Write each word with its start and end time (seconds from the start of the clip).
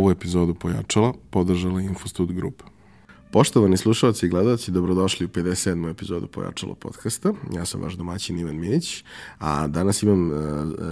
Ovu 0.00 0.10
epizodu 0.10 0.54
Pojačala 0.54 1.12
podržala 1.30 1.80
Infostud 1.80 2.32
Grupa. 2.32 2.64
Poštovani 3.32 3.76
slušalci 3.76 4.26
i 4.26 4.28
gledalci, 4.28 4.70
dobrodošli 4.70 5.26
u 5.26 5.28
57. 5.28 5.90
epizodu 5.90 6.26
Pojačalo 6.26 6.74
podcasta. 6.74 7.32
Ja 7.54 7.64
sam 7.64 7.82
vaš 7.82 7.94
domaćin 7.94 8.38
Ivan 8.38 8.56
Mijeć, 8.56 9.04
a 9.38 9.66
danas 9.66 10.02
imam 10.02 10.32
e, 10.32 10.36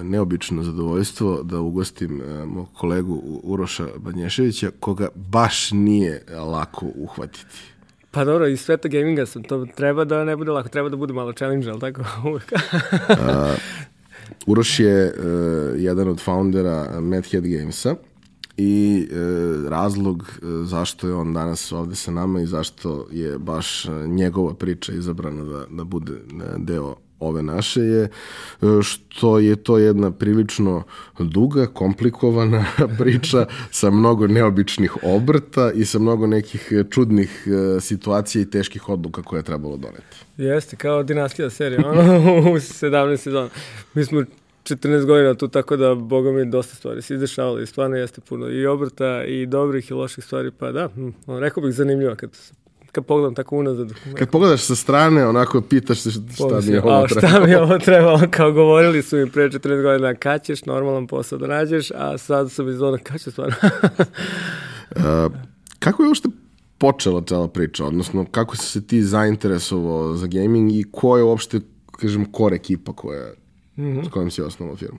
neobično 0.02 0.62
zadovoljstvo 0.62 1.42
da 1.42 1.60
ugostim 1.60 2.22
e, 2.22 2.44
mog 2.46 2.68
kolegu 2.76 3.40
Uroša 3.42 3.86
Banješevića, 3.96 4.70
koga 4.80 5.08
baš 5.14 5.70
nije 5.72 6.22
lako 6.52 6.86
uhvatiti. 6.94 7.56
Pa 8.10 8.24
dobro, 8.24 8.46
iz 8.46 8.60
sveta 8.60 8.88
gaminga 8.88 9.26
sam, 9.26 9.42
to 9.42 9.66
treba 9.76 10.04
da 10.04 10.24
ne 10.24 10.36
bude 10.36 10.50
lako, 10.50 10.68
treba 10.68 10.88
da 10.88 10.96
bude 10.96 11.12
malo 11.12 11.32
challenge, 11.32 11.70
ali 11.70 11.80
tako 11.80 12.02
uvek. 12.24 12.52
a, 13.08 13.54
Uroš 14.46 14.80
je 14.80 15.04
uh, 15.04 15.80
jedan 15.80 16.08
od 16.08 16.20
foundera 16.20 17.00
Madhead 17.00 17.46
Gamesa 17.46 17.94
i 18.58 19.08
e, 19.10 19.16
razlog 19.68 20.22
e, 20.22 20.46
zašto 20.64 21.08
je 21.08 21.14
on 21.14 21.32
danas 21.32 21.72
ovde 21.72 21.94
sa 21.94 22.10
nama 22.10 22.40
i 22.40 22.46
zašto 22.46 23.06
je 23.12 23.38
baš 23.38 23.84
e, 23.84 23.90
njegova 24.06 24.54
priča 24.54 24.92
izabrana 24.92 25.44
da, 25.44 25.66
da 25.70 25.84
bude 25.84 26.12
e, 26.12 26.18
deo 26.56 26.96
ove 27.20 27.42
naše 27.42 27.80
je 27.80 28.08
što 28.82 29.38
je 29.38 29.56
to 29.56 29.78
jedna 29.78 30.10
prilično 30.10 30.82
duga, 31.18 31.66
komplikovana 31.66 32.64
priča 32.98 33.46
sa 33.70 33.90
mnogo 33.90 34.26
neobičnih 34.26 34.96
obrta 35.02 35.72
i 35.72 35.84
sa 35.84 35.98
mnogo 35.98 36.26
nekih 36.26 36.72
čudnih 36.90 37.48
situacija 37.80 38.42
i 38.42 38.50
teških 38.50 38.88
odluka 38.88 39.22
koje 39.22 39.38
je 39.38 39.42
trebalo 39.42 39.76
doneti. 39.76 40.16
Jeste, 40.36 40.76
kao 40.76 41.02
dinastija 41.02 41.50
serija, 41.50 41.88
ono, 41.88 42.00
u 42.52 42.56
17 42.56 43.16
sezona. 43.16 43.48
Mi 43.94 44.04
smo 44.04 44.24
14 44.68 45.04
godina 45.04 45.34
tu, 45.34 45.48
tako 45.48 45.76
da, 45.76 45.94
boga 45.94 46.32
mi, 46.32 46.50
dosta 46.50 46.76
stvari 46.76 47.02
se 47.02 47.14
izdešavalo 47.14 47.60
i 47.60 47.66
stvarno 47.66 47.96
jeste 47.96 48.20
puno 48.20 48.48
i 48.48 48.66
obrta 48.66 49.24
i 49.24 49.46
dobrih 49.46 49.90
i 49.90 49.94
loših 49.94 50.24
stvari, 50.24 50.50
pa 50.50 50.72
da, 50.72 50.88
hm, 50.94 51.08
rekao 51.26 51.62
bih 51.62 51.74
zanimljivo 51.74 52.14
kad 52.16 52.30
kad 52.92 53.04
pogledam 53.04 53.34
tako 53.34 53.56
unazad. 53.56 53.92
Kad 54.14 54.30
pogledaš 54.30 54.62
sa 54.62 54.76
strane, 54.76 55.26
onako 55.26 55.60
pitaš 55.60 56.00
se 56.00 56.10
šta 56.10 56.60
mi 56.66 56.72
je 56.72 56.82
ovo 56.82 57.06
trebalo. 57.06 57.28
Šta 57.28 57.44
mi 57.44 57.50
je 57.50 57.62
ovo 57.62 57.78
trebalo, 57.78 58.20
kao 58.30 58.52
govorili 58.52 59.02
su 59.02 59.16
mi 59.16 59.30
pre 59.30 59.48
14 59.50 59.82
godina, 59.82 60.14
kad 60.14 60.44
ćeš 60.44 60.64
normalan 60.64 61.06
posao 61.06 61.38
da 61.38 61.46
nađeš, 61.46 61.90
a 61.94 62.18
sad 62.18 62.50
sam 62.50 62.68
iz 62.68 62.82
ona, 62.82 62.98
kad 62.98 63.20
ćeš 63.20 63.32
stvarno. 63.32 63.54
uh, 64.96 65.32
kako 65.78 66.02
je 66.02 66.08
uopšte 66.08 66.28
počela 66.78 67.22
cela 67.26 67.48
priča, 67.48 67.84
odnosno 67.84 68.26
kako 68.30 68.56
si 68.56 68.66
se 68.66 68.86
ti 68.86 69.02
zainteresovao 69.02 70.14
za 70.14 70.26
gaming 70.26 70.72
i 70.72 70.84
ko 70.92 71.16
je 71.16 71.24
uopšte, 71.24 71.60
kažem, 71.90 72.32
kor 72.32 72.52
ekipa 72.52 72.92
koja 72.92 73.32
mm 73.78 73.84
-hmm. 73.84 74.06
s 74.06 74.08
kojim 74.08 74.30
si 74.30 74.42
osnovao 74.42 74.76
firmu? 74.76 74.98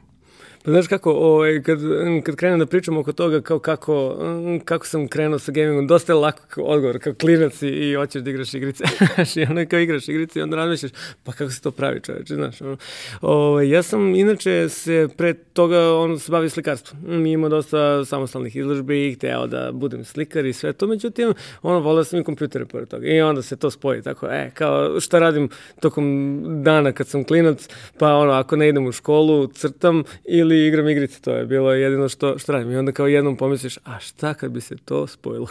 Pa 0.64 0.72
znaš 0.72 0.88
kako, 0.88 1.12
ovaj, 1.12 1.62
kad, 1.62 1.80
kad 2.24 2.36
krenem 2.36 2.60
da 2.60 2.66
pričam 2.66 2.98
oko 2.98 3.12
toga 3.12 3.42
kao 3.42 3.60
kako, 3.60 4.18
kako 4.66 4.86
sam 4.86 5.08
krenuo 5.08 5.40
sa 5.40 5.52
gamingom, 5.52 5.88
dosta 5.88 6.14
je 6.14 6.18
lako 6.18 6.62
odgovor, 6.62 7.00
kao 7.00 7.14
klinac 7.14 7.62
i, 7.62 7.68
i 7.68 7.96
hoćeš 7.96 8.22
da 8.22 8.30
igraš 8.30 8.54
igrice. 8.54 8.84
I 9.36 9.44
ono 9.44 9.66
kao 9.66 9.80
igraš 9.80 10.10
igrice 10.10 10.40
i 10.40 10.42
onda 10.42 10.56
razmišljaš, 10.56 10.92
pa 11.24 11.32
kako 11.32 11.52
se 11.52 11.62
to 11.62 11.72
pravi 11.72 12.02
čoveče, 12.02 12.36
znaš. 12.36 12.62
Ono. 12.62 12.78
Ovaj, 13.22 13.70
ja 13.70 13.84
sam 13.84 14.16
inače 14.16 14.70
se 14.70 15.08
pre 15.18 15.34
toga 15.34 15.94
on 15.96 16.20
se 16.20 16.32
bavi 16.32 16.50
slikarstvom. 16.50 17.22
Mi 17.22 17.32
imamo 17.32 17.50
dosta 17.50 18.06
samostalnih 18.06 18.56
izložbi 18.56 19.14
hteo 19.14 19.48
da 19.48 19.72
budem 19.73 20.06
slikar 20.06 20.46
i 20.46 20.54
sve 20.54 20.73
to, 20.73 20.88
međutim, 20.88 21.34
ono, 21.62 21.80
volio 21.80 22.04
sam 22.04 22.20
i 22.20 22.23
kompjutere 22.23 22.66
pored 22.66 22.88
toga. 22.88 23.08
I 23.08 23.22
onda 23.22 23.42
se 23.42 23.56
to 23.56 23.72
spoji, 23.72 24.02
tako, 24.02 24.28
e, 24.28 24.52
kao 24.54 25.00
šta 25.00 25.20
radim 25.20 25.50
tokom 25.80 26.40
dana 26.64 26.92
kad 26.92 27.08
sam 27.08 27.23
klinac, 27.23 27.70
pa 27.98 28.14
ono, 28.14 28.32
ako 28.32 28.56
ne 28.56 28.70
idem 28.70 28.88
u 28.88 28.92
školu, 28.92 29.48
crtam 29.48 30.04
ili 30.26 30.48
igram 30.55 30.89
igrice, 30.89 31.22
to 31.22 31.31
je 31.31 31.45
bilo 31.45 31.73
jedino 31.73 32.09
što, 32.09 32.38
što 32.38 32.52
radim. 32.52 32.72
I 32.72 32.78
onda 32.78 32.92
kao 32.92 33.08
jednom 33.08 33.38
pomisliš, 33.38 33.78
a 33.86 34.00
šta 34.00 34.33
kad 34.33 34.52
bi 34.52 34.61
se 34.61 34.77
to 34.86 35.08
spojilo? 35.08 35.48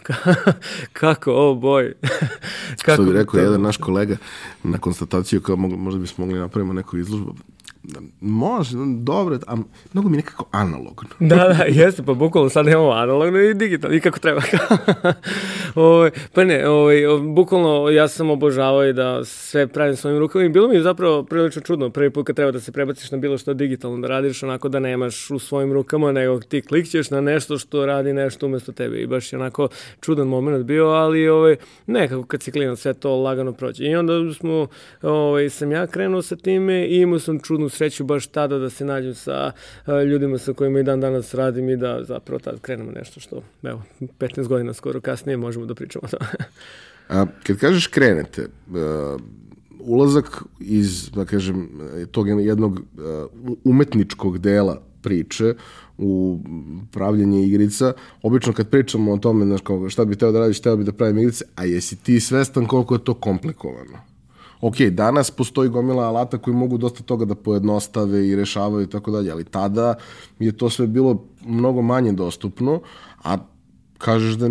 Kako, 0.93 1.33
oh 1.33 1.59
boj. 1.59 1.95
Kako 2.85 3.03
što 3.03 3.13
bi 3.13 3.19
rekao 3.19 3.33
to... 3.33 3.39
jedan 3.39 3.63
naš 3.63 3.77
kolega 3.77 4.17
na 4.63 4.79
konstataciju 4.79 5.41
kao 5.41 5.57
možda 5.57 6.01
bismo 6.01 6.27
mogli 6.27 6.41
napravimo 6.41 6.73
neku 6.73 6.99
izložbu 6.99 7.35
može, 8.21 8.77
dobro, 8.99 9.39
a 9.47 9.57
mnogo 9.93 10.09
mi 10.09 10.17
nekako 10.17 10.45
analogno. 10.51 11.09
da, 11.21 11.37
da, 11.37 11.65
jeste, 11.69 12.03
pa 12.03 12.15
bukvalno 12.15 12.51
sad 12.51 12.67
imamo 12.67 12.91
analogno 12.91 13.41
i 13.41 13.55
digitalno, 13.55 13.97
i 13.97 14.01
kako 14.01 14.19
treba. 14.19 14.41
o, 15.75 15.83
ovaj, 15.83 16.11
pa 16.33 16.45
ne, 16.45 16.69
o, 16.69 16.73
ovaj, 16.73 16.97
bukvalno 17.35 17.91
ja 17.91 18.09
sam 18.09 18.31
obožavao 18.31 18.87
i 18.87 18.93
da 18.93 19.25
sve 19.25 19.67
pravim 19.67 19.97
svojim 19.97 20.19
rukama 20.19 20.45
i 20.45 20.49
bilo 20.49 20.69
mi 20.69 20.75
je 20.75 20.83
zapravo 20.83 21.23
prilično 21.23 21.63
čudno 21.63 21.91
prvi 21.91 22.11
put 22.11 22.27
kad 22.27 22.37
treba 22.37 22.53
da 22.53 22.61
se 22.61 22.73
prebaciš 22.73 23.11
na 23.11 23.19
bilo 23.19 23.39
što 23.39 23.55
digitalno, 23.55 23.99
da 23.99 24.09
radiš 24.09 24.43
onako 24.43 24.69
da 24.69 24.81
nemaš 24.81 25.31
u 25.31 25.39
svojim 25.39 25.73
rukama, 25.73 26.13
nego 26.13 26.41
ti 26.41 26.63
klikćeš 26.63 27.11
na 27.11 27.21
nešto 27.21 27.59
što 27.59 27.87
radi 27.87 28.13
nešto 28.13 28.47
umesto 28.47 28.73
tebe 28.73 28.99
i 28.99 29.07
baš 29.07 29.33
je 29.33 29.39
onako 29.39 29.69
čudan 30.01 30.29
moment 30.29 30.65
bio, 30.65 30.87
ali 30.87 31.29
ovaj, 31.29 31.57
nekako 31.87 32.27
kad 32.27 32.43
si 32.43 32.53
klinac 32.53 32.79
sve 32.79 32.95
to 32.95 33.17
lagano 33.17 33.53
prođe. 33.53 33.85
I 33.85 33.97
onda 33.97 34.35
smo, 34.35 34.67
ovaj, 35.03 35.51
sam 35.51 35.73
ja 35.73 35.87
krenuo 35.87 36.23
sa 36.23 36.37
time 36.37 36.87
i 36.87 36.97
imao 36.97 37.19
sam 37.19 37.41
čudnu 37.41 37.68
sreću 37.69 38.05
baš 38.05 38.27
tada 38.27 38.59
da 38.59 38.71
se 38.71 38.85
nađem 38.85 39.15
sa 39.15 39.53
ljudima 40.11 40.39
sa 40.39 40.53
kojima 40.53 40.81
i 40.81 40.83
dan 40.83 41.01
danas 41.01 41.35
radim 41.35 41.69
i 41.69 41.77
da 41.77 42.05
zapravo 42.05 42.39
tad 42.39 42.61
krenemo 42.61 42.91
nešto 42.91 43.21
što, 43.21 43.43
evo, 43.63 43.83
15 44.01 44.47
godina 44.47 44.73
skoro 44.73 45.01
kasnije 45.01 45.37
možemo 45.37 45.67
da 45.67 45.75
pričamo 45.75 46.03
o 46.05 46.09
tome. 46.09 46.31
A, 47.09 47.27
kad 47.47 47.57
kažeš 47.57 47.87
krenete, 47.87 48.43
uh, 48.43 49.21
ulazak 49.81 50.43
iz, 50.61 51.11
da 51.11 51.25
kažem, 51.25 51.69
tog 52.11 52.29
jednog 52.29 52.73
uh, 52.73 52.81
umetničkog 53.65 54.39
dela 54.39 54.83
priče 55.03 55.55
u 55.99 56.39
pravljenje 56.93 57.43
igrica, 57.47 57.93
obično 58.23 58.53
kad 58.53 58.69
pričamo 58.69 59.13
o 59.13 59.19
tome, 59.19 59.45
znaš, 59.45 59.61
kao 59.61 59.89
šta 59.89 60.05
bi 60.05 60.17
teo 60.17 60.33
da 60.33 60.39
radiš, 60.39 60.61
teo 60.61 60.77
bi 60.77 60.85
da 60.85 60.93
pravim 60.93 61.19
igrice, 61.19 61.45
a 61.55 61.65
jesi 61.65 61.97
ti 61.97 62.21
svestan 62.21 62.67
koliko 62.67 62.95
je 62.95 63.05
to 63.05 63.15
komplikovano? 63.15 63.99
Ok, 64.61 64.77
danas 64.91 65.31
postoji 65.31 65.69
gomila 65.69 66.05
alata 66.05 66.39
koji 66.39 66.57
mogu 66.57 66.79
dosta 66.79 67.03
toga 67.03 67.25
da 67.25 67.35
pojednostave 67.35 68.29
i 68.29 68.37
rešavaju 68.37 68.85
i 68.85 68.91
tako 68.91 69.11
dalje, 69.11 69.33
ali 69.33 69.45
tada 69.45 69.95
je 70.39 70.57
to 70.57 70.71
sve 70.71 70.87
bilo 70.87 71.25
mnogo 71.45 71.83
manje 71.83 72.13
dostupno, 72.13 72.81
a 73.25 73.37
kažeš 73.99 74.35
da 74.35 74.51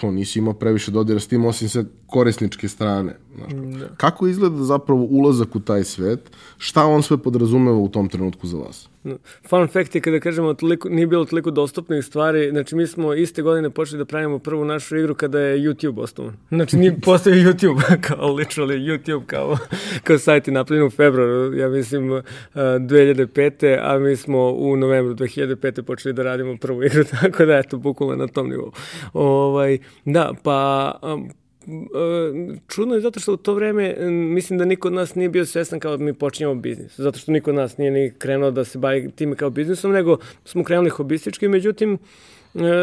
ko, 0.00 0.10
nisi 0.10 0.38
imao 0.38 0.54
previše 0.54 0.90
dodira 0.90 1.20
s 1.20 1.26
tim 1.26 1.44
osim 1.44 1.68
sa 1.68 1.84
korisničke 2.14 2.68
strane. 2.68 3.16
Znaš, 3.34 3.52
da. 3.52 3.88
Kako 3.96 4.26
izgleda 4.26 4.62
zapravo 4.62 5.04
ulazak 5.04 5.56
u 5.56 5.60
taj 5.60 5.84
svet? 5.84 6.30
Šta 6.58 6.86
on 6.86 7.02
sve 7.02 7.18
podrazumeva 7.18 7.78
u 7.78 7.88
tom 7.88 8.08
trenutku 8.08 8.46
za 8.46 8.58
vas? 8.58 8.88
Fun 9.48 9.66
fact 9.68 9.94
je 9.94 10.00
kada 10.00 10.20
kažemo 10.20 10.54
toliko, 10.54 10.88
nije 10.88 11.06
bilo 11.06 11.24
toliko 11.24 11.50
dostupnih 11.50 12.04
stvari, 12.04 12.50
znači 12.50 12.76
mi 12.76 12.86
smo 12.86 13.14
iste 13.14 13.42
godine 13.42 13.70
počeli 13.70 13.98
da 13.98 14.04
pravimo 14.04 14.38
prvu 14.38 14.64
našu 14.64 14.96
igru 14.96 15.14
kada 15.14 15.40
je 15.40 15.58
YouTube 15.58 16.00
osnovan. 16.00 16.36
Znači 16.48 16.76
nije 16.76 17.00
postavio 17.00 17.42
YouTube, 17.52 18.00
kao 18.00 18.28
literally 18.28 18.78
YouTube, 18.78 19.26
kao, 19.26 19.58
kao 20.04 20.18
sajt 20.18 20.48
je 20.48 20.54
napravljen 20.54 20.86
u 20.86 20.90
februaru, 20.90 21.56
ja 21.56 21.68
mislim 21.68 22.22
2005. 22.54 23.78
a 23.82 23.98
mi 23.98 24.16
smo 24.16 24.50
u 24.50 24.76
novembru 24.76 25.14
2005. 25.14 25.82
počeli 25.82 26.12
da 26.12 26.22
radimo 26.22 26.56
prvu 26.60 26.84
igru, 26.84 27.04
tako 27.20 27.44
da 27.44 27.58
eto, 27.58 27.78
bukvalno 27.78 28.16
na 28.16 28.26
tom 28.26 28.48
nivou. 28.48 28.72
Ovaj, 29.12 29.78
da, 30.04 30.32
pa 30.42 30.90
čudno 32.68 32.94
je 32.94 33.00
zato 33.00 33.20
što 33.20 33.32
u 33.32 33.36
to 33.36 33.54
vreme 33.54 33.96
mislim 34.10 34.58
da 34.58 34.64
niko 34.64 34.88
od 34.88 34.94
nas 34.94 35.14
nije 35.14 35.28
bio 35.28 35.46
svestan 35.46 35.80
kao 35.80 35.96
da 35.96 36.04
mi 36.04 36.14
počinjemo 36.14 36.54
biznis. 36.54 36.98
Zato 36.98 37.18
što 37.18 37.32
niko 37.32 37.50
od 37.50 37.56
nas 37.56 37.78
nije 37.78 37.90
ni 37.90 38.12
krenuo 38.18 38.50
da 38.50 38.64
se 38.64 38.78
bavi 38.78 39.10
time 39.10 39.36
kao 39.36 39.50
biznisom, 39.50 39.92
nego 39.92 40.16
smo 40.44 40.64
krenuli 40.64 40.90
hobistički, 40.90 41.48
međutim, 41.48 41.98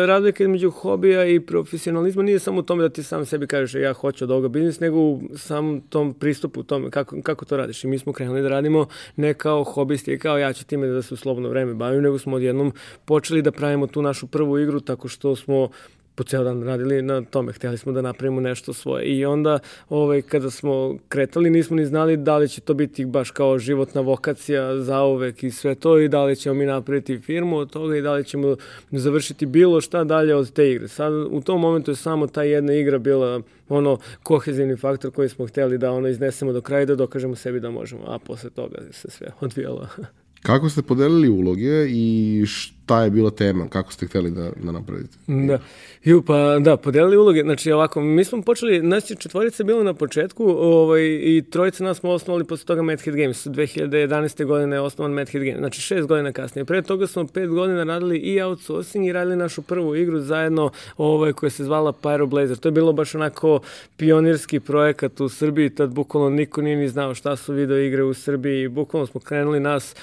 razlika 0.08 0.44
između 0.44 0.72
hobija 0.72 1.26
i 1.26 1.40
profesionalizma 1.40 2.24
nije 2.24 2.40
samo 2.40 2.60
u 2.60 2.64
tome 2.64 2.82
da 2.84 2.90
ti 2.90 3.04
sam 3.04 3.26
sebi 3.26 3.48
kažeš 3.48 3.82
ja 3.82 3.94
hoću 3.94 4.24
od 4.24 4.32
ovoga 4.32 4.48
biznis, 4.48 4.80
nego 4.80 5.00
u 5.00 5.22
samom 5.36 5.82
tom 5.90 6.14
pristupu 6.14 6.60
u 6.60 6.64
tome 6.64 6.90
kako, 6.90 7.22
kako 7.22 7.46
to 7.46 7.58
radiš. 7.58 7.84
I 7.84 7.88
mi 7.88 8.00
smo 8.00 8.14
krenuli 8.14 8.42
da 8.42 8.50
radimo 8.50 8.88
ne 9.16 9.34
kao 9.34 9.64
hobisti, 9.64 10.20
kao 10.20 10.38
ja 10.38 10.54
ću 10.54 10.66
time 10.66 10.88
da 10.88 11.02
se 11.02 11.14
u 11.14 11.18
slobodno 11.18 11.50
vreme 11.50 11.74
bavim, 11.74 12.02
nego 12.04 12.20
smo 12.20 12.36
odjednom 12.36 12.72
počeli 13.06 13.42
da 13.42 13.52
pravimo 13.52 13.88
tu 13.88 14.02
našu 14.02 14.28
prvu 14.28 14.60
igru 14.60 14.80
tako 14.80 15.08
što 15.08 15.36
smo 15.36 15.70
po 16.16 16.24
ceo 16.24 16.44
dan 16.44 16.64
radili 16.64 17.02
na 17.02 17.22
tome, 17.22 17.54
hteli 17.54 17.78
smo 17.78 17.92
da 17.92 18.02
napravimo 18.02 18.42
nešto 18.42 18.74
svoje 18.74 19.06
i 19.06 19.26
onda 19.26 19.60
ovaj, 19.90 20.22
kada 20.22 20.50
smo 20.50 20.98
kretali 21.10 21.50
nismo 21.50 21.76
ni 21.76 21.86
znali 21.86 22.18
da 22.18 22.38
li 22.38 22.50
će 22.50 22.62
to 22.62 22.74
biti 22.74 23.06
baš 23.06 23.32
kao 23.32 23.60
životna 23.60 24.02
vokacija 24.02 24.78
za 24.78 25.04
uvek 25.04 25.44
i 25.44 25.52
sve 25.52 25.76
to 25.76 26.00
i 26.00 26.08
da 26.08 26.24
li 26.24 26.36
ćemo 26.36 26.56
mi 26.56 26.66
napraviti 26.66 27.20
firmu 27.20 27.58
od 27.58 27.70
toga 27.70 27.98
i 27.98 28.02
da 28.02 28.14
li 28.14 28.24
ćemo 28.24 28.56
završiti 28.92 29.46
bilo 29.46 29.82
šta 29.82 30.04
dalje 30.04 30.36
od 30.36 30.54
te 30.54 30.72
igre. 30.72 30.88
Sad 30.88 31.14
u 31.14 31.42
tom 31.42 31.62
momentu 31.62 31.92
je 31.92 31.96
samo 31.96 32.28
ta 32.28 32.44
jedna 32.44 32.74
igra 32.74 32.98
bila 32.98 33.42
ono 33.70 33.98
kohezivni 34.24 34.78
faktor 34.78 35.12
koji 35.12 35.30
smo 35.30 35.48
hteli 35.48 35.78
da 35.78 35.92
ono 35.92 36.08
iznesemo 36.08 36.54
do 36.54 36.62
kraja 36.62 36.84
i 36.84 36.86
da 36.86 36.96
dokažemo 36.96 37.36
sebi 37.36 37.60
da 37.60 37.70
možemo, 37.70 38.04
a 38.08 38.20
posle 38.20 38.50
toga 38.50 38.78
se 38.92 39.10
sve 39.10 39.28
odvijalo. 39.40 39.88
Kako 40.42 40.70
ste 40.70 40.82
podelili 40.82 41.30
uloge 41.30 41.88
i 41.90 42.44
šta 42.48 42.81
šta 42.92 43.04
je 43.04 43.10
bila 43.10 43.32
tema, 43.32 43.68
kako 43.70 43.94
ste 43.94 44.06
hteli 44.06 44.32
da, 44.32 44.52
da 44.64 44.72
napravite? 44.72 45.18
Da. 45.28 45.60
Ju, 46.04 46.22
pa 46.22 46.60
da, 46.60 46.78
podelili 46.78 47.18
uloge. 47.18 47.42
Znači, 47.42 47.72
ovako, 47.72 48.02
mi 48.02 48.24
smo 48.24 48.42
počeli, 48.42 48.82
nas 48.82 49.10
je 49.10 49.16
četvorica 49.16 49.64
bilo 49.64 49.84
na 49.84 49.94
početku 49.94 50.46
ovaj, 50.50 51.02
i 51.02 51.44
trojica 51.50 51.84
nas 51.84 52.00
smo 52.00 52.10
osnovali 52.10 52.44
posle 52.44 52.66
toga 52.66 52.82
Madhead 52.82 53.16
Games. 53.16 53.48
2011. 53.48 54.46
godine 54.46 54.76
je 54.76 54.80
osnovan 54.80 55.12
Madhead 55.12 55.44
Games. 55.44 55.58
Znači, 55.58 55.82
šest 55.82 56.08
godina 56.08 56.32
kasnije. 56.32 56.66
Pre 56.66 56.82
toga 56.82 57.08
smo 57.08 57.28
pet 57.28 57.50
godina 57.50 57.84
radili 57.84 58.18
i 58.18 58.42
outsourcing 58.42 59.08
i 59.08 59.12
radili 59.12 59.36
našu 59.36 59.62
prvu 59.62 59.96
igru 59.96 60.20
zajedno 60.20 60.72
ovaj, 60.98 61.34
koja 61.34 61.50
se 61.50 61.64
zvala 61.64 61.94
Pyro 61.94 62.26
Blazer. 62.26 62.58
To 62.58 62.68
je 62.68 62.72
bilo 62.72 62.94
baš 62.94 63.16
onako 63.16 63.60
pionirski 63.98 64.60
projekat 64.60 65.22
u 65.22 65.30
Srbiji. 65.30 65.70
Tad 65.70 65.90
bukvalno 65.90 66.30
niko 66.30 66.62
nije 66.62 66.76
ni 66.76 66.90
znao 66.90 67.16
šta 67.16 67.36
su 67.36 67.54
video 67.54 67.78
igre 67.78 68.04
u 68.04 68.14
Srbiji. 68.14 68.68
Bukvalno 68.68 69.08
smo 69.08 69.22
krenuli 69.22 69.60
nas 69.60 69.96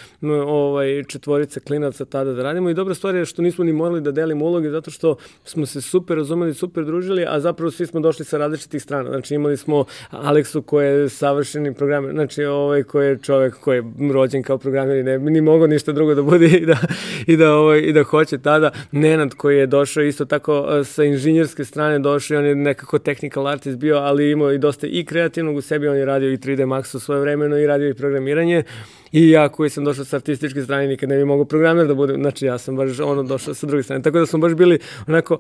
ovaj, 0.47 1.05
četvorica 1.05 1.61
klinaca 1.61 2.05
tada 2.05 2.33
da 2.33 2.43
radimo 2.43 2.71
i 2.71 2.75
dobra 2.79 2.95
stvar 2.95 3.15
je 3.15 3.25
što 3.25 3.43
nismo 3.43 3.65
ni 3.65 3.73
morali 3.73 4.01
da 4.01 4.13
delimo 4.13 4.45
uloge 4.45 4.71
zato 4.71 4.91
što 4.91 5.17
smo 5.45 5.67
se 5.67 5.81
super 5.81 6.17
razumeli, 6.17 6.55
super 6.55 6.85
družili, 6.85 7.25
a 7.29 7.41
zapravo 7.41 7.71
svi 7.71 7.87
smo 7.87 8.01
došli 8.01 8.25
sa 8.25 8.39
različitih 8.39 8.83
strana. 8.83 9.11
Znači 9.11 9.35
imali 9.35 9.57
smo 9.57 9.85
Aleksu 10.11 10.63
koji 10.63 10.87
je 10.87 11.09
savršeni 11.09 11.75
programer, 11.75 12.13
znači 12.13 12.45
ovaj 12.45 12.83
koji 12.83 13.09
je 13.09 13.19
čovek 13.19 13.55
koji 13.61 13.77
je 13.77 13.85
rođen 14.13 14.43
kao 14.43 14.59
programer 14.59 14.97
i 14.97 15.03
ne 15.03 15.19
ni 15.19 15.41
mogao 15.41 15.67
ništa 15.67 15.93
drugo 15.93 16.15
da 16.15 16.23
bude 16.23 16.47
i 16.47 16.67
da, 16.67 16.77
i 17.27 17.37
da, 17.37 17.55
ovaj, 17.55 17.79
i 17.79 17.93
da 17.93 18.03
hoće 18.03 18.39
tada. 18.39 18.71
Nenad 18.93 19.35
koji 19.35 19.59
je 19.59 19.67
došao 19.67 20.03
isto 20.03 20.25
tako 20.25 20.85
sa 20.85 21.05
inženjerske 21.05 21.65
strane 21.65 21.99
došao 21.99 22.35
i 22.35 22.39
on 22.39 22.47
je 22.47 22.55
nekako 22.55 22.99
technical 22.99 23.49
artist 23.49 23.79
bio, 23.79 23.97
ali 23.97 24.31
imao 24.31 24.53
i 24.53 24.59
dosta 24.59 24.87
i 24.87 25.05
kreativnog 25.05 25.57
u 25.57 25.61
sebi, 25.61 25.89
on 25.89 25.97
je 25.97 26.05
radio 26.05 26.33
i 26.33 26.37
3D 26.37 26.67
Max 26.67 26.97
u 26.97 27.01
svoje 27.01 27.21
vremeno 27.21 27.59
i 27.59 27.67
radio 27.67 27.89
i 27.89 27.95
programiranje. 27.95 28.63
I 29.13 29.31
ja 29.31 29.49
koji 29.49 29.71
sam 29.71 29.85
došao 29.85 30.05
sa 30.05 30.17
artističke 30.17 30.63
strane 30.63 30.87
nikad 30.87 31.09
ne 31.09 31.17
bi 31.17 31.25
mogao 31.25 31.45
programer 31.45 31.87
da 31.87 31.95
budem, 31.95 32.21
znači 32.21 32.47
ja 32.47 32.59
sam 32.59 32.77
baš 32.77 33.01
ono 33.01 33.23
došao 33.23 33.55
sa 33.55 33.67
druge 33.67 33.83
strane. 33.83 34.03
Tako 34.03 34.19
da 34.19 34.27
smo 34.27 34.39
baš 34.39 34.55
bili 34.55 34.79
onako 35.07 35.39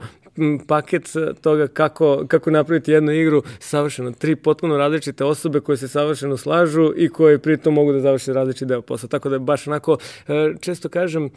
paket 0.66 1.12
toga 1.40 1.66
kako, 1.66 2.24
kako 2.28 2.50
napraviti 2.50 2.92
jednu 2.92 3.12
igru 3.12 3.42
savršeno. 3.58 4.12
Tri 4.12 4.36
potpuno 4.36 4.76
različite 4.76 5.24
osobe 5.24 5.60
koje 5.60 5.76
se 5.76 5.88
savršeno 5.88 6.36
slažu 6.36 6.92
i 6.96 7.08
koje 7.08 7.38
pritom 7.38 7.74
mogu 7.74 7.92
da 7.92 8.00
završe 8.00 8.32
različiti 8.32 8.66
deo 8.66 8.82
posla. 8.82 9.08
Tako 9.08 9.28
da 9.28 9.34
je 9.34 9.40
baš 9.40 9.66
onako, 9.66 9.98
e, 10.28 10.54
često 10.60 10.88
kažem 10.88 11.30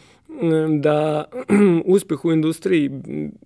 da 0.79 1.25
uspeh 1.85 2.25
u 2.25 2.31
industriji 2.31 2.91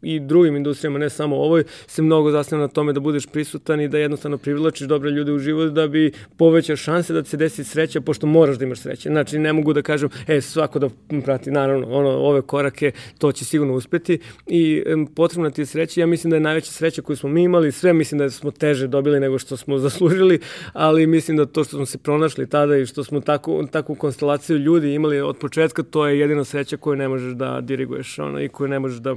i 0.01 0.19
drugim 0.19 0.55
industrijama, 0.55 0.99
ne 0.99 1.09
samo 1.09 1.35
ovoj, 1.35 1.63
se 1.87 2.01
mnogo 2.01 2.31
zasneva 2.31 2.61
na 2.61 2.67
tome 2.67 2.93
da 2.93 2.99
budeš 2.99 3.25
prisutan 3.25 3.81
i 3.81 3.87
da 3.87 3.97
jednostavno 3.97 4.37
privlačiš 4.37 4.87
dobre 4.87 5.11
ljude 5.11 5.31
u 5.31 5.39
život 5.39 5.73
da 5.73 5.87
bi 5.87 6.11
povećao 6.37 6.75
šanse 6.75 7.13
da 7.13 7.23
se 7.23 7.37
desi 7.37 7.63
sreća, 7.63 8.01
pošto 8.01 8.27
moraš 8.27 8.57
da 8.57 8.65
imaš 8.65 8.79
sreće. 8.79 9.09
Znači, 9.09 9.39
ne 9.39 9.53
mogu 9.53 9.73
da 9.73 9.81
kažem, 9.81 10.09
e, 10.27 10.41
svako 10.41 10.79
da 10.79 10.89
prati, 11.23 11.51
naravno, 11.51 11.87
ono, 11.87 12.09
ove 12.09 12.41
korake, 12.41 12.91
to 13.17 13.31
će 13.31 13.45
sigurno 13.45 13.73
uspeti 13.73 14.19
i 14.47 14.83
potrebna 15.15 15.49
ti 15.49 15.61
je 15.61 15.65
sreća. 15.65 16.01
Ja 16.01 16.07
mislim 16.07 16.29
da 16.29 16.35
je 16.35 16.41
najveća 16.41 16.71
sreća 16.71 17.01
koju 17.01 17.15
smo 17.15 17.29
mi 17.29 17.43
imali, 17.43 17.71
sve 17.71 17.93
mislim 17.93 18.19
da 18.19 18.29
smo 18.29 18.51
teže 18.51 18.87
dobili 18.87 19.19
nego 19.19 19.39
što 19.39 19.57
smo 19.57 19.77
zaslužili, 19.85 20.39
ali 20.73 21.07
mislim 21.07 21.37
da 21.37 21.45
to 21.45 21.63
što 21.63 21.77
smo 21.77 21.85
se 21.85 21.97
pronašli 21.97 22.49
tada 22.49 22.77
i 22.77 22.85
što 22.85 23.03
smo 23.03 23.21
takvu, 23.21 23.67
takvu 23.67 23.95
konstelaciju 23.95 24.57
ljudi 24.57 24.93
imali 24.93 25.21
od 25.21 25.37
početka, 25.37 25.83
to 25.83 26.07
je 26.07 26.19
jedina 26.19 26.43
sreća 26.43 26.74
koju 26.77 26.95
ne 26.95 27.07
možeš 27.07 27.33
da 27.33 27.61
diriguješ 27.61 28.19
ono, 28.19 28.41
i 28.41 28.49
koju 28.49 28.67
ne 28.67 28.79
možeš 28.79 28.97
da 28.97 29.15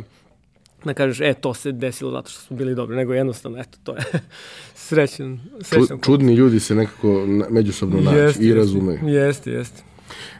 da 0.85 0.95
kažeš, 0.95 1.21
e, 1.21 1.35
to 1.35 1.55
se 1.55 1.73
desilo 1.73 2.11
zato 2.11 2.31
što 2.31 2.41
smo 2.41 2.57
bili 2.57 2.75
dobri, 2.75 2.97
nego 2.97 3.15
jednostavno, 3.15 3.59
eto, 3.59 3.79
to 3.85 3.97
je 3.97 4.03
srećan, 4.87 5.41
srećan. 5.61 5.99
Čudni 6.01 6.35
ljudi 6.35 6.61
se 6.61 6.75
nekako 6.75 7.27
međusobno 7.51 8.01
naći 8.01 8.43
i 8.43 8.55
razumeju. 8.55 8.99
Jeste, 9.03 9.51
jeste. 9.51 9.83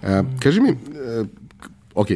E, 0.03 0.23
kaži 0.43 0.61
mi, 0.61 0.69
e, 0.69 0.75
ok, 1.95 2.09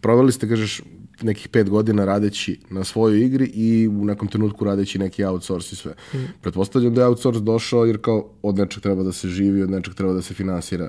proveli 0.00 0.32
ste, 0.32 0.48
kažeš, 0.48 0.82
nekih 1.22 1.48
pet 1.48 1.70
godina 1.70 2.04
radeći 2.04 2.60
na 2.70 2.84
svojoj 2.84 3.20
igri 3.20 3.44
i 3.44 3.88
u 3.88 4.04
nekom 4.04 4.28
trenutku 4.28 4.64
radeći 4.64 4.98
neki 4.98 5.24
outsource 5.24 5.68
i 5.72 5.76
sve. 5.76 5.94
Mm. 6.14 6.18
Pretpostavljam 6.40 6.94
da 6.94 7.00
je 7.00 7.06
outsource 7.06 7.40
došao 7.40 7.84
jer 7.84 7.98
kao 8.00 8.30
od 8.42 8.58
nečeg 8.58 8.82
treba 8.82 9.02
da 9.02 9.12
se 9.12 9.28
živi, 9.28 9.62
od 9.62 9.70
nečeg 9.70 9.94
treba 9.94 10.12
da 10.12 10.22
se 10.22 10.34
finansira 10.34 10.88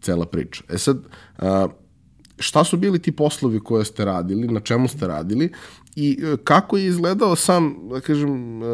cela 0.00 0.26
priča. 0.26 0.64
E 0.68 0.78
sad, 0.78 0.98
a, 1.38 1.68
šta 2.40 2.64
su 2.64 2.76
bili 2.76 2.98
ti 2.98 3.12
poslovi 3.12 3.60
koje 3.60 3.84
ste 3.84 4.04
radili, 4.04 4.48
na 4.48 4.60
čemu 4.60 4.88
ste 4.88 5.06
radili 5.06 5.52
i 5.96 6.18
e, 6.22 6.36
kako 6.44 6.76
je 6.76 6.86
izgledao 6.86 7.36
sam, 7.36 7.76
da 7.88 8.00
kažem, 8.00 8.62
e, 8.62 8.66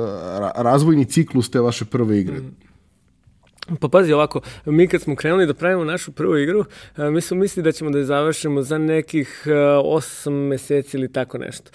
razvojni 0.57 1.05
ciklus 1.05 1.51
te 1.51 1.61
vaše 1.61 1.85
prve 1.85 2.21
igre? 2.21 2.39
Mm. 2.39 2.57
Pa 3.81 3.89
pazi 3.89 4.13
ovako, 4.13 4.41
mi 4.65 4.87
kad 4.89 5.03
smo 5.03 5.17
krenuli 5.17 5.47
da 5.47 5.55
pravimo 5.55 5.85
našu 5.85 6.13
prvu 6.13 6.39
igru, 6.39 6.65
e, 6.97 7.11
mi 7.11 7.21
smo 7.21 7.37
mislili 7.37 7.65
da 7.65 7.73
ćemo 7.73 7.91
da 7.91 7.99
je 7.99 8.05
završimo 8.05 8.63
za 8.63 8.79
nekih 8.79 9.43
8 9.47 10.31
meseci 10.31 10.97
ili 10.97 11.13
tako 11.13 11.39
nešto. 11.39 11.71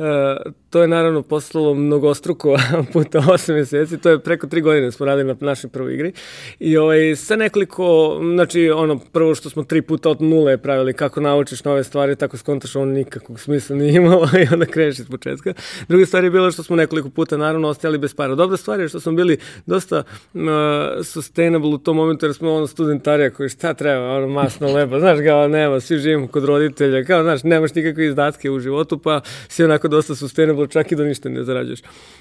Uh, 0.00 0.52
to 0.70 0.82
je 0.82 0.88
naravno 0.88 1.22
postalo 1.22 1.74
mnogostruko 1.74 2.56
puta 2.92 3.18
8 3.18 3.54
meseci, 3.54 3.98
to 3.98 4.10
je 4.10 4.18
preko 4.18 4.46
3 4.46 4.62
godine 4.62 4.92
smo 4.92 5.06
radili 5.06 5.28
na 5.28 5.36
našoj 5.40 5.70
prvoj 5.70 5.94
igri 5.94 6.12
i 6.58 6.76
ovaj, 6.76 7.16
sa 7.16 7.36
nekoliko, 7.36 8.18
znači 8.34 8.70
ono 8.70 8.98
prvo 8.98 9.34
što 9.34 9.50
smo 9.50 9.64
tri 9.64 9.82
puta 9.82 10.10
od 10.10 10.22
nule 10.22 10.58
pravili 10.58 10.92
kako 10.92 11.20
naučiš 11.20 11.64
nove 11.64 11.84
stvari, 11.84 12.16
tako 12.16 12.36
skontaš 12.36 12.76
on 12.76 12.88
nikakvog 12.88 13.40
smisla 13.40 13.76
nije 13.76 13.94
imalo 13.94 14.28
i 14.44 14.48
onda 14.52 14.66
kreneš 14.66 14.98
iz 14.98 15.08
početka. 15.08 15.52
Druga 15.88 16.06
stvar 16.06 16.24
je 16.24 16.30
bila 16.30 16.50
što 16.50 16.62
smo 16.62 16.76
nekoliko 16.76 17.10
puta 17.10 17.36
naravno 17.36 17.68
ostajali 17.68 17.98
bez 17.98 18.14
para. 18.14 18.34
Dobra 18.34 18.56
stvar 18.56 18.80
je 18.80 18.88
što 18.88 19.00
smo 19.00 19.12
bili 19.12 19.38
dosta 19.66 20.02
uh, 20.34 20.40
sustainable 21.04 21.70
u 21.70 21.78
tom 21.78 21.96
momentu 21.96 22.26
jer 22.26 22.34
smo 22.34 22.54
ono 22.54 22.66
studentarija 22.66 23.30
koji 23.30 23.48
šta 23.48 23.74
treba, 23.74 24.16
ono 24.16 24.28
masno 24.28 24.72
leba, 24.72 25.00
znaš 25.00 25.18
kao 25.26 25.48
nema, 25.48 25.80
svi 25.80 25.98
živimo 25.98 26.28
kod 26.28 26.44
roditelja, 26.44 27.04
kao 27.04 27.22
znaš 27.22 27.42
nemaš 27.42 27.74
nikakve 27.74 28.06
izdatke 28.06 28.50
u 28.50 28.60
životu 28.60 28.98
pa 28.98 29.20
si 29.48 29.64
onako 29.64 29.89
dosta 29.90 30.14
sustainable 30.14 30.66
čak 30.66 30.92
i 30.92 30.96
da 30.96 31.04
ništa 31.04 31.28
ne 31.28 31.44
zarađuješ. 31.44 31.80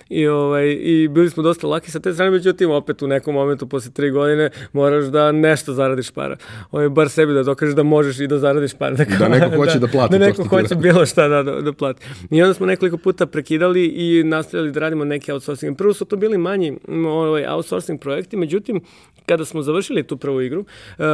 I, 0.10 0.27
ovaj, 0.27 0.77
I 0.81 1.07
bili 1.07 1.30
smo 1.30 1.44
dosta 1.44 1.68
laki 1.68 1.92
sa 1.92 2.00
te 2.00 2.13
strane, 2.13 2.31
međutim 2.31 2.71
opet 2.71 3.01
u 3.01 3.07
nekom 3.07 3.33
momentu 3.33 3.68
posle 3.68 3.92
tri 3.92 4.12
godine 4.12 4.50
moraš 4.74 5.06
da 5.06 5.31
nešto 5.31 5.74
zaradiš 5.74 6.12
para. 6.12 6.38
Ovaj, 6.71 6.89
bar 6.89 7.10
sebi 7.10 7.33
da 7.33 7.44
dokažeš 7.44 7.75
da 7.75 7.83
možeš 7.83 8.19
i 8.19 8.27
da 8.27 8.39
zaradiš 8.39 8.74
para. 8.74 8.95
Da, 8.95 9.06
da 9.19 9.27
neko 9.27 9.56
hoće 9.56 9.74
da, 9.74 9.80
da 9.80 9.88
plati 9.88 10.12
da 10.12 10.25
neko 10.25 10.44
to 10.44 10.50
hoće 10.50 10.75
bilo 10.75 11.06
šta 11.06 11.27
da, 11.27 11.44
da, 11.44 11.62
da 11.62 11.74
plati. 11.74 12.06
I 12.31 12.42
onda 12.42 12.54
smo 12.54 12.66
nekoliko 12.66 12.98
puta 12.98 13.25
prekidali 13.25 13.86
i 13.86 14.24
nastavili 14.24 14.72
da 14.72 14.80
radimo 14.80 15.06
neke 15.06 15.33
outsourcing. 15.33 15.77
Prvo 15.77 15.94
su 15.94 16.06
to 16.06 16.15
bili 16.15 16.38
manji 16.38 16.77
ovaj, 17.07 17.45
outsourcing 17.48 18.01
projekti, 18.01 18.38
međutim 18.38 18.81
kada 19.25 19.45
smo 19.45 19.62
završili 19.62 20.04
tu 20.04 20.18
prvu 20.18 20.42
igru, 20.42 20.60
uh, 20.60 21.06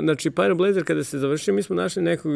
znači 0.00 0.30
Pyro 0.30 0.54
Blazer 0.54 0.84
kada 0.84 1.04
se 1.04 1.18
završio, 1.18 1.54
mi 1.54 1.62
smo 1.62 1.76
našli 1.76 2.02
nekog 2.02 2.32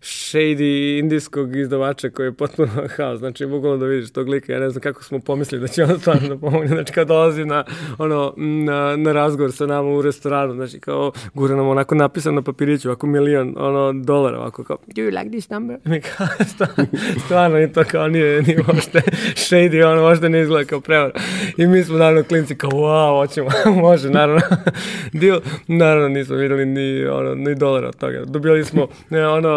shady 0.00 0.98
indijskog 0.98 1.56
izdavača 1.56 2.10
koji 2.10 2.26
je 2.26 2.32
potpuno 2.32 2.68
haos, 2.96 3.18
znači 3.18 3.46
bukvalno 3.46 3.76
da 3.76 3.86
vidiš 3.86 4.12
tog 4.12 4.28
lika, 4.28 4.52
ja 4.52 4.60
ne 4.60 4.70
znam 4.70 4.82
kako 4.82 5.04
smo 5.04 5.20
pomislili 5.20 5.60
da 5.60 5.68
će 5.68 5.84
on 5.84 5.98
stvarno 5.98 6.28
da 6.28 6.36
pomogne, 6.36 6.68
znači 6.68 6.92
kad 6.92 7.08
dolazi 7.08 7.44
na, 7.44 7.64
ono, 7.98 8.34
na, 8.36 8.96
na 8.96 9.12
razgovor 9.12 9.52
sa 9.52 9.66
nama 9.66 9.90
u 9.90 10.02
restoranu, 10.02 10.54
znači 10.54 10.80
kao 10.80 11.12
gura 11.34 11.56
nam 11.56 11.68
onako 11.68 11.94
napisan 11.94 12.34
na 12.34 12.42
papiriću, 12.42 12.88
ovako 12.88 13.06
milion 13.06 13.54
ono, 13.58 13.92
dolara, 13.92 14.38
ovako 14.38 14.64
kao, 14.64 14.76
do 14.86 15.02
you 15.02 15.18
like 15.18 15.30
this 15.30 15.50
number? 15.50 15.78
Mi 15.90 16.00
kao, 16.00 16.26
stvarno, 16.46 16.86
stvarno 17.24 17.60
i 17.60 17.72
to 17.72 17.84
kao 17.84 18.08
nije, 18.08 18.42
nije 18.42 18.58
uopšte 18.68 19.00
shady, 19.34 19.84
ono 19.84 20.02
možda 20.02 20.28
ne 20.28 20.40
izgleda 20.40 20.68
kao 20.68 20.80
prevar. 20.80 21.12
I 21.56 21.66
mi 21.66 21.84
smo 21.84 21.98
naravno 21.98 22.22
klinci 22.22 22.54
kao, 22.54 22.70
wow, 22.70 23.20
hoćemo, 23.20 23.48
može, 23.86 24.10
naravno. 24.10 24.40
Dio, 25.20 25.40
naravno 25.66 26.08
nismo 26.08 26.36
videli 26.36 26.66
ni, 26.66 27.06
ono, 27.06 27.34
ni 27.34 27.54
dolara 27.54 27.88
od 27.88 27.96
toga. 27.96 28.24
Dobili 28.24 28.64
smo 28.64 28.88
ne, 29.10 29.28
ono, 29.28 29.48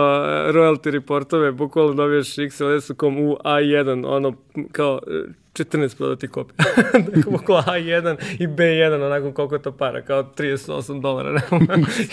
royalty 0.52 0.90
reportove, 0.92 1.52
bukvalno 1.52 1.94
dobiješ 1.94 2.36
XLS-u.com 2.36 3.18
u 3.24 3.38
A1, 3.44 4.06
ono, 4.08 4.34
kao 4.72 5.00
14 5.54 5.98
prodati 5.98 6.28
kopija. 6.28 6.66
dakle, 7.16 7.36
oko 7.36 7.54
A1 7.54 8.16
i 8.40 8.48
B1, 8.48 9.06
onako 9.06 9.32
koliko 9.32 9.58
to 9.58 9.72
para, 9.72 10.02
kao 10.02 10.24
38 10.38 11.02
dolara. 11.02 11.42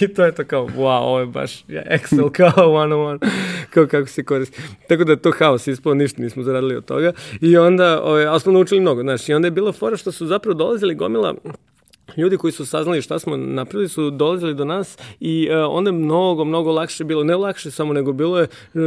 I 0.01 0.09
to 0.15 0.25
je 0.25 0.35
to 0.35 0.45
kao, 0.45 0.67
wow, 0.67 1.01
ovo 1.01 1.21
je 1.21 1.27
baš 1.27 1.65
Excel 1.67 2.31
kao 2.57 2.73
one 2.73 2.95
on 2.95 3.07
one, 3.07 3.19
kao 3.71 3.87
kako 3.87 4.07
se 4.07 4.25
koristi. 4.25 4.63
Tako 4.89 5.05
da 5.05 5.13
je 5.13 5.23
to 5.23 5.33
haos 5.39 5.67
ispao, 5.67 5.95
ništa 5.95 6.23
nismo 6.23 6.43
zaradili 6.43 6.77
od 6.77 6.85
toga. 6.85 7.13
I 7.41 7.57
onda, 7.57 8.03
ove, 8.03 8.25
ali 8.25 8.41
smo 8.41 8.53
naučili 8.53 8.81
mnogo, 8.81 9.03
znaš, 9.03 9.29
i 9.29 9.35
onda 9.35 9.47
je 9.47 9.53
bilo 9.53 9.73
fora 9.73 9.97
što 9.97 10.13
su 10.13 10.27
zapravo 10.27 10.55
dolazili 10.55 10.95
gomila 10.95 11.35
ljudi 12.17 12.37
koji 12.37 12.53
su 12.53 12.67
saznali 12.67 13.03
šta 13.03 13.19
smo 13.19 13.37
napravili 13.37 13.89
su 13.89 14.11
dolazili 14.11 14.55
do 14.55 14.65
nas 14.65 14.99
i 15.21 15.49
uh, 15.51 15.57
onda 15.77 15.89
je 15.89 15.93
mnogo, 15.93 16.45
mnogo 16.45 16.73
lakše 16.73 17.05
bilo, 17.05 17.25
ne 17.25 17.37
lakše 17.37 17.71
samo, 17.71 17.93
nego 17.93 18.13
bilo 18.13 18.39
je 18.39 18.47
uh, 18.75 18.81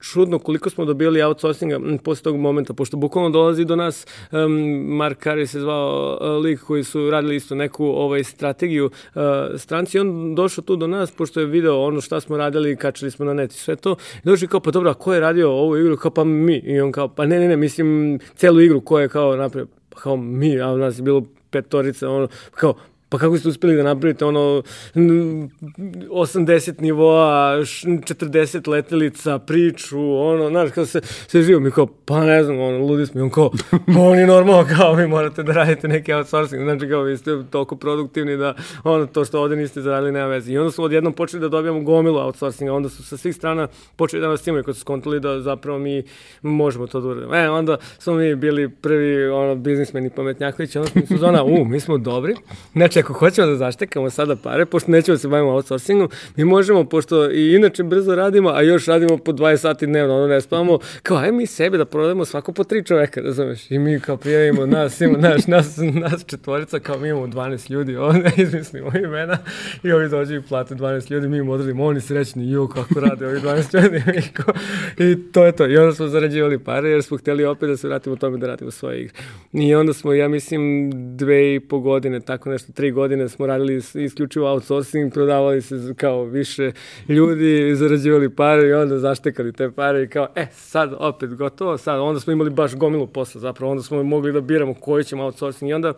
čudno 0.00 0.38
koliko 0.38 0.70
smo 0.70 0.84
dobili 0.84 1.22
outsourcinga 1.22 1.80
posle 2.04 2.22
tog 2.22 2.36
momenta, 2.36 2.74
pošto 2.74 2.96
bukvalno 2.96 3.30
dolazi 3.30 3.64
do 3.64 3.76
nas 3.76 4.06
um, 4.32 4.52
Mark 4.96 5.24
Carey 5.24 5.46
se 5.46 5.60
zvao 5.60 6.18
uh, 6.20 6.44
lik 6.44 6.60
koji 6.60 6.84
su 6.84 7.10
radili 7.10 7.36
isto 7.36 7.54
neku 7.54 7.84
ovaj, 7.84 8.24
strategiju 8.24 8.84
uh, 9.14 9.22
stranci 9.56 9.96
i 9.96 10.00
on 10.00 10.34
došao 10.34 10.64
tu 10.64 10.76
do 10.76 10.86
nas, 10.86 11.10
pošto 11.10 11.40
je 11.40 11.46
video 11.46 11.82
ono 11.82 12.00
šta 12.00 12.20
smo 12.20 12.36
radili, 12.36 12.76
kačali 12.76 13.10
smo 13.10 13.24
na 13.24 13.34
net 13.34 13.52
i 13.52 13.56
sve 13.56 13.76
to, 13.76 13.96
i 14.24 14.26
došli 14.28 14.48
kao, 14.48 14.60
pa 14.60 14.70
dobro, 14.70 14.90
a 14.90 14.94
ko 14.94 15.14
je 15.14 15.20
radio 15.20 15.50
ovu 15.50 15.76
igru? 15.76 15.96
Kao, 15.96 16.10
pa 16.10 16.24
mi. 16.24 16.56
I 16.56 16.80
on 16.80 16.92
kao, 16.92 17.08
pa 17.08 17.26
ne, 17.26 17.38
ne, 17.38 17.48
ne, 17.48 17.56
mislim, 17.56 18.18
celu 18.34 18.60
igru 18.60 18.80
ko 18.80 19.00
je 19.00 19.08
kao 19.08 19.36
napravio, 19.36 19.66
pa 19.90 20.00
kao 20.00 20.16
mi, 20.16 20.60
a 20.60 20.68
u 20.68 20.78
nas 20.78 20.98
je 20.98 21.02
bilo 21.02 21.22
petorica, 21.52 22.08
ono, 22.10 22.28
kao, 22.50 22.74
pa 23.12 23.18
kako 23.18 23.38
ste 23.38 23.48
uspeli 23.48 23.76
da 23.76 23.82
napravite 23.82 24.24
ono 24.24 24.62
80 24.94 26.80
nivoa, 26.80 27.56
40 27.56 28.68
letelica, 28.68 29.38
priču, 29.38 30.16
ono, 30.16 30.48
znaš, 30.48 30.70
kao 30.70 30.86
se, 30.86 31.00
se 31.02 31.42
živo 31.42 31.60
mi 31.60 31.70
kao, 31.70 31.86
pa 31.86 32.24
ne 32.24 32.44
znam, 32.44 32.60
ono, 32.60 32.78
ludi 32.78 33.06
smo, 33.06 33.22
on 33.22 33.30
kao, 33.30 33.50
pa 33.94 34.00
on 34.00 34.18
je 34.18 34.26
normalno, 34.26 34.66
kao, 34.76 34.94
vi 34.94 35.06
morate 35.06 35.42
da 35.42 35.52
radite 35.52 35.88
neki 35.88 36.12
outsourcing, 36.12 36.62
znači 36.62 36.88
kao, 36.88 37.02
vi 37.02 37.16
ste 37.16 37.30
toliko 37.50 37.76
produktivni 37.76 38.36
da, 38.36 38.54
ono, 38.84 39.06
to 39.06 39.24
što 39.24 39.40
ovde 39.40 39.56
niste 39.56 39.80
zaradili 39.80 40.12
nema 40.12 40.26
veze. 40.26 40.52
I 40.52 40.58
onda 40.58 40.70
smo 40.70 40.84
odjednom 40.84 41.12
počeli 41.12 41.40
da 41.40 41.48
dobijamo 41.48 41.80
gomilu 41.80 42.18
outsourcinga, 42.18 42.72
onda 42.72 42.88
su 42.88 43.04
sa 43.04 43.16
svih 43.16 43.36
strana 43.36 43.68
počeli 43.96 44.22
da 44.22 44.28
nas 44.28 44.46
imaju, 44.46 44.64
kad 44.64 44.74
su 44.74 44.80
skontali 44.80 45.20
da 45.20 45.40
zapravo 45.40 45.78
mi 45.78 46.02
možemo 46.42 46.86
to 46.86 47.00
da 47.00 47.08
uradimo. 47.08 47.36
E, 47.36 47.50
onda 47.50 47.76
smo 47.98 48.14
mi 48.14 48.34
bili 48.34 48.68
prvi, 48.68 49.28
ono, 49.28 49.54
biznismeni 49.54 50.10
pametnjakovići, 50.10 50.78
onda 50.78 50.90
smo 51.06 51.16
zona, 51.16 51.44
u, 51.44 51.64
mi 51.64 51.80
smo 51.80 51.98
dobri, 51.98 52.34
znači, 52.72 53.01
ako 53.02 53.12
hoćemo 53.12 53.46
da 53.46 53.56
zaštekamo 53.56 54.10
sada 54.10 54.36
pare, 54.36 54.66
pošto 54.66 54.90
nećemo 54.90 55.14
da 55.14 55.18
se 55.18 55.28
bavimo 55.28 55.50
outsourcingom, 55.50 56.08
mi 56.36 56.44
možemo, 56.44 56.84
pošto 56.84 57.30
i 57.30 57.54
inače 57.54 57.82
brzo 57.82 58.14
radimo, 58.14 58.50
a 58.50 58.62
još 58.62 58.86
radimo 58.86 59.18
po 59.18 59.32
20 59.32 59.56
sati 59.56 59.86
dnevno, 59.86 60.16
ono 60.16 60.26
ne 60.26 60.40
spavamo, 60.40 60.78
kao, 61.02 61.16
aj 61.16 61.32
mi 61.32 61.46
sebi 61.46 61.78
da 61.78 61.84
prodajemo 61.84 62.24
svako 62.24 62.52
po 62.52 62.64
tri 62.64 62.84
čoveka, 62.84 63.20
razumeš? 63.20 63.70
I 63.70 63.78
mi 63.78 64.00
kao 64.00 64.16
prijavimo 64.16 64.66
nas, 64.66 65.00
ima, 65.00 65.18
naš, 65.18 65.46
nas, 65.46 65.76
nas 65.76 66.24
četvorica, 66.26 66.78
kao 66.78 66.98
mi 66.98 67.08
imamo 67.08 67.26
12 67.26 67.70
ljudi, 67.70 67.96
ovde 67.96 68.30
izmislimo 68.42 68.90
imena 69.04 69.38
i 69.82 69.92
ovi 69.92 70.08
dođu 70.08 70.34
i 70.34 70.42
plate 70.42 70.74
12 70.74 71.10
ljudi, 71.10 71.28
mi 71.28 71.38
im 71.38 71.48
odradimo, 71.48 71.84
oni 71.84 72.00
srećni, 72.00 72.50
jo, 72.50 72.68
kako 72.68 73.00
rade 73.00 73.26
ovi 73.26 73.40
12 73.40 73.82
ljudi, 73.82 74.02
i, 74.18 74.32
kao, 74.32 74.54
i 74.98 75.32
to 75.32 75.44
je 75.44 75.52
to. 75.52 75.66
I 75.66 75.76
onda 75.76 75.94
smo 75.94 76.08
zarađivali 76.08 76.58
pare, 76.58 76.90
jer 76.90 77.02
smo 77.02 77.16
hteli 77.16 77.44
opet 77.44 77.68
da 77.68 77.76
se 77.76 77.88
vratimo 77.88 78.16
tome 78.16 78.38
da 78.38 78.46
radimo 78.46 78.70
svoje 78.70 79.00
igre. 79.00 79.14
I 79.52 79.74
onda 79.74 79.92
smo, 79.92 80.12
ja 80.12 80.28
mislim, 80.28 80.90
dve 81.16 81.54
i 81.54 81.60
po 81.60 81.80
godine, 81.80 82.20
tako 82.20 82.50
nešto, 82.50 82.72
tri 82.72 82.91
godine 82.92 83.28
smo 83.28 83.46
radili 83.46 83.82
isključivo 83.94 84.50
outsourcing, 84.50 85.12
prodavali 85.12 85.62
se 85.62 85.94
kao 85.96 86.24
više 86.24 86.72
ljudi, 87.08 87.74
zarađivali 87.74 88.30
pare 88.30 88.68
i 88.68 88.72
onda 88.72 88.98
zaštekali 88.98 89.52
te 89.52 89.70
pare 89.70 90.02
i 90.02 90.08
kao, 90.08 90.28
e, 90.34 90.46
sad 90.52 90.94
opet 90.98 91.34
gotovo, 91.34 91.78
sad, 91.78 92.00
onda 92.00 92.20
smo 92.20 92.32
imali 92.32 92.50
baš 92.50 92.74
gomilu 92.74 93.06
posla 93.06 93.40
zapravo, 93.40 93.70
onda 93.70 93.82
smo 93.82 94.02
mogli 94.02 94.32
da 94.32 94.40
biramo 94.40 94.74
koji 94.74 95.04
ćemo 95.04 95.24
outsourcing 95.24 95.70
i 95.70 95.74
onda 95.74 95.94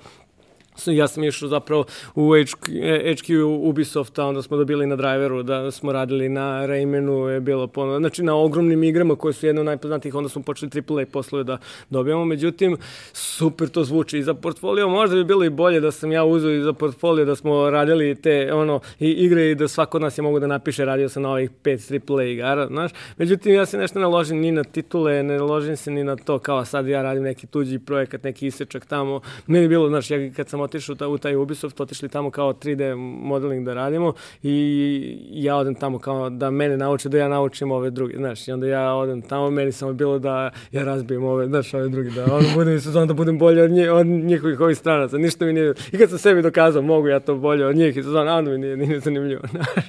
ja 0.87 1.09
sam 1.09 1.25
išao 1.25 1.49
zapravo 1.49 1.85
u 2.15 2.31
HQ, 2.31 3.43
Ubisofta, 3.43 4.27
onda 4.27 4.43
smo 4.43 4.57
dobili 4.57 4.87
na 4.87 4.97
driveru, 4.97 5.43
da 5.43 5.71
smo 5.71 5.93
radili 5.93 6.29
na 6.29 6.67
Raymanu, 6.67 7.29
je 7.29 7.41
bilo 7.41 7.67
ponovno, 7.67 7.99
znači 7.99 8.23
na 8.23 8.37
ogromnim 8.37 8.85
igrama 8.85 9.17
koje 9.17 9.33
su 9.33 9.47
jedno 9.47 9.61
od 9.61 9.67
najpoznatijih, 9.67 10.15
onda 10.15 10.29
smo 10.29 10.43
počeli 10.43 10.71
AAA 10.75 11.07
poslove 11.13 11.45
da 11.45 11.59
dobijamo, 11.91 12.25
međutim, 12.25 12.77
super 13.13 13.69
to 13.69 13.85
zvuči. 13.85 14.19
I 14.19 14.23
za 14.23 14.35
portfolio, 14.35 14.89
možda 14.89 15.17
bi 15.17 15.25
bilo 15.25 15.45
i 15.45 15.51
bolje 15.51 15.81
da 15.81 15.91
sam 15.91 16.13
ja 16.13 16.25
uzeo 16.25 16.51
i 16.51 16.63
za 16.63 16.73
portfolio, 16.73 17.25
da 17.25 17.37
smo 17.37 17.71
radili 17.71 18.15
te 18.15 18.53
ono, 18.53 18.81
i 19.01 19.11
igre 19.11 19.51
i 19.51 19.55
da 19.55 19.69
svako 19.69 19.97
od 19.97 20.03
nas 20.03 20.19
je 20.19 20.23
mogu 20.23 20.41
da 20.41 20.47
napiše, 20.47 20.85
radio 20.85 21.09
sam 21.09 21.23
na 21.23 21.31
ovih 21.31 21.51
pet 21.63 21.81
AAA 22.09 22.25
igara, 22.25 22.67
znaš, 22.67 22.91
međutim, 23.17 23.55
ja 23.55 23.67
se 23.67 23.79
nešto 23.79 23.99
ne 23.99 24.07
ložim 24.07 24.39
ni 24.39 24.53
na 24.53 24.65
titule, 24.65 25.23
ne 25.23 25.39
ložim 25.39 25.77
se 25.77 25.91
ni 25.91 26.05
na 26.05 26.17
to, 26.17 26.39
kao 26.39 26.65
sad 26.65 26.87
ja 26.87 27.03
radim 27.03 27.23
neki 27.23 27.47
tuđi 27.47 27.79
projekat, 27.79 28.23
neki 28.23 28.47
isečak 28.47 28.87
tamo, 28.87 29.21
meni 29.47 29.69
bilo, 29.69 29.89
znaš, 29.89 30.11
ja 30.11 30.33
kad 30.37 30.49
sam 30.49 30.64
otišao 30.65 30.97
u 31.09 31.19
taj 31.19 31.37
Ubisoft, 31.37 31.81
otišli 31.81 32.09
tamo 32.09 32.31
kao 32.31 32.53
3D 32.53 32.95
modeling 33.23 33.67
da 33.67 33.75
radimo 33.75 34.13
i 34.43 35.19
ja 35.31 35.57
odem 35.57 35.75
tamo 35.75 35.99
kao 35.99 36.31
da 36.31 36.51
mene 36.51 36.77
nauče 36.77 37.09
da 37.09 37.19
ja 37.19 37.29
naučim 37.29 37.71
ove 37.71 37.91
druge, 37.91 38.17
znaš, 38.17 38.49
i 38.49 38.53
onda 38.53 38.67
ja 38.67 38.95
odem 38.95 39.23
tamo, 39.23 39.51
meni 39.51 39.73
samo 39.73 39.93
bilo 39.93 40.19
da 40.19 40.51
ja 40.73 40.85
razbijem 40.85 41.25
ove, 41.25 41.47
znaš, 41.47 41.75
ove 41.75 41.89
drugi, 41.89 42.11
da 42.11 42.25
ono 42.25 42.49
budem 42.55 42.81
sezon, 42.81 43.09
da 43.09 43.15
budem 43.15 43.39
bolje 43.39 43.63
od, 43.63 43.71
nje, 43.71 43.91
od 43.91 44.07
njihovih 44.07 44.61
ovih 44.61 44.79
stranaca, 44.79 45.19
ništa 45.19 45.45
mi 45.45 45.53
nije, 45.53 45.75
i 45.93 45.99
kad 45.99 46.11
sam 46.11 46.19
sebi 46.19 46.43
dokazao, 46.43 46.83
mogu 46.83 47.09
ja 47.09 47.21
to 47.21 47.35
bolje 47.35 47.67
od 47.67 47.77
njih 47.77 47.97
i 47.97 48.03
sezon, 48.03 48.29
onda 48.29 48.51
mi 48.51 48.59
nije, 48.59 48.77
nije 48.77 49.01
zanimljivo, 49.01 49.43
znaš. 49.51 49.85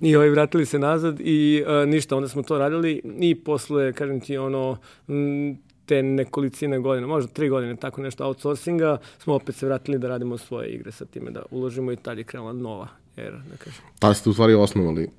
I 0.00 0.16
ovi 0.16 0.30
vratili 0.30 0.66
se 0.66 0.78
nazad 0.78 1.20
i 1.20 1.64
uh, 1.66 1.88
ništa, 1.88 2.16
onda 2.16 2.28
smo 2.28 2.42
to 2.42 2.58
radili 2.58 3.02
i 3.20 3.34
posle, 3.34 3.92
kažem 3.92 4.20
ti, 4.20 4.36
ono, 4.36 4.76
m, 5.08 5.58
te 5.88 6.02
nekolicine 6.02 6.78
godina, 6.78 7.06
možda 7.06 7.32
tri 7.32 7.48
godine, 7.48 7.76
tako 7.76 8.02
nešto 8.02 8.26
outsourcinga, 8.26 8.98
smo 9.18 9.34
opet 9.34 9.54
se 9.54 9.66
vratili 9.66 9.98
da 9.98 10.08
radimo 10.08 10.38
svoje 10.38 10.68
igre 10.68 10.92
sa 10.92 11.04
time, 11.04 11.30
da 11.30 11.42
uložimo 11.50 11.92
i 11.92 11.96
tad 11.96 12.18
je 12.18 12.24
krenula 12.24 12.52
nova 12.52 12.88
era, 13.16 13.38
da 13.50 13.56
kažem. 13.56 13.82
Pa 14.00 14.14
ste 14.14 14.30
u 14.30 14.32
stvari 14.32 14.54
osnovali 14.54 15.10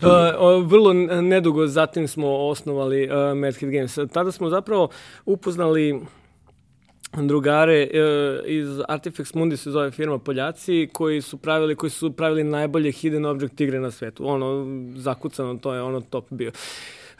Uh, 0.00 0.66
vrlo 0.66 0.92
nedugo 1.22 1.66
zatim 1.66 2.08
smo 2.08 2.28
osnovali 2.28 3.04
uh, 3.04 3.38
Madhead 3.38 3.72
Games. 3.72 3.98
Tada 4.12 4.32
smo 4.32 4.48
zapravo 4.48 4.88
upoznali 5.26 6.00
drugare 7.12 7.88
uh, 7.92 8.48
iz 8.48 8.68
Artifex 8.88 9.34
Mundi 9.34 9.56
se 9.56 9.70
zove 9.70 9.90
firma 9.90 10.18
Poljaci 10.18 10.88
koji 10.92 11.22
su 11.22 11.36
pravili 11.36 11.74
koji 11.76 11.90
su 11.90 12.12
pravili 12.12 12.44
najbolje 12.44 12.92
hidden 12.92 13.26
object 13.26 13.60
igre 13.60 13.80
na 13.80 13.90
svetu. 13.90 14.28
Ono 14.28 14.66
zakucano 14.96 15.58
to 15.58 15.74
je 15.74 15.82
ono 15.82 16.00
top 16.00 16.26
bio. 16.30 16.48
Uh, 16.48 16.54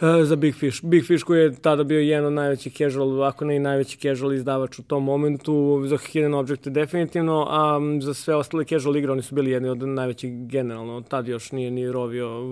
za 0.00 0.36
Big 0.36 0.54
Fish. 0.54 0.84
Big 0.84 1.04
Fish 1.06 1.24
koji 1.24 1.40
je 1.40 1.54
tada 1.54 1.84
bio 1.84 2.00
jedan 2.00 2.26
od 2.26 2.32
najvećih 2.32 2.72
casual, 2.72 3.24
ako 3.24 3.44
ne 3.44 3.56
i 3.56 3.58
najveći 3.58 3.98
casual 3.98 4.32
izdavač 4.32 4.78
u 4.78 4.82
tom 4.82 5.04
momentu, 5.04 5.82
za 5.86 5.98
Hidden 5.98 6.34
Object 6.34 6.68
definitivno, 6.68 7.46
a 7.50 7.80
za 8.00 8.14
sve 8.14 8.34
ostale 8.34 8.64
casual 8.64 8.96
igre 8.96 9.12
oni 9.12 9.22
su 9.22 9.34
bili 9.34 9.50
jedni 9.50 9.68
od 9.68 9.78
najvećih 9.78 10.46
generalno. 10.46 11.00
Tad 11.00 11.28
još 11.28 11.52
nije 11.52 11.70
ni 11.70 11.92
Rovio 11.92 12.42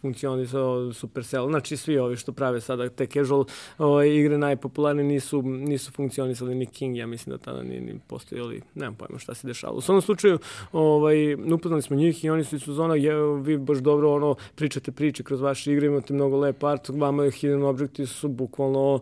funkcionisao 0.00 0.92
Supercell. 0.92 1.48
Znači 1.48 1.76
svi 1.76 1.98
ovi 1.98 2.16
što 2.16 2.32
prave 2.32 2.60
sada 2.60 2.88
te 2.88 3.06
casual 3.06 3.44
ovaj, 3.78 4.08
igre 4.08 4.38
najpopularnije 4.38 5.04
nisu, 5.04 5.42
nisu 5.42 5.92
funkcionisali 5.92 6.54
ni 6.54 6.66
King, 6.66 6.96
ja 6.96 7.06
mislim 7.06 7.36
da 7.36 7.42
tada 7.42 7.62
nije 7.62 7.80
ni 7.80 8.00
postojali, 8.06 8.62
nemam 8.74 8.94
pojma 8.94 9.18
šta 9.18 9.34
se 9.34 9.46
dešava. 9.46 9.72
U 9.72 9.80
svom 9.80 10.00
slučaju, 10.00 10.38
ovaj, 10.72 11.34
upoznali 11.34 11.82
smo 11.82 11.96
njih 11.96 12.24
i 12.24 12.30
oni 12.30 12.44
su 12.44 12.56
iz 12.56 12.62
zona, 12.66 12.94
je, 12.94 13.14
vi 13.40 13.58
baš 13.58 13.78
dobro 13.78 14.14
ono, 14.14 14.34
pričate 14.54 14.92
priče 14.92 15.22
kroz 15.22 15.40
vaše 15.40 15.72
igre, 15.72 15.86
imate 15.86 16.14
mnogo 16.14 16.36
lep 16.36 16.64
art, 16.64 16.79
vama 16.88 17.24
je 17.24 17.30
Hidden 17.30 17.62
Objecti 17.62 18.06
su 18.06 18.28
bukvalno 18.28 19.00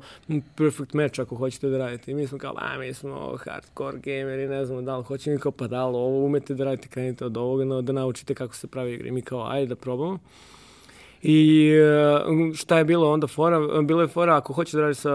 perfect 0.57 0.95
match 0.95 1.21
ako 1.21 1.37
hoćete 1.37 1.69
da 1.69 1.79
radite. 1.79 2.11
I 2.11 2.15
mi 2.15 2.27
smo 2.27 2.39
kao, 2.39 2.55
a 2.57 2.79
mi 2.79 2.95
smo 2.95 3.37
hardcore 3.37 3.99
gameri, 3.99 4.49
ne 4.49 4.65
znamo 4.65 4.83
da 4.83 4.97
li 4.97 5.05
hoćemo, 5.05 5.37
i 5.37 5.39
kao, 5.39 5.53
pa 5.53 5.67
da 5.67 5.87
li 5.87 5.97
ovo 5.97 6.25
umete 6.27 6.55
da 6.55 6.65
radite, 6.65 6.89
krenite 6.89 7.25
od 7.25 7.37
ovoga, 7.37 7.83
da 7.83 7.93
naučite 7.93 8.35
kako 8.35 8.55
se 8.55 8.67
pravi 8.67 8.95
igre. 8.95 9.09
I 9.09 9.13
mi 9.13 9.23
kao, 9.23 9.51
ajde 9.51 9.67
da 9.67 9.77
probamo. 9.77 10.19
I 11.23 11.71
e, 12.51 12.55
šta 12.55 12.79
je 12.79 12.85
bilo 12.85 13.13
onda 13.13 13.27
fora? 13.27 13.83
Bilo 13.83 14.03
je 14.03 14.09
fora, 14.09 14.37
ako 14.37 14.53
hoćeš 14.53 14.73
da 14.73 14.81
radiš 14.81 14.99
sa, 14.99 15.11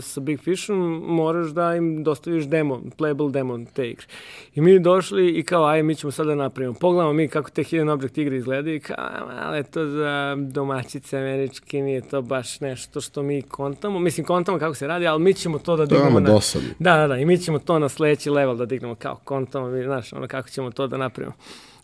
sa 0.00 0.20
Big 0.20 0.40
Fishom, 0.40 1.02
moraš 1.06 1.48
da 1.48 1.74
im 1.74 2.04
dostaviš 2.04 2.44
demo, 2.44 2.82
playable 2.98 3.30
demo 3.30 3.58
te 3.74 3.90
igre. 3.90 4.06
I 4.54 4.60
mi 4.60 4.78
došli 4.78 5.28
i 5.28 5.42
kao, 5.42 5.64
aj, 5.64 5.82
mi 5.82 5.94
ćemo 5.94 6.10
sad 6.10 6.26
da 6.26 6.34
napravimo. 6.34 6.74
Pogledamo 6.80 7.12
mi 7.12 7.28
kako 7.28 7.50
te 7.50 7.62
Hidden 7.62 7.88
Object 7.88 8.18
igre 8.18 8.36
izgledaju 8.36 8.76
i 8.76 8.80
kao, 8.80 8.96
ali 9.42 9.64
to 9.64 9.86
za 9.86 10.36
domaćice 10.38 11.18
američke, 11.18 11.82
nije 11.82 12.00
to 12.00 12.22
baš 12.22 12.60
nešto 12.60 13.00
što 13.00 13.22
mi 13.22 13.42
kontamo. 13.42 13.98
Mislim, 13.98 14.26
kontamo 14.26 14.58
kako 14.58 14.74
se 14.74 14.86
radi, 14.86 15.06
ali 15.06 15.22
mi 15.22 15.34
ćemo 15.34 15.58
to 15.58 15.76
da 15.76 15.86
dignemo. 15.86 16.20
To 16.20 16.26
je 16.26 16.32
dosadno. 16.32 16.68
Da, 16.78 16.96
da, 16.96 17.06
da, 17.06 17.16
i 17.16 17.24
mi 17.24 17.38
ćemo 17.38 17.58
to 17.58 17.78
na 17.78 17.88
sledeći 17.88 18.30
level 18.30 18.56
da 18.56 18.66
dignemo, 18.66 18.94
kao 18.94 19.20
kontamo, 19.24 19.68
mi, 19.68 19.84
znaš, 19.84 20.12
ono 20.12 20.26
kako 20.26 20.48
ćemo 20.48 20.70
to 20.70 20.86
da 20.86 20.96
napravimo. 20.96 21.34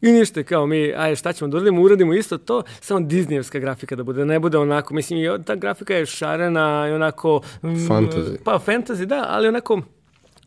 I 0.04 0.12
ništa, 0.12 0.42
kao 0.42 0.66
mi, 0.66 0.92
aj 0.96 1.16
šta 1.16 1.32
ćemo 1.32 1.49
da 1.49 1.56
uradimo, 1.56 1.82
uradimo 1.82 2.14
isto 2.14 2.38
to, 2.38 2.62
samo 2.80 3.00
Disneyevska 3.00 3.58
grafika 3.58 3.96
da 3.96 4.02
bude, 4.02 4.18
da 4.18 4.25
ne 4.25 4.38
bude 4.38 4.58
onako, 4.58 4.94
mislim, 4.94 5.18
i 5.18 5.44
ta 5.44 5.54
grafika 5.54 5.94
je 5.94 6.06
šarena 6.06 6.87
i 6.88 6.92
onako... 6.92 7.40
Fantasy. 7.62 8.37
Pa, 8.44 8.58
fantasy, 8.66 9.04
da, 9.04 9.26
ali 9.28 9.49
onako 9.49 9.82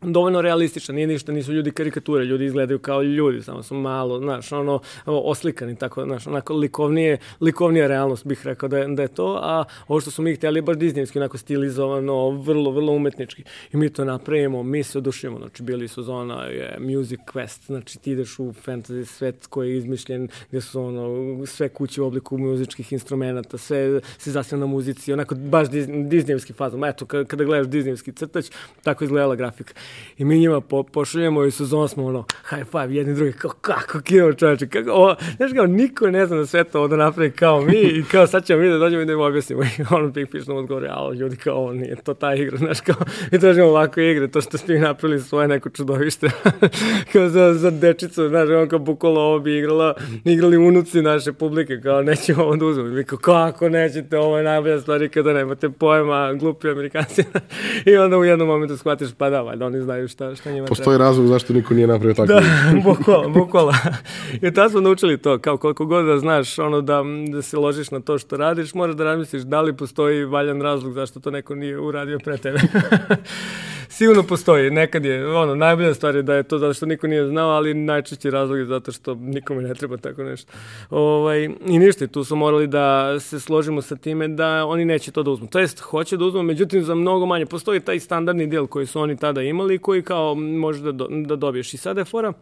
dovoljno 0.01 0.42
realističan, 0.42 0.96
nije 0.96 1.08
ništa, 1.08 1.32
nisu 1.32 1.54
ljudi 1.54 1.72
karikature, 1.72 2.25
ljudi 2.25 2.46
izgledaju 2.46 2.80
kao 2.80 3.04
ljudi, 3.04 3.42
samo 3.42 3.63
su 3.63 3.75
malo, 3.75 4.20
znaš, 4.20 4.51
ono, 4.51 4.80
oslikani, 5.06 5.75
tako, 5.75 6.04
znaš, 6.04 6.27
onako 6.27 6.54
likovnije, 6.54 7.18
likovnija 7.42 7.88
realnost 7.88 8.25
bih 8.25 8.46
rekao 8.46 8.70
da 8.70 8.77
je, 8.77 8.88
da 8.88 9.01
je 9.01 9.08
to, 9.08 9.39
a 9.42 9.63
ovo 9.88 10.01
što 10.01 10.12
smo 10.12 10.24
mi 10.24 10.36
htjeli 10.36 10.58
je 10.58 10.62
baš 10.62 10.77
diznijevski, 10.77 11.20
onako 11.20 11.38
stilizovano, 11.38 12.30
vrlo, 12.30 12.72
vrlo 12.72 12.94
umetnički. 12.94 13.44
I 13.74 13.77
mi 13.77 13.89
to 13.89 14.06
napravimo, 14.06 14.63
mi 14.63 14.84
se 14.84 14.98
odušimo, 14.98 15.38
znači 15.38 15.63
bili 15.63 15.88
su 15.88 16.04
zona 16.04 16.44
je 16.44 16.77
Music 16.80 17.20
Quest, 17.34 17.66
znači 17.66 18.00
ti 18.00 18.12
ideš 18.12 18.39
u 18.39 18.54
fantasy 18.66 19.06
svet 19.06 19.48
koji 19.48 19.70
je 19.70 19.77
izmišljen, 19.77 20.27
gde 20.50 20.62
su 20.62 20.82
ono, 20.82 21.46
sve 21.46 21.70
kuće 21.70 22.01
u 22.01 22.06
obliku 22.06 22.38
muzičkih 22.38 22.94
instrumenta, 22.94 23.58
sve 23.58 24.01
se 24.18 24.32
zasnije 24.32 24.60
na 24.60 24.66
muzici, 24.66 25.13
onako 25.13 25.36
baš 25.36 25.68
diznijevski 26.06 26.54
fazom. 26.54 26.84
Eto, 26.84 27.06
kada 27.06 27.44
gledaš 27.44 27.68
diznijevski 27.68 28.12
crtač, 28.12 28.46
tako 28.84 29.04
izgledala 29.04 29.36
grafika. 29.36 29.74
I 30.17 30.25
mi 30.25 30.39
njima 30.39 30.62
po, 30.62 30.84
pošaljemo 30.84 31.44
i 31.44 31.51
sezon 31.51 31.89
smo 31.89 32.06
ono, 32.06 32.25
high 32.50 32.65
five, 32.72 32.96
jedni 32.96 33.13
drugi, 33.13 33.34
kao 33.34 33.51
kako 33.62 34.01
kino 34.01 34.34
čoveče, 34.34 34.67
kako 34.67 34.91
ovo, 34.91 35.15
znaš 35.38 35.51
kao, 35.53 35.65
niko 35.65 36.08
ne 36.08 36.25
zna 36.25 36.38
da 36.38 36.46
sve 36.46 36.63
to 36.63 36.88
da 36.88 36.96
napravi 36.96 37.32
kao 37.32 37.62
mi 37.62 37.77
i 37.77 38.03
kao 38.12 38.27
sad 38.27 38.46
ćemo 38.46 38.62
mi 38.62 38.70
da 38.70 38.77
dođemo 38.77 39.01
i 39.01 39.06
da 39.06 39.13
im 39.13 39.20
objasnimo. 39.20 39.63
I 39.63 39.84
ono 39.91 40.08
Big 40.08 40.32
Fish 40.32 40.48
nam 40.48 40.58
odgovori, 40.58 40.88
ali 40.89 41.17
ljudi 41.17 41.36
kao, 41.36 41.56
ovo 41.56 41.74
nije 41.74 41.96
to 41.96 42.13
ta 42.13 42.36
igra, 42.36 42.58
znaš 42.63 42.82
kao, 42.82 42.96
mi 43.32 43.39
tražimo 43.39 43.67
ovako 43.67 44.01
igre, 44.01 44.27
to 44.27 44.41
što 44.41 44.58
ste 44.58 44.74
mi 44.74 44.79
napravili 44.79 45.22
svoje 45.22 45.48
neko 45.48 45.70
čudovište. 45.70 46.29
kao 47.13 47.29
za, 47.29 47.53
za 47.53 47.72
dečicu, 47.72 48.27
znaš, 48.29 48.50
on 48.50 48.70
kao 48.70 48.79
bukolo 48.79 49.22
ovo 49.22 49.39
bi 49.39 49.58
igrala, 49.58 49.94
igrali 50.25 50.58
unuci 50.58 51.01
naše 51.01 51.34
publike, 51.34 51.82
kao 51.84 52.01
nećemo 52.01 52.44
ovo 52.44 52.56
da 52.56 52.65
uzmemo. 52.65 52.89
Mi 52.89 53.03
kao, 53.03 53.20
kako 53.20 53.70
nećete, 53.70 54.17
ovo 54.17 54.38
je 54.38 54.44
najbolja 54.44 54.82
stvar 54.82 55.10
kada 55.13 55.34
nemate 55.34 55.70
pojma, 55.70 56.34
glupi 56.34 56.70
amerikanci. 56.70 57.24
I 57.86 57.98
onda 57.98 58.17
u 58.17 58.25
jednom 58.25 58.48
momentu 58.48 58.77
shvatiš, 58.77 59.10
pa 59.17 59.29
da, 59.29 59.41
valjda, 59.41 59.65
oni 59.65 59.77
oni 59.78 59.86
znaju 59.86 60.08
šta, 60.08 60.36
šta 60.36 60.52
njima 60.52 60.68
Postoji 60.68 60.98
treba. 60.98 61.04
razlog 61.04 61.28
zašto 61.28 61.54
niko 61.54 61.74
nije 61.74 61.88
napravio 61.88 62.14
tako. 62.26 62.28
Da, 62.28 62.42
bukvala, 62.84 63.28
bukvala. 63.40 63.76
I 64.42 64.54
tad 64.54 64.72
smo 64.72 64.82
naučili 64.82 65.18
to, 65.18 65.40
kao 65.40 65.58
koliko 65.58 65.86
god 65.86 66.06
da 66.06 66.18
znaš, 66.18 66.60
ono 66.60 66.82
da, 66.82 67.04
da 67.32 67.42
se 67.42 67.58
ložiš 67.58 67.92
na 67.92 68.00
to 68.00 68.18
što 68.18 68.38
radiš, 68.38 68.74
moraš 68.74 68.96
da 68.96 69.04
razmisliš 69.04 69.42
da 69.42 69.62
li 69.62 69.78
postoji 69.78 70.26
valjan 70.26 70.62
razlog 70.62 70.94
zašto 70.94 71.20
to 71.20 71.32
neko 71.32 71.56
nije 71.56 71.80
uradio 71.80 72.20
pre 72.24 72.38
tebe. 72.38 72.60
Sigurno 73.90 74.24
postoji, 74.24 74.72
nekad 74.72 75.06
je, 75.06 75.36
ono, 75.36 75.56
najbolja 75.56 75.94
stvar 75.94 76.16
je 76.16 76.22
da 76.22 76.36
je 76.36 76.44
to 76.44 76.58
zato 76.58 76.74
što 76.74 76.86
niko 76.86 77.08
nije 77.08 77.28
znao, 77.28 77.50
ali 77.50 77.74
najčešći 77.74 78.30
razlog 78.30 78.60
je 78.60 78.66
zato 78.66 78.92
što 78.92 79.16
nikome 79.16 79.62
ne 79.62 79.74
treba 79.74 79.98
tako 79.98 80.24
nešto. 80.24 80.52
Ovaj, 80.90 81.50
I 81.66 81.80
ništa, 81.80 82.08
tu 82.08 82.24
smo 82.24 82.38
morali 82.38 82.68
da 82.68 83.20
se 83.20 83.40
složimo 83.40 83.82
sa 83.82 83.96
time 83.96 84.28
da 84.28 84.66
oni 84.66 84.86
neće 84.86 85.12
to 85.12 85.24
da 85.24 85.32
uzmu. 85.32 85.48
To 85.48 85.60
jest, 85.60 85.80
hoće 85.80 86.18
da 86.18 86.26
uzmu, 86.26 86.44
međutim 86.44 86.84
za 86.84 86.96
mnogo 86.96 87.26
manje. 87.26 87.46
Postoji 87.46 87.80
taj 87.80 88.00
standardni 88.00 88.48
del 88.48 88.68
koji 88.68 88.86
su 88.86 89.02
oni 89.02 89.18
tada 89.18 89.42
imali 89.42 89.67
koji 89.78 90.02
kao 90.02 90.36
može 90.36 90.82
da, 90.84 90.92
do, 90.92 91.08
da 91.10 91.36
dobiješ. 91.36 91.74
I 91.74 91.78
sada 91.78 92.02
je 92.02 92.06
fora, 92.06 92.34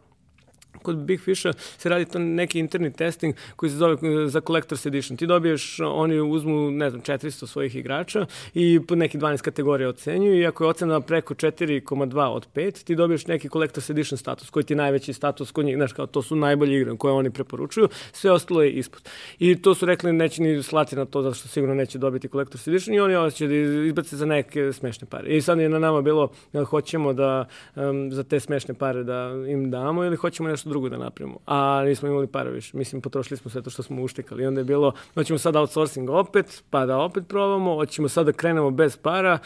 kod 0.85 0.97
Big 0.97 1.21
Fisha 1.21 1.53
se 1.77 1.89
radi 1.89 2.05
to 2.05 2.19
neki 2.19 2.59
interni 2.59 2.93
testing 2.93 3.35
koji 3.55 3.69
se 3.69 3.75
zove 3.75 3.93
eh, 3.93 4.27
za 4.27 4.41
Collector's 4.41 4.87
Edition. 4.87 5.17
Ti 5.17 5.27
dobiješ, 5.27 5.79
oni 5.79 6.19
uzmu, 6.19 6.71
ne 6.71 6.89
znam, 6.89 7.01
400 7.01 7.47
svojih 7.47 7.75
igrača 7.75 8.25
i 8.53 8.79
po 8.87 8.95
neki 8.95 9.17
12 9.17 9.41
kategorija 9.41 9.89
ocenjuju 9.89 10.41
i 10.41 10.45
ako 10.45 10.63
je 10.63 10.69
ocena 10.69 11.01
preko 11.01 11.33
4,2 11.33 12.27
od 12.27 12.47
5, 12.55 12.83
ti 12.83 12.95
dobiješ 12.95 13.27
neki 13.27 13.49
Collector's 13.49 13.91
Edition 13.91 14.17
status, 14.17 14.49
koji 14.49 14.63
ti 14.63 14.73
je 14.73 14.77
najveći 14.77 15.13
status 15.13 15.51
kod 15.51 15.65
njih, 15.65 15.75
znaš, 15.75 15.93
kao 15.93 16.07
to 16.07 16.21
su 16.21 16.35
najbolje 16.35 16.81
igre 16.81 16.97
koje 16.97 17.13
oni 17.13 17.31
preporučuju, 17.31 17.87
sve 18.11 18.31
ostalo 18.31 18.63
je 18.63 18.71
ispod. 18.71 19.09
I 19.39 19.61
to 19.61 19.75
su 19.75 19.85
rekli 19.85 20.13
neće 20.13 20.41
ni 20.41 20.63
slati 20.63 20.95
na 20.95 21.05
to, 21.05 21.21
zato 21.21 21.35
što 21.35 21.47
sigurno 21.47 21.75
neće 21.75 21.97
dobiti 21.97 22.27
Collector's 22.27 22.69
Edition 22.69 22.95
i 22.95 22.99
oni 22.99 23.31
će 23.31 23.47
da 23.47 23.55
izbace 23.87 24.17
za 24.17 24.25
neke 24.25 24.73
smešne 24.73 25.07
pare. 25.07 25.29
I 25.29 25.41
sad 25.41 25.59
je 25.59 25.69
na 25.69 25.79
nama 25.79 26.01
bilo, 26.01 26.31
hoćemo 26.65 27.13
da 27.13 27.47
um, 27.75 28.11
za 28.11 28.23
te 28.23 28.39
smešne 28.39 28.73
pare 28.73 29.03
da 29.03 29.31
im 29.47 29.71
damo 29.71 30.03
ili 30.03 30.15
hoćemo 30.15 30.49
nešto 30.49 30.69
da 30.89 30.97
napravimo. 30.97 31.37
A 31.45 31.83
nismo 31.85 32.07
imali 32.07 32.27
para 32.27 32.49
više. 32.49 32.77
Mislim, 32.77 33.01
potrošili 33.01 33.37
smo 33.37 33.51
sve 33.51 33.61
to 33.61 33.69
što 33.69 33.83
smo 33.83 34.01
uštekali. 34.01 34.43
I 34.43 34.45
onda 34.45 34.59
je 34.59 34.65
bilo, 34.65 34.91
hoćemo 35.13 35.39
sad 35.39 35.55
outsourcing 35.55 36.09
opet, 36.09 36.63
pa 36.69 36.85
da 36.85 36.97
opet 36.97 37.23
probamo, 37.27 37.75
hoćemo 37.75 38.09
sad 38.09 38.25
da 38.25 38.31
krenemo 38.31 38.71
bez 38.71 38.97
para 38.97 39.37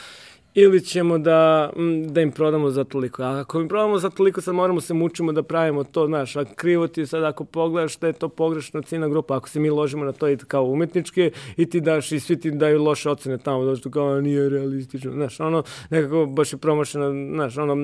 ili 0.54 0.82
ćemo 0.82 1.18
da, 1.18 1.70
da 2.08 2.22
im 2.22 2.32
prodamo 2.32 2.70
za 2.70 2.84
toliko. 2.84 3.24
A 3.24 3.40
ako 3.40 3.62
im 3.62 3.68
prodamo 3.68 3.98
za 3.98 4.10
toliko, 4.10 4.42
sad 4.42 4.56
moramo 4.56 4.82
se 4.82 4.94
mučimo 4.94 5.32
da 5.32 5.44
pravimo 5.44 5.84
to, 5.84 6.06
znaš, 6.08 6.36
a 6.36 6.46
krivo 6.56 6.88
ti 6.88 7.06
sad 7.06 7.24
ako 7.24 7.44
pogledaš 7.44 7.98
da 7.98 8.08
je 8.08 8.14
to 8.14 8.30
pogrešna 8.30 8.82
cijena 8.82 9.08
grupa, 9.08 9.38
ako 9.38 9.50
se 9.50 9.60
mi 9.60 9.70
ložimo 9.70 10.06
na 10.06 10.12
to 10.12 10.30
i 10.30 10.38
kao 10.38 10.64
umetnički 10.64 11.32
i 11.58 11.70
ti 11.70 11.82
daš 11.82 12.12
i 12.12 12.20
svi 12.20 12.40
ti 12.40 12.52
daju 12.52 12.84
loše 12.84 13.10
ocene 13.10 13.38
tamo, 13.38 13.66
da 13.66 13.76
što 13.76 13.92
kao 13.92 14.22
nije 14.22 14.50
realistično, 14.50 15.12
znaš, 15.12 15.40
ono, 15.40 15.64
nekako 15.90 16.26
baš 16.26 16.54
je 16.54 16.58
promošeno, 16.58 17.34
znaš, 17.36 17.58
ono, 17.58 17.76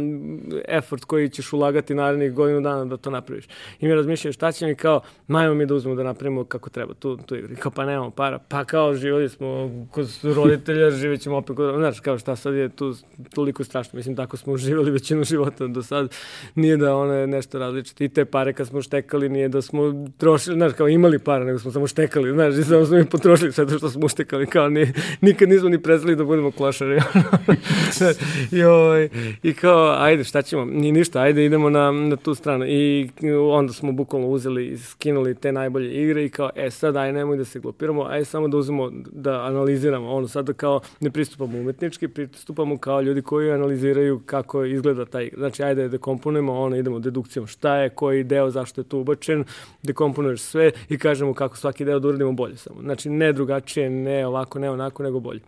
effort 0.68 1.06
koji 1.06 1.30
ćeš 1.30 1.54
ulagati 1.54 1.96
narednih 1.96 2.34
godinu 2.34 2.62
dana 2.62 2.86
da 2.86 2.98
to 2.98 3.10
napraviš. 3.10 3.46
I 3.80 3.88
mi 3.88 3.96
razmišljaju 3.96 4.34
šta 4.34 4.52
će 4.52 4.66
mi 4.66 4.76
kao, 4.76 5.02
majmo 5.28 5.54
mi 5.54 5.66
da 5.66 5.74
uzmemo 5.74 5.96
da 5.96 6.04
napravimo 6.04 6.44
kako 6.44 6.70
treba 6.70 6.94
tu, 6.94 7.18
tu 7.18 7.36
igru. 7.36 7.54
I 7.54 7.56
kao, 7.56 7.72
pa 7.72 7.86
nemamo 7.86 8.12
para, 8.12 8.40
pa 8.48 8.66
kao 8.66 8.94
živali 8.94 9.30
smo 9.30 9.70
kod 9.92 10.20
roditelja, 10.24 10.92
živjet 11.02 11.22
ćemo 11.22 11.38
opet 11.38 11.56
kod, 11.56 11.76
znaš, 11.76 12.00
kao 12.00 12.18
šta 12.18 12.36
sad 12.36 12.55
je 12.58 12.70
tu 12.70 12.96
toliko 13.34 13.64
strašno. 13.64 13.98
Mislim, 13.98 14.16
tako 14.16 14.38
smo 14.38 14.54
uživali 14.54 14.92
većinu 14.92 15.24
života 15.24 15.68
do 15.68 15.84
sad. 15.84 16.16
Nije 16.56 16.78
da 16.78 16.96
ono 16.96 17.14
je 17.14 17.28
nešto 17.28 17.60
različito. 17.60 18.04
I 18.04 18.10
te 18.10 18.26
pare 18.26 18.54
kad 18.54 18.68
smo 18.68 18.82
štekali, 18.82 19.30
nije 19.30 19.50
da 19.50 19.62
smo 19.62 20.08
trošili, 20.18 20.56
znaš, 20.56 20.74
kao 20.74 20.88
imali 20.88 21.20
para, 21.20 21.46
nego 21.46 21.60
smo 21.60 21.72
samo 21.72 21.88
štekali, 21.88 22.32
znaš, 22.32 22.56
i 22.56 22.64
samo 22.64 22.86
smo 22.86 22.98
ih 22.98 23.06
potrošili 23.12 23.52
sve 23.52 23.68
to 23.68 23.78
što 23.78 23.90
smo 23.90 24.06
uštekali, 24.06 24.48
kao 24.48 24.70
ni, 24.70 24.94
nikad 25.22 25.50
nismo 25.50 25.70
ni 25.70 25.82
prezali 25.82 26.16
da 26.16 26.24
budemo 26.24 26.52
klošari. 26.52 27.02
I, 28.52 28.64
ovaj, 28.64 29.10
I 29.44 29.54
kao, 29.54 29.96
ajde, 30.00 30.24
šta 30.24 30.42
ćemo? 30.42 30.66
Ni 30.66 30.92
ništa, 30.92 31.20
ajde, 31.22 31.46
idemo 31.46 31.70
na, 31.70 31.92
na 31.92 32.16
tu 32.16 32.36
stranu. 32.36 32.66
I 32.68 33.10
onda 33.52 33.74
smo 33.74 33.92
bukvalno 33.92 34.28
uzeli 34.28 34.68
i 34.68 34.78
skinuli 34.78 35.36
te 35.36 35.52
najbolje 35.52 36.04
igre 36.04 36.26
i 36.26 36.30
kao, 36.30 36.50
e, 36.56 36.72
sad, 36.72 36.96
aj, 36.96 37.14
nemoj 37.14 37.38
da 37.38 37.46
se 37.46 37.60
glupiramo, 37.60 38.04
aj, 38.04 38.26
samo 38.26 38.48
da 38.48 38.58
uzmemo, 38.58 38.92
da 39.12 39.42
analiziramo. 39.42 40.12
Ono, 40.12 40.28
sada 40.28 40.54
kao 40.54 40.82
ne 41.00 41.12
pristupamo 41.12 41.60
umetnički, 41.60 42.08
pristupamo 42.46 42.78
kao 42.78 43.02
ljudi 43.02 43.22
koji 43.22 43.52
analiziraju 43.52 44.22
kako 44.26 44.64
izgleda 44.66 45.06
taj. 45.06 45.30
Znači, 45.38 45.64
ajde 45.64 45.88
da 45.90 45.98
komponujemo, 45.98 46.54
ono, 46.54 46.76
idemo 46.76 47.00
dedukcijom 47.00 47.48
šta 47.48 47.76
je, 47.76 47.90
koji 47.90 48.24
deo, 48.24 48.50
zašto 48.50 48.82
je 48.82 48.86
tu 48.86 49.00
ubačen, 49.00 49.44
dekomponuješ 49.84 50.42
sve 50.42 50.72
i 50.90 50.98
kažemo 50.98 51.34
kako 51.34 51.58
svaki 51.58 51.86
deo 51.86 52.00
da 52.00 52.08
uradimo 52.08 52.32
bolje 52.32 52.58
samo. 52.58 52.82
Znači, 52.82 53.10
ne 53.10 53.34
drugačije, 53.34 53.90
ne 53.90 54.28
ovako, 54.28 54.60
ne 54.60 54.70
onako, 54.70 55.04
nego 55.04 55.20
bolje. 55.20 55.40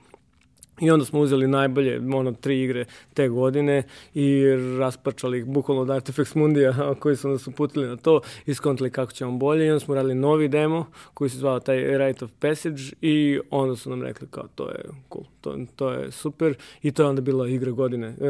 I 0.82 0.92
onda 0.92 1.06
smo 1.06 1.20
uzeli 1.20 1.48
najbolje, 1.48 2.02
ono, 2.14 2.32
tri 2.32 2.64
igre 2.64 2.86
te 3.14 3.30
godine 3.30 3.84
i 4.14 4.44
raspačali 4.80 5.40
ih 5.40 5.46
bukvalno 5.46 5.82
od 5.82 5.88
Artifex 5.88 6.36
Mundija 6.36 6.74
koji 7.00 7.16
su 7.16 7.30
nas 7.30 7.48
uputili 7.48 7.88
na 7.88 7.96
to 7.96 8.22
i 8.46 8.54
skontali 8.54 8.90
kako 8.90 9.12
ćemo 9.12 9.32
bolje 9.32 9.66
i 9.66 9.70
onda 9.70 9.80
smo 9.80 9.96
radili 9.96 10.16
novi 10.16 10.48
demo 10.48 10.86
koji 11.14 11.30
se 11.30 11.38
zvao 11.38 11.60
taj 11.60 11.98
Rite 11.98 12.26
of 12.26 12.32
Passage 12.40 12.82
i 13.02 13.40
onda 13.50 13.76
su 13.76 13.90
nam 13.90 14.02
rekli 14.02 14.28
kao 14.32 14.48
to 14.56 14.70
je 14.70 14.84
cool, 15.14 15.26
to, 15.42 15.58
to 15.76 15.92
je 15.92 16.12
super 16.12 16.56
i 16.82 16.92
to 16.92 17.04
je 17.04 17.10
onda 17.10 17.22
bila 17.22 17.48
igra 17.48 17.72
godine 17.72 18.16
e, 18.22 18.26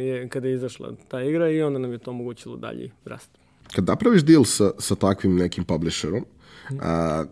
je, 0.00 0.28
kada 0.28 0.48
je 0.48 0.54
izašla 0.54 0.92
ta 1.08 1.22
igra 1.22 1.50
i 1.50 1.62
onda 1.62 1.78
nam 1.78 1.92
je 1.92 1.98
to 1.98 2.10
omogućilo 2.10 2.56
dalji 2.56 2.90
rast. 3.04 3.30
Kad 3.74 3.86
napraviš 3.86 4.22
deal 4.22 4.44
sa, 4.44 4.70
sa 4.78 4.94
takvim 4.94 5.36
nekim 5.36 5.64
publisherom, 5.64 6.24
a, 6.80 7.24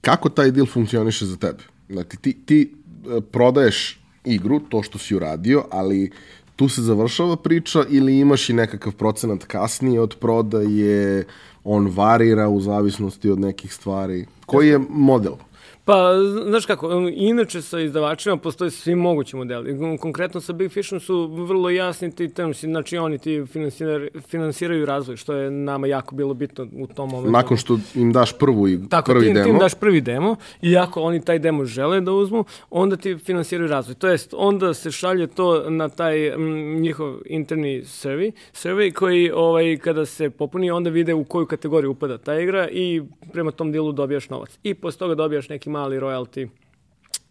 kako 0.00 0.28
taj 0.28 0.50
deal 0.50 0.66
funkcioniše 0.66 1.26
za 1.26 1.36
tebe? 1.36 1.62
Znači, 1.88 2.16
ti, 2.16 2.38
ti 2.46 2.74
e, 3.16 3.20
prodaješ 3.20 4.01
igru, 4.24 4.60
to 4.60 4.82
što 4.82 4.98
si 4.98 5.16
uradio, 5.16 5.64
ali 5.70 6.10
tu 6.56 6.68
se 6.68 6.82
završava 6.82 7.36
priča 7.36 7.84
ili 7.88 8.18
imaš 8.18 8.50
i 8.50 8.52
nekakav 8.52 8.92
procenat 8.92 9.44
kasnije 9.44 10.00
od 10.00 10.16
prodaje, 10.20 11.24
on 11.64 11.88
varira 11.96 12.48
u 12.48 12.60
zavisnosti 12.60 13.30
od 13.30 13.40
nekih 13.40 13.72
stvari. 13.72 14.26
Koji 14.46 14.68
je 14.68 14.80
model? 14.88 15.34
Pa, 15.84 16.12
znaš 16.46 16.66
kako, 16.66 16.88
um, 16.88 17.10
inače 17.14 17.62
sa 17.62 17.80
izdavačima 17.80 18.36
postoje 18.36 18.70
svi 18.70 18.94
mogući 18.94 19.36
modeli. 19.36 19.98
Konkretno 19.98 20.40
sa 20.40 20.52
Big 20.52 20.70
Fishom 20.70 21.00
su 21.00 21.26
vrlo 21.26 21.70
jasni 21.70 22.14
ti 22.14 22.28
termsi, 22.28 22.66
znači 22.66 22.96
oni 22.96 23.18
ti 23.18 23.44
finansiraju, 23.46 24.10
finansiraju 24.28 24.86
razvoj, 24.86 25.16
što 25.16 25.32
je 25.32 25.50
nama 25.50 25.86
jako 25.86 26.14
bilo 26.14 26.34
bitno 26.34 26.66
u 26.72 26.86
tom 26.86 27.10
momentu. 27.10 27.32
Nakon 27.32 27.56
što 27.56 27.78
im 27.94 28.12
daš 28.12 28.38
prvu 28.38 28.68
i 28.68 28.88
Tako, 28.88 29.10
prvi 29.12 29.26
ti, 29.26 29.32
demo. 29.32 29.38
Tako, 29.38 29.44
ti 29.44 29.50
im 29.50 29.58
daš 29.58 29.74
prvi 29.74 30.00
demo 30.00 30.36
i 30.62 30.76
ako 30.76 31.00
oni 31.00 31.24
taj 31.24 31.38
demo 31.38 31.64
žele 31.64 32.00
da 32.00 32.12
uzmu, 32.12 32.44
onda 32.70 32.96
ti 32.96 33.16
finansiraju 33.16 33.68
razvoj. 33.68 33.94
To 33.94 34.08
jest, 34.08 34.34
onda 34.36 34.74
se 34.74 34.90
šalje 34.90 35.26
to 35.26 35.70
na 35.70 35.88
taj 35.88 36.28
m, 36.28 36.80
njihov 36.80 37.14
interni 37.26 37.82
survey, 37.82 38.32
survey 38.52 38.92
koji 38.92 39.30
ovaj, 39.34 39.76
kada 39.76 40.06
se 40.06 40.30
popuni, 40.30 40.70
onda 40.70 40.90
vide 40.90 41.14
u 41.14 41.24
koju 41.24 41.46
kategoriju 41.46 41.90
upada 41.90 42.18
ta 42.18 42.40
igra 42.40 42.68
i 42.68 43.02
prema 43.32 43.50
tom 43.50 43.72
dilu 43.72 43.92
dobijaš 43.92 44.28
novac. 44.28 44.58
I 44.62 44.74
posle 44.74 44.98
toga 44.98 45.14
dobijaš 45.14 45.48
neki 45.48 45.71
mali 45.72 46.00
royalty 46.00 46.48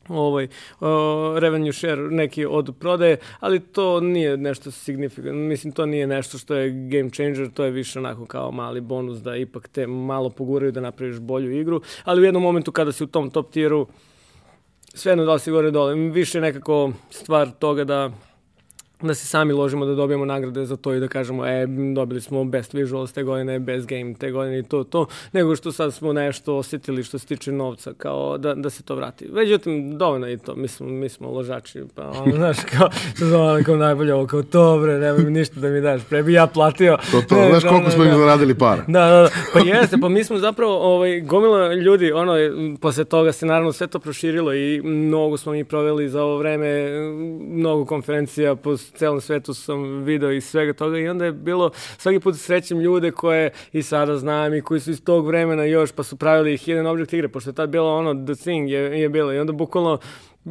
ovaj 0.10 0.46
uh, 0.80 0.90
revenue 1.40 1.74
share 1.74 2.02
neki 2.02 2.46
od 2.46 2.76
prodaje, 2.80 3.18
ali 3.40 3.60
to 3.60 4.00
nije 4.00 4.38
nešto 4.38 4.72
signifikantno. 4.72 5.42
Mislim 5.42 5.74
to 5.74 5.86
nije 5.86 6.08
nešto 6.08 6.38
što 6.38 6.56
je 6.56 6.90
game 6.90 7.10
changer, 7.10 7.52
to 7.54 7.64
je 7.64 7.72
više 7.72 8.00
onako 8.00 8.26
kao 8.26 8.52
mali 8.52 8.82
bonus 8.82 9.20
da 9.20 9.36
ipak 9.36 9.68
te 9.68 9.88
malo 9.88 10.30
poguraju 10.30 10.72
da 10.72 10.82
napraviš 10.82 11.20
bolju 11.20 11.60
igru, 11.60 11.82
ali 12.04 12.22
u 12.22 12.26
jednom 12.26 12.44
momentu 12.44 12.72
kada 12.72 12.92
si 12.92 13.04
u 13.04 13.08
tom 13.08 13.30
top 13.30 13.52
tieru 13.52 13.88
sve 14.94 15.12
jedno 15.12 15.26
da 15.26 15.34
li 15.34 15.40
si 15.40 15.52
gore 15.52 15.72
dole, 15.72 15.96
više 15.96 16.42
nekako 16.42 16.92
stvar 17.10 17.52
toga 17.60 17.84
da 17.84 18.12
da 19.08 19.14
se 19.14 19.28
sami 19.28 19.54
ložimo 19.54 19.86
da 19.86 19.96
dobijemo 19.96 20.26
nagrade 20.26 20.66
za 20.66 20.78
to 20.78 20.94
i 20.94 21.00
da 21.00 21.08
kažemo, 21.08 21.46
e, 21.46 21.68
dobili 21.96 22.22
smo 22.22 22.44
best 22.44 22.74
visuals 22.74 23.14
te 23.14 23.24
godine, 23.24 23.60
best 23.60 23.88
game 23.88 24.14
te 24.14 24.32
godine 24.32 24.60
i 24.60 24.64
to, 24.64 24.84
to, 24.84 25.06
nego 25.32 25.56
što 25.56 25.72
sad 25.72 25.94
smo 25.94 26.14
nešto 26.14 26.58
osetili 26.58 27.04
što 27.04 27.20
se 27.20 27.26
tiče 27.28 27.52
novca, 27.52 27.94
kao 27.98 28.38
da, 28.38 28.56
da 28.56 28.70
se 28.70 28.84
to 28.84 28.96
vrati. 28.96 29.28
Međutim, 29.34 29.98
dovoljno 29.98 30.28
je 30.28 30.38
to, 30.38 30.56
mi 30.56 30.68
smo, 30.68 30.88
mi 30.88 31.10
smo 31.10 31.32
ložači, 31.32 31.84
pa 31.96 32.10
ono, 32.10 32.36
znaš, 32.42 32.58
kao, 32.78 32.90
ono, 33.40 33.64
kao 33.64 33.76
najbolje 33.76 34.14
ovo, 34.14 34.28
kao, 34.28 34.42
dobre, 34.42 35.00
nemoj 35.00 35.24
mi 35.24 35.32
ništa 35.32 35.60
da 35.60 35.70
mi 35.70 35.82
daš, 35.82 36.02
pre 36.10 36.24
bi 36.24 36.34
ja 36.34 36.48
platio. 36.48 36.98
To, 37.12 37.22
to, 37.22 37.36
ne, 37.36 37.50
znaš 37.50 37.64
koliko 37.64 37.86
da, 37.86 37.92
smo 37.92 38.04
im 38.04 38.18
zaradili 38.18 38.58
para. 38.58 38.84
Da, 38.88 39.00
da, 39.00 39.22
da, 39.22 39.30
pa 39.54 39.60
jeste, 39.60 39.98
pa 40.02 40.10
mi 40.10 40.24
smo 40.24 40.38
zapravo, 40.38 40.78
ovaj, 40.96 41.22
gomila 41.22 41.74
ljudi, 41.74 42.12
ono, 42.12 42.34
posle 42.82 43.06
toga 43.06 43.32
se 43.32 43.46
naravno 43.46 43.72
sve 43.72 43.88
to 43.88 44.00
proširilo 44.00 44.54
i 44.54 44.82
mnogo 44.82 45.38
smo 45.38 45.52
mi 45.52 45.64
proveli 45.64 46.10
za 46.10 46.24
ovo 46.24 46.38
vreme, 46.38 46.90
mnogo 47.52 47.86
konferencija 47.86 48.56
po 48.56 48.78
celom 48.92 49.22
svetu 49.22 49.54
sam 49.54 50.04
video 50.04 50.32
i 50.32 50.42
svega 50.42 50.74
toga 50.74 50.98
i 50.98 51.08
onda 51.08 51.26
je 51.26 51.32
bilo 51.32 51.72
svaki 51.98 52.20
put 52.20 52.36
srećem 52.38 52.80
ljude 52.80 53.12
koje 53.12 53.52
i 53.72 53.84
sada 53.84 54.18
znam 54.18 54.54
i 54.54 54.62
koji 54.62 54.80
su 54.80 54.92
iz 54.92 55.04
tog 55.04 55.28
vremena 55.28 55.64
još 55.64 55.92
pa 55.92 56.04
su 56.04 56.18
pravili 56.18 56.58
hidden 56.58 56.88
object 56.88 57.14
igre, 57.14 57.28
pošto 57.28 57.50
je 57.50 57.54
tad 57.54 57.70
bilo 57.70 57.98
ono 57.98 58.26
The 58.26 58.36
Thing 58.36 58.70
je, 58.70 59.02
je 59.02 59.10
bilo 59.10 59.34
i 59.34 59.40
onda 59.40 59.54
bukvalno 59.54 60.00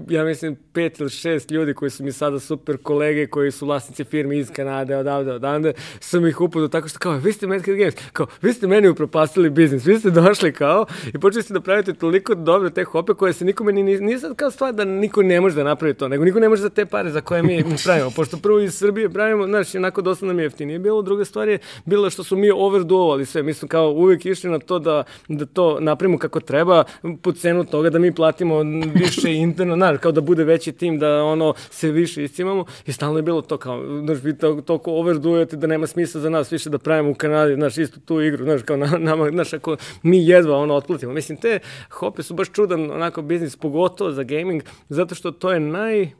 ja 0.09 0.25
mislim, 0.25 0.57
pet 0.73 1.01
ili 1.01 1.11
šest 1.11 1.51
ljudi 1.51 1.75
koji 1.75 1.91
su 1.91 2.05
mi 2.05 2.13
sada 2.13 2.41
super 2.41 2.77
kolege, 2.77 3.27
koji 3.27 3.51
su 3.51 3.67
vlasnici 3.67 4.05
firme 4.05 4.39
iz 4.39 4.51
Kanade, 4.51 4.97
odavde, 4.97 5.33
odavde, 5.33 5.73
sam 6.01 6.27
ih 6.27 6.41
upoznao 6.41 6.69
tako 6.69 6.89
što 6.89 6.99
kao, 6.99 7.13
vi 7.13 7.33
ste 7.33 7.47
Mad 7.47 7.65
Cat 7.65 7.75
Games, 7.75 7.95
kao, 8.13 8.27
vi 8.43 8.53
ste 8.53 8.67
meni 8.67 8.89
upropastili 8.89 9.51
biznis, 9.51 9.87
vi 9.87 9.99
ste 9.99 10.11
došli 10.11 10.53
kao 10.53 10.87
i 11.15 11.19
počeli 11.19 11.43
ste 11.43 11.55
da 11.55 11.61
pravite 11.61 11.93
toliko 11.93 12.35
dobre 12.35 12.71
te 12.71 12.85
hope 12.85 13.15
koje 13.15 13.33
se 13.33 13.45
nikome 13.45 13.73
ni, 13.73 13.83
nije 13.83 14.19
sad 14.19 14.37
kao 14.37 14.51
stvar 14.51 14.75
da 14.75 14.85
niko 14.85 15.23
ne 15.23 15.41
može 15.41 15.57
da 15.57 15.65
napravi 15.65 15.95
to, 15.95 16.09
nego 16.09 16.25
niko 16.25 16.41
ne 16.41 16.49
može 16.49 16.63
za 16.63 16.71
te 16.71 16.87
pare 16.87 17.11
za 17.11 17.21
koje 17.21 17.43
mi 17.43 17.65
pravimo, 17.85 18.11
pošto 18.11 18.37
prvo 18.37 18.61
iz 18.61 18.75
Srbije 18.75 19.11
pravimo, 19.11 19.47
znaš, 19.47 19.75
onako 19.75 20.03
dosta 20.03 20.27
nam 20.27 20.39
je 20.39 20.45
jeftinije 20.45 20.79
bilo, 20.79 21.03
druga 21.03 21.25
stvar 21.25 21.49
je 21.49 21.59
bilo 21.85 22.11
što 22.11 22.25
su 22.25 22.37
mi 22.37 22.51
overduovali 22.51 23.27
sve, 23.27 23.43
mi 23.43 23.55
smo 23.55 23.69
kao 23.69 23.91
uvek 23.91 24.27
išli 24.27 24.51
na 24.51 24.59
to 24.59 24.79
da, 24.79 25.05
da 25.29 25.47
to 25.47 25.81
napravimo 25.81 26.19
kako 26.19 26.41
treba, 26.41 26.85
po 27.23 27.33
cenu 27.33 27.65
toga 27.65 27.91
da 27.91 27.99
mi 27.99 28.15
platimo 28.15 28.63
više 28.95 29.35
interno, 29.35 29.80
znaš, 29.81 29.99
kao 30.01 30.13
da 30.13 30.21
bude 30.21 30.45
veći 30.45 30.73
tim, 30.73 30.99
da 30.99 31.25
ono 31.25 31.55
se 31.71 31.91
više 31.91 32.25
iscimamo 32.25 32.65
i 32.87 32.93
stalno 32.93 33.19
je 33.19 33.23
bilo 33.23 33.43
to 33.43 33.57
kao, 33.57 34.01
znaš, 34.05 34.19
vi 34.23 34.39
to, 34.39 34.61
toliko 34.61 34.93
overdujete 34.93 35.57
da 35.57 35.67
nema 35.67 35.87
smisla 35.87 36.21
za 36.21 36.31
nas 36.31 36.53
više 36.53 36.71
da 36.71 36.79
pravimo 36.79 37.11
u 37.11 37.15
Kanadi, 37.15 37.55
znaš, 37.55 37.79
isto 37.79 38.01
tu 38.01 38.21
igru, 38.21 38.45
znaš, 38.45 38.63
kao 38.63 38.77
na, 38.77 38.99
nama, 38.99 39.31
znaš, 39.31 39.53
ako 39.53 39.77
mi 40.03 40.27
jedva 40.27 40.57
ono 40.57 40.75
otplatimo. 40.75 41.13
Mislim, 41.13 41.39
te 41.39 41.59
hope 41.91 42.23
su 42.23 42.35
baš 42.35 42.53
čudan 42.53 42.91
onako 42.91 43.23
biznis, 43.23 43.57
pogotovo 43.57 44.13
za 44.13 44.23
gaming, 44.23 44.63
zato 44.89 45.15
što 45.15 45.31
to 45.31 45.53
je 45.53 45.61
naj 45.61 46.11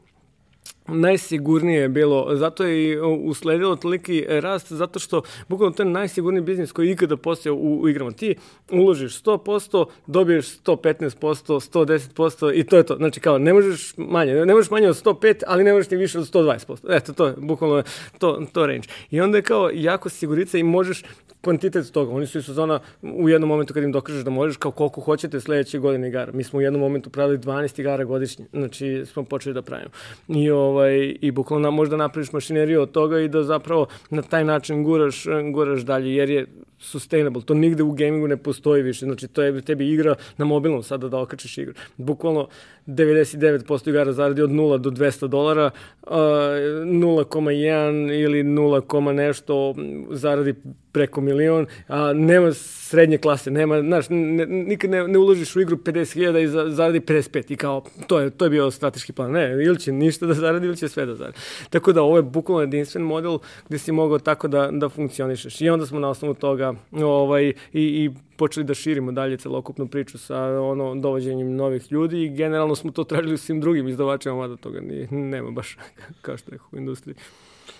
najsigurnije 0.87 1.81
je 1.81 1.89
bilo, 1.89 2.27
zato 2.35 2.63
je 2.63 2.83
i 2.83 2.99
usledilo 2.99 3.75
toliki 3.75 4.25
rast, 4.29 4.71
zato 4.71 4.99
što 4.99 5.21
bukvalno 5.47 5.75
to 5.75 5.83
je 5.83 5.89
najsigurniji 5.89 6.41
biznis 6.41 6.71
koji 6.71 6.87
je 6.87 6.91
ikada 6.91 7.17
postao 7.17 7.53
u, 7.53 7.81
u 7.81 7.89
igrama. 7.89 8.11
Ti 8.11 8.35
uložiš 8.71 9.23
100%, 9.23 9.85
dobiješ 10.07 10.45
115%, 10.63 11.71
110% 11.71 12.59
i 12.59 12.63
to 12.63 12.77
je 12.77 12.83
to. 12.83 12.95
Znači 12.95 13.19
kao, 13.19 13.37
ne 13.37 13.53
možeš 13.53 13.93
manje, 13.97 14.33
ne 14.45 14.53
možeš 14.53 14.71
manje 14.71 14.89
od 14.89 15.03
105, 15.03 15.43
ali 15.47 15.63
ne 15.63 15.73
možeš 15.73 15.89
ni 15.89 15.97
više 15.97 16.19
od 16.19 16.33
120%. 16.33 16.77
Eto, 16.89 17.13
to 17.13 17.27
je 17.27 17.33
bukvalno 17.37 17.83
to, 18.17 18.41
to 18.53 18.67
range. 18.67 18.87
I 19.11 19.21
onda 19.21 19.37
je 19.37 19.41
kao 19.41 19.69
jako 19.73 20.09
sigurica 20.09 20.57
i 20.57 20.63
možeš 20.63 21.03
kvantitet 21.41 21.91
toga. 21.91 22.11
Oni 22.11 22.27
su 22.27 22.37
iz 22.37 22.45
sezona 22.45 22.79
u 23.01 23.29
jednom 23.29 23.47
momentu 23.47 23.73
kad 23.73 23.83
im 23.83 23.91
dokažeš 23.91 24.23
da 24.23 24.29
možeš 24.29 24.57
kao 24.57 24.71
koliko 24.71 25.01
hoćete 25.01 25.39
sledeće 25.39 25.79
godine 25.79 26.07
igara. 26.07 26.31
Mi 26.31 26.43
smo 26.43 26.59
u 26.59 26.61
jednom 26.61 26.81
momentu 26.81 27.09
pravili 27.09 27.37
12 27.37 27.79
igara 27.79 28.03
godišnje. 28.03 28.45
Znači 28.53 29.03
smo 29.05 29.23
počeli 29.23 29.53
da 29.53 29.61
pravimo. 29.61 29.91
I 30.27 30.51
ovaj 30.71 31.15
i 31.21 31.31
bukvalno 31.31 31.71
možda 31.71 31.97
napraviš 31.97 32.31
mašineriju 32.31 32.81
od 32.81 32.91
toga 32.91 33.19
i 33.19 33.27
da 33.27 33.43
zapravo 33.43 33.87
na 34.09 34.21
taj 34.21 34.43
način 34.43 34.83
guraš 34.83 35.25
guraš 35.53 35.81
dalje 35.81 36.15
jer 36.15 36.29
je 36.29 36.47
sustainable. 36.81 37.41
To 37.41 37.53
nigde 37.53 37.83
u 37.83 37.91
gamingu 37.91 38.27
ne 38.27 38.37
postoji 38.37 38.83
više. 38.83 39.05
Znači, 39.05 39.27
to 39.27 39.41
je 39.41 39.61
tebi 39.61 39.89
igra 39.89 40.15
na 40.37 40.45
mobilnom 40.45 40.83
sada 40.83 41.09
da 41.09 41.17
okačiš 41.17 41.57
igru. 41.57 41.73
Bukvalno 41.97 42.47
99% 42.87 43.89
igara 43.89 44.13
zaradi 44.13 44.41
od 44.41 44.49
0 44.49 44.77
do 44.77 44.89
200 44.89 45.27
dolara, 45.27 45.71
uh, 46.01 46.11
0,1 46.11 48.23
ili 48.23 48.43
0, 48.43 49.11
nešto 49.11 49.75
zaradi 50.11 50.55
preko 50.91 51.21
milion, 51.21 51.65
a 51.87 52.13
nema 52.13 52.53
srednje 52.53 53.17
klase, 53.17 53.51
nema, 53.51 53.81
znaš, 53.81 54.05
ne, 54.09 54.45
nikad 54.45 54.89
ne, 54.89 55.07
ne 55.07 55.19
uložiš 55.19 55.55
u 55.55 55.61
igru 55.61 55.77
50.000 55.77 56.43
i 56.43 56.47
za, 56.47 56.69
zaradi 56.69 56.99
55 56.99 57.53
i 57.53 57.55
kao, 57.55 57.83
to 58.07 58.19
je, 58.19 58.29
to 58.29 58.45
je 58.45 58.49
bio 58.49 58.71
strateški 58.71 59.13
plan. 59.13 59.31
Ne, 59.31 59.51
ili 59.51 59.79
će 59.79 59.91
ništa 59.91 60.25
da 60.25 60.33
zaradi, 60.33 60.67
ili 60.67 60.77
će 60.77 60.87
sve 60.87 61.05
da 61.05 61.15
zaradi. 61.15 61.37
Tako 61.69 61.93
da 61.93 62.01
ovo 62.01 62.17
je 62.17 62.23
bukvalno 62.23 62.61
jedinstven 62.61 63.03
model 63.03 63.37
gde 63.69 63.77
si 63.77 63.91
mogao 63.91 64.19
tako 64.19 64.47
da, 64.47 64.69
da 64.71 64.89
funkcionišeš. 64.89 65.61
I 65.61 65.69
onda 65.69 65.85
smo 65.85 65.99
na 65.99 66.09
osnovu 66.09 66.33
toga 66.33 66.70
ovaj, 66.91 67.47
i, 67.47 67.53
i 67.73 68.09
počeli 68.37 68.63
da 68.63 68.73
širimo 68.73 69.11
dalje 69.11 69.37
celokupnu 69.37 69.87
priču 69.87 70.17
sa 70.17 70.37
ono 70.61 70.95
dovođenjem 70.95 71.55
novih 71.55 71.91
ljudi 71.91 72.23
i 72.23 72.29
generalno 72.29 72.75
smo 72.75 72.91
to 72.91 73.03
tražili 73.03 73.37
svim 73.37 73.61
drugim 73.61 73.87
izdavačima, 73.87 74.35
mada 74.35 74.55
toga 74.55 74.81
ni, 74.81 75.07
nema 75.11 75.51
baš 75.51 75.77
kao 76.25 76.37
što 76.37 76.51
je 76.51 76.59
u 76.71 76.77
industriji. 76.77 77.15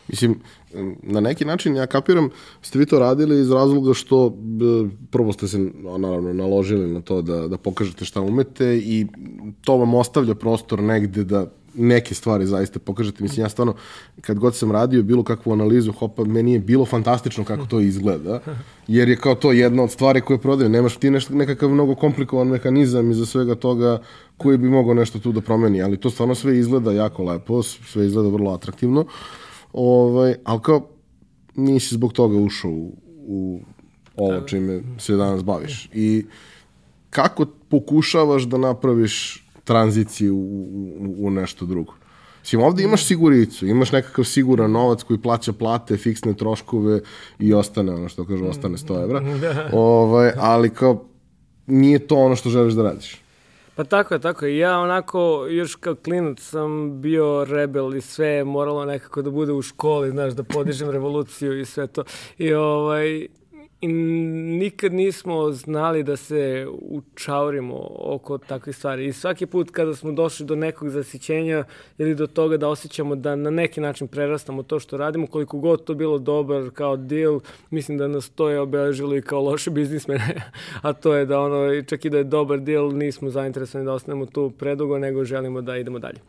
Mislim, 0.08 0.40
na 1.04 1.20
neki 1.20 1.46
način 1.46 1.76
ja 1.76 1.88
kapiram, 1.88 2.30
ste 2.62 2.80
vi 2.80 2.86
to 2.86 3.00
radili 3.00 3.40
iz 3.42 3.52
razloga 3.52 3.94
što 3.94 4.38
prvo 5.12 5.34
ste 5.34 5.48
se 5.48 5.58
naravno 5.98 6.34
naložili 6.34 6.88
na 6.94 7.02
to 7.02 7.22
da, 7.22 7.48
da 7.48 7.58
pokažete 7.58 8.06
šta 8.06 8.22
umete 8.22 8.78
i 8.78 9.08
to 9.62 9.78
vam 9.78 9.94
ostavlja 9.94 10.36
prostor 10.36 10.84
negde 10.84 11.24
da 11.24 11.46
neke 11.74 12.16
stvari 12.16 12.46
zaista 12.46 12.80
pokažete. 12.80 13.24
Mislim, 13.24 13.46
ja 13.46 13.50
stvarno, 13.50 13.74
kad 14.22 14.40
god 14.40 14.56
sam 14.56 14.72
radio 14.72 15.04
bilo 15.04 15.24
kakvu 15.24 15.54
analizu 15.54 15.92
hopa, 15.92 16.24
meni 16.24 16.54
je 16.54 16.60
bilo 16.60 16.86
fantastično 16.86 17.44
kako 17.44 17.66
to 17.66 17.80
izgleda, 17.80 18.40
jer 18.88 19.10
je 19.10 19.16
kao 19.16 19.36
to 19.36 19.52
jedna 19.52 19.84
od 19.84 19.92
stvari 19.92 20.22
koje 20.22 20.38
prodaju. 20.38 20.70
Nemaš 20.70 20.98
ti 20.98 21.10
nešto, 21.10 21.34
nekakav 21.34 21.70
mnogo 21.70 21.96
komplikovan 21.96 22.48
mehanizam 22.48 23.12
iza 23.12 23.26
svega 23.26 23.56
toga 23.56 24.02
koji 24.38 24.58
bi 24.58 24.70
mogao 24.70 24.94
nešto 24.94 25.20
tu 25.20 25.32
da 25.32 25.42
promeni, 25.42 25.82
ali 25.82 25.98
to 25.98 26.10
stvarno 26.10 26.36
sve 26.36 26.58
izgleda 26.58 26.92
jako 26.92 27.24
lepo, 27.24 27.64
sve 27.64 28.06
izgleda 28.06 28.30
vrlo 28.30 28.52
atraktivno, 28.52 29.06
ovaj, 29.74 30.36
ali 30.44 30.62
kao 30.62 30.88
nisi 31.56 31.96
zbog 31.96 32.14
toga 32.14 32.38
ušao 32.38 32.72
u, 32.72 32.96
u 33.28 33.62
ovo 34.18 34.42
čime 34.42 34.82
se 34.98 35.16
danas 35.16 35.44
baviš. 35.44 35.90
I 35.94 36.26
kako 37.10 37.46
pokušavaš 37.70 38.44
da 38.44 38.58
napraviš 38.58 39.48
tranziciju 39.72 40.36
u, 40.36 41.16
u, 41.20 41.30
nešto 41.32 41.66
drugo. 41.66 41.94
Sim, 42.44 42.62
ovde 42.62 42.84
imaš 42.84 43.06
siguricu, 43.06 43.68
imaš 43.68 43.92
nekakav 43.92 44.26
siguran 44.26 44.72
novac 44.72 45.04
koji 45.04 45.22
plaća 45.22 45.54
plate, 45.54 45.98
fiksne 45.98 46.34
troškove 46.34 47.00
i 47.40 47.54
ostane, 47.54 47.94
ono 47.94 48.10
što 48.10 48.26
kažu, 48.26 48.46
ostane 48.46 48.78
100 48.78 49.04
evra. 49.04 49.20
Da. 49.42 49.70
Ovaj, 49.74 50.32
ali 50.38 50.70
kao, 50.70 51.06
nije 51.68 52.08
to 52.08 52.16
ono 52.16 52.36
što 52.36 52.50
želiš 52.50 52.74
da 52.74 52.84
radiš. 52.84 53.22
Pa 53.76 53.84
tako 53.84 54.14
je, 54.14 54.20
tako 54.20 54.46
je. 54.46 54.58
Ja 54.58 54.80
onako, 54.80 55.48
još 55.50 55.76
kao 55.76 55.96
klinac 55.96 56.40
sam 56.40 57.02
bio 57.02 57.46
rebel 57.46 57.96
i 57.96 58.02
sve 58.02 58.28
je 58.28 58.44
moralo 58.44 58.86
nekako 58.86 59.22
da 59.22 59.30
bude 59.30 59.52
u 59.52 59.62
školi, 59.62 60.10
znaš, 60.10 60.34
da 60.34 60.44
podižem 60.44 60.90
revoluciju 60.90 61.60
i 61.60 61.66
sve 61.66 61.88
to. 61.88 62.04
I 62.38 62.54
ovaj, 62.54 63.28
I 63.82 63.88
nikad 63.88 64.94
nismo 64.94 65.52
znali 65.52 66.04
da 66.04 66.18
se 66.18 66.68
učaurimo 66.82 67.88
oko 68.00 68.38
takvih 68.38 68.76
stvari. 68.76 69.06
I 69.06 69.14
svaki 69.14 69.46
put 69.46 69.72
kada 69.72 69.96
smo 69.96 70.12
došli 70.12 70.46
do 70.46 70.56
nekog 70.56 70.90
zasićenja 70.90 71.64
ili 71.98 72.16
do 72.16 72.28
toga 72.28 72.58
da 72.58 72.68
osjećamo 72.68 73.16
da 73.16 73.36
na 73.36 73.50
neki 73.50 73.82
način 73.82 74.08
prerastamo 74.08 74.64
to 74.64 74.80
što 74.80 74.98
radimo, 74.98 75.28
koliko 75.28 75.58
god 75.58 75.84
to 75.84 75.94
bilo 75.94 76.20
dobar 76.20 76.70
kao 76.74 76.98
deal, 76.98 77.40
mislim 77.70 77.98
da 77.98 78.08
nas 78.08 78.30
to 78.30 78.50
je 78.50 78.60
obeležilo 78.60 79.16
i 79.16 79.22
kao 79.22 79.42
loše 79.42 79.72
biznismene, 79.72 80.42
a 80.82 80.94
to 80.94 81.14
je 81.14 81.26
da 81.26 81.40
ono, 81.40 81.82
čak 81.82 82.06
i 82.06 82.10
da 82.10 82.18
je 82.18 82.24
dobar 82.24 82.60
deal, 82.60 82.92
nismo 82.94 83.30
zainteresovani 83.30 83.86
da 83.86 83.94
ostanemo 83.94 84.26
tu 84.26 84.52
predugo, 84.60 84.98
nego 84.98 85.26
želimo 85.26 85.62
da 85.62 85.78
idemo 85.78 86.00
dalje. 86.00 86.20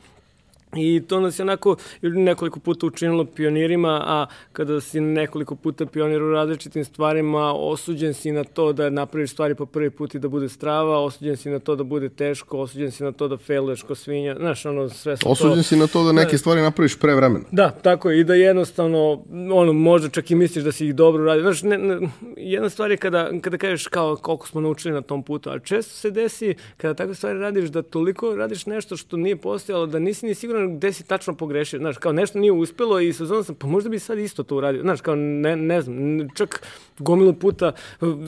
I 0.76 1.02
to 1.08 1.20
nas 1.20 1.38
je 1.38 1.42
onako 1.42 1.76
nekoliko 2.02 2.61
puta 2.61 2.87
učinilo 2.87 3.24
pionirima, 3.24 4.02
a 4.06 4.26
kada 4.52 4.80
si 4.80 5.00
nekoliko 5.00 5.54
puta 5.54 5.87
pionir 5.87 6.22
u 6.22 6.32
različitim 6.32 6.85
stvarima, 6.85 7.52
osuđen 7.54 8.14
si 8.14 8.32
na 8.32 8.44
to 8.44 8.72
da 8.72 8.90
napraviš 8.90 9.32
stvari 9.32 9.54
po 9.54 9.66
prvi 9.66 9.90
put 9.90 10.14
i 10.14 10.18
da 10.18 10.28
bude 10.28 10.48
strava, 10.48 10.98
osuđen 10.98 11.37
si 11.37 11.50
na 11.50 11.58
to 11.58 11.76
da 11.76 11.85
bude 11.85 12.08
teško, 12.08 12.58
osuđen 12.58 12.90
si 12.90 13.04
na 13.04 13.12
to 13.12 13.28
da 13.28 13.37
failuješ 13.37 13.82
ko 13.82 13.94
svinja, 13.94 14.37
znaš, 14.38 14.66
ono, 14.66 14.88
sve 14.88 15.16
sa 15.16 15.28
Osuđen 15.28 15.56
to... 15.56 15.62
si 15.62 15.76
na 15.76 15.87
to 15.87 16.04
da 16.04 16.12
neke 16.12 16.32
da. 16.32 16.38
stvari 16.38 16.61
napraviš 16.61 16.98
pre 16.98 17.14
vremena. 17.14 17.44
Da, 17.50 17.70
tako 17.70 18.11
je, 18.11 18.20
i 18.20 18.24
da 18.24 18.35
jednostavno, 18.35 19.22
ono, 19.52 19.72
možda 19.72 20.08
čak 20.08 20.30
i 20.30 20.35
misliš 20.35 20.64
da 20.64 20.72
si 20.72 20.87
ih 20.87 20.94
dobro 20.94 21.24
radi. 21.24 21.42
Znaš, 21.42 21.62
ne, 21.62 21.78
ne, 21.78 22.08
jedna 22.37 22.68
stvar 22.68 22.90
je 22.90 22.96
kada, 22.96 23.30
kada 23.40 23.58
kažeš 23.58 23.87
kao 23.87 24.16
koliko 24.16 24.46
smo 24.46 24.61
naučili 24.61 24.94
na 24.94 25.02
tom 25.02 25.22
putu, 25.22 25.50
ali 25.50 25.61
često 25.64 25.94
se 25.94 26.11
desi 26.11 26.54
kada 26.76 26.94
takve 26.94 27.14
stvari 27.14 27.38
radiš 27.38 27.70
da 27.70 27.82
toliko 27.82 28.37
radiš 28.37 28.66
nešto 28.66 28.96
što 28.96 29.16
nije 29.16 29.37
postojalo, 29.37 29.87
da 29.87 29.98
nisi 29.98 30.26
ni 30.26 30.35
siguran 30.35 30.62
gde 30.68 30.92
si 30.92 31.05
tačno 31.07 31.35
pogrešio, 31.35 31.79
znaš, 31.79 31.96
kao 31.98 32.12
nešto 32.12 32.38
nije 32.38 32.53
uspelo 32.53 33.01
i 33.01 33.12
sezona 33.12 33.42
sam, 33.42 33.55
pa 33.55 33.66
možda 33.66 33.90
bi 33.90 33.98
sad 33.98 34.18
isto 34.18 34.42
to 34.42 34.57
uradio, 34.57 34.83
znaš, 34.83 35.01
kao 35.01 35.14
ne, 35.16 35.57
ne 35.57 35.81
znam, 35.81 36.29
čak 36.35 36.62
gomilu 36.98 37.33
puta 37.33 37.72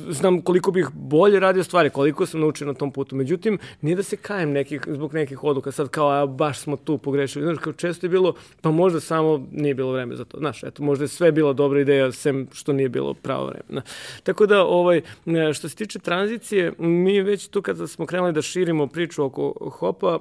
znam 0.09 0.43
koliko 0.43 0.71
bih 0.71 0.89
bolje 0.93 1.41
radio 1.41 1.65
stvari, 1.65 1.91
koliko 1.91 2.27
sam 2.27 2.41
naučio 2.41 2.67
na 2.67 2.75
tom 2.75 2.93
putu, 2.93 3.17
međutim, 3.17 3.59
nije 3.81 3.97
da 3.97 4.03
se 4.03 4.17
kajem 4.17 4.53
nekih, 4.53 4.83
zbog 4.87 5.15
nekih 5.15 5.45
odluka, 5.45 5.73
sad 5.73 5.89
kao, 5.89 6.11
a 6.11 6.27
baš 6.27 6.59
smo 6.59 6.77
tu 6.77 6.99
pogrešili, 6.99 7.45
znaš, 7.45 7.59
kao 7.59 7.73
često 7.73 8.07
je 8.07 8.11
bilo, 8.11 8.35
pa 8.61 8.71
možda 8.71 9.01
samo 9.01 9.47
nije 9.53 9.75
bilo 9.75 9.93
vreme 9.93 10.17
za 10.17 10.25
to, 10.25 10.39
znaš, 10.39 10.63
eto, 10.63 10.83
možda 10.83 11.05
je 11.05 11.09
sve 11.09 11.33
bila 11.33 11.53
dobra 11.53 11.81
ideja, 11.81 12.13
sem 12.13 12.49
što 12.53 12.73
nije 12.73 12.89
bilo 12.89 13.15
pravo 13.15 13.47
vreme, 13.47 13.65
znaš. 13.69 13.85
Tako 14.23 14.47
da, 14.47 14.65
ovaj, 14.65 15.01
što 15.55 15.69
se 15.69 15.77
tiče 15.77 15.99
tranzicije, 15.99 16.73
mi 16.79 17.23
već 17.23 17.49
tu 17.49 17.63
kada 17.63 17.87
smo 17.87 18.07
krenuli 18.07 18.33
da 18.33 18.43
širimo 18.43 18.87
priču 18.87 19.25
oko 19.25 19.71
hopa, 19.71 20.19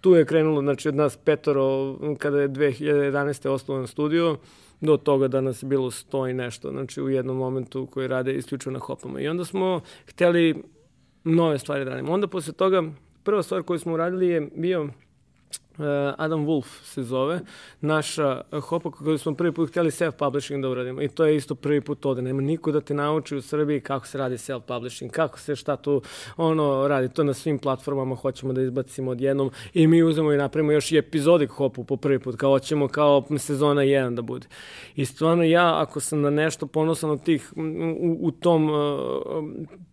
tu 0.00 0.14
je 0.14 0.24
krenulo, 0.24 0.60
znači, 0.60 0.88
od 0.88 0.94
nas 0.94 1.16
petoro 1.48 1.96
kada 2.18 2.40
je 2.40 2.48
2011. 2.48 3.48
osnovan 3.48 3.86
studio, 3.86 4.36
do 4.80 4.96
toga 4.96 5.28
da 5.28 5.40
nas 5.40 5.62
je 5.62 5.66
bilo 5.66 5.90
sto 5.90 6.26
i 6.26 6.34
nešto, 6.34 6.70
znači 6.70 7.02
u 7.02 7.08
jednom 7.08 7.36
momentu 7.36 7.86
koji 7.86 8.08
rade 8.08 8.34
isključivo 8.34 8.72
na 8.72 8.78
hopama. 8.78 9.20
I 9.20 9.28
onda 9.28 9.44
smo 9.44 9.80
hteli 10.06 10.62
nove 11.24 11.58
stvari 11.58 11.84
da 11.84 11.90
radimo. 11.90 12.12
Onda 12.12 12.26
posle 12.26 12.52
toga, 12.52 12.82
prva 13.22 13.42
stvar 13.42 13.62
koju 13.62 13.78
smo 13.78 13.92
uradili 13.92 14.28
je 14.28 14.48
bio 14.56 14.88
Adam 16.16 16.46
Wolf 16.46 16.82
se 16.82 17.02
zove, 17.02 17.40
naša 17.80 18.40
hopa 18.60 18.90
koju 18.90 19.18
smo 19.18 19.34
prvi 19.34 19.52
put 19.52 19.70
htjeli 19.70 19.90
self-publishing 19.90 20.62
da 20.62 20.68
uradimo 20.68 21.02
i 21.02 21.08
to 21.08 21.24
je 21.24 21.36
isto 21.36 21.54
prvi 21.54 21.80
put 21.80 22.06
ovde. 22.06 22.22
Nema 22.22 22.42
niko 22.42 22.72
da 22.72 22.80
te 22.80 22.94
nauči 22.94 23.36
u 23.36 23.42
Srbiji 23.42 23.80
kako 23.80 24.06
se 24.06 24.18
radi 24.18 24.36
self-publishing, 24.36 25.10
kako 25.10 25.38
se 25.38 25.56
šta 25.56 25.76
tu 25.76 26.02
ono 26.36 26.88
radi. 26.88 27.08
To 27.08 27.24
na 27.24 27.34
svim 27.34 27.58
platformama 27.58 28.14
hoćemo 28.14 28.52
da 28.52 28.62
izbacimo 28.62 29.10
odjednom 29.10 29.50
i 29.74 29.86
mi 29.86 30.02
uzemo 30.02 30.32
i 30.32 30.36
napravimo 30.36 30.72
još 30.72 30.92
i 30.92 30.98
epizodik 30.98 31.50
hopu 31.50 31.84
po 31.84 31.96
prvi 31.96 32.18
put, 32.18 32.36
kao 32.36 32.50
hoćemo 32.50 32.88
kao 32.88 33.24
sezona 33.38 33.82
1 33.82 34.14
da 34.14 34.22
bude. 34.22 34.46
I 34.96 35.04
stvarno 35.04 35.44
ja, 35.44 35.82
ako 35.82 36.00
sam 36.00 36.20
na 36.20 36.30
nešto 36.30 36.66
ponosan 36.66 37.10
od 37.10 37.22
tih, 37.22 37.52
u, 37.56 38.16
u 38.20 38.30
tom 38.30 38.70
uh, 38.70 38.78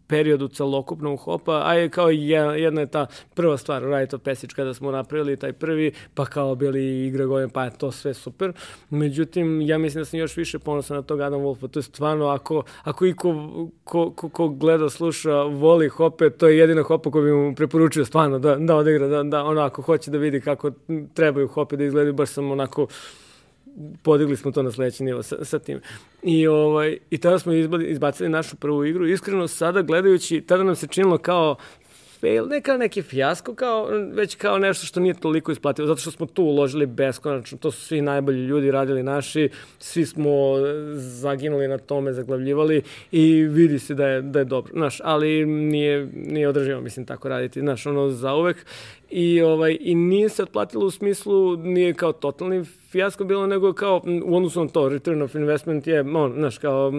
periodu 0.08 0.48
celokupnog 0.48 1.20
hopa, 1.20 1.62
a 1.66 1.74
je 1.74 1.90
kao 1.90 2.10
jedna, 2.10 2.56
jedna 2.56 2.82
je 2.82 2.88
ta 2.88 3.06
prva 3.34 3.58
stvar, 3.58 3.84
Right 3.84 4.14
of 4.14 4.22
Passage, 4.22 4.54
kada 4.56 4.74
smo 4.74 4.92
napravili 4.92 5.38
taj 5.38 5.54
prvi, 5.54 5.75
pa 6.14 6.26
kao 6.26 6.56
bili 6.56 7.08
igre 7.08 7.26
godine, 7.26 7.50
pa 7.54 7.64
je 7.64 7.78
to 7.78 7.92
sve 7.92 8.14
super. 8.14 8.54
Međutim, 8.90 9.62
ja 9.62 9.78
mislim 9.78 10.02
da 10.02 10.06
sam 10.06 10.20
još 10.20 10.38
više 10.38 10.60
ponosan 10.60 10.98
na 10.98 11.04
tog 11.04 11.22
Adam 11.22 11.42
Wolfa. 11.42 11.68
To 11.68 11.80
je 11.80 11.84
stvarno, 11.84 12.28
ako, 12.28 12.64
ako 12.84 13.06
i 13.06 13.14
ko, 13.14 13.50
ko, 13.84 14.12
ko, 14.12 14.30
ko 14.30 14.48
gleda, 14.48 14.90
sluša, 14.90 15.42
voli 15.42 15.90
hope, 15.90 16.30
to 16.30 16.48
je 16.48 16.58
jedina 16.58 16.84
hopa 16.84 17.12
koju 17.12 17.24
bi 17.24 17.32
mu 17.32 17.56
preporučio 17.56 18.06
stvarno 18.06 18.40
da, 18.40 18.56
da 18.56 18.76
odigra, 18.76 19.08
da, 19.08 19.24
da 19.24 19.44
ono, 19.44 19.62
ako 19.62 19.82
hoće 19.82 20.12
da 20.12 20.18
vidi 20.18 20.42
kako 20.42 20.72
trebaju 21.14 21.48
hope 21.48 21.78
da 21.78 21.84
izgledaju, 21.84 22.14
baš 22.14 22.30
sam 22.30 22.52
onako 22.52 22.88
podigli 24.04 24.38
smo 24.38 24.52
to 24.52 24.64
na 24.64 24.72
sledeći 24.72 25.04
nivo 25.04 25.24
sa, 25.24 25.46
sa 25.46 25.60
tim. 25.60 25.80
I, 26.24 26.48
ovaj, 26.48 26.98
I 27.10 27.18
tada 27.18 27.40
smo 27.40 27.54
izbacili 27.88 28.30
našu 28.30 28.56
prvu 28.56 28.86
igru. 28.86 29.08
Iskreno, 29.08 29.48
sada 29.48 29.82
gledajući, 29.82 30.42
tada 30.42 30.64
nam 30.64 30.76
se 30.76 30.88
činilo 30.88 31.18
kao 31.18 31.56
fail, 32.20 32.48
ne 32.48 32.62
kao 32.62 32.78
neki 32.78 33.02
fijasko, 33.02 33.56
kao, 33.56 33.88
već 34.14 34.36
kao 34.36 34.60
nešto 34.60 34.86
što 34.86 35.00
nije 35.00 35.14
toliko 35.14 35.52
isplativo, 35.52 35.88
zato 35.88 36.02
što 36.02 36.12
smo 36.12 36.26
tu 36.26 36.44
uložili 36.44 36.86
beskonačno, 36.86 37.58
to 37.58 37.72
su 37.72 37.82
svi 37.82 38.02
najbolji 38.02 38.46
ljudi 38.46 38.72
radili 38.72 39.04
naši, 39.04 39.50
svi 39.80 40.06
smo 40.06 40.32
zaginuli 40.94 41.68
na 41.68 41.78
tome, 41.78 42.14
zaglavljivali 42.14 42.82
i 43.12 43.44
vidi 43.44 43.80
se 43.80 43.94
da 43.94 44.08
je, 44.08 44.22
da 44.22 44.40
je 44.40 44.46
dobro, 44.46 44.74
znaš, 44.74 45.02
ali 45.04 45.46
nije, 45.46 46.10
nije 46.14 46.50
održivo, 46.50 46.82
mislim, 46.82 47.06
tako 47.06 47.30
raditi, 47.30 47.60
znaš, 47.60 47.86
ono, 47.86 48.10
za 48.10 48.34
uvek 48.34 48.66
i, 49.10 49.42
ovaj, 49.42 49.78
i 49.82 49.96
nije 49.96 50.30
se 50.30 50.44
otplatilo 50.44 50.86
u 50.86 50.92
smislu, 50.92 51.58
nije 51.58 51.94
kao 51.94 52.14
totalni 52.14 52.64
fijasko 52.92 53.24
bilo, 53.24 53.48
nego 53.48 53.74
kao 53.74 54.02
u 54.24 54.36
odnosu 54.36 54.64
na 54.64 54.70
to, 54.70 54.90
return 54.90 55.22
of 55.22 55.36
investment 55.36 55.88
je, 55.88 56.02
on, 56.02 56.34
znaš, 56.38 56.58
kao 56.58 56.92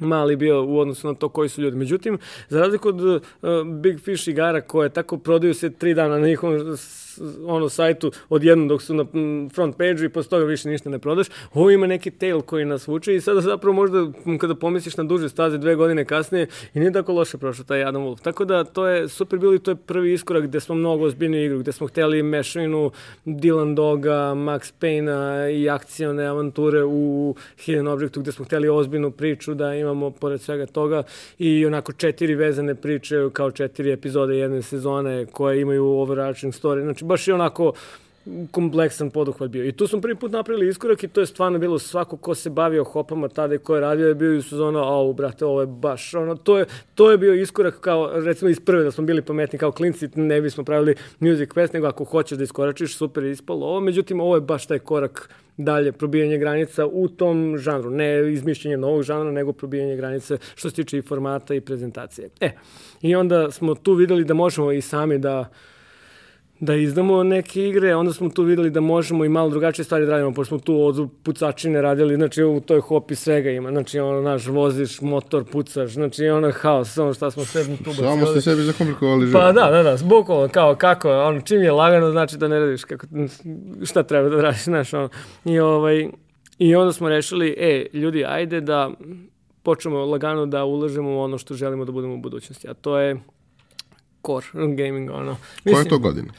mali 0.00 0.36
bio 0.36 0.64
u 0.64 0.78
odnosu 0.78 1.06
na 1.06 1.14
to 1.14 1.28
koji 1.28 1.48
su 1.48 1.62
ljudi. 1.62 1.76
Međutim, 1.76 2.18
za 2.48 2.60
razliku 2.60 2.88
od 2.88 3.00
uh, 3.00 3.20
Big 3.80 4.00
Fish 4.00 4.28
igara 4.28 4.60
koje 4.60 4.88
tako 4.88 5.18
prodaju 5.18 5.54
se 5.54 5.70
tri 5.70 5.94
dana 5.94 6.18
na 6.18 6.26
njihovom 6.26 6.76
ono 7.46 7.68
sajtu 7.68 8.12
odjednom 8.28 8.68
dok 8.68 8.82
su 8.82 8.94
na 8.94 9.04
front 9.54 9.76
page 9.76 10.04
i 10.04 10.08
posle 10.08 10.30
toga 10.30 10.44
više 10.44 10.68
ništa 10.68 10.90
ne 10.90 10.98
prodaš. 10.98 11.26
Ovo 11.54 11.70
ima 11.70 11.86
neki 11.86 12.10
tail 12.10 12.40
koji 12.40 12.64
nas 12.64 12.88
vuče 12.88 13.14
i 13.14 13.20
sada 13.20 13.40
zapravo 13.40 13.74
možda 13.74 14.06
kada 14.40 14.54
pomisliš 14.54 14.96
na 14.96 15.04
duže 15.04 15.28
staze 15.28 15.58
dve 15.58 15.74
godine 15.74 16.04
kasnije 16.04 16.46
i 16.74 16.80
nije 16.80 16.92
tako 16.92 17.12
loše 17.12 17.38
prošao 17.38 17.64
taj 17.64 17.84
Adam 17.84 18.02
Wolf. 18.02 18.22
Tako 18.22 18.44
da 18.44 18.64
to 18.64 18.86
je 18.86 19.08
super 19.08 19.38
bilo 19.38 19.54
i 19.54 19.58
to 19.58 19.70
je 19.70 19.76
prvi 19.76 20.12
iskorak 20.12 20.44
gde 20.44 20.60
smo 20.60 20.74
mnogo 20.74 21.04
ozbiljniju 21.04 21.44
igru, 21.44 21.58
gde 21.58 21.72
smo 21.72 21.86
hteli 21.86 22.22
mešavinu 22.22 22.90
Dylan 23.26 23.74
Doga, 23.74 24.34
Max 24.34 24.72
Payne-a 24.80 25.48
i 25.50 25.68
akcione 25.68 26.26
avanture 26.26 26.84
u 26.84 27.34
Hidden 27.58 27.88
Objectu 27.88 28.20
gde 28.20 28.32
smo 28.32 28.44
hteli 28.44 28.68
ozbiljnu 28.68 29.10
priču 29.10 29.54
da 29.54 29.74
imamo 29.74 30.10
pored 30.10 30.40
svega 30.40 30.66
toga 30.66 31.02
i 31.38 31.66
onako 31.66 31.92
četiri 31.92 32.34
vezane 32.34 32.74
priče 32.74 33.16
kao 33.32 33.50
četiri 33.50 33.92
epizode 33.92 34.36
jedne 34.36 34.62
sezone 34.62 35.26
koje 35.26 35.60
imaju 35.60 35.84
overarching 35.84 36.52
story. 36.52 36.82
Znači 36.82 37.04
baš 37.08 37.28
je 37.28 37.34
onako 37.34 37.72
kompleksan 38.50 39.10
poduhvat 39.10 39.50
bio. 39.50 39.64
I 39.64 39.72
tu 39.72 39.86
smo 39.86 40.00
prvi 40.00 40.14
put 40.14 40.32
napravili 40.32 40.68
iskorak 40.68 41.02
i 41.02 41.08
to 41.08 41.20
je 41.20 41.26
stvarno 41.26 41.58
bilo 41.58 41.78
svako 41.78 42.16
ko 42.16 42.34
se 42.34 42.50
bavio 42.50 42.84
hopama 42.84 43.28
tada 43.28 43.54
i 43.54 43.58
ko 43.58 43.74
je 43.74 43.80
radio 43.80 44.08
je 44.08 44.14
bio 44.14 44.38
u 44.38 44.42
sezonu, 44.42 44.78
au, 44.78 45.12
brate, 45.12 45.44
ovo 45.44 45.60
je 45.60 45.66
baš, 45.66 46.14
ono, 46.14 46.36
to 46.36 46.58
je, 46.58 46.64
to 46.94 47.10
je 47.10 47.18
bio 47.18 47.34
iskorak 47.34 47.80
kao, 47.80 48.10
recimo 48.14 48.50
iz 48.50 48.60
prve 48.60 48.84
da 48.84 48.90
smo 48.90 49.04
bili 49.04 49.22
pametni 49.22 49.58
kao 49.58 49.72
klinci, 49.72 50.08
ne 50.14 50.40
bismo 50.40 50.64
pravili 50.64 50.94
music 51.20 51.54
fest, 51.54 51.72
nego 51.72 51.86
ako 51.86 52.04
hoćeš 52.04 52.38
da 52.38 52.44
iskoračiš, 52.44 52.96
super 52.96 53.24
je 53.24 53.30
ispalo 53.30 53.66
ovo, 53.66 53.80
međutim, 53.80 54.20
ovo 54.20 54.34
je 54.34 54.40
baš 54.40 54.66
taj 54.66 54.78
korak 54.78 55.30
dalje, 55.56 55.92
probijanje 55.92 56.38
granica 56.38 56.86
u 56.86 57.08
tom 57.08 57.58
žanru, 57.58 57.90
ne 57.90 58.32
izmišljenje 58.32 58.76
novog 58.76 59.02
žanra, 59.02 59.30
nego 59.30 59.52
probijanje 59.52 59.96
granice 59.96 60.38
što 60.54 60.70
se 60.70 60.76
tiče 60.76 60.98
i 60.98 61.02
formata 61.02 61.54
i 61.54 61.60
prezentacije. 61.60 62.28
E, 62.40 62.50
i 63.02 63.14
onda 63.14 63.50
smo 63.50 63.74
tu 63.74 63.94
videli 63.94 64.24
da 64.24 64.34
možemo 64.34 64.72
i 64.72 64.80
sami 64.80 65.18
da 65.18 65.48
da 66.60 66.74
izdamo 66.74 67.22
neke 67.22 67.68
igre, 67.68 67.94
onda 67.94 68.12
smo 68.12 68.28
tu 68.28 68.42
videli 68.42 68.70
da 68.70 68.80
možemo 68.80 69.24
i 69.24 69.28
malo 69.28 69.50
drugačije 69.50 69.84
stvari 69.84 70.06
da 70.06 70.12
radimo, 70.12 70.34
pošto 70.34 70.48
smo 70.48 70.58
tu 70.58 70.82
od 70.82 71.08
pucačine 71.22 71.82
radili, 71.82 72.16
znači 72.16 72.42
u 72.42 72.60
toj 72.60 72.80
hopi 72.80 73.14
svega 73.14 73.50
ima, 73.50 73.70
znači 73.70 73.98
ono, 73.98 74.20
naš, 74.20 74.46
voziš 74.46 75.00
motor, 75.00 75.44
pucaš, 75.44 75.90
znači 75.90 76.28
ono 76.28 76.52
haos, 76.52 76.98
ono 76.98 77.14
šta 77.14 77.30
smo 77.30 77.44
sve 77.44 77.64
tu 77.64 77.70
bacili. 77.84 77.94
Samo 77.94 78.26
ste 78.26 78.40
sebi 78.40 78.62
zakomplikovali 78.62 79.26
život. 79.26 79.42
Pa 79.42 79.52
da, 79.52 79.70
da, 79.70 79.82
da, 79.82 79.96
zbukvalno, 79.96 80.48
kao 80.48 80.74
kako, 80.74 81.10
ono, 81.10 81.40
čim 81.40 81.62
je 81.62 81.72
lagano, 81.72 82.10
znači 82.10 82.36
da 82.36 82.48
ne 82.48 82.58
radiš 82.58 82.84
kako, 82.84 83.06
šta 83.84 84.02
treba 84.02 84.28
da 84.28 84.42
radiš, 84.42 84.64
znaš, 84.64 84.94
ono, 84.94 85.08
i 85.44 85.58
ovaj, 85.58 86.08
i 86.58 86.74
onda 86.74 86.92
smo 86.92 87.08
rešili, 87.08 87.54
e, 87.58 87.86
ljudi, 87.92 88.24
ajde 88.24 88.60
da 88.60 88.90
počnemo 89.62 90.04
lagano 90.04 90.46
da 90.46 90.64
ulažemo 90.64 91.10
u 91.10 91.20
ono 91.20 91.38
što 91.38 91.54
želimo 91.54 91.84
da 91.84 91.92
budemo 91.92 92.14
u 92.14 92.20
budućnosti, 92.20 92.68
a 92.68 92.74
to 92.74 92.98
je 92.98 93.16
core 94.28 94.74
gaming, 94.74 95.10
ono. 95.10 95.36
Mislim, 95.64 95.74
Koja 95.74 95.82
je 95.82 95.88
to 95.88 95.98
godina? 95.98 96.32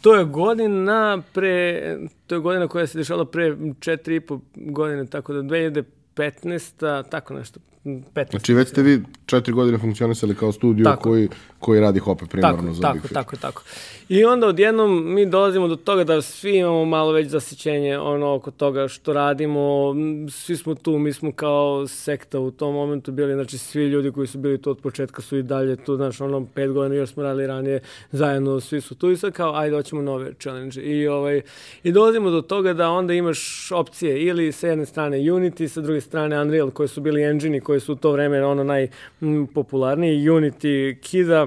To 0.00 0.14
je 0.14 0.24
godina 0.24 1.22
pre, 1.32 1.80
to 2.26 2.34
je 2.34 2.40
godina 2.40 2.68
koja 2.68 2.86
se 2.86 2.98
dešala 2.98 3.24
pre 3.24 3.56
četiri 3.80 4.16
i 4.16 4.20
po 4.20 4.40
godine, 4.54 5.06
tako 5.06 5.32
da 5.32 5.40
2015. 5.40 7.08
tako 7.10 7.34
nešto, 7.34 7.60
15. 7.84 8.30
Znači 8.30 8.54
već 8.54 8.68
ste 8.68 8.82
vi 8.82 9.02
četiri 9.26 9.52
godine 9.52 9.78
funkcionisali 9.78 10.34
kao 10.34 10.52
studio 10.52 10.84
tako. 10.84 11.02
koji, 11.02 11.28
koji 11.64 11.80
radi 11.80 12.00
hope 12.00 12.26
primarno 12.26 12.62
tako, 12.62 12.74
za 12.74 12.82
tako, 12.82 12.94
Big 12.94 13.02
Fish. 13.02 13.14
Tako, 13.14 13.36
tako, 13.36 13.62
I 14.08 14.24
onda 14.24 14.46
odjednom 14.46 15.14
mi 15.14 15.26
dolazimo 15.26 15.68
do 15.68 15.76
toga 15.76 16.04
da 16.04 16.22
svi 16.22 16.56
imamo 16.56 16.84
malo 16.84 17.12
već 17.12 17.28
zasićenje 17.28 17.98
ono 17.98 18.34
oko 18.34 18.50
toga 18.50 18.88
što 18.88 19.12
radimo, 19.12 19.94
svi 20.30 20.56
smo 20.56 20.74
tu, 20.74 20.98
mi 20.98 21.12
smo 21.12 21.32
kao 21.32 21.86
sekta 21.86 22.40
u 22.40 22.50
tom 22.50 22.74
momentu 22.74 23.12
bili, 23.12 23.34
znači 23.34 23.58
svi 23.58 23.86
ljudi 23.86 24.12
koji 24.12 24.26
su 24.26 24.38
bili 24.38 24.62
tu 24.62 24.70
od 24.70 24.78
početka 24.78 25.22
su 25.22 25.36
i 25.36 25.42
dalje 25.42 25.76
tu, 25.76 25.96
znači 25.96 26.22
ono 26.22 26.46
pet 26.54 26.72
godina 26.72 26.94
još 26.94 27.12
smo 27.12 27.22
radili 27.22 27.46
ranije 27.46 27.80
zajedno, 28.12 28.60
svi 28.60 28.80
su 28.80 28.94
tu 28.94 29.10
i 29.10 29.16
sad 29.16 29.32
kao 29.32 29.56
ajde 29.56 29.76
hoćemo 29.76 30.02
nove 30.02 30.32
challenge. 30.40 30.80
I, 30.80 31.08
ovaj, 31.08 31.42
I 31.82 31.92
dolazimo 31.92 32.30
do 32.30 32.42
toga 32.42 32.72
da 32.72 32.90
onda 32.90 33.14
imaš 33.14 33.72
opcije 33.72 34.22
ili 34.22 34.52
sa 34.52 34.68
jedne 34.68 34.86
strane 34.86 35.18
Unity, 35.18 35.68
sa 35.68 35.80
druge 35.80 36.00
strane 36.00 36.40
Unreal 36.40 36.70
koji 36.70 36.88
su 36.88 37.00
bili 37.00 37.22
engine 37.22 37.60
koji 37.60 37.80
su 37.80 37.92
u 37.92 37.96
to 37.96 38.12
vreme 38.12 38.44
ono 38.44 38.64
najpopularniji, 39.20 40.28
Unity 40.28 41.00
kida, 41.00 41.46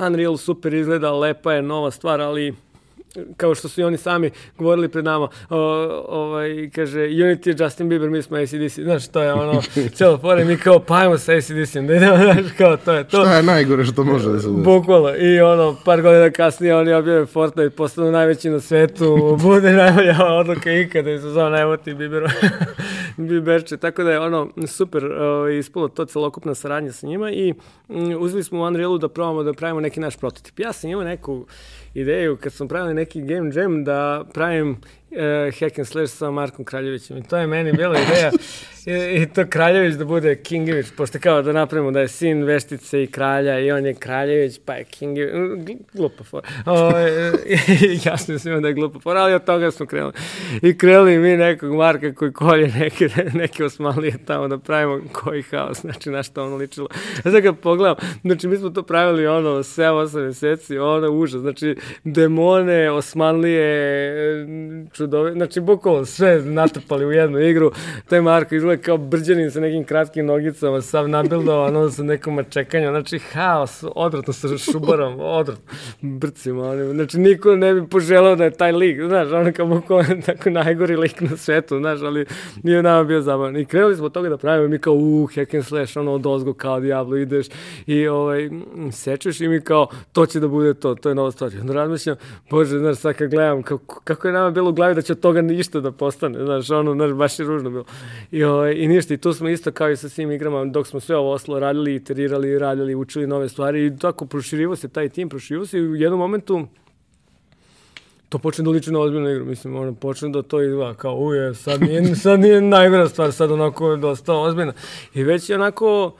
Unreal 0.00 0.36
super 0.36 0.74
izgleda, 0.74 1.12
lepa 1.12 1.52
je 1.52 1.62
nova 1.62 1.90
stvar, 1.90 2.20
ali 2.20 2.54
kao 3.36 3.54
što 3.54 3.68
su 3.68 3.80
i 3.80 3.84
oni 3.84 3.96
sami 3.96 4.30
govorili 4.58 4.88
pred 4.88 5.04
nama, 5.04 5.28
o, 5.50 5.58
ovaj, 6.08 6.70
kaže, 6.74 6.98
Unity 6.98 7.48
je 7.48 7.64
Justin 7.64 7.88
Bieber, 7.88 8.10
mi 8.10 8.22
smo 8.22 8.36
ACDC, 8.36 8.78
znaš, 8.78 9.08
to 9.08 9.22
je 9.22 9.32
ono, 9.32 9.62
cijelo 9.94 10.18
fore, 10.18 10.44
mi 10.44 10.56
kao, 10.56 10.78
pa 10.78 10.96
ajmo 10.96 11.18
sa 11.18 11.32
ACDC-em, 11.32 11.86
da 11.86 11.94
idemo, 11.94 12.16
znaš, 12.24 12.52
kao, 12.58 12.76
to 12.76 12.92
je 12.92 13.04
to. 13.04 13.20
Šta 13.20 13.36
je 13.36 13.42
najgore 13.42 13.84
što 13.84 14.04
može 14.04 14.28
da 14.28 14.40
se 14.40 14.48
desi? 14.48 14.62
Bukvalo, 14.62 15.16
i 15.16 15.40
ono, 15.40 15.76
par 15.84 16.02
godina 16.02 16.30
kasnije 16.30 16.76
oni 16.76 16.92
objave 16.92 17.26
Fortnite, 17.26 17.70
postanu 17.70 18.12
najveći 18.12 18.50
na 18.50 18.60
svetu, 18.60 19.16
bude 19.42 19.72
najbolja 19.72 20.16
odluka 20.40 20.72
ikada 20.72 21.10
i 21.10 21.18
se 21.18 21.28
zove 21.28 21.50
najvoti 21.50 21.94
Bieber, 21.94 22.30
Bieberče, 23.26 23.76
tako 23.76 24.02
da 24.02 24.10
je 24.10 24.20
ono, 24.20 24.50
super 24.66 25.04
uh, 25.04 25.58
ispalo 25.58 25.88
to 25.88 26.04
celokupna 26.04 26.54
saradnja 26.54 26.92
sa 26.92 27.06
njima 27.06 27.30
i 27.30 27.54
um, 27.88 28.16
uzeli 28.20 28.44
smo 28.44 28.60
u 28.60 28.62
Unrealu 28.62 28.98
da 28.98 29.08
probamo 29.08 29.42
da 29.42 29.52
pravimo 29.52 29.80
neki 29.80 30.00
naš 30.00 30.16
prototip. 30.16 30.58
Ja 30.58 30.72
sam 30.72 30.90
imao 30.90 31.04
neku 31.04 31.46
ideju 31.94 32.36
kad 32.36 32.52
smo 32.52 32.68
pravili 32.68 32.94
neki 32.94 33.20
game 33.20 33.50
jam 33.54 33.84
da 33.84 34.24
pravim 34.34 34.70
uh, 34.70 35.58
hack 35.60 35.78
and 35.78 35.88
slash 35.88 36.12
sa 36.12 36.30
Markom 36.30 36.64
Kraljevićem 36.64 37.16
i 37.16 37.22
to 37.22 37.36
je 37.36 37.46
meni 37.46 37.72
bila 37.72 37.98
ideja 38.00 38.30
I, 38.88 39.22
I 39.22 39.26
to 39.26 39.46
Kraljević 39.46 39.94
da 39.94 40.04
bude 40.04 40.36
Kingević, 40.36 40.86
pošto 40.96 41.18
kao 41.18 41.42
da 41.42 41.52
napravimo 41.52 41.90
da 41.90 42.00
je 42.00 42.08
sin 42.08 42.44
veštice 42.44 43.02
i 43.02 43.06
kralja 43.06 43.58
i 43.58 43.70
on 43.70 43.86
je 43.86 43.94
Kraljević, 43.94 44.60
pa 44.64 44.74
je 44.74 44.84
Kingević. 44.84 45.32
Glupa 45.94 46.24
fora. 46.24 46.48
jasno 48.06 48.34
je 48.34 48.38
svima 48.38 48.60
da 48.60 48.68
je 48.68 48.74
glupa 48.74 49.00
fora, 49.00 49.20
ali 49.20 49.34
od 49.34 49.44
toga 49.44 49.70
smo 49.70 49.86
krenuli. 49.86 50.12
I 50.62 50.78
krenuli 50.78 51.18
mi 51.18 51.36
nekog 51.36 51.74
Marka 51.74 52.14
koji 52.14 52.32
kolje 52.32 52.68
neke, 52.68 53.08
neke 53.40 53.64
osmalije 53.64 54.18
tamo 54.26 54.48
da 54.48 54.58
pravimo 54.58 55.00
koji 55.12 55.42
haos, 55.42 55.80
znači 55.80 56.10
na 56.10 56.22
što 56.22 56.44
ono 56.44 56.56
ličilo. 56.56 56.88
Ja 57.24 57.32
sad 57.32 57.42
kad 57.42 57.58
pogledam, 57.58 57.96
znači 58.22 58.48
mi 58.48 58.56
smo 58.56 58.70
to 58.70 58.82
pravili 58.82 59.26
ono 59.26 59.50
7-8 59.50 60.26
meseci, 60.26 60.78
ono 60.78 61.10
užas, 61.10 61.40
znači 61.40 61.76
demone, 62.04 62.90
osmanlije, 62.90 64.46
čudove, 64.92 65.32
znači 65.32 65.60
bukvalno 65.60 66.04
sve 66.04 66.42
natrpali 66.42 67.06
u 67.06 67.12
jednu 67.12 67.40
igru, 67.40 67.72
taj 68.08 68.20
Marko 68.20 68.54
izgleda 68.54 68.77
kao 68.78 68.96
brđanin 68.96 69.50
sa 69.50 69.60
nekim 69.60 69.84
kratkim 69.84 70.26
nogicama, 70.26 70.80
sav 70.80 71.08
nabildovan, 71.08 71.76
ono 71.76 71.90
sa 71.90 72.02
nekom 72.02 72.44
čekanjem, 72.50 72.90
znači 72.90 73.18
haos, 73.18 73.84
odvratno 73.94 74.32
sa 74.32 74.58
šubarom, 74.58 75.20
odvratno, 75.20 75.64
brcima, 76.00 76.62
oni, 76.68 76.94
znači 76.94 77.18
niko 77.18 77.56
ne 77.56 77.74
bi 77.74 77.88
poželao 77.88 78.36
da 78.36 78.44
je 78.44 78.50
taj 78.50 78.72
lik, 78.72 79.00
znaš, 79.08 79.32
ono 79.32 79.52
kao 79.52 79.66
bukvalno 79.66 80.22
tako 80.26 80.50
najgori 80.50 80.96
lik 80.96 81.20
na 81.20 81.36
svetu, 81.36 81.78
znaš, 81.78 82.00
ali 82.02 82.26
nije 82.62 82.82
nama 82.82 83.04
bio 83.04 83.20
zabavan. 83.20 83.56
I 83.56 83.64
krenuli 83.64 83.96
smo 83.96 84.06
od 84.06 84.12
toga 84.12 84.28
da 84.28 84.36
pravimo, 84.36 84.68
mi 84.68 84.78
kao, 84.78 84.94
uh, 84.94 85.34
hack 85.34 85.54
and 85.54 85.64
slash, 85.64 85.96
ono, 85.96 86.12
od 86.12 86.26
ozgo 86.26 86.54
kao 86.54 86.80
Diablo 86.80 87.16
ideš 87.16 87.46
i 87.86 88.08
ovaj, 88.08 88.50
sečeš 88.92 89.40
i 89.40 89.48
mi 89.48 89.60
kao, 89.60 89.86
to 90.12 90.26
će 90.26 90.40
da 90.40 90.48
bude 90.48 90.74
to, 90.74 90.94
to 90.94 91.08
je 91.08 91.14
nova 91.14 91.30
stvar. 91.30 91.54
I 91.54 91.60
onda 91.60 91.72
razmišljam, 91.72 92.16
bože, 92.50 92.78
znaš, 92.78 92.96
sad 92.96 93.14
kad 93.14 93.30
gledam, 93.30 93.62
kako, 93.62 94.00
kako 94.04 94.28
je 94.28 94.32
nama 94.32 94.50
bilo 94.50 94.70
u 94.70 94.72
glavi 94.72 94.94
da 94.94 95.02
će 95.02 95.12
od 95.12 95.20
toga 95.20 95.42
ništa 95.42 95.80
da 95.80 95.92
postane, 95.92 96.44
znaš, 96.44 96.70
ono, 96.70 96.94
znaš, 96.94 97.12
baš 97.12 97.38
je 97.38 97.46
ružno 97.46 97.70
bilo. 97.70 97.84
I, 98.30 98.44
ovaj, 98.44 98.57
i 98.66 98.88
ništa, 98.88 99.14
i 99.14 99.16
tu 99.16 99.32
smo 99.32 99.48
isto 99.48 99.72
kao 99.72 99.90
i 99.90 99.96
sa 99.96 100.08
svim 100.08 100.30
igrama, 100.30 100.64
dok 100.64 100.86
smo 100.86 101.00
sve 101.00 101.16
ovo 101.16 101.32
oslo 101.32 101.58
radili, 101.58 101.94
iterirali, 101.94 102.58
radili, 102.58 102.94
učili 102.94 103.26
nove 103.26 103.48
stvari 103.48 103.86
i 103.86 103.96
tako 103.96 104.26
proširivo 104.26 104.76
se 104.76 104.88
taj 104.88 105.08
tim, 105.08 105.28
proširivo 105.28 105.66
se 105.66 105.78
i 105.78 105.88
u 105.88 105.96
jednom 105.96 106.20
momentu 106.20 106.66
to 108.28 108.38
počne 108.38 108.64
da 108.64 108.70
liči 108.70 108.92
na 108.92 109.00
ozbiljnu 109.00 109.30
igru, 109.30 109.44
mislim, 109.44 109.76
ono, 109.76 109.94
počne 109.94 110.28
da 110.28 110.42
to 110.42 110.62
izgleda 110.62 110.94
kao, 110.94 111.14
uje, 111.14 111.54
sad 111.54 111.80
nije, 111.80 112.14
sad 112.24 112.40
nije 112.40 112.60
najgora 112.60 113.08
stvar, 113.08 113.32
sad 113.32 113.50
onako 113.50 113.96
dosta 113.96 114.34
ozbiljna. 114.34 114.72
I 115.14 115.22
već 115.22 115.50
je 115.50 115.56
onako, 115.56 116.16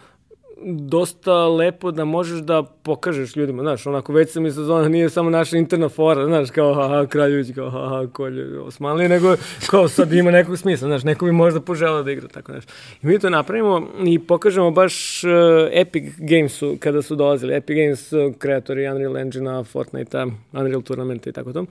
dosta 0.64 1.48
lepo 1.48 1.90
da 1.90 2.04
možeš 2.04 2.40
da 2.40 2.62
pokažeš 2.62 3.36
ljudima, 3.36 3.62
znaš, 3.62 3.86
onako 3.86 4.12
već 4.12 4.30
sam 4.30 4.46
i 4.46 4.50
sezona, 4.50 4.88
nije 4.88 5.10
samo 5.10 5.30
naša 5.30 5.56
interna 5.56 5.88
fora, 5.88 6.26
znaš, 6.26 6.50
kao 6.50 6.74
haha, 6.74 7.06
Kraljević, 7.06 7.54
kao 7.54 7.70
haha, 7.70 8.06
Kolje, 8.12 8.60
Osmanli, 8.60 9.08
nego 9.08 9.36
kao 9.70 9.88
sad 9.88 10.12
ima 10.12 10.30
nekog 10.30 10.58
smisla, 10.58 10.88
znaš, 10.88 11.04
neko 11.04 11.24
bi 11.24 11.32
možda 11.32 11.60
poželao 11.60 12.02
da 12.02 12.12
igra, 12.12 12.28
tako 12.28 12.52
znaš. 12.52 12.64
I 13.02 13.06
mi 13.06 13.18
to 13.18 13.30
napravimo 13.30 13.88
i 14.06 14.18
pokažemo 14.18 14.70
baš 14.70 15.24
uh, 15.24 15.30
Epic 15.72 16.04
Gamesu, 16.18 16.76
kada 16.80 17.02
su 17.02 17.16
dolazili, 17.16 17.54
Epic 17.54 17.76
Games 17.76 18.12
uh, 18.12 18.34
kreatori 18.38 18.88
Unreal 18.88 19.16
Engine-a, 19.16 19.64
Fortnite-a, 19.64 20.26
Unreal 20.52 20.82
Tournamenta 20.82 21.30
i 21.30 21.32
tako 21.32 21.52
to. 21.52 21.64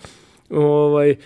Ovaj, 0.49 1.11
uh, 1.11 1.17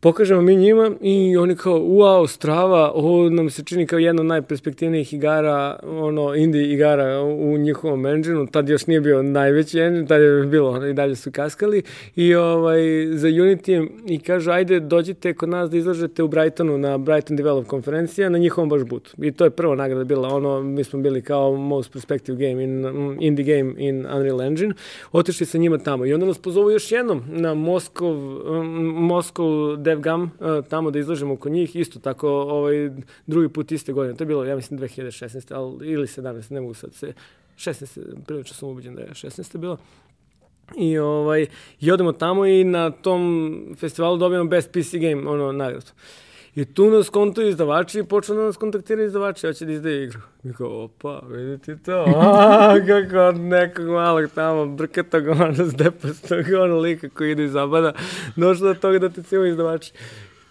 pokažemo 0.00 0.40
mi 0.40 0.56
njima 0.56 0.90
i 1.00 1.36
oni 1.36 1.56
kao, 1.56 1.78
wow, 1.78 2.26
strava, 2.26 2.92
ovo 2.94 3.30
nam 3.30 3.50
se 3.50 3.64
čini 3.64 3.86
kao 3.86 3.98
jedna 3.98 4.22
od 4.22 4.26
najperspektivnijih 4.26 5.12
igara, 5.12 5.78
ono, 5.82 6.34
indie 6.34 6.72
igara 6.72 7.22
u 7.22 7.58
njihovom 7.58 8.06
engine 8.06 8.46
tad 8.52 8.68
još 8.68 8.86
nije 8.86 9.00
bio 9.00 9.22
najveći 9.22 9.78
engine, 9.78 10.06
tad 10.06 10.22
je 10.22 10.46
bilo, 10.46 10.86
i 10.86 10.92
dalje 10.92 11.16
su 11.16 11.32
kaskali, 11.32 11.82
i 12.16 12.34
ovaj, 12.34 12.80
za 13.12 13.28
Unity 13.28 13.88
i 14.06 14.18
kažu, 14.18 14.50
ajde, 14.50 14.80
dođite 14.80 15.34
kod 15.34 15.48
nas 15.48 15.70
da 15.70 15.76
izlažete 15.76 16.22
u 16.22 16.28
Brightonu 16.28 16.78
na 16.78 16.98
Brighton 16.98 17.36
Develop 17.36 17.66
konferencija 17.66 18.28
na 18.28 18.38
njihovom 18.38 18.68
baš 18.68 18.82
butu. 18.82 19.10
I 19.22 19.32
to 19.32 19.44
je 19.44 19.50
prva 19.50 19.74
nagrada 19.74 20.04
bila, 20.04 20.28
ono, 20.28 20.62
mi 20.62 20.84
smo 20.84 21.00
bili 21.00 21.22
kao 21.22 21.56
most 21.56 21.92
perspective 21.92 22.48
game 22.48 22.64
in, 22.64 22.86
indie 23.20 23.56
game 23.56 23.74
in 23.78 24.06
Unreal 24.16 24.42
Engine, 24.42 24.74
otišli 25.12 25.46
sa 25.46 25.58
njima 25.58 25.78
tamo. 25.78 26.06
I 26.06 26.12
onda 26.12 26.26
nas 26.26 26.38
pozovu 26.38 26.70
još 26.70 26.92
jednom 26.92 27.22
na 27.26 27.54
Moskov, 27.54 28.16
Moskov 28.94 29.76
DevGam, 29.88 30.22
uh, 30.22 30.64
tamo 30.68 30.90
da 30.90 30.98
izlažemo 30.98 31.36
kod 31.36 31.52
njih, 31.52 31.76
isto 31.76 31.98
tako 31.98 32.28
ovaj, 32.28 32.90
drugi 33.26 33.48
put 33.48 33.72
iste 33.72 33.92
godine, 33.92 34.16
to 34.16 34.24
je 34.24 34.26
bilo, 34.26 34.44
ja 34.44 34.56
mislim, 34.56 34.80
2016. 34.80 35.54
Ali, 35.54 35.92
ili 35.92 36.06
17, 36.06 36.52
ne 36.52 36.60
mogu 36.60 36.74
sad 36.74 36.94
se, 36.94 37.12
16. 37.56 37.98
prilično 38.26 38.54
sam 38.54 38.68
ubeđen 38.68 38.94
da 38.94 39.02
je 39.02 39.08
16. 39.08 39.58
bilo. 39.58 39.76
I, 40.76 40.98
ovaj, 40.98 41.46
I 41.80 41.90
odemo 41.90 42.12
tamo 42.12 42.46
i 42.46 42.64
na 42.64 42.90
tom 42.90 43.76
festivalu 43.78 44.16
dobijamo 44.16 44.50
Best 44.50 44.70
PC 44.72 44.92
Game, 44.92 45.30
ono, 45.30 45.52
nagradu. 45.52 45.90
I 46.58 46.64
tu 46.64 46.90
nas 46.90 47.08
kontuju 47.08 47.48
izdavači 47.48 47.98
i 47.98 48.04
počnu 48.04 48.34
da 48.34 48.42
nas 48.42 48.56
kontaktiraju 48.56 49.06
izdavači, 49.06 49.46
hoće 49.46 49.64
da 49.64 49.72
izdaje 49.72 50.04
igru. 50.04 50.20
Mi 50.42 50.54
kao, 50.54 50.84
opa, 50.84 51.22
vidite 51.28 51.76
to, 51.76 52.04
a, 52.16 52.74
kako 52.86 53.18
od 53.18 53.40
nekog 53.40 53.86
malog 53.86 54.30
tamo 54.34 54.66
brkatog, 54.66 55.28
ono, 55.28 55.54
zdepastog, 55.54 56.44
ono 56.62 56.78
lika 56.78 57.08
koji 57.08 57.32
ide 57.32 57.44
iz 57.44 57.52
zabada, 57.52 57.92
došlo 58.36 58.68
do 58.68 58.74
toga 58.74 58.98
da 58.98 59.08
te 59.08 59.22
cijelo 59.22 59.46
izdavači. 59.46 59.92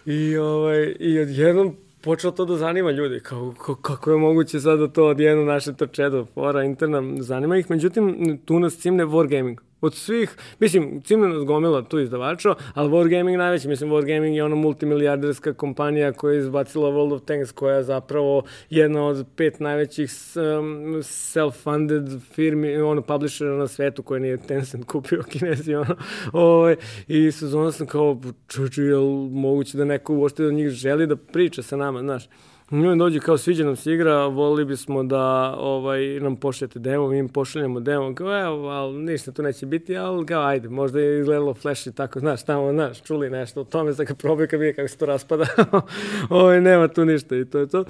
I, 0.06 0.36
ovaj, 0.36 0.96
i 1.00 1.20
odjednom 1.20 1.76
počelo 2.00 2.32
to 2.32 2.44
da 2.44 2.56
zanima 2.56 2.90
ljudi, 2.90 3.20
kao, 3.20 3.54
kako 3.82 4.10
je 4.10 4.16
moguće 4.16 4.60
sad 4.60 4.78
da 4.78 4.88
to 4.88 5.06
odjedno 5.06 5.44
naše 5.44 5.74
točedo, 5.74 6.26
fora, 6.34 6.64
interna, 6.64 7.22
zanima 7.22 7.58
ih, 7.58 7.70
međutim, 7.70 8.38
tu 8.44 8.58
nas 8.58 8.78
cimne 8.78 9.04
Wargaming 9.04 9.67
od 9.80 9.94
svih, 9.94 10.36
mislim, 10.58 11.02
cimno 11.02 11.28
nas 11.28 11.88
tu 11.88 11.98
izdavača, 11.98 12.54
ali 12.74 12.90
Wargaming 12.90 13.36
najveći, 13.36 13.68
mislim, 13.68 13.90
Wargaming 13.90 14.34
je 14.34 14.44
ona 14.44 14.54
multimilijarderska 14.54 15.54
kompanija 15.54 16.12
koja 16.12 16.32
je 16.32 16.38
izbacila 16.38 16.90
World 16.90 17.14
of 17.14 17.22
Tanks, 17.22 17.52
koja 17.52 17.76
je 17.76 17.82
zapravo 17.82 18.42
jedna 18.70 19.06
od 19.06 19.26
pet 19.36 19.60
najvećih 19.60 20.10
um, 20.36 20.94
self-funded 21.02 22.20
firmi, 22.32 22.76
ono, 22.76 23.02
publishera 23.02 23.56
na 23.56 23.66
svetu 23.66 24.02
koja 24.02 24.20
nije 24.20 24.36
Tencent 24.36 24.84
kupio 24.84 25.22
kinezi, 25.32 25.74
ono, 25.74 25.96
ovaj, 26.32 26.76
i 27.08 27.32
sezona 27.32 27.72
sam 27.72 27.86
kao, 27.86 28.20
čuču, 28.48 28.82
je 28.82 28.96
moguće 29.30 29.78
da 29.78 29.84
neko 29.84 30.14
uošte 30.14 30.44
da 30.44 30.50
njih 30.50 30.68
želi 30.68 31.06
da 31.06 31.16
priča 31.16 31.62
sa 31.62 31.76
nama, 31.76 32.00
znaš, 32.00 32.28
Njoj 32.70 32.96
dođe 32.96 33.20
kao 33.20 33.38
sviđa 33.38 33.64
nam 33.64 33.76
se 33.76 33.92
igra, 33.92 34.26
volili 34.26 34.64
bismo 34.64 35.02
da 35.02 35.54
ovaj, 35.58 36.20
nam 36.20 36.36
pošljete 36.36 36.78
demo, 36.78 37.08
mi 37.08 37.18
im 37.18 37.28
pošaljemo 37.28 37.80
demo, 37.80 38.14
kao 38.14 38.40
evo, 38.40 38.68
ali 38.68 38.98
ništa 38.98 39.32
tu 39.32 39.42
neće 39.42 39.66
biti, 39.66 39.96
ali 39.96 40.26
kao 40.26 40.42
ajde, 40.46 40.68
možda 40.68 41.00
je 41.00 41.20
izgledalo 41.20 41.54
flash 41.54 41.86
i 41.86 41.92
tako, 41.92 42.20
znaš, 42.20 42.44
tamo, 42.44 42.72
znaš, 42.72 43.02
čuli 43.02 43.30
nešto 43.30 43.60
o 43.60 43.64
tome, 43.64 43.92
sad 43.92 44.06
kad 44.06 44.18
probaju 44.18 44.48
kad 44.48 44.60
kako 44.76 44.88
se 44.88 44.98
to 44.98 45.06
raspada, 45.06 45.46
ovaj, 46.30 46.60
nema 46.60 46.88
tu 46.88 47.04
ništa 47.04 47.36
i 47.36 47.44
to 47.44 47.58
je 47.58 47.66
to 47.66 47.84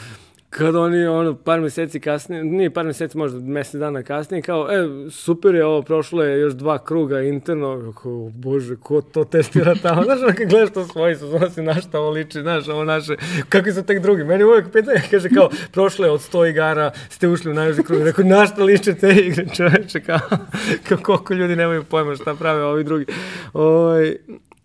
kad 0.51 0.77
oni 0.77 1.07
ono 1.07 1.35
par 1.35 1.61
meseci 1.61 2.01
kasnije, 2.01 2.45
nije 2.45 2.71
par 2.71 2.87
meseci, 2.87 3.19
možda 3.19 3.41
mesec 3.41 3.81
dana 3.81 4.03
kasnije, 4.03 4.43
kao, 4.43 4.69
e, 4.73 5.11
super 5.11 5.55
je 5.55 5.65
ovo, 5.65 5.83
prošlo 5.83 6.25
je 6.25 6.41
još 6.41 6.53
dva 6.53 6.85
kruga 6.85 7.21
interno, 7.21 7.93
kao, 8.03 8.31
bože, 8.35 8.77
ko 8.77 9.01
to 9.01 9.25
testira 9.25 9.75
tamo, 9.75 10.03
znaš, 10.05 10.19
ono 10.23 10.33
gledaš 10.49 10.71
to 10.71 10.87
svoji, 10.87 11.17
su 11.17 11.27
si 11.55 11.63
na 11.63 11.75
šta 11.75 12.01
ovo 12.01 12.11
liči, 12.11 12.41
znaš, 12.41 12.69
ovo 12.69 12.85
naše, 12.85 13.17
kakvi 13.49 13.73
su 13.73 13.83
tek 13.83 14.03
drugi, 14.03 14.25
meni 14.25 14.45
uvek 14.45 14.73
pitanje, 14.73 15.03
kaže, 15.11 15.29
kao, 15.29 15.49
prošlo 15.73 16.05
je 16.05 16.13
od 16.13 16.21
100 16.21 16.51
igara, 16.51 16.91
ste 17.09 17.29
ušli 17.29 17.51
u 17.51 17.55
najveži 17.55 17.83
krug, 17.83 18.03
rekao, 18.03 18.25
na 18.25 18.47
šta 18.47 18.65
liče 18.65 18.95
te 18.95 19.13
igre, 19.13 19.47
čoveče, 19.57 20.01
kao, 20.01 20.21
kao, 20.89 20.99
koliko 21.03 21.35
ljudi 21.35 21.57
nemaju 21.57 21.85
pojma 21.85 22.17
šta 22.17 22.35
prave 22.35 22.65
ovi 22.65 22.85
drugi, 22.85 23.07
oj, 23.53 23.65
ovaj, 23.65 24.17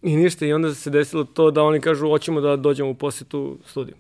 I 0.04 0.15
ništa, 0.15 0.46
i 0.46 0.54
onda 0.54 0.74
se 0.74 0.89
desilo 0.89 1.24
to 1.24 1.52
da 1.52 1.63
oni 1.63 1.80
kažu, 1.82 2.10
hoćemo 2.10 2.41
da 2.41 2.56
dođemo 2.56 2.89
u 2.89 2.93
posetu 2.93 3.58
studiju 3.65 3.96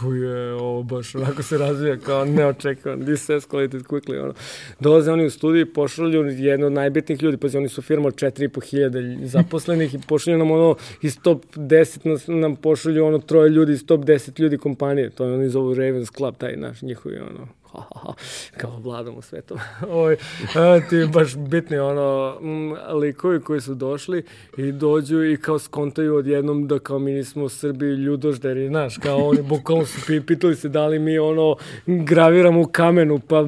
je, 0.00 0.54
ovo 0.54 0.82
baš 0.82 1.14
onako 1.14 1.42
se 1.42 1.58
razvija 1.58 1.96
kao 1.96 2.24
neočekivan, 2.24 3.00
this 3.04 3.30
escalated 3.30 3.82
quickly, 3.82 4.22
ono. 4.22 4.34
Dolaze 4.80 5.12
oni 5.12 5.26
u 5.26 5.30
studiju 5.30 5.62
i 5.62 5.72
pošalju 5.72 6.24
jedno 6.24 6.66
od 6.66 6.72
najbitnijih 6.72 7.22
ljudi, 7.22 7.36
pazi, 7.36 7.58
oni 7.58 7.68
su 7.68 7.82
firma 7.82 8.08
od 8.08 8.14
4.500 8.14 9.26
zaposlenih 9.26 9.94
i 9.94 9.98
pošalju 10.08 10.38
nam 10.38 10.50
ono 10.50 10.76
iz 11.02 11.18
top 11.22 11.44
10 11.56 12.08
nas, 12.08 12.24
nam 12.26 12.56
pošalju 12.56 13.06
ono 13.06 13.18
troje 13.18 13.50
ljudi 13.50 13.72
iz 13.72 13.86
top 13.86 14.00
10 14.00 14.40
ljudi 14.40 14.58
kompanije, 14.58 15.10
to 15.10 15.24
je 15.24 15.34
oni 15.34 15.48
zovu 15.48 15.74
Ravens 15.74 16.10
Club, 16.10 16.34
taj 16.38 16.56
naš 16.56 16.82
njihovi 16.82 17.18
ono 17.18 17.61
kao 18.60 18.78
vladamo 18.78 19.22
svetom. 19.22 19.58
Oj, 20.04 20.16
ti 20.90 21.06
baš 21.12 21.36
bitni 21.36 21.78
ono, 21.78 22.38
likovi 23.00 23.40
koji 23.40 23.60
su 23.60 23.74
došli 23.74 24.24
i 24.56 24.72
dođu 24.72 25.24
i 25.24 25.36
kao 25.36 25.58
skontaju 25.58 26.16
odjednom 26.16 26.68
da 26.68 26.78
kao 26.78 26.98
mi 26.98 27.12
nismo 27.12 27.48
Srbi 27.48 27.86
ljudožderi, 27.86 28.68
znaš, 28.68 28.98
kao 28.98 29.18
oni 29.18 29.42
bukvalno 29.42 29.86
su 29.86 30.00
pitali 30.26 30.56
se 30.56 30.68
da 30.68 30.86
li 30.86 30.98
mi 30.98 31.18
ono 31.18 31.56
graviramo 31.86 32.60
u 32.60 32.66
kamenu, 32.66 33.18
pa 33.18 33.44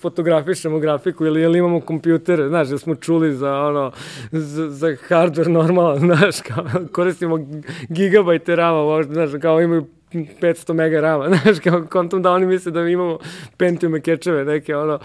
fotografišemo 0.00 0.78
grafiku 0.78 1.26
ili 1.26 1.40
jel 1.40 1.56
imamo 1.56 1.80
kompjutere, 1.80 2.48
znaš, 2.48 2.68
da 2.68 2.78
smo 2.78 2.94
čuli 2.94 3.32
za 3.32 3.54
ono, 3.54 3.92
za, 4.32 4.70
za 4.70 4.86
hardware 4.86 5.48
normalan, 5.48 5.98
znaš, 6.16 6.40
kao 6.40 6.64
koristimo 6.92 7.38
gigabajte 7.88 8.56
rama, 8.56 9.02
znaš, 9.02 9.30
kao 9.40 9.60
imaju 9.60 9.86
500 10.12 10.72
mega 10.72 11.00
rama, 11.00 11.28
znaš, 11.42 11.58
kao 11.58 11.86
kontom 11.90 12.22
da 12.22 12.32
oni 12.32 12.46
misle 12.46 12.72
da 12.72 12.88
imamo 12.88 13.18
Pentium 13.56 14.00
kečeve, 14.02 14.44
neke 14.44 14.76
ono, 14.76 14.98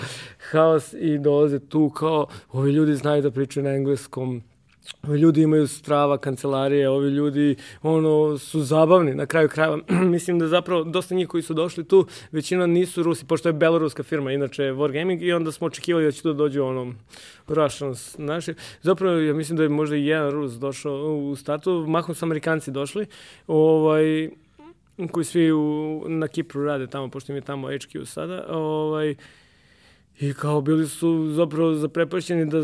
haos 0.51 0.93
i 0.93 1.17
dolaze 1.17 1.59
tu 1.59 1.89
kao, 1.89 2.27
ovi 2.51 2.71
ljudi 2.71 2.95
znaju 2.95 3.21
da 3.21 3.31
pričaju 3.31 3.63
na 3.63 3.69
engleskom, 3.69 4.43
ovi 5.07 5.19
ljudi 5.19 5.41
imaju 5.41 5.67
strava 5.67 6.17
kancelarije, 6.17 6.89
ovi 6.89 7.09
ljudi 7.09 7.55
ono 7.81 8.37
su 8.37 8.61
zabavni 8.61 9.15
na 9.15 9.25
kraju 9.25 9.49
krajeva. 9.49 9.79
Mislim 10.15 10.39
da 10.39 10.47
zapravo 10.47 10.83
dosta 10.83 11.15
njih 11.15 11.27
koji 11.27 11.43
su 11.43 11.53
došli 11.53 11.83
tu, 11.83 12.05
većina 12.31 12.67
nisu 12.67 13.03
Rusi, 13.03 13.25
pošto 13.25 13.49
je 13.49 13.53
beloruska 13.53 14.03
firma, 14.03 14.31
inače 14.31 14.63
Wargaming, 14.63 15.21
i 15.21 15.33
onda 15.33 15.51
smo 15.51 15.67
očekivali 15.67 16.05
da 16.05 16.11
će 16.11 16.21
tu 16.21 16.33
dođu 16.33 16.63
ono 16.63 16.93
Russians 17.47 18.17
naši. 18.17 18.53
Zapravo 18.81 19.17
ja 19.17 19.33
mislim 19.33 19.57
da 19.57 19.63
je 19.63 19.69
možda 19.69 19.95
i 19.95 20.05
jedan 20.05 20.31
Rus 20.31 20.51
došao 20.51 21.15
u 21.15 21.35
startu, 21.35 21.85
mahom 21.87 22.15
su 22.15 22.25
Amerikanci 22.25 22.71
došli, 22.71 23.05
ovaj, 23.47 24.29
koji 25.07 25.25
svi 25.25 25.51
u, 25.51 26.03
na 26.07 26.27
Kipru 26.27 26.65
rade 26.65 26.87
tamo, 26.87 27.09
pošto 27.09 27.31
im 27.31 27.35
je 27.35 27.41
tamo 27.41 27.67
HQ 27.67 28.05
sada, 28.05 28.45
ovaj, 28.49 29.15
i 30.19 30.33
kao 30.33 30.61
bili 30.61 30.87
su 30.87 31.31
zapravo 31.35 31.73
zaprepašćeni 31.73 32.45
da 32.45 32.61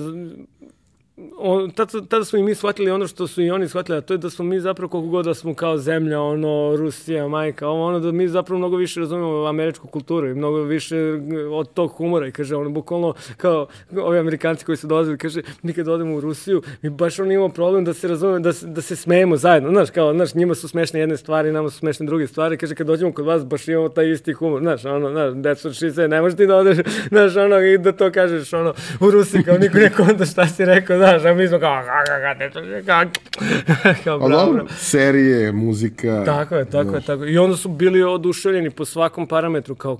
on, 1.37 1.71
tada, 1.71 2.01
tada 2.09 2.25
smo 2.25 2.39
i 2.39 2.43
mi 2.43 2.55
shvatili 2.55 2.91
ono 2.91 3.07
što 3.07 3.27
su 3.27 3.41
i 3.41 3.51
oni 3.51 3.67
shvatili, 3.67 3.97
a 3.97 4.01
to 4.01 4.13
je 4.13 4.17
da 4.17 4.29
smo 4.29 4.45
mi 4.45 4.59
zapravo 4.59 4.89
koliko 4.89 5.09
god 5.09 5.25
da 5.25 5.33
smo 5.33 5.53
kao 5.53 5.77
zemlja, 5.77 6.21
ono, 6.21 6.75
Rusija, 6.75 7.27
majka, 7.27 7.67
ovo, 7.67 7.85
ono, 7.85 7.99
da 7.99 8.11
mi 8.11 8.27
zapravo 8.27 8.59
mnogo 8.59 8.77
više 8.77 8.99
razumemo 8.99 9.45
američku 9.45 9.87
kulturu 9.87 10.29
i 10.29 10.33
mnogo 10.33 10.61
više 10.61 10.97
od 11.51 11.73
tog 11.73 11.91
humora 11.91 12.27
i 12.27 12.31
kaže, 12.31 12.55
ono, 12.55 12.69
bukvalno, 12.69 13.13
kao 13.37 13.67
ovi 13.97 14.19
amerikanci 14.19 14.65
koji 14.65 14.77
su 14.77 14.87
dolazili, 14.87 15.17
kaže, 15.17 15.41
mi 15.61 15.73
kad 15.73 15.87
odemo 15.87 16.15
u 16.15 16.21
Rusiju, 16.21 16.61
mi 16.81 16.89
baš 16.89 17.19
ono 17.19 17.31
imamo 17.31 17.49
problem 17.49 17.85
da 17.85 17.93
se 17.93 18.07
razumemo, 18.07 18.39
da, 18.39 18.51
da 18.61 18.81
se 18.81 18.95
smejemo 18.95 19.37
zajedno, 19.37 19.69
znaš, 19.69 19.89
kao, 19.89 20.13
znaš, 20.13 20.33
njima 20.33 20.55
su 20.55 20.67
smešne 20.67 20.99
jedne 20.99 21.17
stvari, 21.17 21.51
nama 21.51 21.69
su 21.69 21.77
smešne 21.77 22.05
druge 22.05 22.27
stvari, 22.27 22.57
kaže, 22.57 22.75
kad 22.75 22.87
dođemo 22.87 23.11
kod 23.11 23.25
vas, 23.25 23.45
baš 23.45 23.67
imamo 23.67 23.89
taj 23.89 24.11
isti 24.11 24.33
humor, 24.33 24.61
znaš, 24.61 24.85
ono, 24.85 25.31
znaš, 25.31 25.59
she 25.59 25.91
said, 25.91 26.09
ne 26.09 26.21
možeš 26.21 26.37
ti 26.37 26.47
da 26.47 26.55
odeš, 26.55 26.77
znaš, 27.11 27.35
ono, 27.35 27.59
i 27.59 27.77
da 27.77 27.91
to 27.91 28.11
kažeš, 28.11 28.53
ono, 28.53 28.73
u 28.99 29.11
Rusiji, 29.11 29.43
kao 29.43 29.57
niko 29.57 29.77
neko 29.77 30.03
onda 30.03 30.25
šta 30.25 30.47
si 30.47 30.65
rekao, 30.65 30.97
znaš, 30.97 31.06
a 31.07 31.33
mi 31.33 31.47
smo 31.47 31.59
kao, 31.59 31.83
kao 34.03 34.19
bravo. 34.19 34.29
dobro, 34.29 34.65
serije, 34.77 35.51
muzika. 35.51 36.23
Tako 36.25 36.55
je, 36.55 36.65
tako 36.65 36.95
je, 36.95 37.01
tako 37.01 37.23
je. 37.23 37.33
I 37.33 37.37
onda 37.37 37.57
su 37.57 37.69
bili 37.69 38.03
oduševljeni 38.03 38.69
po 38.69 38.85
svakom 38.85 39.27
parametru, 39.27 39.75
kao 39.75 39.97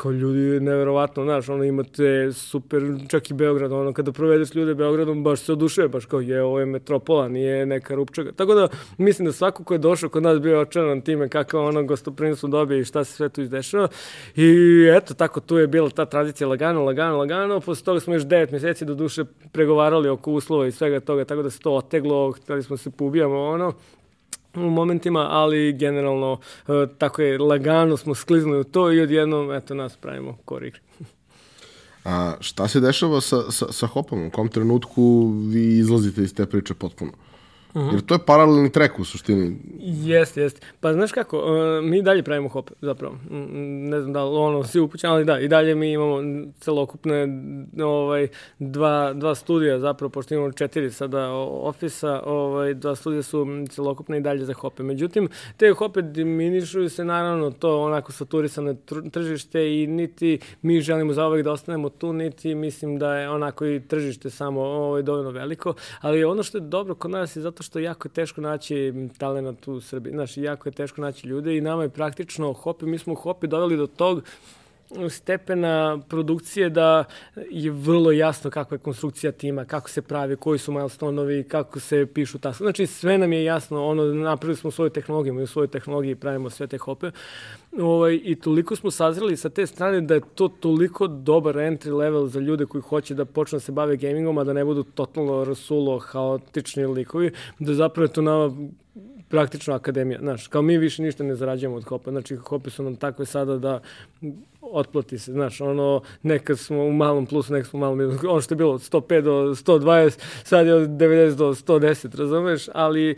kao 0.00 0.12
ljudi 0.12 0.60
neverovatno, 0.60 1.24
znaš, 1.24 1.48
ono 1.48 1.64
imate 1.64 2.32
super, 2.32 2.82
čak 3.08 3.30
i 3.30 3.34
Beograd, 3.34 3.72
ono 3.72 3.92
kada 3.92 4.12
provedeš 4.12 4.54
ljude 4.54 4.74
Beogradom, 4.74 5.24
baš 5.24 5.40
se 5.40 5.52
odušuje, 5.52 5.88
baš 5.88 6.06
kao 6.06 6.20
je, 6.20 6.42
ovo 6.42 6.60
je 6.60 6.66
metropola, 6.66 7.28
nije 7.28 7.66
neka 7.66 7.94
rupčaga. 7.94 8.32
Tako 8.32 8.54
da, 8.54 8.68
mislim 8.98 9.26
da 9.26 9.32
svako 9.32 9.64
ko 9.64 9.74
je 9.74 9.78
došao 9.78 10.08
kod 10.08 10.22
nas 10.22 10.40
bio 10.40 10.60
očaran 10.60 11.00
time 11.00 11.28
kako 11.28 11.60
ono 11.60 11.82
gostoprinstvo 11.82 12.48
dobije 12.48 12.80
i 12.80 12.84
šta 12.84 13.04
se 13.04 13.12
sve 13.12 13.28
tu 13.28 13.42
izdešava. 13.42 13.88
I 14.36 14.48
eto, 14.96 15.14
tako 15.14 15.40
tu 15.40 15.58
je 15.58 15.66
bila 15.66 15.90
ta 15.90 16.04
tradicija 16.04 16.48
lagano, 16.48 16.84
lagano, 16.84 17.16
lagano. 17.16 17.60
Posle 17.60 17.84
toga 17.84 18.00
smo 18.00 18.14
još 18.14 18.22
9 18.22 18.52
meseci 18.52 18.84
do 18.84 18.94
duše 18.94 19.24
pregovarali 19.52 20.08
oko 20.08 20.32
uslova 20.32 20.66
i 20.66 20.72
svega 20.72 21.00
toga, 21.00 21.24
tako 21.24 21.42
da 21.42 21.50
se 21.50 21.60
to 21.60 21.72
oteglo, 21.72 22.32
hteli 22.32 22.62
smo 22.62 22.76
se 22.76 22.90
poubijamo, 22.90 23.42
ono, 23.42 23.72
u 24.54 24.70
momentima, 24.70 25.26
ali 25.30 25.72
generalno 25.72 26.32
uh, 26.32 26.74
tako 26.98 27.22
je, 27.22 27.38
lagano 27.38 27.96
smo 27.96 28.14
skliznuli 28.14 28.60
u 28.60 28.64
to 28.64 28.92
i 28.92 29.00
odjednom, 29.00 29.52
eto, 29.52 29.74
nas 29.74 29.96
pravimo 29.96 30.38
korik. 30.44 30.80
A 32.04 32.34
šta 32.40 32.68
se 32.68 32.80
dešava 32.80 33.20
sa, 33.20 33.50
sa, 33.50 33.72
sa 33.72 33.86
Hopom? 33.86 34.26
U 34.26 34.30
kom 34.30 34.48
trenutku 34.48 35.28
vi 35.28 35.78
izlazite 35.78 36.22
iz 36.22 36.34
te 36.34 36.46
priče 36.46 36.74
potpuno? 36.74 37.12
-huh. 37.74 37.92
Jer 37.92 38.00
to 38.00 38.14
je 38.14 38.18
paralelni 38.26 38.72
trek 38.72 38.98
u 38.98 39.04
suštini. 39.04 39.56
Jeste, 39.80 40.40
jeste. 40.40 40.66
Pa 40.80 40.92
znaš 40.92 41.12
kako, 41.12 41.38
uh, 41.38 41.84
mi 41.84 42.02
dalje 42.02 42.22
pravimo 42.22 42.48
hope, 42.48 42.72
zapravo. 42.80 43.14
Ne 43.90 44.00
znam 44.00 44.12
da 44.12 44.24
li 44.24 44.36
ono 44.36 44.64
si 44.64 44.80
upućan, 44.80 45.12
ali 45.12 45.24
da, 45.24 45.40
i 45.40 45.48
dalje 45.48 45.74
mi 45.74 45.92
imamo 45.92 46.18
celokupne 46.60 47.28
ovaj, 47.84 48.28
dva, 48.58 49.12
dva 49.12 49.34
studija, 49.34 49.78
zapravo, 49.78 50.10
pošto 50.10 50.34
imamo 50.34 50.52
četiri 50.52 50.90
sada 50.90 51.30
ofisa, 51.32 52.22
ovaj, 52.26 52.74
dva 52.74 52.94
studija 52.96 53.22
su 53.22 53.46
celokupne 53.70 54.18
i 54.18 54.20
dalje 54.20 54.44
za 54.44 54.54
hope. 54.54 54.82
Međutim, 54.82 55.28
te 55.56 55.72
hope 55.72 56.02
diminišuju 56.02 56.88
se, 56.88 57.04
naravno, 57.04 57.50
to 57.50 57.80
onako 57.80 58.12
saturisane 58.12 58.76
tržište 59.12 59.82
i 59.82 59.86
niti 59.86 60.38
mi 60.62 60.80
želimo 60.80 61.12
za 61.12 61.24
ovek 61.24 61.44
da 61.44 61.52
ostanemo 61.52 61.88
tu, 61.88 62.12
niti 62.12 62.54
mislim 62.54 62.98
da 62.98 63.14
je 63.14 63.30
onako 63.30 63.66
i 63.66 63.80
tržište 63.80 64.30
samo 64.30 64.60
ovaj, 64.60 65.02
dovoljno 65.02 65.30
veliko, 65.30 65.74
ali 66.00 66.24
ono 66.24 66.42
što 66.42 66.58
je 66.58 66.62
dobro 66.62 66.94
kod 66.94 67.10
nas 67.10 67.36
je 67.36 67.42
zato 67.42 67.59
zato 67.60 67.66
što 67.66 67.78
jako 67.78 68.08
je 68.08 68.12
teško 68.12 68.40
naći 68.40 68.92
talent 69.18 69.68
u 69.68 69.80
Srbiji. 69.80 70.12
Znaš, 70.12 70.36
jako 70.36 70.68
je 70.68 70.72
teško 70.72 71.00
naći 71.00 71.26
ljude 71.26 71.56
i 71.56 71.60
nama 71.60 71.82
je 71.82 71.88
praktično 71.88 72.52
Hopi, 72.52 72.86
mi 72.86 72.98
smo 72.98 73.14
Hopi 73.14 73.46
doveli 73.46 73.76
do 73.76 73.86
tog 73.86 74.22
stepena 75.08 76.00
produkcije 76.08 76.70
da 76.70 77.04
je 77.50 77.70
vrlo 77.70 78.12
jasno 78.12 78.50
kakva 78.50 78.74
je 78.74 78.78
konstrukcija 78.78 79.32
tima, 79.32 79.64
kako 79.64 79.90
se 79.90 80.02
pravi, 80.02 80.36
koji 80.36 80.58
su 80.58 80.72
milestonovi, 80.72 81.44
kako 81.48 81.80
se 81.80 82.06
pišu 82.06 82.38
taskovi. 82.38 82.66
Znači 82.66 82.86
sve 82.86 83.18
nam 83.18 83.32
je 83.32 83.44
jasno, 83.44 83.86
ono, 83.86 84.04
napravili 84.04 84.56
smo 84.56 84.70
svoju 84.70 84.90
tehnologiju, 84.90 85.34
mi 85.34 85.42
u 85.42 85.46
svojoj 85.46 85.68
tehnologiji 85.68 86.14
pravimo 86.14 86.50
sve 86.50 86.66
te 86.66 86.78
hope. 86.78 87.10
Ovaj, 87.78 88.20
I 88.24 88.34
toliko 88.34 88.76
smo 88.76 88.90
sazreli 88.90 89.36
sa 89.36 89.48
te 89.48 89.66
strane 89.66 90.00
da 90.00 90.14
je 90.14 90.20
to 90.34 90.48
toliko 90.48 91.06
dobar 91.06 91.54
entry 91.54 91.96
level 91.96 92.26
za 92.26 92.40
ljude 92.40 92.66
koji 92.66 92.82
hoće 92.82 93.14
da 93.14 93.24
počnu 93.24 93.56
da 93.56 93.60
se 93.60 93.72
bave 93.72 93.96
gamingom, 93.96 94.38
a 94.38 94.44
da 94.44 94.52
ne 94.52 94.64
budu 94.64 94.82
totalno 94.82 95.44
rasulo, 95.44 95.98
haotični 95.98 96.86
likovi, 96.86 97.32
da 97.58 97.74
zapravo 97.74 98.04
je 98.04 98.12
to 98.12 98.22
nama 98.22 98.52
praktično 99.30 99.74
akademija, 99.74 100.18
znaš, 100.20 100.46
kao 100.46 100.62
mi 100.62 100.78
više 100.78 101.02
ništa 101.02 101.24
ne 101.24 101.34
zarađujemo 101.34 101.76
od 101.76 101.84
hopa, 101.84 102.10
znači 102.10 102.36
hope 102.36 102.70
su 102.70 102.82
nam 102.82 102.96
takve 102.96 103.26
sada 103.26 103.58
da 103.58 103.80
otplati 104.60 105.18
se, 105.18 105.32
znaš, 105.32 105.60
ono, 105.60 106.02
nekad 106.22 106.58
smo 106.58 106.84
u 106.84 106.92
malom 106.92 107.26
plusu, 107.26 107.52
nekad 107.52 107.66
smo 107.66 107.78
u 107.78 107.80
malom 107.80 107.98
minusu, 107.98 108.30
ono 108.30 108.40
što 108.40 108.54
je 108.54 108.56
bilo 108.56 108.72
od 108.72 108.80
105 108.80 109.20
do 109.20 109.54
120, 109.54 110.18
sad 110.44 110.66
je 110.66 110.74
od 110.74 110.88
90 110.88 111.34
do 111.34 111.54
110, 111.54 112.18
razumeš, 112.18 112.68
ali 112.74 113.16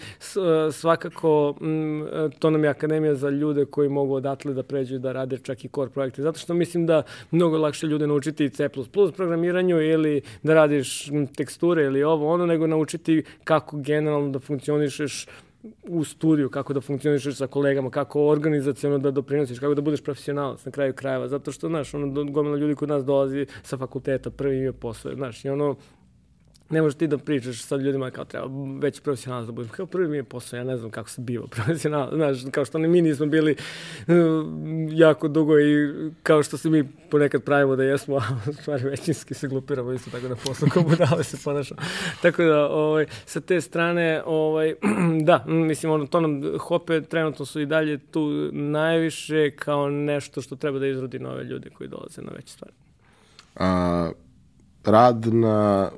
svakako 0.72 1.54
m, 1.60 2.06
to 2.38 2.50
nam 2.50 2.64
je 2.64 2.70
akademija 2.70 3.14
za 3.14 3.30
ljude 3.30 3.64
koji 3.64 3.88
mogu 3.88 4.14
odatle 4.14 4.54
da 4.54 4.62
pređu 4.62 4.98
da 4.98 5.12
rade 5.12 5.38
čak 5.38 5.64
i 5.64 5.68
core 5.68 5.90
projekte, 5.90 6.22
zato 6.22 6.38
što 6.38 6.54
mislim 6.54 6.86
da 6.86 7.02
mnogo 7.30 7.58
lakše 7.58 7.86
ljude 7.86 8.06
naučiti 8.06 8.50
C++ 8.50 8.68
programiranju 9.16 9.80
ili 9.80 10.22
da 10.42 10.54
radiš 10.54 11.10
teksture 11.36 11.84
ili 11.84 12.02
ovo, 12.02 12.32
ono, 12.32 12.46
nego 12.46 12.66
naučiti 12.66 13.24
kako 13.44 13.76
generalno 13.76 14.30
da 14.30 14.38
funkcionišeš 14.38 15.26
u 15.82 16.04
studiju, 16.04 16.50
kako 16.50 16.72
da 16.72 16.80
funkcionišeš 16.80 17.36
sa 17.36 17.46
kolegama, 17.46 17.90
kako 17.90 18.26
organizacijalno 18.26 18.98
da 18.98 19.10
doprinosiš, 19.10 19.58
kako 19.58 19.74
da 19.74 19.82
budeš 19.82 20.00
profesionalac 20.00 20.64
na 20.64 20.72
kraju 20.72 20.94
krajeva, 20.94 21.28
zato 21.28 21.52
što, 21.52 21.68
znaš, 21.68 21.94
ono, 21.94 22.24
gomila 22.24 22.56
ljudi 22.56 22.74
kod 22.74 22.88
nas 22.88 23.04
dolazi 23.04 23.46
sa 23.62 23.76
fakulteta, 23.76 24.30
prvi 24.30 24.58
ime 24.58 24.72
posao, 24.72 25.14
znaš, 25.14 25.44
i 25.44 25.48
ono, 25.48 25.76
ne 26.72 26.82
možeš 26.82 26.98
ti 26.98 27.06
da 27.06 27.18
pričaš 27.18 27.62
sa 27.62 27.76
ljudima 27.76 28.10
kao 28.10 28.24
treba 28.24 28.46
već 28.80 29.00
profesionalac 29.00 29.46
da 29.46 29.52
budem. 29.52 29.70
Kao 29.70 29.86
prvi 29.86 30.08
mi 30.08 30.16
je 30.16 30.24
posao, 30.24 30.56
ja 30.56 30.64
ne 30.64 30.76
znam 30.76 30.90
kako 30.90 31.10
se 31.10 31.20
biva 31.20 31.46
profesionalac. 31.46 32.14
Znaš, 32.20 32.52
kao 32.52 32.64
što 32.64 32.78
ne 32.78 32.88
mi 32.88 33.02
nismo 33.02 33.26
bili 33.26 33.56
uh, 34.06 34.14
jako 34.90 35.28
dugo 35.28 35.60
i 35.60 35.94
kao 36.22 36.42
što 36.42 36.56
se 36.56 36.70
mi 36.70 36.88
ponekad 37.10 37.42
pravimo 37.42 37.76
da 37.76 37.84
jesmo, 37.84 38.16
a 38.48 38.52
stvari 38.52 38.84
većinski 38.84 39.34
se 39.34 39.48
glupiramo 39.48 39.92
isto 39.92 40.10
tako 40.10 40.28
da 40.28 40.36
posao 40.36 40.68
kao 40.72 40.82
budale 40.82 41.24
se 41.24 41.36
ponašamo. 41.44 41.80
tako 42.22 42.42
da, 42.42 42.68
ovaj, 42.68 43.06
sa 43.26 43.40
te 43.40 43.60
strane, 43.60 44.22
ovaj, 44.26 44.74
da, 45.28 45.44
mislim, 45.46 45.92
ono, 45.92 46.06
to 46.06 46.20
nam 46.20 46.58
hope 46.58 47.00
trenutno 47.00 47.44
su 47.44 47.60
i 47.60 47.66
dalje 47.66 47.98
tu 47.98 48.50
najviše 48.52 49.50
kao 49.50 49.90
nešto 49.90 50.42
što 50.42 50.56
treba 50.56 50.78
da 50.78 50.86
izrodi 50.86 51.18
nove 51.18 51.44
ljude 51.44 51.70
koji 51.70 51.88
dolaze 51.88 52.22
na 52.22 52.32
veće 52.36 52.52
stvari. 52.52 52.74
A, 53.56 54.10
rad 54.84 55.34
na 55.34 55.90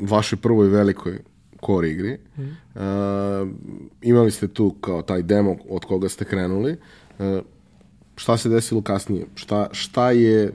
vašoj 0.00 0.38
prvoj 0.38 0.68
velikoj 0.68 1.18
core 1.66 1.90
igri. 1.90 2.18
Mm. 2.38 2.42
Uh, 2.42 3.48
imali 4.02 4.30
ste 4.30 4.48
tu 4.48 4.70
kao 4.80 5.02
taj 5.02 5.22
demo 5.22 5.56
od 5.68 5.84
koga 5.84 6.08
ste 6.08 6.24
krenuli. 6.24 6.76
Uh, 7.18 7.40
šta 8.16 8.36
se 8.36 8.48
desilo 8.48 8.82
kasnije? 8.82 9.26
Šta, 9.34 9.68
šta 9.72 10.10
je 10.10 10.52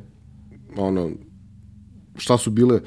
ono, 0.78 1.10
šta 2.18 2.38
su 2.38 2.52
bile 2.52 2.82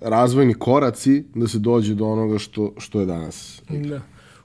razvojni 0.00 0.54
koraci 0.54 1.24
da 1.34 1.48
se 1.48 1.58
dođe 1.58 1.94
do 1.94 2.06
onoga 2.06 2.38
što, 2.38 2.74
što 2.78 3.00
je 3.00 3.06
danas? 3.06 3.62
Da. 3.68 4.00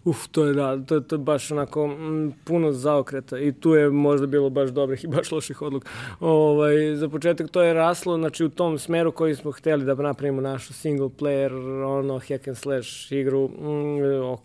Uf, 0.05 0.27
to 0.31 0.45
je 0.45 0.53
da, 0.53 0.77
to, 0.85 0.99
to 0.99 1.15
je 1.15 1.19
baš 1.19 1.51
onako 1.51 1.85
m, 1.85 2.33
puno 2.43 2.71
zaokreta 2.71 3.39
i 3.39 3.51
tu 3.51 3.73
je 3.73 3.89
možda 3.89 4.27
bilo 4.27 4.49
baš 4.49 4.69
dobrih 4.69 5.03
i 5.03 5.07
baš 5.07 5.31
loših 5.31 5.61
odluka. 5.61 5.89
Ovaj, 6.19 6.95
za 6.95 7.09
početak 7.09 7.49
to 7.49 7.61
je 7.61 7.73
raslo, 7.73 8.17
znači 8.17 8.45
u 8.45 8.49
tom 8.49 8.79
smeru 8.79 9.11
koji 9.11 9.35
smo 9.35 9.51
hteli 9.51 9.85
da 9.85 9.95
napravimo 9.95 10.41
našu 10.41 10.73
single 10.73 11.09
player, 11.19 11.51
ono, 11.85 12.19
hack 12.19 12.47
and 12.47 12.57
slash 12.57 13.11
igru, 13.11 13.47
mm, 13.47 14.01
o, 14.23 14.37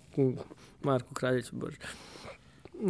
Kraljić, 1.14 1.46
bože, 1.52 1.76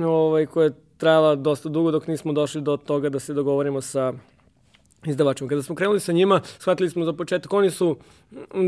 ovaj, 0.04 0.46
koja 0.46 0.64
je 0.64 0.74
trajala 0.96 1.34
dosta 1.34 1.68
dugo 1.68 1.90
dok 1.90 2.06
nismo 2.06 2.32
došli 2.32 2.60
do 2.60 2.76
toga 2.76 3.08
da 3.08 3.20
se 3.20 3.34
dogovorimo 3.34 3.80
sa 3.80 4.12
izdavačima. 5.06 5.48
Kada 5.48 5.62
smo 5.62 5.74
krenuli 5.74 6.00
sa 6.00 6.12
njima, 6.12 6.40
shvatili 6.58 6.90
smo 6.90 7.04
za 7.04 7.12
početak, 7.12 7.52
oni 7.52 7.70
su 7.70 7.96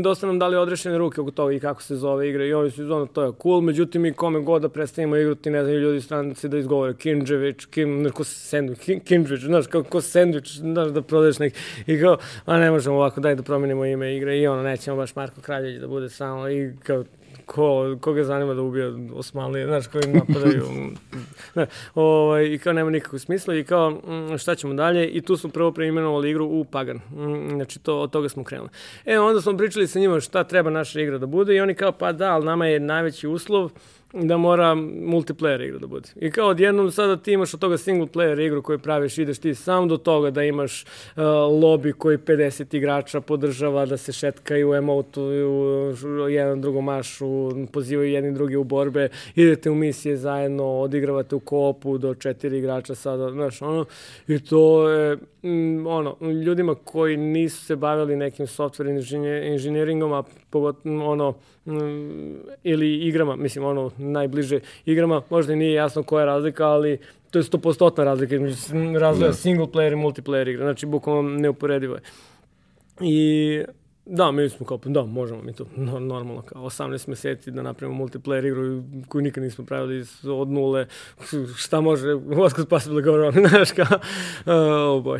dosta 0.03 0.27
nam 0.27 0.39
dali 0.39 0.57
odrešene 0.57 0.97
ruke 0.97 1.21
oko 1.21 1.31
toga 1.31 1.53
i 1.53 1.59
kako 1.59 1.83
se 1.83 1.95
zove 1.95 2.29
igra 2.29 2.45
i 2.45 2.53
oni 2.53 2.71
su 2.71 2.83
ono, 2.83 3.05
to 3.05 3.23
je 3.23 3.31
cool, 3.43 3.61
međutim 3.61 4.05
i 4.05 4.13
kome 4.13 4.39
god 4.39 4.61
da 4.61 4.69
predstavimo 4.69 5.15
igru, 5.15 5.35
ti 5.35 5.49
ne 5.49 5.63
znaju 5.63 5.79
ljudi 5.79 6.01
stranci 6.01 6.49
da 6.49 6.57
izgovore 6.57 6.93
Kinđević, 6.93 7.65
Kim, 7.65 8.01
ne, 8.01 8.09
ko 8.09 8.23
sandvič, 8.23 8.79
Kinđević, 9.05 9.41
znaš, 9.41 9.65
kao 9.67 10.01
sandvič, 10.01 10.57
znaš, 10.57 10.91
da 10.91 11.01
prodaješ 11.01 11.39
neki, 11.39 11.59
i 11.87 12.01
kao, 12.01 12.17
a 12.45 12.57
ne 12.57 12.71
možemo 12.71 12.95
ovako, 12.95 13.21
daj 13.21 13.35
da 13.35 13.43
promenimo 13.43 13.85
ime 13.85 14.15
igre 14.15 14.39
i 14.39 14.47
ono, 14.47 14.63
nećemo 14.63 14.97
baš 14.97 15.15
Marko 15.15 15.41
Kraljević 15.41 15.81
da 15.81 15.87
bude 15.87 16.09
samo 16.09 16.49
i 16.49 16.73
kao, 16.83 17.03
ko, 17.47 17.97
koga 18.01 18.23
zanima 18.23 18.53
da 18.53 18.61
ubija 18.61 18.91
Osmanlije, 19.13 19.65
znaš, 19.65 19.87
koji 19.87 20.03
napadaju. 20.07 20.63
ne, 21.55 21.67
ovaj, 21.95 22.45
I 22.45 22.59
kao 22.59 22.73
nema 22.73 22.89
nikakvog 22.89 23.21
smisla 23.21 23.55
i 23.55 23.63
kao 23.63 23.91
mm, 23.91 24.37
šta 24.37 24.55
ćemo 24.55 24.73
dalje 24.73 25.07
i 25.07 25.21
tu 25.21 25.37
smo 25.37 25.49
prvo 25.49 25.71
preimenovali 25.71 26.29
igru 26.29 26.45
u 26.45 26.65
Pagan. 26.65 26.97
Mm, 26.97 27.55
znači 27.55 27.79
to, 27.79 27.99
od 27.99 28.11
toga 28.11 28.29
smo 28.29 28.43
krenuli. 28.43 28.69
E, 29.05 29.19
onda 29.19 29.41
smo 29.41 29.57
pričali 29.57 29.87
sa 29.87 29.99
njima 29.99 30.19
šta 30.19 30.43
treba 30.43 30.69
naša 30.69 31.01
igra 31.01 31.17
da 31.17 31.25
bude 31.25 31.55
i 31.55 31.59
oni 31.59 31.75
kao 31.75 31.91
pa 31.91 32.11
da, 32.11 32.33
ali 32.33 32.45
nama 32.45 32.67
je 32.67 32.79
najveći 32.79 33.27
uslov 33.27 33.71
da 34.13 34.37
mora 34.37 34.75
multiplayer 34.75 35.61
igra 35.61 35.79
da 35.79 35.87
bude. 35.87 36.09
I 36.15 36.31
kao 36.31 36.47
odjednom 36.47 36.91
sada 36.91 37.17
ti 37.17 37.31
imaš 37.31 37.53
od 37.53 37.59
toga 37.59 37.77
single 37.77 38.07
player 38.07 38.45
igru 38.45 38.61
koju 38.61 38.79
praviš, 38.79 39.17
ideš 39.17 39.37
ti 39.37 39.55
sam 39.55 39.87
do 39.87 39.97
toga 39.97 40.31
da 40.31 40.43
imaš 40.43 40.83
uh, 40.83 41.23
lobby 41.23 41.93
koji 41.93 42.17
50 42.17 42.75
igrača 42.75 43.21
podržava, 43.21 43.85
da 43.85 43.97
se 43.97 44.13
šetkaju, 44.13 44.73
emotuju, 44.73 45.93
jedan 46.29 46.61
drugom 46.61 46.85
mašu, 46.85 47.51
pozivaju 47.73 48.11
jedni 48.11 48.33
drugi 48.33 48.55
u 48.55 48.63
borbe, 48.63 49.09
idete 49.35 49.69
u 49.69 49.75
misije 49.75 50.17
zajedno, 50.17 50.65
odigravate 50.65 51.35
u 51.35 51.39
kopu 51.39 51.97
do 51.97 52.13
četiri 52.13 52.57
igrača 52.57 52.95
sada, 52.95 53.31
znaš, 53.31 53.61
ono, 53.61 53.85
i 54.27 54.39
to 54.39 54.89
je, 54.89 55.17
mm, 55.43 55.87
ono, 55.87 56.17
ljudima 56.45 56.75
koji 56.75 57.17
nisu 57.17 57.65
se 57.65 57.75
bavili 57.75 58.15
nekim 58.15 58.45
software 58.45 59.47
inženjeringom, 59.53 60.13
a 60.13 60.23
pogotovo, 60.49 61.11
ono, 61.11 61.33
ili 62.63 62.93
igrama, 62.95 63.35
mislim, 63.35 63.65
ono, 63.65 63.91
najbliže 63.97 64.59
igrama, 64.85 65.21
možda 65.29 65.55
nije 65.55 65.73
jasno 65.73 66.03
koja 66.03 66.21
je 66.21 66.25
razlika, 66.25 66.67
ali 66.67 66.97
to 67.31 67.39
je 67.39 67.43
stopostotna 67.43 68.03
razlika 68.03 68.35
između 68.35 68.55
razvoja 68.99 69.27
da. 69.27 69.33
single 69.33 69.65
player 69.65 69.93
i 69.93 69.95
multiplayer 69.95 70.49
igra, 70.49 70.65
znači 70.65 70.85
bukvalno 70.85 71.21
neuporedivo 71.21 71.95
je. 71.95 72.01
I 73.01 73.63
Da, 74.09 74.31
mi 74.31 74.49
smo 74.49 74.65
kao, 74.65 74.79
da, 74.85 75.03
možemo 75.03 75.41
mi 75.41 75.53
to 75.53 75.65
normalno, 75.99 76.41
kao 76.41 76.63
18 76.63 77.09
meseci 77.09 77.51
da 77.51 77.61
napravimo 77.61 78.05
multiplayer 78.05 78.47
igru 78.47 78.83
koju 79.07 79.21
nikad 79.21 79.43
nismo 79.43 79.65
pravili 79.65 80.05
od 80.23 80.47
nule, 80.47 80.87
šta 81.55 81.81
može, 81.81 82.07
what's 82.07 82.65
possible 82.65 83.01
go 83.01 83.11
wrong, 83.11 83.47
znaš, 83.49 83.71
kao, 83.71 83.99
oh 84.45 85.03
boy, 85.03 85.19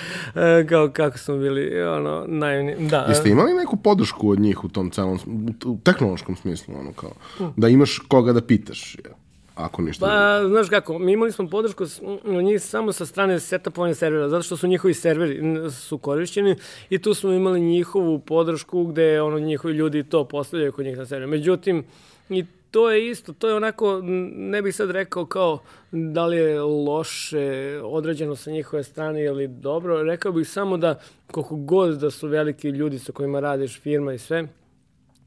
kao 0.70 0.90
kako 0.92 1.18
smo 1.18 1.36
bili, 1.36 1.82
ono, 1.82 2.24
naivni, 2.28 2.88
da. 2.88 3.04
Jeste 3.08 3.30
imali 3.30 3.54
neku 3.54 3.76
podršku 3.76 4.30
od 4.30 4.40
njih 4.40 4.64
u 4.64 4.68
tom 4.68 4.90
celom, 4.90 5.18
u 5.66 5.78
tehnološkom 5.84 6.36
smislu, 6.36 6.74
ono, 6.80 6.92
kao, 6.92 7.12
da 7.56 7.68
imaš 7.68 7.98
koga 8.08 8.32
da 8.32 8.40
pitaš, 8.40 8.94
je? 8.94 9.27
Ako 9.58 9.82
ništa 9.82 10.06
Pa, 10.06 10.48
znaš 10.48 10.68
kako, 10.68 10.98
mi 10.98 11.12
imali 11.12 11.32
smo 11.32 11.48
podršku 11.48 11.84
od 12.24 12.44
njih 12.44 12.62
samo 12.62 12.92
sa 12.92 13.06
strane 13.06 13.40
setapovanja 13.40 13.94
servera, 13.94 14.28
zato 14.28 14.42
što 14.42 14.56
su 14.56 14.66
njihovi 14.66 14.94
serveri 14.94 15.40
su 15.70 15.98
korišćeni 15.98 16.56
i 16.90 16.98
tu 16.98 17.14
smo 17.14 17.32
imali 17.32 17.60
njihovu 17.60 18.18
podršku 18.18 18.84
gde 18.84 19.22
ono, 19.22 19.38
njihovi 19.38 19.74
ljudi 19.74 20.04
to 20.04 20.24
postavljaju 20.24 20.72
kod 20.72 20.84
njih 20.84 20.98
na 20.98 21.06
server. 21.06 21.28
Međutim, 21.28 21.84
i 22.28 22.44
to 22.70 22.90
je 22.90 23.10
isto, 23.10 23.32
to 23.32 23.48
je 23.48 23.54
onako, 23.54 24.00
ne 24.34 24.62
bih 24.62 24.74
sad 24.74 24.90
rekao 24.90 25.26
kao 25.26 25.58
da 25.92 26.26
li 26.26 26.36
je 26.36 26.60
loše 26.62 27.80
određeno 27.84 28.36
sa 28.36 28.50
njihove 28.50 28.84
strane 28.84 29.24
ili 29.24 29.48
dobro, 29.48 30.02
rekao 30.02 30.32
bih 30.32 30.48
samo 30.48 30.76
da 30.76 31.00
koliko 31.30 31.56
god 31.56 31.98
da 31.98 32.10
su 32.10 32.28
veliki 32.28 32.68
ljudi 32.68 32.98
sa 32.98 33.12
kojima 33.12 33.40
radiš 33.40 33.80
firma 33.80 34.12
i 34.12 34.18
sve, 34.18 34.48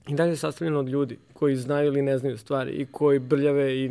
i 0.07 0.13
dalje 0.13 0.29
je 0.29 0.37
sastavljeno 0.37 0.79
od 0.79 0.89
ljudi 0.89 1.19
koji 1.41 1.55
znaju 1.55 1.87
ili 1.87 2.01
ne 2.01 2.17
znaju 2.17 2.37
stvari 2.37 2.71
i 2.71 2.85
koji 2.85 3.19
brljave 3.19 3.75
i 3.75 3.89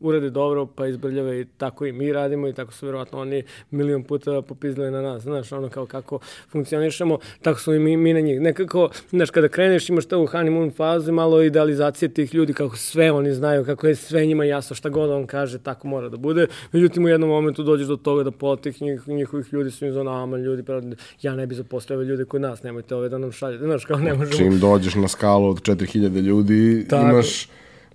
urade 0.00 0.30
dobro, 0.30 0.66
pa 0.66 0.86
izbrljave 0.86 1.40
i 1.40 1.44
tako 1.44 1.86
i 1.86 1.92
mi 1.92 2.12
radimo 2.12 2.48
i 2.48 2.52
tako 2.52 2.72
su 2.72 2.86
verovatno 2.86 3.18
oni 3.20 3.42
milion 3.70 4.04
puta 4.04 4.42
popizdali 4.42 4.90
na 4.90 5.02
nas, 5.02 5.22
znaš, 5.22 5.52
ono 5.52 5.68
kao 5.68 5.86
kako 5.86 6.18
funkcionišemo, 6.48 7.18
tako 7.42 7.60
su 7.60 7.74
i 7.74 7.78
mi, 7.78 7.96
mi 7.96 8.12
na 8.12 8.20
njih. 8.20 8.40
Nekako, 8.40 8.90
znaš, 9.10 9.30
kada 9.30 9.48
kreneš 9.48 9.88
imaš 9.88 10.06
to 10.06 10.20
u 10.20 10.26
honeymoon 10.26 10.74
fazu, 10.76 11.12
malo 11.12 11.42
idealizacije 11.42 12.08
tih 12.08 12.34
ljudi, 12.34 12.52
kako 12.52 12.76
sve 12.76 13.12
oni 13.12 13.32
znaju, 13.32 13.64
kako 13.64 13.86
je 13.86 13.94
sve 13.94 14.26
njima 14.26 14.44
jasno, 14.44 14.76
šta 14.76 14.88
god 14.88 15.10
on 15.10 15.26
kaže, 15.26 15.58
tako 15.58 15.88
mora 15.88 16.08
da 16.08 16.16
bude. 16.16 16.46
Međutim, 16.72 17.04
u 17.04 17.08
jednom 17.08 17.28
momentu 17.28 17.62
dođeš 17.62 17.86
do 17.86 17.96
toga 17.96 18.22
da 18.22 18.30
pola 18.30 18.56
tih 18.56 18.82
njih, 18.82 19.08
njihovih 19.08 19.52
ljudi 19.52 19.70
su 19.70 19.86
im 19.86 19.92
zona, 19.92 20.22
ama 20.22 20.36
ljudi, 20.36 20.62
pa 20.62 20.80
ja 21.22 21.36
ne 21.36 21.46
bi 21.46 21.54
zapostavio 21.54 22.02
ljude 22.02 22.24
kod 22.24 22.40
nas, 22.40 22.62
nemojte 22.62 22.94
ove 22.94 23.08
da 23.08 23.18
nam 23.18 23.32
šaljete, 23.32 23.64
znaš, 23.64 23.84
kao 23.84 23.98
ne 23.98 24.14
možemo. 24.14 24.36
Čim 24.36 24.58
dođeš 24.60 24.94
na 24.94 25.08
skalu 25.08 25.48
od 25.48 25.62
4000 25.62 26.20
ljudi, 26.20 26.81
tako. 26.88 27.10
imaš 27.10 27.48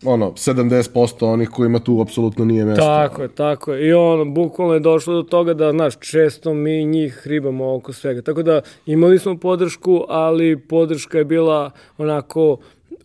ono, 0.06 0.32
70% 0.32 1.26
onih 1.26 1.50
kojima 1.50 1.80
tu 1.80 2.02
apsolutno 2.02 2.46
nije 2.46 2.66
mesto. 2.66 2.84
Tako 2.84 3.22
je, 3.22 3.28
tako 3.28 3.74
je. 3.74 3.88
I 3.88 3.94
ono, 3.94 4.26
bukvalno 4.26 4.74
je 4.74 4.80
došlo 4.80 5.14
do 5.14 5.24
toga 5.24 5.54
da, 5.54 5.72
znaš, 5.72 5.94
često 6.00 6.54
mi 6.54 6.86
njih 6.86 7.22
ribamo 7.26 7.76
oko 7.76 7.94
svega. 7.94 8.22
Tako 8.22 8.44
da 8.44 8.62
imali 8.86 9.20
smo 9.20 9.38
podršku, 9.38 10.06
ali 10.08 10.60
podrška 10.60 11.18
je 11.18 11.26
bila 11.26 11.72
onako 11.98 12.58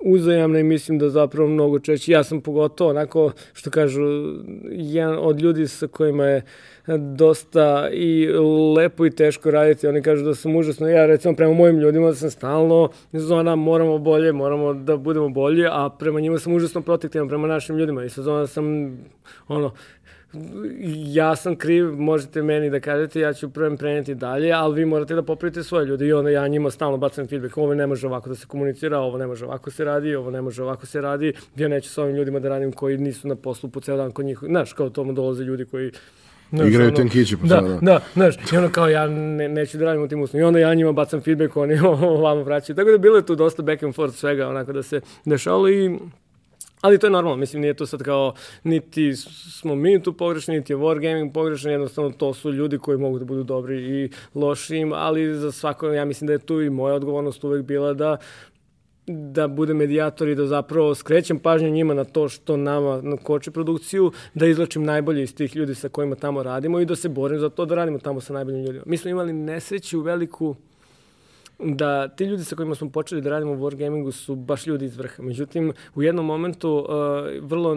uzajamna 0.04 0.58
i 0.58 0.62
mislim 0.64 0.98
da 0.98 1.10
zapravo 1.10 1.48
mnogo 1.48 1.78
čeće. 1.78 2.12
Ja 2.12 2.24
sam 2.24 2.40
pogotovo 2.40 2.90
onako, 2.90 3.30
što 3.52 3.70
kažu, 3.70 4.00
jedan 4.70 5.18
od 5.20 5.40
ljudi 5.40 5.68
sa 5.68 5.86
kojima 5.86 6.24
je 6.24 6.42
dosta 6.98 7.88
i 7.92 8.28
lepo 8.76 9.06
i 9.06 9.10
teško 9.10 9.50
raditi. 9.50 9.86
Oni 9.86 10.02
kažu 10.02 10.24
da 10.24 10.34
sam 10.34 10.56
užasno, 10.56 10.88
ja 10.88 11.06
recimo 11.06 11.36
prema 11.36 11.54
mojim 11.54 11.78
ljudima 11.78 12.06
da 12.06 12.14
sam 12.14 12.30
stalno 12.30 12.88
zona 13.12 13.56
moramo 13.56 13.98
bolje, 13.98 14.32
moramo 14.32 14.74
da 14.74 14.96
budemo 14.96 15.28
bolje, 15.28 15.68
a 15.70 15.90
prema 15.98 16.20
njima 16.20 16.38
sam 16.38 16.54
užasno 16.54 16.80
protektivan, 16.80 17.28
prema 17.28 17.46
našim 17.46 17.76
ljudima. 17.76 18.04
I 18.04 18.08
sa 18.08 18.22
zona 18.22 18.46
sam 18.46 18.96
ono, 19.48 19.72
ja 21.12 21.36
sam 21.36 21.56
kriv, 21.56 21.92
možete 21.92 22.42
meni 22.42 22.70
da 22.70 22.80
kažete, 22.80 23.20
ja 23.20 23.32
ću 23.32 23.50
prvom 23.50 23.76
preneti 23.76 24.14
dalje, 24.14 24.52
ali 24.52 24.74
vi 24.74 24.84
morate 24.84 25.14
da 25.14 25.22
popravite 25.22 25.62
svoje 25.62 25.86
ljude 25.86 26.06
i 26.06 26.12
onda 26.12 26.30
ja 26.30 26.48
njima 26.48 26.70
stalno 26.70 26.96
bacam 26.96 27.26
feedback, 27.26 27.56
ovo 27.56 27.74
ne 27.74 27.86
može 27.86 28.06
ovako 28.06 28.28
da 28.28 28.34
se 28.34 28.46
komunicira, 28.46 28.98
ovo 28.98 29.18
ne 29.18 29.26
može 29.26 29.44
ovako 29.44 29.70
se 29.70 29.84
radi, 29.84 30.14
ovo 30.14 30.30
ne 30.30 30.42
može 30.42 30.62
ovako 30.62 30.86
se 30.86 31.00
radi, 31.00 31.32
ja 31.56 31.68
neću 31.68 31.90
sa 31.90 32.02
ovim 32.02 32.16
ljudima 32.16 32.40
da 32.40 32.48
radim 32.48 32.72
koji 32.72 32.98
nisu 32.98 33.28
na 33.28 33.36
poslu 33.36 33.70
po 33.70 33.80
ceo 33.80 33.96
dan 33.96 34.10
kod 34.10 34.24
njih, 34.24 34.38
znaš, 34.42 34.72
kao 34.72 34.90
tomu 34.90 35.12
dolaze 35.12 35.44
ljudi 35.44 35.64
koji 35.64 35.92
Znaš, 36.52 36.68
Igraju 36.68 36.88
ono, 36.88 36.96
tenkići 36.96 37.36
po 37.36 37.46
da, 37.46 37.60
da, 37.60 37.78
da, 37.80 38.00
znaš, 38.14 38.34
i 38.52 38.56
ono 38.56 38.68
kao 38.72 38.88
ja 38.88 39.06
ne, 39.06 39.48
neću 39.48 39.78
da 39.78 39.84
radim 39.84 40.02
u 40.02 40.08
tim 40.08 40.22
uslovima. 40.22 40.44
I 40.44 40.48
onda 40.48 40.58
ja 40.58 40.74
njima 40.74 40.92
bacam 40.92 41.20
feedback, 41.20 41.56
oni 41.56 41.78
ovamo 42.02 42.42
vraćaju. 42.42 42.76
Tako 42.76 42.90
da 42.90 42.98
bilo 42.98 43.16
je 43.16 43.26
tu 43.26 43.34
dosta 43.34 43.62
back 43.62 43.82
and 43.82 43.94
forth 43.94 44.16
svega, 44.16 44.48
onako 44.48 44.72
da 44.72 44.82
se 44.82 45.00
dešalo 45.24 45.68
i 45.68 45.98
Ali 46.82 46.98
to 46.98 47.06
je 47.06 47.10
normalno, 47.10 47.36
mislim, 47.36 47.62
nije 47.62 47.74
to 47.74 47.86
sad 47.86 48.02
kao, 48.02 48.34
niti 48.64 49.16
smo 49.60 49.74
mi 49.74 50.02
tu 50.02 50.12
pogrešni, 50.12 50.56
niti 50.56 50.72
je 50.72 50.76
Wargaming 50.76 51.32
pogrešan, 51.32 51.70
jednostavno 51.70 52.10
to 52.10 52.34
su 52.34 52.52
ljudi 52.52 52.78
koji 52.78 52.98
mogu 52.98 53.18
da 53.18 53.24
budu 53.24 53.42
dobri 53.42 53.76
i 53.76 54.10
loši, 54.34 54.90
ali 54.94 55.34
za 55.34 55.52
svako, 55.52 55.86
ja 55.88 56.04
mislim 56.04 56.26
da 56.26 56.32
je 56.32 56.38
tu 56.38 56.62
i 56.62 56.70
moja 56.70 56.94
odgovornost 56.94 57.44
uvek 57.44 57.62
bila 57.62 57.94
da 57.94 58.16
da 59.06 59.48
bude 59.48 59.74
medijator 59.74 60.28
i 60.28 60.34
da 60.34 60.46
zapravo 60.46 60.94
skrećem 60.94 61.38
pažnju 61.38 61.70
njima 61.70 61.94
na 61.94 62.04
to 62.04 62.28
što 62.28 62.56
nama 62.56 63.02
koči 63.22 63.50
produkciju, 63.50 64.12
da 64.34 64.46
izlačim 64.46 64.84
najbolje 64.84 65.22
iz 65.22 65.34
tih 65.34 65.56
ljudi 65.56 65.74
sa 65.74 65.88
kojima 65.88 66.14
tamo 66.14 66.42
radimo 66.42 66.80
i 66.80 66.84
da 66.84 66.96
se 66.96 67.08
borim 67.08 67.40
za 67.40 67.50
to 67.50 67.66
da 67.66 67.74
radimo 67.74 67.98
tamo 67.98 68.20
sa 68.20 68.32
najboljim 68.32 68.64
ljudima. 68.64 68.84
Mi 68.86 68.96
smo 68.96 69.10
imali 69.10 69.32
nesreću 69.32 70.00
veliku 70.00 70.56
da 71.58 72.08
ti 72.08 72.24
ljudi 72.24 72.44
sa 72.44 72.56
kojima 72.56 72.74
smo 72.74 72.90
počeli 72.90 73.20
da 73.20 73.30
radimo 73.30 73.52
u 73.52 73.56
Wargamingu 73.56 74.10
su 74.10 74.36
baš 74.36 74.66
ljudi 74.66 74.84
iz 74.84 74.96
vrha. 74.96 75.22
Međutim, 75.22 75.72
u 75.94 76.02
jednom 76.02 76.26
momentu, 76.26 76.76
uh, 76.76 77.48
vrlo 77.48 77.76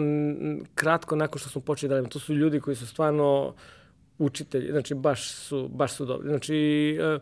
kratko 0.74 1.16
nakon 1.16 1.38
što 1.38 1.48
smo 1.48 1.60
počeli 1.60 1.88
da 1.88 1.94
radimo, 1.94 2.10
to 2.10 2.18
su 2.18 2.34
ljudi 2.34 2.60
koji 2.60 2.76
su 2.76 2.86
stvarno 2.86 3.54
učitelji, 4.18 4.70
znači 4.70 4.94
baš 4.94 5.30
su, 5.30 5.68
baš 5.68 5.92
su 5.92 6.04
dobri. 6.04 6.28
Znači 6.28 6.56
e, 7.00 7.18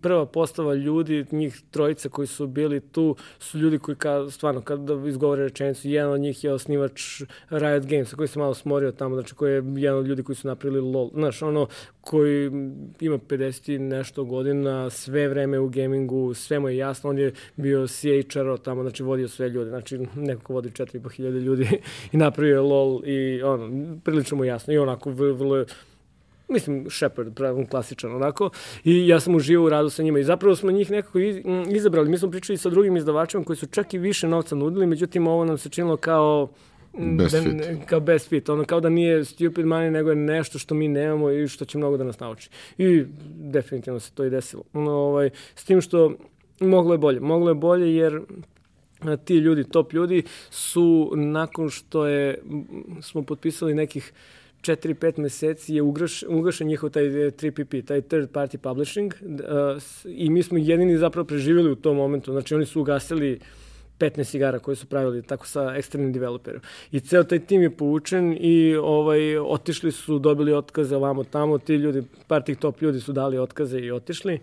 prva 0.00 0.26
postava 0.26 0.74
ljudi, 0.74 1.26
njih 1.30 1.60
trojica 1.70 2.08
koji 2.08 2.26
su 2.26 2.46
bili 2.46 2.80
tu, 2.80 3.16
su 3.38 3.58
ljudi 3.58 3.78
koji 3.78 3.96
ka, 3.96 4.30
stvarno 4.30 4.60
kada 4.60 5.08
izgovore 5.08 5.42
rečenicu, 5.42 5.88
jedan 5.88 6.12
od 6.12 6.20
njih 6.20 6.44
je 6.44 6.52
osnivač 6.52 7.22
Riot 7.50 7.86
Games, 7.86 8.14
koji 8.14 8.28
se 8.28 8.38
malo 8.38 8.54
smorio 8.54 8.92
tamo, 8.92 9.14
znači 9.14 9.34
koji 9.34 9.52
je 9.52 9.62
jedan 9.76 9.98
od 9.98 10.06
ljudi 10.06 10.22
koji 10.22 10.36
su 10.36 10.48
napravili 10.48 10.80
LOL. 10.80 11.10
Znaš, 11.14 11.42
ono, 11.42 11.66
koji 12.00 12.46
ima 13.00 13.18
50 13.18 13.78
nešto 13.78 14.24
godina, 14.24 14.90
sve 14.90 15.28
vreme 15.28 15.58
u 15.58 15.68
gamingu, 15.68 16.34
sve 16.34 16.58
mu 16.58 16.68
je 16.68 16.76
jasno, 16.76 17.10
on 17.10 17.18
je 17.18 17.32
bio 17.56 17.86
CHR 17.86 18.58
tamo, 18.64 18.82
znači 18.82 19.02
vodio 19.02 19.28
sve 19.28 19.48
ljude, 19.48 19.70
znači 19.70 19.98
neko 20.16 20.42
ko 20.42 20.52
vodi 20.52 20.70
4.500 20.70 21.40
ljudi 21.40 21.68
i 22.12 22.16
napravio 22.16 22.62
LOL 22.62 23.02
i 23.04 23.42
ono, 23.42 23.96
prilično 24.04 24.36
mu 24.36 24.44
jasno 24.44 24.74
i 24.74 24.78
onako 24.78 25.10
vrlo 25.10 25.56
je 25.56 25.64
mislim, 26.50 26.86
Shepard, 26.90 27.34
pravom 27.34 27.66
klasičan 27.66 28.14
onako, 28.14 28.50
i 28.84 29.08
ja 29.08 29.20
sam 29.20 29.34
uživao 29.34 29.66
u 29.66 29.68
radu 29.68 29.90
sa 29.90 30.02
njima 30.02 30.18
i 30.18 30.24
zapravo 30.24 30.56
smo 30.56 30.70
njih 30.70 30.90
nekako 30.90 31.18
izabrali. 31.68 32.10
Mi 32.10 32.18
smo 32.18 32.30
pričali 32.30 32.56
sa 32.58 32.70
drugim 32.70 32.96
izdavačima 32.96 33.44
koji 33.44 33.56
su 33.56 33.66
čak 33.66 33.94
i 33.94 33.98
više 33.98 34.28
novca 34.28 34.54
nudili, 34.54 34.86
međutim 34.86 35.26
ovo 35.26 35.44
nam 35.44 35.58
se 35.58 35.68
činilo 35.68 35.96
kao 35.96 36.48
Best 36.92 37.34
da, 37.34 37.42
fit. 37.42 37.86
Kao 37.86 38.00
best 38.00 38.28
fit. 38.28 38.48
Ono 38.48 38.64
kao 38.64 38.80
da 38.80 38.88
nije 38.88 39.24
stupid 39.24 39.66
money, 39.66 39.90
nego 39.90 40.10
je 40.10 40.16
nešto 40.16 40.58
što 40.58 40.74
mi 40.74 40.88
nemamo 40.88 41.30
i 41.30 41.48
što 41.48 41.64
će 41.64 41.78
mnogo 41.78 41.96
da 41.96 42.04
nas 42.04 42.20
nauči. 42.20 42.50
I 42.78 43.04
definitivno 43.34 44.00
se 44.00 44.12
to 44.12 44.24
i 44.24 44.30
desilo. 44.30 44.62
Ono, 44.72 44.90
ovaj, 44.90 45.30
s 45.54 45.64
tim 45.64 45.80
što 45.80 46.14
moglo 46.60 46.94
je 46.94 46.98
bolje. 46.98 47.20
Moglo 47.20 47.50
je 47.50 47.54
bolje 47.54 47.96
jer 47.96 48.20
ti 49.24 49.34
ljudi, 49.34 49.64
top 49.64 49.92
ljudi, 49.92 50.22
su 50.50 51.12
nakon 51.16 51.70
što 51.70 52.06
je, 52.06 52.38
smo 53.02 53.22
potpisali 53.22 53.74
nekih 53.74 54.12
4-5 54.62 55.18
meseci 55.18 55.74
je 55.74 55.82
ugaš, 55.82 56.22
ugašen 56.22 56.66
njihov 56.66 56.90
taj 56.90 57.04
3PP, 57.04 57.78
eh, 57.78 57.82
taj 57.82 58.00
third 58.00 58.30
party 58.30 58.56
publishing 58.56 59.14
uh, 59.22 59.82
i 60.06 60.30
mi 60.30 60.42
smo 60.42 60.58
jedini 60.58 60.98
zapravo 60.98 61.24
preživjeli 61.26 61.70
u 61.70 61.76
tom 61.76 61.96
momentu. 61.96 62.32
Znači 62.32 62.54
oni 62.54 62.66
su 62.66 62.80
ugasili 62.80 63.40
15 64.00 64.36
igara 64.36 64.58
koje 64.58 64.76
su 64.76 64.86
pravili 64.86 65.22
tako 65.22 65.46
sa 65.46 65.74
eksternim 65.76 66.12
developerom. 66.12 66.60
I 66.92 67.00
ceo 67.00 67.24
taj 67.24 67.38
tim 67.38 67.62
je 67.62 67.70
povučen 67.70 68.36
i 68.40 68.76
ovaj, 68.76 69.38
otišli 69.38 69.92
su, 69.92 70.18
dobili 70.18 70.52
otkaze 70.52 70.96
ovamo 70.96 71.24
tamo, 71.24 71.58
ti 71.58 71.74
ljudi, 71.74 72.02
par 72.26 72.42
tih 72.42 72.58
top 72.58 72.82
ljudi 72.82 73.00
su 73.00 73.12
dali 73.12 73.38
otkaze 73.38 73.78
i 73.78 73.90
otišli. 73.90 74.38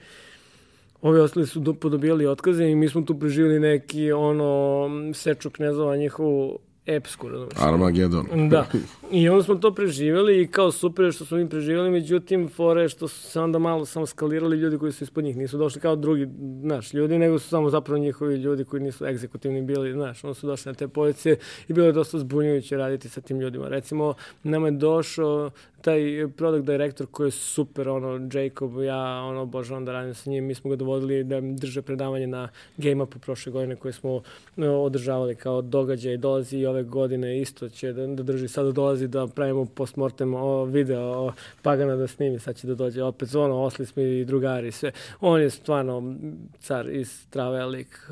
Ovi 1.02 1.20
ostali 1.20 1.48
su 1.48 1.76
podobijali 1.76 2.26
otkaze 2.26 2.66
i 2.66 2.76
mi 2.76 2.90
smo 2.90 3.02
tu 3.02 3.20
preživjeli 3.20 3.60
neki 3.60 4.12
ono 4.12 4.90
seču 5.14 5.50
knezova 5.50 5.98
njihovu 5.98 6.60
epsku. 6.88 7.28
Armagedon. 7.56 8.26
Da. 8.50 8.66
I 9.12 9.30
onda 9.30 9.44
smo 9.44 9.56
to 9.56 9.74
preživjeli 9.74 10.42
i 10.42 10.48
kao 10.48 10.72
super 10.72 11.12
što 11.12 11.26
smo 11.26 11.38
mi 11.38 11.50
preživjeli, 11.50 11.92
međutim, 11.92 12.50
fore 12.50 12.90
što 12.90 13.08
su 13.08 13.22
se 13.22 13.40
onda 13.40 13.60
malo 13.60 13.86
samo 13.86 14.06
skalirali 14.06 14.58
ljudi 14.58 14.78
koji 14.78 14.92
su 14.92 15.04
ispod 15.04 15.24
njih. 15.24 15.38
Nisu 15.38 15.58
došli 15.58 15.82
kao 15.82 15.96
drugi, 15.96 16.28
znaš, 16.62 16.94
ljudi, 16.94 17.20
nego 17.20 17.40
su 17.40 17.50
samo 17.50 17.70
zapravo 17.70 17.98
njihovi 17.98 18.36
ljudi 18.36 18.66
koji 18.66 18.84
nisu 18.84 19.06
egzekutivni 19.06 19.62
bili, 19.62 19.94
znaš, 19.94 20.24
oni 20.24 20.36
su 20.36 20.48
došli 20.48 20.70
na 20.70 20.74
te 20.74 20.88
pozicije 20.88 21.38
i 21.68 21.74
bilo 21.74 21.88
je 21.88 21.94
dosta 21.94 22.20
zbunjujuće 22.20 22.78
raditi 22.78 23.10
sa 23.10 23.22
tim 23.22 23.40
ljudima. 23.40 23.68
Recimo, 23.68 24.14
nama 24.44 24.68
je 24.68 24.72
došao 24.72 25.52
taj 25.82 26.28
product 26.38 26.66
director 26.66 27.08
koji 27.12 27.28
je 27.28 27.32
super, 27.32 27.90
ono, 27.90 28.30
Jacob, 28.34 28.82
ja, 28.82 29.22
ono, 29.24 29.42
obožavam 29.42 29.86
da 29.86 29.92
radim 29.92 30.14
sa 30.14 30.30
njim, 30.30 30.46
mi 30.46 30.56
smo 30.56 30.70
ga 30.70 30.76
dovodili 30.76 31.24
da 31.24 31.42
drže 31.42 31.82
predavanje 31.82 32.28
na 32.28 32.50
Game 32.78 33.04
Upu 33.04 33.20
prošle 33.20 33.52
godine 33.52 33.76
koje 33.76 33.94
smo 33.94 34.22
no, 34.56 34.82
održavali 34.82 35.36
kao 35.36 35.62
događaj, 35.62 36.18
dolazi 36.18 36.58
i 36.58 36.66
ove 36.66 36.77
godine 36.84 37.42
isto 37.42 37.70
će 37.70 37.94
da, 37.94 38.08
da 38.08 38.24
drži, 38.24 38.48
sada 38.48 38.72
dolazi 38.72 39.08
da 39.08 39.28
pravimo 39.28 39.66
postmortem 39.66 40.34
o, 40.34 40.66
video 40.66 41.02
o 41.02 41.32
Pagana 41.62 41.96
da 41.96 42.08
snimi, 42.08 42.40
sad 42.40 42.56
će 42.56 42.68
da 42.68 42.76
dođe 42.76 43.04
opet, 43.04 43.36
ono, 43.36 43.62
osli 43.62 43.86
smo 43.86 44.04
i 44.04 44.26
drugari, 44.26 44.72
sve. 44.72 44.92
On 45.22 45.42
je 45.42 45.50
stvarno 45.50 46.16
car 46.60 46.90
iz 46.90 47.28
Travelik, 47.30 48.10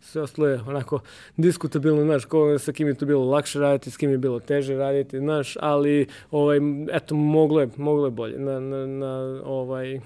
sve 0.00 0.22
ostalo 0.22 0.48
je 0.48 0.60
onako 0.66 1.00
diskutabilno, 1.36 2.02
znaš, 2.02 2.24
ko, 2.24 2.58
sa 2.58 2.72
kim 2.72 2.88
je 2.88 2.94
to 2.94 3.06
bilo 3.06 3.24
lakše 3.24 3.58
raditi, 3.58 3.90
s 3.90 3.96
kim 3.96 4.10
je 4.10 4.18
bilo 4.18 4.40
teže 4.40 4.76
raditi, 4.76 5.18
znaš, 5.18 5.56
ali, 5.60 6.06
ovaj, 6.30 6.58
eto, 6.92 7.14
moglo 7.14 7.60
je, 7.60 7.68
moglo 7.76 8.06
je 8.06 8.10
bolje. 8.10 8.38
Na, 8.38 8.60
na, 8.60 8.86
na 8.86 9.42
ovaj, 9.44 10.00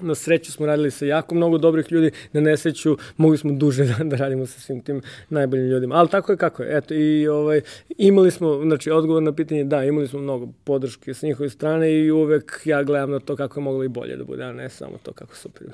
na 0.00 0.14
sreću 0.14 0.52
smo 0.52 0.66
radili 0.66 0.90
sa 0.90 1.06
jako 1.06 1.34
mnogo 1.34 1.58
dobrih 1.58 1.92
ljudi, 1.92 2.10
na 2.32 2.40
nesreću 2.40 2.96
mogli 3.16 3.38
smo 3.38 3.52
duže 3.52 3.84
da, 3.98 4.04
da 4.04 4.16
radimo 4.16 4.46
sa 4.46 4.60
svim 4.60 4.80
tim 4.80 5.02
najboljim 5.28 5.66
ljudima. 5.66 5.94
Ali 5.94 6.08
tako 6.08 6.32
je 6.32 6.38
kako 6.38 6.62
je. 6.62 6.76
Eto, 6.76 6.94
i 6.94 7.28
ovaj, 7.28 7.60
imali 7.98 8.30
smo, 8.30 8.60
znači, 8.62 8.90
odgovor 8.90 9.22
na 9.22 9.32
pitanje, 9.32 9.64
da, 9.64 9.84
imali 9.84 10.08
smo 10.08 10.20
mnogo 10.20 10.48
podrške 10.64 11.14
sa 11.14 11.26
njihove 11.26 11.50
strane 11.50 11.92
i 11.92 12.10
uvek 12.10 12.62
ja 12.64 12.82
gledam 12.82 13.10
na 13.10 13.20
to 13.20 13.36
kako 13.36 13.60
je 13.60 13.64
moglo 13.64 13.84
i 13.84 13.88
bolje 13.88 14.16
da 14.16 14.24
bude, 14.24 14.44
a 14.44 14.52
ne 14.52 14.70
samo 14.70 14.98
to 15.02 15.12
kako 15.12 15.36
super. 15.36 15.66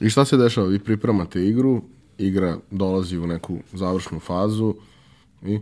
I 0.00 0.10
šta 0.10 0.24
se 0.24 0.36
dešava? 0.36 0.66
Vi 0.66 0.78
pripremate 0.78 1.44
igru, 1.46 1.82
igra 2.18 2.56
dolazi 2.70 3.18
u 3.18 3.26
neku 3.26 3.56
završnu 3.72 4.20
fazu 4.20 4.74
i... 5.46 5.58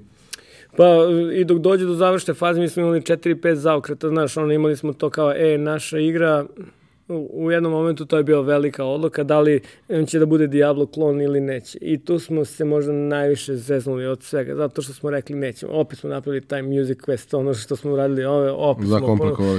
Pa 0.77 0.85
i 1.35 1.45
dok 1.45 1.59
dođe 1.59 1.85
do 1.85 1.95
završne 1.95 2.35
faze 2.35 2.61
mi 2.61 2.69
smo 2.69 2.83
imali 2.83 3.01
4-5 3.01 3.55
zaokreta, 3.55 4.09
znaš, 4.09 4.37
ono 4.37 4.53
imali 4.53 4.77
smo 4.77 4.93
to 4.93 5.11
kao, 5.11 5.33
e, 5.33 5.59
naša 5.59 5.99
igra 5.99 6.47
u 7.09 7.51
jednom 7.51 7.73
momentu 7.73 8.07
to 8.07 8.17
je 8.17 8.23
bio 8.23 8.43
velika 8.43 8.85
odluka 8.85 9.23
da 9.25 9.41
li 9.41 9.61
on 9.89 10.07
će 10.07 10.19
da 10.19 10.27
bude 10.27 10.47
Diablo 10.47 10.87
klon 10.87 11.21
ili 11.21 11.41
neće. 11.41 11.79
I 11.81 12.05
tu 12.05 12.19
smo 12.19 12.45
se 12.45 12.65
možda 12.65 12.93
najviše 12.93 13.57
zeznuli 13.57 14.07
od 14.07 14.23
svega, 14.23 14.55
zato 14.55 14.83
što 14.83 14.93
smo 14.93 15.11
rekli 15.11 15.37
nećemo. 15.37 15.73
Opet 15.73 15.99
smo 15.99 16.11
napravili 16.11 16.47
taj 16.47 16.63
Music 16.63 16.99
Quest, 16.99 17.37
ono 17.37 17.55
što 17.55 17.77
smo 17.77 17.97
radili, 17.97 18.25
ove, 18.25 18.51
opet, 18.51 18.85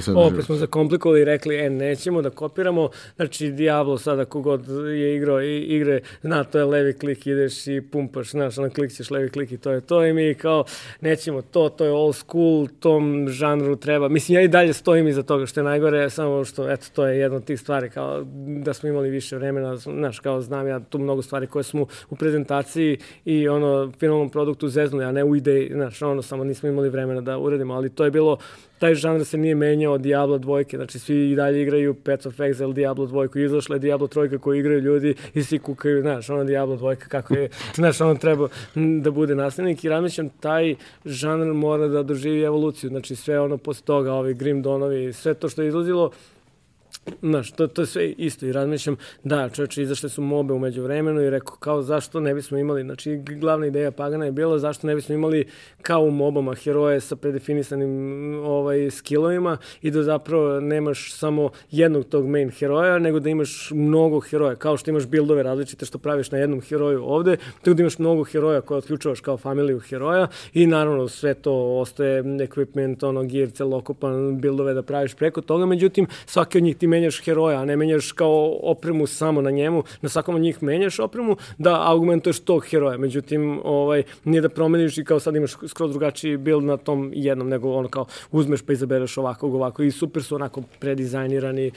smo, 0.03 0.21
opet 0.21 0.45
smo 0.45 0.55
zakomplikovali 0.55 1.21
i 1.21 1.25
rekli, 1.25 1.55
e, 1.55 1.69
nećemo 1.69 2.21
da 2.21 2.29
kopiramo. 2.29 2.89
Znači, 3.15 3.51
Diablo 3.51 3.97
sada 3.97 4.25
kogod 4.25 4.67
je 4.97 5.15
igrao 5.15 5.41
i 5.41 5.59
igre, 5.59 6.01
zna, 6.21 6.43
to 6.43 6.59
je 6.59 6.65
levi 6.65 6.93
klik, 6.93 7.27
ideš 7.27 7.67
i 7.67 7.81
pumpaš, 7.81 8.31
znaš, 8.31 8.57
ono 8.57 8.69
klikćeš 8.69 9.11
levi 9.11 9.29
klik 9.29 9.51
i 9.51 9.57
to 9.57 9.71
je 9.71 9.81
to. 9.81 10.05
I 10.05 10.13
mi 10.13 10.35
kao, 10.35 10.63
nećemo 11.01 11.41
to, 11.41 11.69
to 11.69 11.85
je 11.85 11.91
old 11.91 12.15
school, 12.15 12.67
tom 12.79 13.29
žanru 13.29 13.75
treba. 13.75 14.09
Mislim, 14.09 14.35
ja 14.35 14.41
i 14.41 14.47
dalje 14.47 14.73
stojim 14.73 15.07
iza 15.07 15.23
toga, 15.23 15.45
što 15.45 15.59
je 15.59 15.63
najgore, 15.63 16.09
samo 16.09 16.45
što, 16.45 16.71
eto, 16.71 16.85
to 16.93 17.07
je 17.07 17.19
jedno 17.19 17.38
od 17.39 17.45
tih 17.45 17.59
stvari, 17.59 17.89
kao 17.89 18.25
da 18.63 18.73
smo 18.73 18.89
imali 18.89 19.09
više 19.09 19.35
vremena, 19.35 19.75
znaš, 19.77 20.19
kao 20.19 20.41
znam 20.41 20.67
ja 20.67 20.79
tu 20.79 20.99
mnogo 20.99 21.21
stvari 21.21 21.47
koje 21.47 21.63
smo 21.63 21.85
u 22.09 22.15
prezentaciji 22.15 22.97
i 23.25 23.47
ono, 23.47 23.91
finalnom 23.99 24.29
produktu 24.29 24.67
zeznuli, 24.67 25.05
a 25.05 25.11
ne 25.11 25.23
u 25.23 25.35
ideji, 25.35 25.71
znaš, 25.73 26.01
ono, 26.01 26.21
samo 26.21 26.43
nismo 26.43 26.69
imali 26.69 26.89
vremena 26.89 27.21
da 27.21 27.37
uradimo, 27.37 27.73
ali 27.73 27.89
to 27.89 28.05
je 28.05 28.11
bilo, 28.11 28.37
taj 28.79 28.95
žanr 28.95 29.25
se 29.25 29.37
nije 29.37 29.55
menjao 29.55 29.93
od 29.93 30.01
Diablo 30.01 30.37
dvojke, 30.37 30.77
znači 30.77 30.99
svi 30.99 31.31
i 31.31 31.35
dalje 31.35 31.61
igraju 31.61 31.93
Path 31.93 32.27
of 32.27 32.37
Exile, 32.37 32.73
Diablo 32.73 33.05
dvojku, 33.05 33.39
izašla 33.39 33.75
je 33.75 33.79
Diablo 33.79 34.07
trojka 34.07 34.37
koju 34.37 34.59
igraju 34.59 34.79
ljudi 34.79 35.15
i 35.33 35.43
svi 35.43 35.59
kukaju, 35.59 36.01
znaš, 36.01 36.29
ono 36.29 36.43
Diablo 36.43 36.75
dvojka, 36.75 37.07
kako 37.07 37.33
je, 37.33 37.49
znaš, 37.75 38.01
ono 38.01 38.15
treba 38.15 38.47
da 38.75 39.11
bude 39.11 39.35
nastavnik 39.35 39.83
i 39.83 39.89
razmišljam, 39.89 40.29
taj 40.29 40.75
žanr 41.05 41.53
mora 41.53 41.87
da 41.87 42.03
doživi 42.03 42.41
evoluciju, 42.41 42.89
znači 42.89 43.15
sve 43.15 43.39
ono 43.39 43.57
posle 43.57 43.85
toga, 43.85 44.13
ovi 44.13 44.33
Grim 44.33 44.61
Donovi, 44.61 45.13
sve 45.13 45.33
to 45.33 45.49
što 45.49 45.61
je 45.61 45.67
izlazilo, 45.67 46.11
Znaš, 47.21 47.51
to, 47.51 47.67
to 47.67 47.81
je 47.81 47.85
sve 47.85 48.09
isto 48.09 48.45
i 48.45 48.51
razmišljam, 48.51 48.97
da, 49.23 49.49
čovječe, 49.49 49.81
izašle 49.81 50.09
su 50.09 50.21
mobe 50.21 50.53
umeđu 50.53 50.83
vremenu 50.83 51.21
i 51.21 51.29
rekao, 51.29 51.55
kao, 51.55 51.81
zašto 51.81 52.19
ne 52.19 52.33
bismo 52.33 52.57
imali, 52.57 52.83
znači, 52.83 53.15
glavna 53.15 53.65
ideja 53.65 53.91
Pagana 53.91 54.25
je 54.25 54.31
bila, 54.31 54.59
zašto 54.59 54.87
ne 54.87 54.95
bismo 54.95 55.15
imali 55.15 55.47
kao 55.81 56.01
u 56.01 56.11
mobama 56.11 56.55
heroje 56.55 57.01
sa 57.01 57.15
predefinisanim 57.15 57.89
ovaj, 58.45 58.91
skillovima 58.91 59.57
i 59.81 59.91
da 59.91 60.03
zapravo 60.03 60.59
nemaš 60.59 61.13
samo 61.13 61.49
jednog 61.71 62.05
tog 62.05 62.27
main 62.27 62.49
heroja, 62.49 62.99
nego 62.99 63.19
da 63.19 63.29
imaš 63.29 63.71
mnogo 63.71 64.19
heroja, 64.19 64.55
kao 64.55 64.77
što 64.77 64.91
imaš 64.91 65.05
buildove 65.05 65.43
različite 65.43 65.85
što 65.85 65.97
praviš 65.97 66.31
na 66.31 66.37
jednom 66.37 66.61
heroju 66.61 67.03
ovde, 67.03 67.37
tako 67.61 67.73
da 67.73 67.81
imaš 67.81 67.99
mnogo 67.99 68.23
heroja 68.23 68.61
koje 68.61 68.77
otključavaš 68.77 69.21
kao 69.21 69.37
familiju 69.37 69.79
heroja 69.79 70.27
i 70.53 70.67
naravno 70.67 71.07
sve 71.07 71.33
to 71.33 71.79
ostaje 71.79 72.23
equipment, 72.23 73.05
ono, 73.07 73.23
gear, 73.23 73.49
celokupan, 73.49 74.41
buildove 74.41 74.73
da 74.73 74.81
praviš 74.81 75.13
preko 75.13 75.41
toga, 75.41 75.65
međutim, 75.65 76.07
svaki 76.25 76.57
od 76.57 76.63
njih 76.63 76.77
ti 76.77 76.87
menjaš 76.99 77.21
heroja, 77.23 77.61
a 77.61 77.65
ne 77.65 77.77
menjaš 77.77 78.11
kao 78.11 78.59
opremu 78.63 79.07
samo 79.07 79.41
na 79.41 79.51
njemu, 79.51 79.83
na 80.01 80.09
svakom 80.09 80.35
od 80.35 80.41
njih 80.41 80.63
menjaš 80.63 80.99
opremu, 80.99 81.37
da 81.57 81.81
augmentuješ 81.87 82.39
tog 82.39 82.65
heroja. 82.65 82.97
Međutim, 82.97 83.59
ovaj, 83.63 84.03
nije 84.25 84.41
da 84.41 84.49
promeniš 84.49 84.97
i 84.97 85.03
kao 85.03 85.19
sad 85.19 85.35
imaš 85.35 85.55
skroz 85.67 85.91
drugačiji 85.91 86.37
build 86.37 86.63
na 86.63 86.77
tom 86.77 87.11
jednom, 87.15 87.49
nego 87.49 87.71
ono 87.71 87.87
kao 87.87 88.05
uzmeš 88.31 88.61
pa 88.61 88.73
izabereš 88.73 89.17
ovakvog, 89.17 89.55
ovako 89.55 89.83
i 89.83 89.91
super 89.91 90.23
su 90.23 90.35
onako 90.35 90.63
predizajnirani 90.79 91.71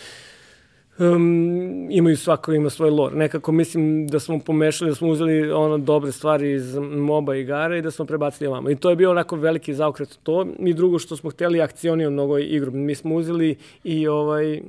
um, 0.98 1.88
imaju 1.90 2.16
svako 2.16 2.52
ima 2.52 2.70
svoj 2.70 2.90
lore. 2.90 3.16
Nekako 3.16 3.52
mislim 3.52 4.06
da 4.06 4.20
smo 4.20 4.38
pomešali, 4.38 4.90
da 4.90 4.94
smo 4.94 5.08
uzeli 5.08 5.50
ono 5.52 5.78
dobre 5.78 6.12
stvari 6.12 6.52
iz 6.52 6.76
MOBA 6.78 7.36
igara 7.36 7.76
i 7.76 7.82
da 7.82 7.90
smo 7.90 8.04
prebacili 8.04 8.48
ovamo. 8.48 8.70
I 8.70 8.76
to 8.76 8.90
je 8.90 8.96
bio 8.96 9.10
onako 9.10 9.36
veliki 9.36 9.74
zaokret 9.74 10.18
to. 10.22 10.46
I 10.58 10.74
drugo 10.74 10.98
što 10.98 11.16
smo 11.16 11.30
hteli 11.30 11.60
akcioniju 11.60 12.10
mnogo 12.10 12.38
igru. 12.38 12.72
Mi 12.72 12.94
smo 12.94 13.14
uzeli 13.14 13.56
i 13.84 14.08
ovaj 14.08 14.60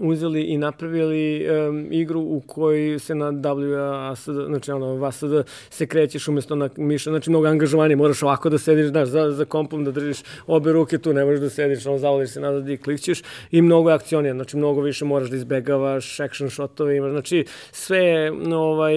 uzeli 0.00 0.42
i 0.42 0.58
napravili 0.58 1.46
um, 1.68 1.86
igru 1.90 2.20
u 2.20 2.42
kojoj 2.46 2.98
se 2.98 3.14
na 3.14 3.32
WASD, 3.32 4.46
znači 4.46 4.72
ono, 4.72 4.94
VASD 4.94 5.32
se 5.70 5.86
krećeš 5.86 6.28
umesto 6.28 6.54
na 6.54 6.68
miša, 6.76 7.10
znači 7.10 7.30
mnogo 7.30 7.46
angažovanje, 7.46 7.96
moraš 7.96 8.22
ovako 8.22 8.48
da 8.48 8.58
sediš, 8.58 8.86
znaš, 8.86 9.08
za, 9.08 9.30
za 9.30 9.44
kompom 9.44 9.84
da 9.84 9.90
držiš 9.90 10.22
obe 10.46 10.72
ruke 10.72 10.98
tu, 10.98 11.12
ne 11.12 11.24
možeš 11.24 11.40
da 11.40 11.50
sediš, 11.50 11.86
ono, 11.86 11.98
zavoliš 11.98 12.30
se 12.30 12.40
nazad 12.40 12.68
i 12.68 12.76
klikćeš 12.76 13.22
i 13.50 13.62
mnogo 13.62 13.90
akcionija, 13.90 14.34
znači 14.34 14.56
mnogo 14.56 14.80
više 14.80 15.04
moraš 15.04 15.30
da 15.30 15.36
izbegavaš, 15.36 16.20
action 16.20 16.50
shotove 16.50 16.96
imaš, 16.96 17.10
znači 17.10 17.44
sve, 17.72 18.32
ovaj, 18.54 18.94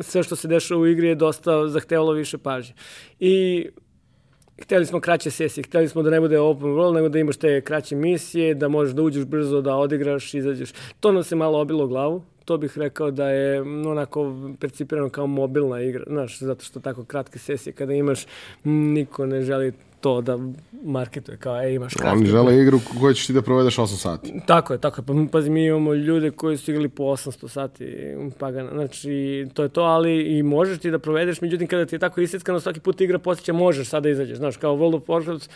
sve 0.00 0.22
što 0.22 0.36
se 0.36 0.48
dešava 0.48 0.80
u 0.80 0.86
igri 0.86 1.08
je 1.08 1.14
dosta 1.14 1.68
zahtevalo 1.68 2.12
više 2.12 2.38
pažnje. 2.38 2.74
I 3.20 3.66
hteli 4.62 4.86
smo 4.86 5.00
kraće 5.00 5.30
sesije, 5.30 5.64
hteli 5.64 5.88
smo 5.88 6.02
da 6.02 6.10
ne 6.10 6.20
bude 6.20 6.38
open 6.40 6.68
world, 6.68 6.94
nego 6.94 7.08
da 7.08 7.18
imaš 7.18 7.36
te 7.36 7.60
kraće 7.60 7.96
misije, 7.96 8.54
da 8.54 8.68
možeš 8.68 8.94
da 8.94 9.02
uđeš 9.02 9.24
brzo, 9.24 9.60
da 9.60 9.74
odigraš, 9.74 10.34
izađeš. 10.34 10.72
To 11.00 11.12
nam 11.12 11.22
se 11.22 11.36
malo 11.36 11.60
obilo 11.60 11.86
glavu, 11.86 12.22
to 12.44 12.56
bih 12.56 12.78
rekao 12.78 13.10
da 13.10 13.28
je 13.28 13.60
onako 13.62 14.34
percipirano 14.60 15.08
kao 15.08 15.26
mobilna 15.26 15.80
igra, 15.80 16.04
znaš, 16.06 16.38
zato 16.38 16.64
što 16.64 16.80
tako 16.80 17.04
kratke 17.04 17.38
sesije 17.38 17.72
kada 17.72 17.92
imaš, 17.92 18.26
niko 18.64 19.26
ne 19.26 19.42
želi 19.42 19.72
to 20.00 20.20
da 20.20 20.38
marketuje 20.82 21.36
kao, 21.36 21.62
e, 21.62 21.74
imaš 21.74 21.94
kratke. 21.94 22.18
Oni 22.18 22.26
žele 22.26 22.60
igru 22.62 22.80
koju 23.00 23.14
ćeš 23.14 23.26
ti 23.26 23.32
da 23.32 23.42
provedeš 23.42 23.76
8 23.76 23.86
sati. 23.86 24.40
Tako 24.46 24.72
je, 24.72 24.80
tako 24.80 25.00
je. 25.00 25.06
Pa, 25.06 25.12
pazi, 25.32 25.50
mi 25.50 25.66
imamo 25.66 25.94
ljude 25.94 26.30
koji 26.30 26.56
su 26.56 26.70
igrali 26.70 26.88
po 26.88 27.02
800 27.02 27.48
sati 27.48 27.86
pagana. 28.38 28.70
Znači, 28.70 29.46
to 29.54 29.62
je 29.62 29.68
to, 29.68 29.82
ali 29.82 30.38
i 30.38 30.42
možeš 30.42 30.78
ti 30.78 30.90
da 30.90 30.98
provedeš, 30.98 31.40
međutim, 31.40 31.66
kada 31.66 31.86
ti 31.86 31.94
je 31.94 31.98
tako 31.98 32.20
isjeckano, 32.20 32.60
svaki 32.60 32.80
put 32.80 33.00
igra 33.00 33.18
posjeća, 33.18 33.52
možeš 33.52 33.88
sada 33.88 34.00
da 34.00 34.08
izađeš. 34.08 34.38
Znaš, 34.38 34.56
kao 34.56 34.76
World 34.76 34.96
of 34.96 35.06
Warcraft, 35.06 35.48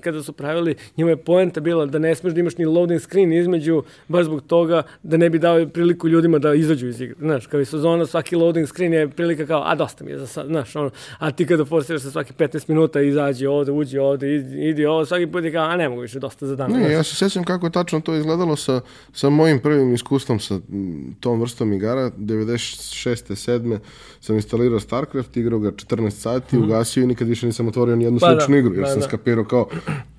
kada 0.00 0.22
su 0.22 0.32
pravili, 0.32 0.74
njima 0.96 1.10
je 1.10 1.16
poenta 1.16 1.60
bila 1.60 1.86
da 1.86 1.98
ne 1.98 2.14
smeš 2.14 2.32
da 2.32 2.40
imaš 2.40 2.58
ni 2.58 2.64
loading 2.64 3.00
screen 3.00 3.32
između, 3.32 3.82
baš 4.08 4.24
zbog 4.24 4.42
toga 4.46 4.82
da 5.02 5.16
ne 5.16 5.30
bi 5.30 5.38
dao 5.38 5.66
priliku 5.66 6.08
ljudima 6.08 6.38
da 6.38 6.54
izađu 6.54 6.88
iz 6.88 7.00
igre. 7.00 7.16
Znaš, 7.18 7.46
kao 7.46 7.60
i 7.60 7.64
sezona, 7.64 8.06
svaki 8.06 8.36
loading 8.36 8.68
screen 8.68 8.92
je 8.92 9.08
prilika 9.08 9.46
kao, 9.46 9.62
a 9.66 9.74
dosta 9.74 10.04
mi 10.04 10.10
je 10.10 10.18
za 10.18 10.26
sad, 10.26 10.46
znaš, 10.46 10.76
ono, 10.76 10.90
a 11.18 11.30
ti 11.30 11.46
kada 11.46 11.64
forsiraš 11.64 12.02
sa 12.02 12.10
svaki 12.10 12.32
15 12.32 12.68
minuta 12.68 13.00
izađi 13.00 13.46
ovde, 13.46 13.72
uđi 13.72 13.98
ovde, 13.98 14.28
idi 14.68 14.86
ovo, 14.86 15.06
svaki 15.06 15.26
put 15.26 15.44
je 15.44 15.52
kao, 15.52 15.64
a 15.64 15.76
ne 15.76 15.88
mogu 15.88 16.00
više, 16.00 16.18
dosta 16.18 16.46
za 16.46 16.56
dan. 16.56 16.72
Ne, 16.72 16.92
ja 16.92 17.02
se 17.02 17.16
sjećam 17.16 17.44
kako 17.44 17.66
je 17.66 17.72
tačno 17.72 18.00
to 18.00 18.14
izgledalo 18.14 18.56
sa, 18.56 18.80
sa 19.12 19.30
mojim 19.30 19.58
prvim 19.58 19.94
iskustvom 19.94 20.40
sa 20.40 20.60
tom 21.20 21.40
vrstom 21.40 21.72
igara, 21.72 22.10
96. 22.10 23.50
7. 23.50 23.78
sam 24.20 24.36
instalirao 24.36 24.80
StarCraft, 24.80 25.36
igrao 25.36 25.58
ga 25.58 25.70
14 25.70 26.10
sati, 26.10 26.56
mm. 26.56 26.64
ugasio 26.64 27.02
i 27.02 27.06
nikad 27.06 27.28
više 27.28 27.46
nisam 27.46 27.68
otvorio 27.68 27.96
ni 27.96 28.04
jednu 28.04 28.18
pa 28.20 28.26
sličnu 28.26 28.54
da, 28.54 28.58
igru, 28.58 28.74
jer 28.74 28.82
da, 28.82 28.90
sam 28.90 29.00
da. 29.00 29.06
skapirao 29.06 29.44
kao, 29.44 29.66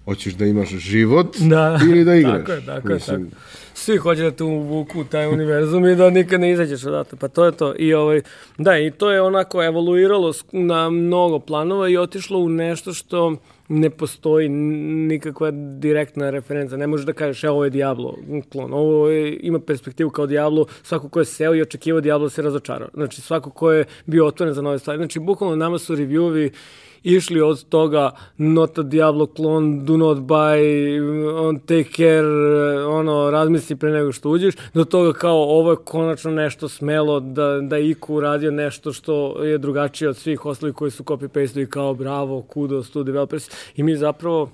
hoćeš 0.05 0.33
da 0.33 0.45
imaš 0.45 0.69
život 0.69 1.37
da, 1.37 1.79
ili 1.89 2.03
da 2.05 2.15
igraš. 2.21 2.39
Tako 2.39 2.51
je, 2.51 2.65
tako 2.65 2.87
Mislim, 2.87 3.23
je, 3.23 3.29
tako. 3.29 3.41
svi 3.73 3.97
hoće 3.97 4.21
da 4.21 4.31
te 4.31 4.43
uvuku 4.43 5.03
taj 5.03 5.27
univerzum 5.27 5.85
i 5.85 5.95
da 5.95 6.09
nikad 6.09 6.41
ne 6.41 6.51
izađeš 6.51 6.85
odatle. 6.85 7.17
Pa 7.19 7.27
to 7.27 7.45
je 7.45 7.51
to. 7.51 7.73
I 7.77 7.93
ovaj, 7.93 8.21
da, 8.57 8.77
i 8.77 8.91
to 8.91 9.11
je 9.11 9.21
onako 9.21 9.63
evoluiralo 9.63 10.33
na 10.51 10.89
mnogo 10.89 11.39
planova 11.39 11.89
i 11.89 11.97
otišlo 11.97 12.39
u 12.39 12.49
nešto 12.49 12.93
što 12.93 13.35
ne 13.69 13.89
postoji 13.89 14.49
nikakva 14.49 15.51
direktna 15.79 16.29
referenca. 16.29 16.77
Ne 16.77 16.87
možeš 16.87 17.05
da 17.05 17.13
kažeš, 17.13 17.43
evo 17.43 17.53
ovo 17.53 17.63
je 17.63 17.69
Diablo 17.69 18.17
klon, 18.51 18.73
ovo 18.73 19.09
je, 19.09 19.37
ima 19.41 19.59
perspektivu 19.59 20.09
kao 20.09 20.27
Diablo, 20.27 20.65
svako 20.83 21.09
ko 21.09 21.19
je 21.19 21.25
seo 21.25 21.55
i 21.55 21.61
očekivao 21.61 22.01
Diablo 22.01 22.29
se 22.29 22.41
razočarao. 22.41 22.89
Znači, 22.93 23.21
svako 23.21 23.49
ko 23.49 23.71
je 23.71 23.85
bio 24.05 24.25
otvoren 24.25 24.53
za 24.53 24.61
nove 24.61 24.79
stvari. 24.79 24.97
Znači, 24.97 25.19
bukvalno 25.19 25.55
nama 25.55 25.79
su 25.79 25.95
reviewovi 25.95 26.51
išli 27.03 27.41
od 27.41 27.63
toga 27.69 28.11
not 28.37 28.79
a 28.79 28.83
Diablo 28.83 29.27
clone, 29.35 29.83
do 29.83 29.97
not 29.97 30.17
buy, 30.17 30.59
on 31.39 31.59
take 31.59 31.89
care, 31.95 32.85
ono, 32.85 33.31
razmisli 33.31 33.75
pre 33.75 33.91
nego 33.91 34.11
što 34.11 34.29
uđeš, 34.29 34.55
do 34.73 34.85
toga 34.85 35.13
kao 35.13 35.43
ovo 35.43 35.71
je 35.71 35.77
konačno 35.85 36.31
nešto 36.31 36.69
smelo 36.69 37.19
da, 37.19 37.59
da 37.61 37.77
Iku 37.77 38.15
uradio 38.15 38.51
nešto 38.51 38.93
što 38.93 39.43
je 39.43 39.57
drugačije 39.57 40.09
od 40.09 40.17
svih 40.17 40.45
ostalih 40.45 40.75
koji 40.75 40.91
su 40.91 41.03
copy-paste 41.03 41.63
i 41.63 41.69
kao 41.69 41.93
bravo, 41.93 42.41
kudos 42.41 42.91
to 42.91 43.03
developers. 43.03 43.49
I 43.75 43.83
mi 43.83 43.95
zapravo 43.95 44.49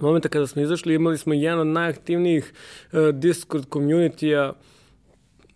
momenta 0.00 0.28
kada 0.28 0.46
smo 0.46 0.62
izašli 0.62 0.94
imali 0.94 1.18
smo 1.18 1.34
jedan 1.34 1.60
od 1.60 1.66
najaktivnijih 1.66 2.52
uh, 2.92 3.08
Discord 3.08 3.68
community-a 3.68 4.52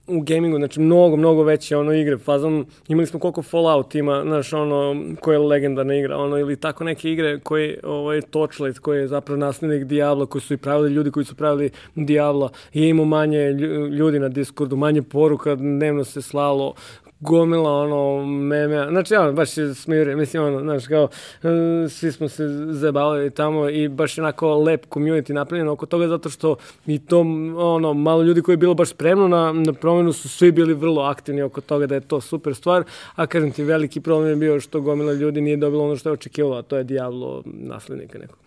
u 0.06 0.20
gamingu, 0.20 0.56
znači 0.56 0.80
mnogo, 0.80 1.16
mnogo 1.16 1.42
veće 1.42 1.76
ono 1.76 1.92
igre, 1.92 2.18
fazom, 2.18 2.66
imali 2.88 3.06
smo 3.06 3.20
koliko 3.20 3.42
Fallout 3.42 3.94
ima, 3.94 4.22
znaš, 4.22 4.52
ono, 4.52 5.04
koja 5.20 5.34
je 5.34 5.38
legendarna 5.38 5.94
igra, 5.94 6.16
ono, 6.16 6.38
ili 6.38 6.56
tako 6.56 6.84
neke 6.84 7.10
igre 7.10 7.40
koje, 7.40 7.80
ovaj, 7.82 8.20
Torchlight, 8.20 8.78
koji 8.78 8.98
je 8.98 9.08
zapravo 9.08 9.38
naslednik 9.38 9.84
Diabla, 9.84 10.26
koji 10.26 10.42
su 10.42 10.54
i 10.54 10.56
pravili 10.56 10.90
ljudi 10.90 11.10
koji 11.10 11.24
su 11.24 11.34
pravili 11.34 11.70
Diabla, 11.94 12.50
i 12.72 12.82
imao 12.82 13.04
manje 13.04 13.50
ljudi 13.98 14.18
na 14.18 14.28
Discordu, 14.28 14.76
manje 14.76 15.02
poruka, 15.02 15.54
dnevno 15.54 16.04
se 16.04 16.22
slalo, 16.22 16.74
gomila 17.22 17.70
ono 17.70 18.26
meme, 18.26 18.86
znači 18.90 19.14
ono, 19.14 19.32
baš 19.32 19.56
je 19.56 19.74
smire, 19.74 20.16
mislim 20.16 20.42
ono, 20.42 20.60
znaš 20.60 20.86
kao, 20.86 21.08
e, 21.42 21.88
svi 21.88 22.12
smo 22.12 22.28
se 22.28 22.48
zabavili 22.70 23.30
tamo 23.30 23.68
i 23.68 23.88
baš 23.88 24.18
onako 24.18 24.54
lep 24.54 24.86
community 24.86 25.32
napravljen 25.32 25.68
oko 25.68 25.86
toga 25.86 26.08
zato 26.08 26.30
što 26.30 26.56
i 26.86 26.98
to 26.98 27.20
ono, 27.56 27.94
malo 27.94 28.22
ljudi 28.22 28.42
koji 28.42 28.52
je 28.52 28.56
bilo 28.56 28.74
baš 28.74 28.88
spremno 28.88 29.28
na, 29.28 29.52
na 29.52 29.72
promenu 29.72 30.12
su 30.12 30.28
svi 30.28 30.52
bili 30.52 30.74
vrlo 30.74 31.02
aktivni 31.02 31.42
oko 31.42 31.60
toga 31.60 31.86
da 31.86 31.94
je 31.94 32.00
to 32.00 32.20
super 32.20 32.54
stvar, 32.54 32.84
a 33.14 33.26
kažem 33.26 33.52
ti 33.52 33.64
veliki 33.64 34.00
problem 34.00 34.30
je 34.30 34.36
bio 34.36 34.60
što 34.60 34.80
gomila 34.80 35.12
ljudi 35.12 35.40
nije 35.40 35.56
dobilo 35.56 35.84
ono 35.84 35.96
što 35.96 36.08
je 36.08 36.12
očekivalo, 36.12 36.56
a 36.56 36.62
to 36.62 36.76
je 36.76 36.84
Diablo 36.84 37.42
naslednika 37.44 38.18
nekog. 38.18 38.38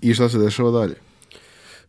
I 0.00 0.14
šta 0.14 0.28
se 0.28 0.38
dešava 0.38 0.70
dalje? 0.70 1.07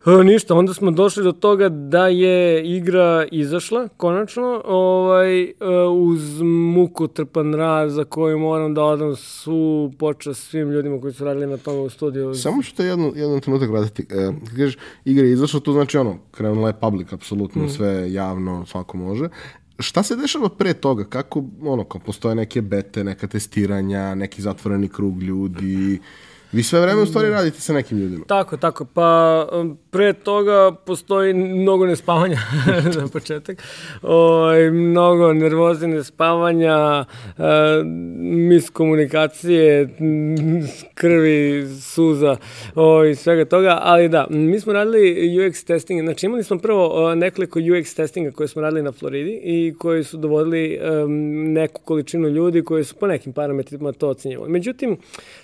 E, 0.06 0.24
ništa, 0.24 0.54
onda 0.54 0.74
smo 0.74 0.90
došli 0.90 1.24
do 1.24 1.32
toga 1.32 1.68
da 1.68 2.08
je 2.08 2.64
igra 2.76 3.26
izašla, 3.32 3.88
konačno, 3.88 4.62
ovaj, 4.64 5.42
e, 5.42 5.54
uz 5.92 6.40
muku 6.74 7.08
trpan 7.08 7.54
rad 7.54 7.90
za 7.90 8.04
koju 8.04 8.38
moram 8.38 8.74
da 8.74 8.84
odam 8.84 9.16
svu 9.16 9.92
počast 9.98 10.48
svim 10.50 10.70
ljudima 10.70 11.00
koji 11.00 11.12
su 11.12 11.24
radili 11.24 11.46
na 11.46 11.56
tom 11.56 11.80
u 11.80 11.90
studiju. 11.90 12.34
Samo 12.34 12.62
te 12.76 12.84
jednu, 12.84 13.12
jednu 13.16 13.40
trenutak 13.40 13.70
vratiti. 13.70 14.14
E, 14.14 14.32
kažeš, 14.56 14.78
igra 15.04 15.26
je 15.26 15.32
izašla, 15.32 15.60
to 15.60 15.72
znači 15.72 15.98
ono, 15.98 16.18
krenula 16.30 16.68
je 16.68 16.80
public, 16.80 17.12
apsolutno, 17.12 17.64
mm. 17.64 17.68
sve 17.68 18.12
javno, 18.12 18.66
svako 18.66 18.96
može. 18.96 19.28
Šta 19.78 20.02
se 20.02 20.16
dešava 20.16 20.48
pre 20.48 20.74
toga? 20.74 21.04
Kako, 21.04 21.44
ono, 21.62 21.84
kao 21.84 22.00
postoje 22.06 22.34
neke 22.34 22.62
bete, 22.62 23.04
neka 23.04 23.26
testiranja, 23.26 24.14
neki 24.14 24.42
zatvoreni 24.42 24.88
krug 24.88 25.22
ljudi, 25.22 26.00
Vi 26.52 26.62
sve 26.62 26.80
vreme 26.80 27.02
u 27.02 27.06
stvari 27.06 27.28
mm. 27.28 27.32
radite 27.32 27.60
sa 27.60 27.72
nekim 27.72 27.98
ljudima. 27.98 28.24
Tako, 28.28 28.56
tako. 28.56 28.84
Pa 28.84 29.48
um, 29.52 29.78
pre 29.90 30.12
toga 30.12 30.72
postoji 30.86 31.34
mnogo 31.34 31.86
nespavanja 31.86 32.38
na 33.00 33.08
početak. 33.08 33.62
O, 34.02 34.14
ovaj, 34.14 34.70
mnogo 34.70 35.32
nervoze, 35.32 35.86
nespavanja, 35.86 37.04
uh, 37.38 37.44
miskomunikacije, 38.48 39.88
krvi, 40.94 41.66
suza 41.80 42.36
o, 42.74 43.04
i 43.04 43.14
svega 43.14 43.44
toga. 43.44 43.78
Ali 43.82 44.08
da, 44.08 44.26
mi 44.30 44.60
smo 44.60 44.72
radili 44.72 45.38
UX 45.38 45.66
testing. 45.66 46.02
Znači 46.02 46.26
imali 46.26 46.44
smo 46.44 46.58
prvo 46.58 47.14
nekoliko 47.14 47.58
UX 47.58 47.96
testinga 47.96 48.30
koje 48.30 48.48
smo 48.48 48.62
radili 48.62 48.82
na 48.82 48.92
Floridi 48.92 49.40
i 49.44 49.74
koji 49.78 50.04
su 50.04 50.16
dovodili 50.16 50.78
neku 51.52 51.80
količinu 51.84 52.28
ljudi 52.28 52.64
koji 52.64 52.84
su 52.84 52.94
po 52.94 53.06
nekim 53.06 53.32
parametrima 53.32 53.92
to 53.92 54.08
ocenjivali. 54.08 54.50
Međutim, 54.50 54.96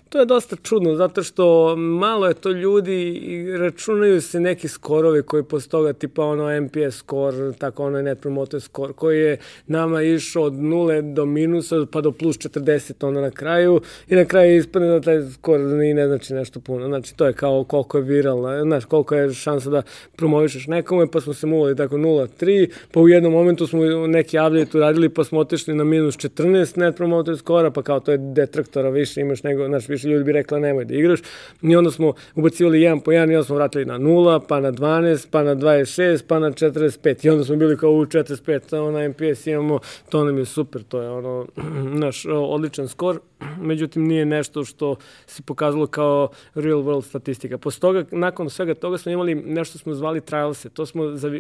To 0.09 0.19
je 0.19 0.27
dosta 0.27 0.57
čudno, 0.63 0.95
zato 0.97 1.23
što 1.23 1.77
malo 1.77 2.27
je 2.27 2.35
to 2.35 2.51
ljudi 2.51 3.11
i 3.11 3.57
računaju 3.57 4.21
se 4.21 4.41
neki 4.41 4.69
skorovi 4.69 5.23
koji 5.23 5.43
posle 5.43 5.71
toga, 5.71 5.93
tipa 5.93 6.25
ono 6.25 6.61
MPS 6.61 6.97
score, 6.97 7.53
tako 7.59 7.85
ono 7.85 8.03
Net 8.03 8.21
Promoter 8.21 8.61
score, 8.61 8.93
koji 8.93 9.21
je 9.21 9.39
nama 9.67 10.03
išao 10.03 10.43
od 10.43 10.53
nule 10.53 11.03
do 11.03 11.27
minusa, 11.27 11.87
pa 11.93 12.01
do 12.01 12.13
plus 12.13 12.39
40 12.39 13.07
onda 13.07 13.21
na 13.21 13.31
kraju 13.31 13.81
i 14.09 14.15
na 14.15 14.25
kraju 14.25 14.57
ispadne 14.57 14.89
da 14.89 15.01
taj 15.01 15.31
skor 15.31 15.61
ni 15.61 15.95
ne 15.95 16.07
znači 16.07 16.35
nešto 16.35 16.61
puno. 16.61 16.87
Znači, 16.87 17.17
to 17.17 17.27
je 17.27 17.33
kao 17.33 17.65
koliko 17.65 17.99
je 17.99 18.05
viralno, 18.05 18.63
znaš, 18.63 18.85
koliko 18.85 19.15
je 19.15 19.35
šansa 19.35 19.71
da 19.71 19.83
promovišeš 20.17 20.67
nekome, 20.67 21.11
pa 21.11 21.21
smo 21.21 21.35
se 21.35 21.47
muvali 21.47 21.77
tako 21.77 21.97
0,3, 21.97 22.71
pa 22.93 23.01
u 23.01 23.09
jednom 23.09 23.33
momentu 23.33 23.67
smo 23.67 23.85
neki 24.07 24.39
update 24.39 24.79
uradili, 24.79 25.09
pa 25.09 25.25
smo 25.25 25.39
otišli 25.41 25.75
na 25.75 25.85
minus 25.85 26.17
14 26.17 26.79
Net 26.79 26.97
Promoter 26.97 27.37
skora, 27.37 27.71
pa 27.71 27.83
kao 27.83 28.01
to 28.01 28.13
je 28.13 28.19
detraktora 28.19 28.91
više 28.91 29.21
imaš 29.21 29.43
nego, 29.43 29.67
znaš, 29.67 29.89
više 29.89 30.09
ljudi 30.09 30.25
bi 30.25 30.33
rekla 30.33 30.59
nemoj 30.59 30.85
da 30.87 30.95
igraš. 30.95 31.21
I 31.63 31.77
onda 31.77 31.91
smo 31.91 32.13
ubacivali 32.35 32.83
jedan 32.83 33.01
po 33.01 33.13
jedan 33.13 33.31
i 33.31 33.37
onda 33.37 33.45
smo 33.45 33.57
vratili 33.57 33.85
na 33.85 33.99
0, 33.99 34.41
pa 34.49 34.61
na 34.61 34.73
12, 34.73 35.27
pa 35.31 35.43
na 35.43 35.55
26, 35.57 36.25
pa 36.29 36.39
na 36.39 36.51
45. 36.51 37.27
I 37.27 37.31
onda 37.31 37.45
smo 37.45 37.57
bili 37.57 37.77
kao 37.77 37.91
u 37.91 38.07
45, 38.07 38.77
ona 38.77 39.09
MPS 39.09 39.47
imamo, 39.47 39.79
to 40.09 40.25
nam 40.25 40.39
je 40.39 40.45
super, 40.45 40.83
to 40.83 41.03
je 41.03 41.11
ono, 41.11 41.47
naš 42.05 42.27
odličan 42.29 42.89
skor. 42.89 43.21
Međutim, 43.61 44.05
nije 44.05 44.27
nešto 44.27 44.65
što 44.65 44.97
se 45.27 45.43
pokazalo 45.43 45.87
kao 45.87 46.29
real 46.55 46.79
world 46.79 47.05
statistika. 47.05 47.59
Posle 47.59 47.81
toga, 47.81 48.05
nakon 48.11 48.51
svega 48.51 48.75
toga 48.75 48.99
smo 48.99 49.13
imali 49.13 49.35
nešto 49.35 49.79
smo 49.79 49.95
zvali 49.95 50.21
trialse. 50.21 50.69
To 50.69 50.87
smo 50.87 51.17
za, 51.17 51.31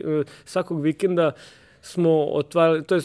svakog 0.44 0.82
vikenda 0.82 1.32
smo 1.86 2.24
otvarali, 2.24 2.84
to 2.84 2.94
je 2.94 3.00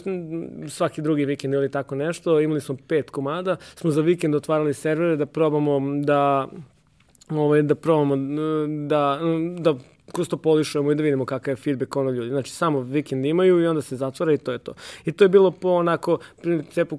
svaki 0.68 1.02
drugi 1.02 1.24
vikend 1.24 1.54
ili 1.54 1.70
tako 1.70 1.94
nešto, 1.94 2.40
imali 2.40 2.60
smo 2.60 2.76
pet 2.88 3.10
komada, 3.10 3.56
smo 3.74 3.90
za 3.90 4.00
vikend 4.00 4.34
otvarali 4.34 4.74
servere 4.74 5.16
da 5.16 5.26
probamo 5.26 5.80
da 6.04 6.48
ovaj, 7.30 7.62
da 7.62 7.74
probamo 7.74 8.16
da, 8.88 9.20
da 9.58 9.74
kroz 10.12 10.28
to 10.28 10.36
polišujemo 10.36 10.92
i 10.92 10.94
da 10.94 11.02
vidimo 11.02 11.24
kakav 11.24 11.52
je 11.52 11.56
feedback 11.56 11.96
ono 11.96 12.10
ljudi. 12.10 12.30
Znači, 12.30 12.50
samo 12.50 12.80
vikend 12.80 13.26
imaju 13.26 13.60
i 13.60 13.66
onda 13.66 13.82
se 13.82 13.96
zatvara 13.96 14.32
i 14.32 14.38
to 14.38 14.52
je 14.52 14.58
to. 14.58 14.74
I 15.04 15.12
to 15.12 15.24
je 15.24 15.28
bilo 15.28 15.50
po 15.50 15.68
onako 15.68 16.18
principu, 16.42 16.98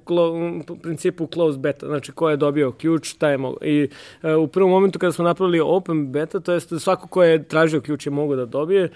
principu 0.82 1.26
close 1.26 1.58
beta, 1.58 1.86
znači 1.86 2.12
ko 2.12 2.30
je 2.30 2.36
dobio 2.36 2.72
ključ, 2.72 3.12
taj 3.12 3.32
je 3.32 3.38
mogo. 3.38 3.56
I 3.62 3.88
uh, 4.22 4.42
u 4.42 4.46
prvom 4.46 4.70
momentu 4.70 4.98
kada 4.98 5.12
smo 5.12 5.24
napravili 5.24 5.60
open 5.60 6.12
beta, 6.12 6.40
to 6.40 6.52
jest 6.52 6.72
svako 6.78 7.08
ko 7.08 7.22
je 7.22 7.42
tražio 7.42 7.80
ključ 7.80 8.06
je 8.06 8.10
mogo 8.10 8.36
da 8.36 8.46
dobije, 8.46 8.88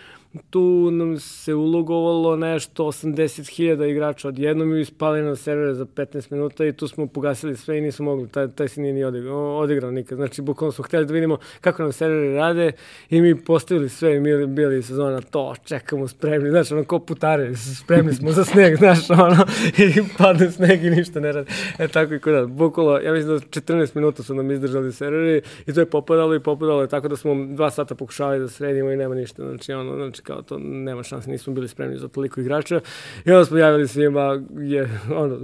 tu 0.51 0.91
nam 0.91 1.19
se 1.19 1.55
ulogovalo 1.55 2.37
nešto 2.37 2.85
80.000 2.85 3.91
igrača 3.91 4.29
odjednom 4.29 4.77
i 4.77 4.81
ispali 4.81 5.23
na 5.23 5.37
servere 5.37 5.75
za 5.75 5.85
15 5.85 6.33
minuta 6.33 6.67
i 6.67 6.73
tu 6.73 6.89
smo 6.89 7.07
pogasili 7.07 7.57
sve 7.57 7.79
i 7.79 7.81
nismo 7.81 8.05
mogli, 8.05 8.29
taj, 8.29 8.49
taj 8.49 8.69
se 8.69 8.81
nije 8.81 8.93
ni 8.95 9.05
odigrao, 9.05 9.59
odigrao 9.59 9.91
nikad. 9.91 10.17
Znači, 10.17 10.43
bukvalno 10.43 10.73
smo 10.73 10.85
htjeli 10.85 11.07
da 11.07 11.13
vidimo 11.13 11.39
kako 11.61 11.83
nam 11.83 11.93
serveri 11.93 12.35
rade 12.35 12.73
i 13.11 13.21
mi 13.21 13.45
postavili 13.45 13.89
sve 13.89 14.17
i 14.17 14.21
mi 14.21 14.47
bili 14.47 14.83
sezona 14.83 15.21
to, 15.21 15.55
čekamo 15.65 16.09
spremni, 16.09 16.51
znači, 16.51 16.75
ono 16.75 16.85
ko 16.85 16.99
putare, 16.99 17.57
spremni 17.57 18.15
smo 18.15 18.33
za 18.33 18.45
sneg, 18.45 18.77
znaš, 18.83 19.11
ono, 19.11 19.47
i 19.79 20.03
padne 20.19 20.51
sneg 20.51 20.85
i 20.85 20.91
ništa 20.91 21.21
ne 21.21 21.33
radi. 21.33 21.51
E, 21.79 21.89
tako 21.89 22.15
i 22.15 22.21
kod 22.21 22.35
nas. 22.35 22.49
Bukvalno, 22.49 22.99
ja 22.99 23.13
mislim 23.13 23.39
da 23.39 23.45
14 23.45 23.97
minuta 23.97 24.23
su 24.23 24.35
nam 24.35 24.51
izdržali 24.51 24.93
serveri 24.93 25.43
i 25.67 25.73
to 25.73 25.81
je 25.81 25.87
popadalo 25.87 26.35
i 26.35 26.41
popadalo, 26.41 26.87
tako 26.87 27.09
da 27.09 27.17
smo 27.17 27.47
dva 27.55 27.71
sata 27.71 27.95
pokušavali 27.95 28.41
da 28.41 28.49
sredimo 28.49 28.91
i 28.91 28.97
nema 28.97 29.15
ništa. 29.15 29.43
Znači, 29.43 29.73
ono, 29.73 29.95
znači, 29.95 30.18
kao 30.23 30.43
to 30.43 30.59
nema 30.59 31.03
šanse, 31.03 31.31
nismo 31.31 31.53
bili 31.53 31.69
spremni 31.69 31.99
za 31.99 32.09
toliko 32.09 32.41
igrača. 32.41 32.81
I 33.25 33.31
onda 33.31 33.45
smo 33.45 33.59
javili 33.59 33.89
svima, 33.89 34.43
je, 34.59 34.89
ono, 35.15 35.39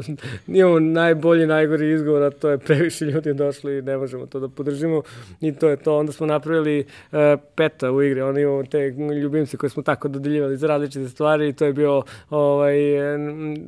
imamo 0.47 0.81
najbolji, 0.81 1.47
najgori 1.47 1.93
izgovor, 1.93 2.23
a 2.23 2.31
to 2.31 2.51
je 2.51 2.59
previše 2.59 3.05
ljudi 3.05 3.35
došli 3.35 3.79
i 3.79 3.83
ne 3.83 3.97
možemo 3.97 4.27
to 4.27 4.41
da 4.41 4.49
podržimo. 4.49 5.03
I 5.41 5.55
to 5.55 5.69
je 5.69 5.77
to. 5.77 5.99
Onda 5.99 6.13
smo 6.13 6.27
napravili 6.27 6.81
uh, 7.13 7.19
peta 7.55 7.93
u 7.93 8.03
igri, 8.03 8.21
oni 8.21 8.43
imamo 8.43 8.63
te 8.65 8.95
ljubimce 9.23 9.57
koje 9.57 9.71
smo 9.71 9.83
tako 9.83 10.09
dodeljivali 10.09 10.57
za 10.57 10.67
različite 10.67 11.09
stvari 11.09 11.49
i 11.49 11.53
to 11.53 11.65
je 11.65 11.73
bio 11.73 12.03
ovaj, 12.31 12.77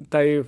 taj 0.08 0.42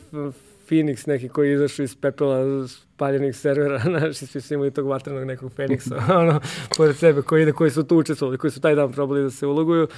Phoenix 0.69 1.09
neki 1.09 1.29
koji 1.29 1.49
je 1.49 1.55
izašao 1.55 1.85
iz 1.85 1.97
pepela 1.97 2.69
spaljenih 2.69 3.37
servera, 3.37 3.85
naši 4.01 4.27
svi 4.27 4.41
su 4.41 4.55
imali 4.55 4.71
tog 4.71 4.87
vatrenog 4.87 5.25
nekog 5.25 5.53
Feniksa, 5.53 5.97
ono, 6.21 6.41
pored 6.77 6.97
sebe, 6.97 7.23
koji 7.23 7.43
ide, 7.43 7.53
koji 7.53 7.71
su 7.71 7.85
tu 7.85 7.97
učestvovali, 7.97 8.39
koji 8.39 8.51
su 8.51 8.61
taj 8.61 8.75
dan 8.75 8.93
probali 8.93 9.23
da 9.23 9.31
se 9.31 9.47
uloguju, 9.47 9.89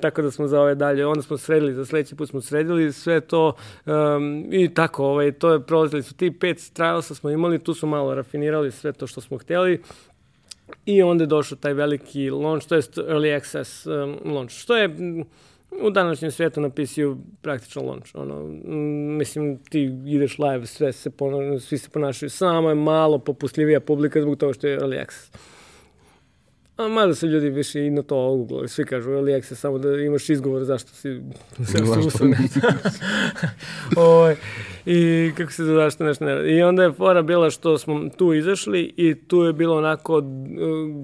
tako 0.00 0.22
da 0.22 0.30
smo 0.30 0.46
za 0.46 0.60
ove 0.60 0.74
dalje, 0.74 1.06
onda 1.06 1.22
smo 1.22 1.36
sredili, 1.36 1.74
za 1.74 1.84
sledeći 1.84 2.14
put 2.16 2.28
smo 2.28 2.40
sredili 2.40 2.92
sve 2.92 3.20
to 3.20 3.52
um, 3.86 4.46
i 4.50 4.74
tako, 4.74 5.04
ovaj, 5.04 5.32
to 5.32 5.52
je 5.52 5.60
prolazili 5.60 6.02
su 6.02 6.14
ti 6.14 6.38
pet 6.40 6.70
trialsa 6.72 7.14
smo 7.14 7.30
imali, 7.30 7.58
tu 7.58 7.74
su 7.74 7.86
malo 7.86 8.14
rafinirali 8.14 8.70
sve 8.70 8.92
to 8.92 9.06
što 9.06 9.20
smo 9.20 9.38
hteli, 9.38 9.82
I 10.86 11.02
onda 11.02 11.24
je 11.24 11.28
došao 11.28 11.58
taj 11.58 11.74
veliki 11.74 12.30
launch, 12.30 12.66
to 12.66 12.74
je 12.74 12.82
early 12.82 13.36
access 13.36 13.86
um, 13.86 14.18
launch, 14.24 14.54
što 14.54 14.76
je 14.76 14.96
u 15.82 15.90
današnjem 15.90 16.30
svetu 16.30 16.60
na 16.60 16.70
praktično 17.42 17.82
launch. 17.82 18.10
Ono, 18.14 18.44
mislim, 19.18 19.58
ti 19.70 19.82
ideš 20.06 20.38
live, 20.38 20.66
sve 20.66 20.92
se 20.92 21.10
pona, 21.10 21.60
svi 21.60 21.78
se 21.78 21.90
ponašaju, 21.90 22.30
samo 22.30 22.68
je 22.68 22.74
malo 22.74 23.18
popustljivija 23.18 23.80
publika 23.80 24.22
zbog 24.22 24.36
toga 24.36 24.52
što 24.52 24.66
je 24.66 24.78
early 24.78 25.02
access. 25.02 25.30
A 26.76 26.88
mada 26.88 27.14
se 27.14 27.26
ljudi 27.26 27.50
više 27.50 27.86
i 27.86 27.90
na 27.90 28.02
to 28.02 28.16
oguglali. 28.16 28.68
Svi 28.68 28.84
kažu, 28.84 29.10
access, 29.10 29.60
samo 29.60 29.78
da 29.78 29.96
imaš 29.96 30.30
izgovor 30.30 30.64
zašto 30.64 30.90
si... 30.92 31.08
Ne. 32.26 32.38
Ovaj, 33.96 34.36
I 34.86 35.30
kako 35.36 35.52
se 35.52 35.64
zove 35.64 35.84
zašto 35.84 36.04
nešto 36.04 36.24
ne 36.24 36.34
radi. 36.34 36.50
I 36.50 36.62
onda 36.62 36.82
je 36.82 36.92
fora 36.92 37.22
bila 37.22 37.50
što 37.50 37.78
smo 37.78 38.08
tu 38.16 38.34
izašli 38.34 38.94
i 38.96 39.14
tu 39.14 39.42
je 39.42 39.52
bilo 39.52 39.76
onako 39.76 40.22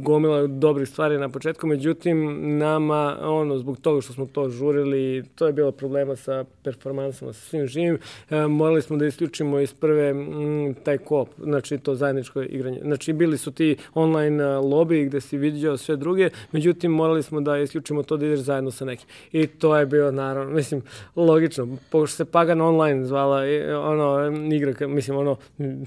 gomila 0.03 0.47
dobrih 0.47 0.89
stvari 0.89 1.19
na 1.19 1.29
početku, 1.29 1.67
međutim 1.67 2.41
nama, 2.59 3.19
ono, 3.23 3.59
zbog 3.59 3.81
toga 3.81 4.01
što 4.01 4.13
smo 4.13 4.27
to 4.27 4.49
žurili, 4.49 5.25
to 5.35 5.47
je 5.47 5.53
bilo 5.53 5.73
problema 5.73 6.17
sa 6.17 6.45
performansama, 6.63 7.33
sa 7.33 7.41
svim 7.41 7.67
živim, 7.67 7.99
e, 8.31 8.47
morali 8.47 8.83
smo 8.83 8.97
da 8.97 9.07
isključimo 9.07 9.61
iz 9.61 9.75
prve 9.75 10.09
m, 10.09 10.75
taj 10.85 10.99
kop, 10.99 11.29
znači 11.43 11.79
to 11.79 11.95
zajedničko 11.95 12.43
igranje. 12.43 12.81
Znači 12.83 13.13
bili 13.13 13.39
su 13.39 13.51
ti 13.51 13.77
online 13.95 14.45
lobby 14.45 15.07
gde 15.07 15.21
si 15.21 15.37
vidio 15.37 15.62
sve 15.77 15.97
druge, 15.97 16.31
međutim 16.53 16.91
morali 16.91 17.23
smo 17.23 17.41
da 17.41 17.59
isključimo 17.59 18.03
to 18.03 18.17
da 18.17 18.27
ideš 18.27 18.41
zajedno 18.41 18.71
sa 18.71 18.85
nekim. 18.85 19.07
I 19.33 19.47
to 19.47 19.77
je 19.77 19.87
bilo 19.87 20.11
naravno, 20.11 20.55
mislim, 20.55 20.83
logično, 21.17 21.69
pošto 21.91 22.17
se 22.17 22.25
Pagan 22.25 22.61
Online 22.61 23.05
zvala, 23.05 23.43
ono, 23.83 24.33
igra, 24.53 24.87
mislim, 24.87 25.17
ono, 25.17 25.37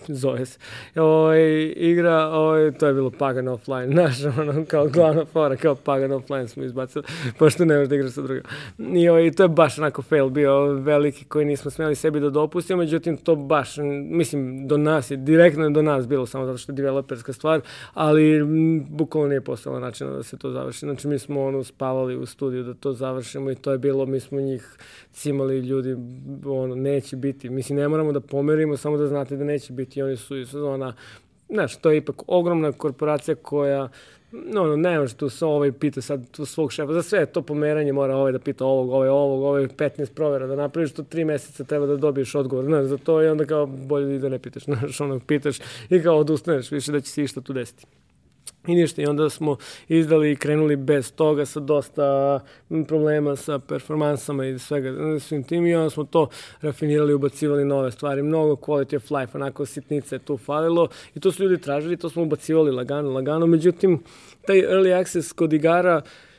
zove 0.07 0.45
se, 0.45 0.59
ovo, 0.95 1.23
ovaj, 1.23 1.73
igra, 1.75 2.27
ovo, 2.27 2.47
ovaj, 2.47 2.71
to 2.71 2.87
je 2.87 2.93
bilo 2.93 3.11
Pagan 3.11 3.47
Offline, 3.47 3.91
znaš, 3.95 4.37
ono, 4.39 4.65
kao 4.65 4.87
glavna 4.87 5.25
fora, 5.25 5.55
kao 5.55 5.75
Pagan 5.75 6.11
Offline 6.11 6.47
smo 6.47 6.63
izbacili, 6.63 7.05
pošto 7.39 7.65
ne 7.65 7.75
možeš 7.75 7.89
da 7.89 7.95
igraš 7.95 8.11
sa 8.11 8.21
drugim. 8.21 8.43
I, 8.77 9.09
ovo, 9.09 9.17
ovaj, 9.17 9.27
I 9.27 9.31
to 9.31 9.43
je 9.43 9.49
baš 9.49 9.77
onako 9.79 10.01
fail 10.01 10.29
bio 10.29 10.65
veliki 10.65 11.25
koji 11.25 11.45
nismo 11.45 11.71
smeli 11.71 11.95
sebi 11.95 12.19
da 12.19 12.29
dopustimo, 12.29 12.79
međutim, 12.79 13.17
to 13.17 13.35
baš, 13.35 13.77
mislim, 14.09 14.67
do 14.67 14.77
nas 14.77 15.11
je, 15.11 15.17
direktno 15.17 15.63
je 15.63 15.69
do 15.69 15.81
nas 15.81 16.07
bilo, 16.07 16.25
samo 16.25 16.45
zato 16.45 16.57
što 16.57 16.71
je 16.71 16.75
developerska 16.75 17.33
stvar, 17.33 17.61
ali 17.93 18.43
bukvalno 18.89 19.29
nije 19.29 19.41
postala 19.65 19.79
načina 19.79 20.11
da 20.11 20.23
se 20.23 20.37
to 20.37 20.51
završi. 20.51 20.79
Znači, 20.79 21.07
mi 21.07 21.19
smo 21.19 21.43
ono 21.43 21.63
spavali 21.63 22.15
u 22.15 22.25
studiju 22.25 22.63
da 22.63 22.73
to 22.73 22.93
završimo 22.93 23.51
i 23.51 23.55
to 23.55 23.71
je 23.71 23.77
bilo, 23.77 24.05
mi 24.05 24.19
smo 24.19 24.41
njih 24.41 24.77
cimali 25.11 25.59
ljudi, 25.59 25.95
ono, 26.45 26.75
neće 26.75 27.15
biti. 27.15 27.49
Mislim, 27.49 27.77
ne 27.79 27.87
moramo 27.87 28.11
da 28.11 28.19
pomerimo, 28.19 28.77
samo 28.77 28.97
da 28.97 29.07
znate 29.07 29.35
da 29.35 29.43
neće 29.43 29.73
biti. 29.73 30.01
Oni 30.01 30.17
su 30.17 30.37
iz 30.37 30.49
sezona, 30.49 30.93
znaš, 31.49 31.77
to 31.77 31.91
je 31.91 31.97
ipak 31.97 32.15
ogromna 32.27 32.71
korporacija 32.71 33.35
koja 33.35 33.89
no, 34.31 34.63
no, 34.63 34.75
ne 34.75 34.99
može 34.99 35.15
tu 35.15 35.29
se 35.29 35.45
ovaj 35.45 35.71
pita 35.71 36.01
sad 36.01 36.29
tu 36.31 36.45
svog 36.45 36.71
šefa, 36.71 36.93
za 36.93 37.01
sve 37.01 37.25
to 37.25 37.41
pomeranje 37.41 37.93
mora 37.93 38.15
ovaj 38.15 38.31
da 38.31 38.39
pita 38.39 38.65
ovog, 38.65 38.89
ovaj, 38.89 39.09
ovog, 39.09 39.43
ovaj 39.43 39.67
15 39.67 40.13
provera 40.13 40.47
da 40.47 40.55
napraviš, 40.55 40.93
to 40.93 41.03
tri 41.03 41.25
meseca 41.25 41.63
treba 41.63 41.85
da 41.85 41.97
dobiješ 41.97 42.35
odgovor, 42.35 42.65
znaš, 42.65 42.85
za 42.85 42.97
to 42.97 43.23
i 43.23 43.27
onda 43.27 43.45
kao 43.45 43.65
bolje 43.65 44.19
da 44.19 44.29
ne 44.29 44.39
pitaš, 44.39 44.63
znaš, 44.69 45.01
onog 45.01 45.23
pitaš 45.27 45.59
i 45.89 46.01
kao 46.03 46.17
odustaneš 46.17 46.71
više 46.71 46.91
da 46.91 47.01
će 47.01 47.11
se 47.11 47.23
išta 47.23 47.41
tu 47.41 47.53
desiti. 47.53 47.85
I 48.67 48.75
ništa, 48.75 49.01
i 49.01 49.05
onda 49.05 49.29
smo 49.29 49.57
izdali 49.87 50.31
i 50.31 50.35
krenuli 50.35 50.75
bez 50.75 51.11
toga 51.11 51.45
sa 51.45 51.59
dosta 51.59 52.39
problema 52.87 53.35
sa 53.35 53.59
performansama 53.59 54.45
i 54.45 54.59
svega, 54.59 55.19
svim 55.19 55.43
tim. 55.43 55.65
I 55.65 55.75
onda 55.75 55.89
smo 55.89 56.03
to 56.03 56.27
rafinirali, 56.61 57.13
ubacivali 57.13 57.65
nove 57.65 57.91
stvari, 57.91 58.23
mnogo 58.23 58.55
quality 58.55 58.95
of 58.95 59.11
life, 59.11 59.37
onako 59.37 59.65
sitnice 59.65 60.19
tu 60.19 60.37
falilo. 60.37 60.87
I 61.15 61.19
to 61.19 61.31
su 61.31 61.43
ljudi 61.43 61.61
tražili, 61.61 61.97
to 61.97 62.09
smo 62.09 62.23
ubacivali 62.23 62.71
lagano, 62.71 63.09
lagano, 63.09 63.45
međutim, 63.45 64.03
taj 64.47 64.57
early 64.57 65.01
access 65.01 65.31
kod 65.31 65.53
igara 65.53 65.97
uh, 65.97 66.34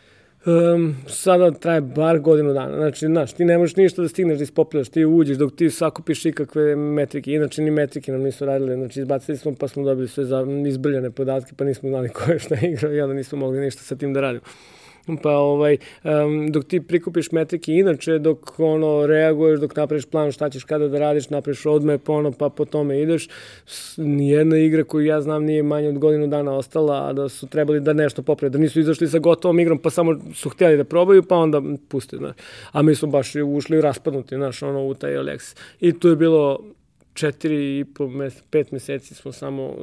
um, 0.47 0.97
sada 1.07 1.51
traje 1.51 1.80
bar 1.80 2.18
godinu 2.18 2.53
dana. 2.53 2.76
Znači, 2.76 3.07
znaš, 3.07 3.32
ti 3.32 3.44
ne 3.44 3.59
možeš 3.59 3.76
ništa 3.76 4.03
da 4.03 4.09
stigneš 4.09 4.38
da 4.38 4.44
ispopulaš, 4.44 4.88
ti 4.88 5.05
uđeš 5.05 5.36
dok 5.36 5.57
ti 5.57 5.70
sakupiš 5.70 6.24
ikakve 6.24 6.76
metrike. 6.76 7.32
Inače, 7.32 7.62
ni 7.62 7.70
metrike 7.70 8.12
nam 8.12 8.22
nisu 8.22 8.44
radile, 8.44 8.76
znači 8.76 9.01
izbacili 9.01 9.38
smo 9.38 9.55
pa 9.55 9.68
smo 9.68 9.84
dobili 9.84 10.09
sve 10.09 10.24
za 10.24 10.47
izbrljane 10.66 11.11
podatke, 11.11 11.53
pa 11.57 11.64
nismo 11.64 11.88
znali 11.88 12.09
ko 12.16 12.32
je 12.32 12.38
šta 12.38 12.55
igrao 12.62 12.92
i 12.92 13.01
onda 13.01 13.14
nismo 13.14 13.38
mogli 13.38 13.61
ništa 13.61 13.82
sa 13.82 13.97
tim 13.97 14.12
da 14.12 14.20
radimo 14.20 14.44
pa 15.22 15.30
ovaj, 15.30 15.76
um, 16.04 16.52
dok 16.52 16.64
ti 16.64 16.80
prikupiš 16.80 17.32
metrike 17.32 17.72
inače, 17.72 18.18
dok 18.18 18.61
ono 18.61 19.07
reaguješ, 19.07 19.61
dok 19.61 19.76
napraviš 19.76 20.07
plan 20.07 20.32
šta 20.32 20.50
ćeš 20.50 20.64
kada 20.64 20.88
da 20.88 20.98
radiš, 20.98 21.30
napraviš 21.30 21.62
roadmap, 21.62 22.09
ono, 22.09 22.32
pa 22.32 22.48
po 22.48 22.64
tome 22.64 23.02
ideš, 23.02 23.28
nijedna 23.96 24.59
igra 24.59 24.84
koju 24.84 25.07
ja 25.07 25.20
znam 25.20 25.44
nije 25.44 25.62
manje 25.62 25.88
od 25.88 25.98
godinu 25.98 26.26
dana 26.26 26.52
ostala, 26.52 27.09
a 27.09 27.12
da 27.12 27.28
su 27.28 27.46
trebali 27.46 27.80
da 27.80 27.92
nešto 27.92 28.22
poprave, 28.22 28.50
da 28.50 28.59
nisu 28.59 28.80
izašli 28.80 29.09
sa 29.09 29.18
gotovom 29.18 29.61
igrom, 29.61 29.78
pa 29.78 29.90
samo 29.90 30.20
su 30.34 30.48
htjeli 30.48 30.76
da 30.76 30.84
probaju, 30.84 31.22
pa 31.22 31.36
onda 31.36 31.62
puste, 31.88 32.16
znaš. 32.16 32.36
A 32.72 32.82
mi 32.82 32.94
smo 32.94 33.09
baš 33.09 33.32
ušli 33.34 33.80
raspadnuti, 33.80 34.34
znaš, 34.34 34.62
ono, 34.62 34.86
u 34.86 34.94
taj 34.94 35.12
Alex. 35.12 35.57
I 35.80 35.98
tu 35.98 36.09
je 36.09 36.16
bilo 36.16 36.61
četiri 37.16 37.78
i 37.78 37.84
po, 37.84 38.08
mes, 38.08 38.42
pet 38.50 38.72
meseci 38.72 39.14
smo 39.14 39.32
samo, 39.32 39.76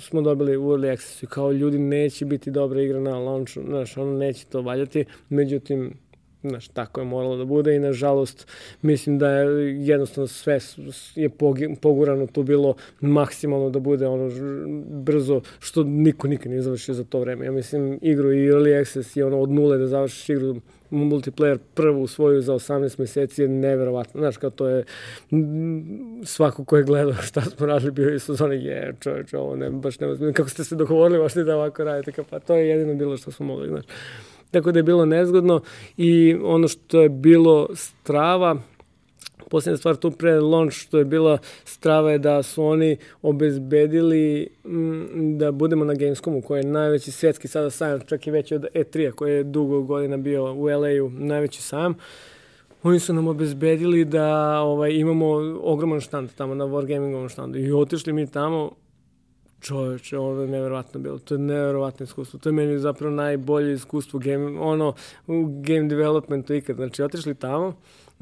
smo 0.00 0.22
dobili 0.22 0.56
u 0.56 0.62
Early 0.62 0.92
Access 0.92 1.22
i 1.22 1.26
kao 1.26 1.52
ljudi 1.52 1.78
neće 1.78 2.24
biti 2.24 2.50
dobra 2.50 2.82
igra 2.82 3.00
na 3.00 3.18
launchu, 3.18 3.60
znaš, 3.66 3.96
ono 3.96 4.18
neće 4.18 4.46
to 4.46 4.62
valjati, 4.62 5.04
međutim, 5.28 5.94
znaš, 6.42 6.68
tako 6.68 7.00
je 7.00 7.04
moralo 7.04 7.36
da 7.36 7.44
bude 7.44 7.76
i 7.76 7.78
nažalost 7.78 8.46
mislim 8.82 9.18
da 9.18 9.30
je 9.30 9.76
jednostavno 9.86 10.26
sve 10.26 10.58
je 11.14 11.30
pogurano 11.80 12.26
tu 12.26 12.42
bilo 12.42 12.74
maksimalno 13.00 13.70
da 13.70 13.78
bude 13.78 14.06
ono 14.06 14.30
brzo, 14.88 15.40
što 15.58 15.84
niko 15.84 16.28
nikad 16.28 16.50
nije 16.50 16.62
završio 16.62 16.94
za 16.94 17.04
to 17.04 17.20
vreme. 17.20 17.46
Ja 17.46 17.52
mislim 17.52 17.98
igru 18.02 18.32
i 18.32 18.50
Early 18.50 18.80
Access 18.80 19.16
je 19.16 19.24
ono 19.24 19.40
od 19.40 19.50
nule 19.50 19.78
da 19.78 19.86
završiš 19.86 20.28
igru 20.28 20.56
multiplayer 20.90 21.58
prvu 21.74 22.06
svoju 22.06 22.42
za 22.42 22.54
18 22.54 23.00
meseci 23.00 23.42
je 23.42 23.48
neverovatno. 23.48 24.20
Znaš, 24.20 24.36
kao 24.36 24.50
to 24.50 24.68
je 24.68 24.84
svako 26.24 26.64
ko 26.64 26.76
je 26.76 26.82
gledao 26.82 27.22
šta 27.28 27.40
smo 27.40 27.66
radili 27.66 27.90
bio 27.90 28.14
i 28.14 28.18
sezoni, 28.18 28.64
je, 28.64 28.94
čovječ, 29.00 29.34
ovo 29.34 29.56
ne, 29.56 29.70
baš 29.70 30.00
ne, 30.00 30.32
kako 30.32 30.48
ste 30.48 30.64
se 30.64 30.76
dogovorili, 30.76 31.18
možete 31.18 31.44
da 31.44 31.56
ovako 31.56 31.84
radite, 31.84 32.12
kao, 32.12 32.24
pa 32.30 32.38
to 32.38 32.54
je 32.54 32.68
jedino 32.68 32.94
bilo 32.94 33.16
što 33.16 33.30
smo 33.30 33.46
mogli, 33.46 33.68
znaš. 33.68 33.84
Tako 34.50 34.72
da 34.72 34.78
je 34.78 34.82
bilo 34.82 35.04
nezgodno 35.04 35.60
i 35.96 36.36
ono 36.42 36.68
što 36.68 37.00
je 37.00 37.08
bilo 37.08 37.68
strava, 37.74 38.56
Posljedna 39.50 39.76
stvar 39.76 39.96
tu 39.96 40.10
pre 40.10 40.40
launch 40.40 40.76
što 40.76 40.98
je 40.98 41.04
bila 41.04 41.38
strava 41.64 42.12
je 42.12 42.18
da 42.18 42.42
su 42.42 42.64
oni 42.64 42.96
obezbedili 43.22 44.48
m, 44.64 45.00
mm, 45.14 45.38
da 45.38 45.52
budemo 45.52 45.84
na 45.84 45.94
Gamescomu 45.94 46.42
koji 46.42 46.60
je 46.60 46.66
najveći 46.66 47.10
svetski 47.10 47.48
sada 47.48 47.70
sajam, 47.70 48.00
čak 48.00 48.26
i 48.26 48.30
veći 48.30 48.54
od 48.54 48.66
E3-a 48.74 49.12
koji 49.12 49.34
je 49.34 49.44
dugo 49.44 49.82
godina 49.82 50.16
bio 50.16 50.54
u 50.54 50.64
LA-u 50.64 51.10
najveći 51.10 51.62
sajam. 51.62 51.94
Oni 52.82 52.98
su 52.98 53.12
nam 53.12 53.28
obezbedili 53.28 54.04
da 54.04 54.60
ovaj, 54.60 54.92
imamo 54.92 55.26
ogroman 55.62 56.00
štand 56.00 56.30
tamo 56.36 56.54
na 56.54 56.64
Wargamingovom 56.64 57.28
štandu 57.28 57.58
i 57.58 57.72
otišli 57.72 58.12
mi 58.12 58.26
tamo 58.26 58.70
čoveče, 59.60 60.18
ovo 60.18 60.40
je 60.40 60.48
neverovatno 60.48 61.00
bilo. 61.00 61.18
To 61.18 61.34
je 61.34 61.38
neverovatno 61.38 62.04
iskustvo. 62.04 62.38
To 62.38 62.48
je 62.48 62.52
meni 62.52 62.78
zapravo 62.78 63.14
najbolje 63.14 63.72
iskustvo 63.72 64.20
game, 64.20 64.60
ono, 64.60 64.94
u 65.26 65.44
game 65.46 65.88
developmentu 65.88 66.54
ikad. 66.54 66.76
Znači, 66.76 67.02
otišli 67.02 67.34
tamo, 67.34 67.74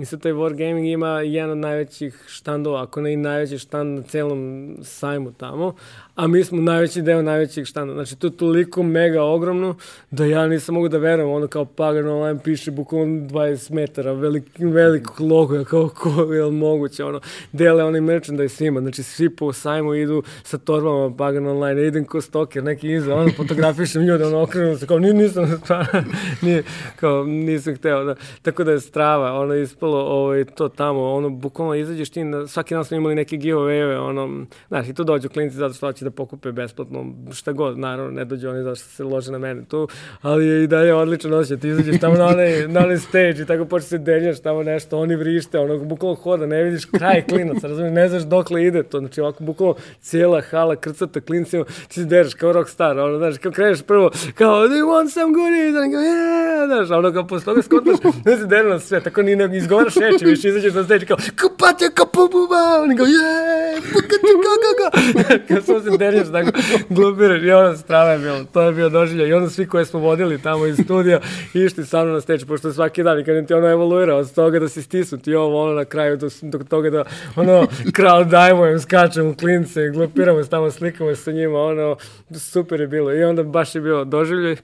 Sad 0.04 0.22
taj 0.22 0.32
Wargaming 0.32 0.92
ima 0.92 1.20
jedan 1.20 1.50
od 1.50 1.58
najvećih 1.58 2.24
štandova, 2.26 2.82
ako 2.82 3.00
ne 3.00 3.12
i 3.12 3.16
najveći 3.16 3.58
štand 3.58 3.96
na 3.96 4.02
celom 4.02 4.76
sajmu 4.82 5.32
tamo, 5.32 5.74
a 6.18 6.26
mi 6.26 6.44
smo 6.44 6.60
najveći 6.60 7.02
deo 7.02 7.22
najvećeg 7.22 7.64
štanda. 7.64 7.94
Znači, 7.94 8.16
to 8.16 8.26
je 8.26 8.36
toliko 8.36 8.82
mega 8.82 9.22
ogromno 9.22 9.76
da 10.10 10.24
ja 10.24 10.46
nisam 10.46 10.74
mogu 10.74 10.88
da 10.88 10.98
verujem, 10.98 11.30
ono 11.30 11.46
kao 11.46 11.64
Pagan 11.64 12.08
Online 12.08 12.40
piše 12.44 12.70
bukvalno 12.70 13.06
20 13.06 13.72
metara, 13.72 14.12
velik, 14.12 14.44
veliko 14.58 15.24
logo, 15.24 15.54
ja 15.54 15.64
kao 15.64 15.88
ko 15.88 16.32
je 16.32 16.50
moguće, 16.50 17.04
ono, 17.04 17.20
dele 17.52 17.84
onaj 17.84 18.00
merchandise 18.00 18.66
ima, 18.66 18.80
znači 18.80 19.02
svi 19.02 19.36
po 19.36 19.52
sajmu 19.52 19.94
idu 19.94 20.22
sa 20.42 20.58
torbama 20.58 21.16
Pagan 21.16 21.46
Online, 21.46 21.80
ja 21.80 21.86
idem 21.86 22.04
ko 22.04 22.20
stoker, 22.20 22.64
neki 22.64 22.92
iza, 22.92 23.14
ono, 23.14 23.30
fotografišem 23.36 24.02
ljude, 24.02 24.26
ono, 24.26 24.42
okrenu 24.42 24.76
se, 24.78 24.86
kao, 24.86 24.98
nisam, 24.98 25.62
nije, 26.42 26.62
kao, 26.96 27.24
nisam 27.24 27.76
hteo, 27.76 28.04
da, 28.04 28.14
tako 28.42 28.64
da 28.64 28.72
je 28.72 28.80
strava, 28.80 29.32
ono, 29.32 29.54
ispalo, 29.54 29.87
ovaj, 29.96 30.44
to 30.44 30.68
tamo, 30.68 31.12
ono, 31.12 31.30
bukvalno 31.30 31.74
izađeš 31.74 32.10
ti, 32.10 32.24
na, 32.24 32.46
svaki 32.46 32.74
dan 32.74 32.84
smo 32.84 32.96
imali 32.96 33.14
neke 33.14 33.36
giveaway 33.36 33.98
ono, 34.08 34.46
znaš, 34.68 34.88
i 34.88 34.94
tu 34.94 35.04
dođu 35.04 35.28
klinci 35.28 35.56
zato 35.56 35.74
što 35.74 35.86
hoće 35.86 36.04
da 36.04 36.10
pokupe 36.10 36.52
besplatno, 36.52 37.06
šta 37.32 37.52
god, 37.52 37.78
naravno, 37.78 38.10
ne 38.10 38.24
dođu 38.24 38.48
oni 38.48 38.62
zašto 38.62 38.88
se 38.88 39.04
lože 39.04 39.32
na 39.32 39.38
mene 39.38 39.64
tu, 39.64 39.88
ali 40.22 40.46
je 40.46 40.64
i 40.64 40.66
dalje 40.66 40.94
odličan 40.94 41.34
osjećaj, 41.34 41.60
ti 41.60 41.68
izađeš 41.68 42.00
tamo 42.00 42.14
na 42.14 42.26
onaj, 42.26 42.68
na 42.68 42.80
onaj 42.80 42.98
stage 42.98 43.42
i 43.42 43.46
tako 43.46 43.64
počeš 43.64 43.88
se 43.88 43.98
deljaš 43.98 44.40
tamo 44.40 44.62
nešto, 44.62 44.98
oni 44.98 45.16
vrište, 45.16 45.58
ono, 45.58 45.78
bukvalno 45.78 46.14
hoda, 46.14 46.46
ne 46.46 46.62
vidiš 46.62 46.84
kraj 46.84 47.22
klinaca, 47.22 47.68
razumiješ, 47.68 47.94
ne 47.94 48.08
znaš 48.08 48.22
dokle 48.22 48.64
ide 48.64 48.82
to, 48.82 48.98
znači 48.98 49.20
ovako 49.20 49.44
bukvalno 49.44 49.74
cijela 50.00 50.40
hala 50.40 50.76
krcata 50.76 51.20
klincima, 51.20 51.64
ti 51.64 51.94
se 51.94 52.04
deraš 52.04 52.34
kao 52.34 52.52
rockstar, 52.52 52.98
ono, 52.98 53.18
znaš, 53.18 53.38
kao 53.38 53.52
kreneš 53.52 53.82
prvo, 53.82 54.10
kao, 54.34 54.68
do 54.68 54.74
you 54.74 54.86
want 54.86 55.10
some 55.12 55.32
goodies? 55.32 55.76
And 55.82 55.92
go, 55.92 55.98
yeah, 55.98 56.66
znaš, 56.66 56.98
ono, 56.98 57.12
kao 57.12 57.26
posle 57.26 57.44
toga 57.44 57.62
skontaš, 57.62 57.94
ne 58.26 58.36
se 58.36 58.46
deraš 58.46 58.70
na 58.70 58.78
sve, 58.78 59.00
tako 59.00 59.22
ni 59.22 59.36
ne 59.36 59.56
izgovoriš 59.56 59.77
izgovaraš 59.86 60.12
reči, 60.12 60.24
više 60.24 60.48
izađeš 60.48 60.74
na 60.74 60.84
stage 60.84 61.06
kao 61.06 61.16
kupate 61.42 61.90
kapububa, 61.94 62.82
oni 62.82 62.96
kao 62.96 63.06
je, 63.06 63.80
pukati 63.92 64.32
kakaga. 64.44 64.88
Kao 65.48 65.62
samo 65.62 65.80
se 65.80 65.98
derješ 65.98 66.28
tako, 66.32 66.50
glupiraš 66.88 67.42
i 67.42 67.50
ono 67.50 67.76
strava 67.76 68.10
je 68.10 68.18
bilo, 68.18 68.44
to 68.52 68.62
je 68.62 68.72
bio 68.72 68.88
doživlja 68.88 69.26
i 69.26 69.32
onda 69.32 69.50
svi 69.50 69.66
koje 69.66 69.84
smo 69.84 70.00
vodili 70.00 70.42
tamo 70.42 70.66
iz 70.66 70.76
studija 70.84 71.20
išli 71.54 71.86
sa 71.86 72.02
mnom 72.02 72.14
na 72.14 72.20
stage, 72.20 72.46
pošto 72.46 72.72
svaki 72.72 73.02
dan 73.02 73.20
i 73.20 73.24
kad 73.24 73.46
ti 73.46 73.54
ono 73.54 73.68
evoluira 73.68 74.16
od 74.16 74.34
toga 74.34 74.58
da 74.58 74.68
si 74.68 74.82
stisnut 74.82 75.26
i 75.26 75.34
ovo 75.34 75.62
ono 75.62 75.72
na 75.72 75.84
kraju 75.84 76.16
do, 76.16 76.28
do 76.42 76.58
toga 76.58 76.90
da 76.90 77.04
ono 77.36 77.66
kralj 77.92 78.24
dajmo 78.24 78.78
skačemo 78.78 79.34
klince, 79.34 79.88
glupiramo 79.88 80.44
se 80.44 80.50
tamo, 80.50 80.70
slikamo 80.70 81.14
se 81.14 81.22
sa 81.22 81.32
njima, 81.32 81.58
ono 81.58 81.96
super 82.36 82.80
je 82.80 82.86
bilo. 82.86 83.14
I 83.14 83.24
onda 83.24 83.42
baš 83.42 83.74
je 83.74 83.80
bilo 83.80 84.04
doživljaj 84.04 84.56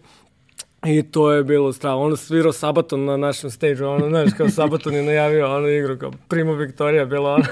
I 0.87 1.03
to 1.03 1.32
je 1.32 1.45
bilo 1.45 1.72
strava. 1.72 1.97
Ono 1.97 2.16
svirao 2.16 2.53
Sabaton 2.53 3.05
na 3.05 3.16
našem 3.16 3.51
stage 3.51 3.85
ono, 3.85 4.09
znaš, 4.09 4.30
kao 4.37 4.49
Sabaton 4.49 4.95
je 4.95 5.03
najavio 5.03 5.57
ono 5.57 5.68
igru, 5.68 5.99
kao 5.99 6.11
Primo 6.28 6.55
Viktorija 6.55 7.05
bilo 7.05 7.35
ono. 7.35 7.45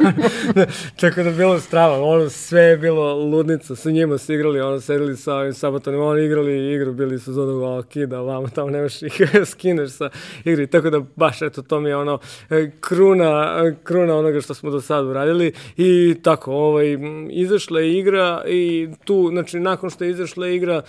Tako 1.01 1.22
da 1.22 1.30
bilo 1.30 1.61
strava, 1.61 2.03
ono 2.03 2.28
sve 2.28 2.62
je 2.62 2.76
bilo 2.76 3.14
ludnica, 3.14 3.76
sa 3.76 3.91
njima 3.91 4.18
su 4.18 4.33
igrali, 4.33 4.61
ono, 4.61 4.80
sedeli 4.80 5.16
sa 5.16 5.35
ovim 5.35 5.55
Sabatonom, 5.55 6.01
oni 6.01 6.24
igrali 6.24 6.74
igru, 6.74 6.93
bili 6.93 7.18
su 7.18 7.33
za 7.33 7.43
onog 7.43 7.87
kida, 7.87 8.20
vamo 8.20 8.49
tamo 8.49 8.70
nemaš 8.70 9.03
ih 9.03 9.20
skineš 9.51 9.91
sa 9.91 10.11
igri, 10.45 10.66
tako 10.66 10.91
da 10.91 11.01
baš, 11.16 11.43
eto, 11.43 11.62
to 11.62 11.80
mi 11.80 11.89
je 11.89 11.97
ono, 11.97 12.18
e, 12.51 12.70
kruna, 12.80 13.62
kruna 13.83 14.16
onoga 14.16 14.41
što 14.41 14.55
smo 14.55 14.70
do 14.70 14.80
sada 14.80 15.09
uradili 15.09 15.53
i 15.76 16.14
tako, 16.22 16.53
ovaj, 16.53 16.99
izašla 17.30 17.80
je 17.80 17.99
igra 17.99 18.43
i 18.49 18.89
tu, 19.05 19.28
znači, 19.30 19.61
nakon 19.61 19.91
što 19.91 20.05
je 20.05 20.11
izašla 20.11 20.49
igra, 20.49 20.83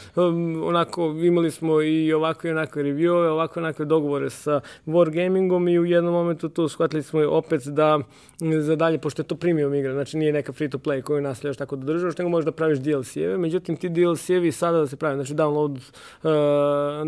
onako, 0.63 1.15
imali 1.23 1.51
smo 1.51 1.81
i 1.81 2.13
ovako 2.13 2.32
ovakve 2.33 2.49
i 2.49 2.53
onakve 2.53 2.83
reviewove, 2.83 3.29
ovakve 3.29 3.61
onakve 3.61 3.85
dogovore 3.85 4.29
sa 4.29 4.61
Wargamingom 4.85 5.71
i 5.71 5.79
u 5.79 5.85
jednom 5.85 6.13
momentu 6.13 6.49
tu 6.49 6.67
shvatili 6.67 7.03
smo 7.03 7.21
opet 7.29 7.67
da 7.67 7.99
za 8.61 8.75
dalje, 8.75 8.97
pošto 8.97 9.21
je 9.21 9.27
to 9.27 9.35
premium 9.35 9.73
igra, 9.73 9.93
znači 9.93 10.17
nije 10.17 10.33
neka 10.33 10.53
free 10.53 10.69
to 10.69 10.77
play 10.77 11.01
koju 11.01 11.21
nastavljaš 11.21 11.57
tako 11.57 11.75
da 11.75 11.85
državaš, 11.85 12.17
nego 12.17 12.29
možeš 12.29 12.45
da 12.45 12.51
praviš 12.51 12.79
DLC-eve, 12.79 13.37
međutim 13.37 13.77
ti 13.77 13.89
DLC-evi 13.89 14.51
sada 14.51 14.79
da 14.79 14.87
se 14.87 14.95
pravi, 14.95 15.15
znači 15.15 15.33
download, 15.33 15.71
uh, 15.71 16.31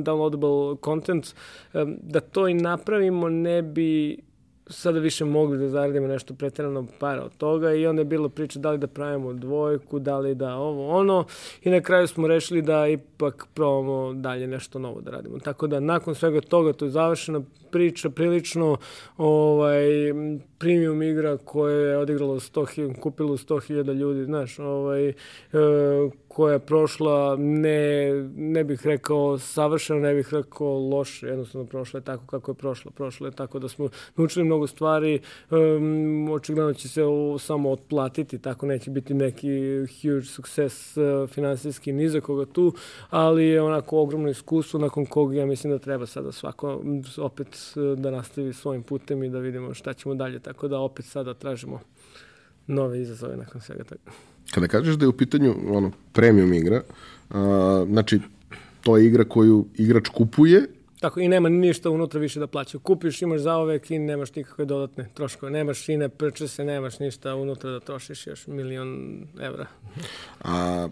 downloadable 0.03 0.77
content, 0.85 1.35
um, 1.73 1.97
da 2.01 2.19
to 2.19 2.47
i 2.47 2.53
napravimo 2.53 3.29
ne 3.29 3.61
bi 3.61 4.17
sada 4.67 4.99
više 4.99 5.25
mogli 5.25 5.57
da 5.57 5.69
zaradimo 5.69 6.07
nešto 6.07 6.33
pretjerano 6.33 6.87
para 6.99 7.23
od 7.23 7.37
toga 7.37 7.73
i 7.73 7.87
onda 7.87 8.01
je 8.01 8.05
bilo 8.05 8.29
priča 8.29 8.59
da 8.59 8.71
li 8.71 8.77
da 8.77 8.87
pravimo 8.87 9.33
dvojku, 9.33 9.99
da 9.99 10.19
li 10.19 10.35
da 10.35 10.55
ovo 10.55 10.89
ono 10.89 11.25
i 11.63 11.69
na 11.69 11.81
kraju 11.81 12.07
smo 12.07 12.27
rešili 12.27 12.61
da 12.61 12.87
ipak 12.87 13.47
probamo 13.53 14.13
dalje 14.13 14.47
nešto 14.47 14.79
novo 14.79 15.01
da 15.01 15.11
radimo. 15.11 15.39
Tako 15.39 15.67
da 15.67 15.79
nakon 15.79 16.15
svega 16.15 16.41
toga 16.41 16.73
to 16.73 16.85
je 16.85 16.91
završena 16.91 17.41
priča 17.71 18.09
prilično 18.09 18.77
ovaj 19.17 19.85
premium 20.57 21.01
igra 21.01 21.37
koja 21.37 21.75
je 21.75 21.97
odigrala 21.97 22.35
100 22.35 22.99
kupilo 22.99 23.37
100.000 23.37 23.93
ljudi, 23.93 24.25
znaš, 24.25 24.59
ovaj 24.59 25.09
e, 25.09 25.13
koja 26.27 26.53
je 26.53 26.59
prošla 26.59 27.35
ne, 27.39 28.11
ne 28.35 28.63
bih 28.63 28.85
rekao 28.85 29.37
savršeno, 29.37 29.99
ne 29.99 30.13
bih 30.13 30.33
rekao 30.33 30.67
loše, 30.67 31.27
jednostavno 31.27 31.67
prošla 31.67 31.97
je 31.97 32.03
tako 32.03 32.25
kako 32.25 32.51
je 32.51 32.55
prošla. 32.55 32.91
Prošla 32.91 33.27
je 33.27 33.31
tako 33.31 33.59
da 33.59 33.67
smo 33.67 33.89
naučili 34.15 34.45
mnogo 34.55 34.67
stvari, 34.67 35.19
um, 35.51 36.29
očigledno 36.31 36.73
će 36.73 36.89
se 36.89 37.03
o, 37.03 37.37
samo 37.39 37.71
otplatiti, 37.71 38.37
tako 38.37 38.65
neće 38.65 38.91
biti 38.91 39.13
neki 39.13 39.49
huge 40.01 40.25
success 40.25 40.97
uh, 40.97 41.29
finansijski 41.29 41.93
ni 41.93 42.09
za 42.09 42.21
koga 42.21 42.45
tu, 42.45 42.73
ali 43.09 43.45
je 43.45 43.61
onako 43.61 44.01
ogromno 44.01 44.29
iskustvo 44.29 44.79
nakon 44.79 45.05
koga 45.05 45.35
ja 45.35 45.45
mislim 45.45 45.73
da 45.73 45.79
treba 45.79 46.05
sada 46.05 46.31
svako 46.31 46.81
opet 47.17 47.47
uh, 47.75 47.99
da 47.99 48.11
nastavi 48.11 48.53
svojim 48.53 48.83
putem 48.83 49.23
i 49.23 49.29
da 49.29 49.39
vidimo 49.39 49.73
šta 49.73 49.93
ćemo 49.93 50.15
dalje, 50.15 50.39
tako 50.39 50.67
da 50.67 50.79
opet 50.79 51.05
sada 51.05 51.33
tražimo 51.33 51.79
nove 52.67 53.01
izazove 53.01 53.37
nakon 53.37 53.61
svega 53.61 53.83
toga. 53.83 54.01
Kada 54.53 54.67
kažeš 54.67 54.95
da 54.95 55.05
je 55.05 55.09
u 55.09 55.17
pitanju 55.17 55.55
ono, 55.69 55.91
premium 56.13 56.53
igra, 56.53 56.81
a, 57.29 57.85
znači 57.89 58.19
to 58.81 58.97
je 58.97 59.05
igra 59.05 59.23
koju 59.23 59.65
igrač 59.75 60.09
kupuje 60.09 60.67
Tako, 61.05 61.19
i 61.19 61.27
nema 61.27 61.49
ništa 61.49 61.89
unutra 61.89 62.19
više 62.19 62.39
da 62.39 62.47
plaća. 62.47 62.77
Kupiš, 62.77 63.21
imaš 63.21 63.37
za 63.37 63.43
zaovek 63.43 63.91
i 63.91 63.99
nemaš 63.99 64.35
nikakve 64.35 64.65
dodatne 64.65 65.07
troškove. 65.13 65.51
Nemaš 65.51 65.77
šine, 65.77 66.09
se, 66.47 66.63
nemaš 66.63 66.99
ništa 66.99 67.35
unutra 67.35 67.71
da 67.71 67.79
trošiš 67.79 68.27
još 68.27 68.47
milion 68.47 69.21
evra. 69.41 69.65
A 70.39 70.87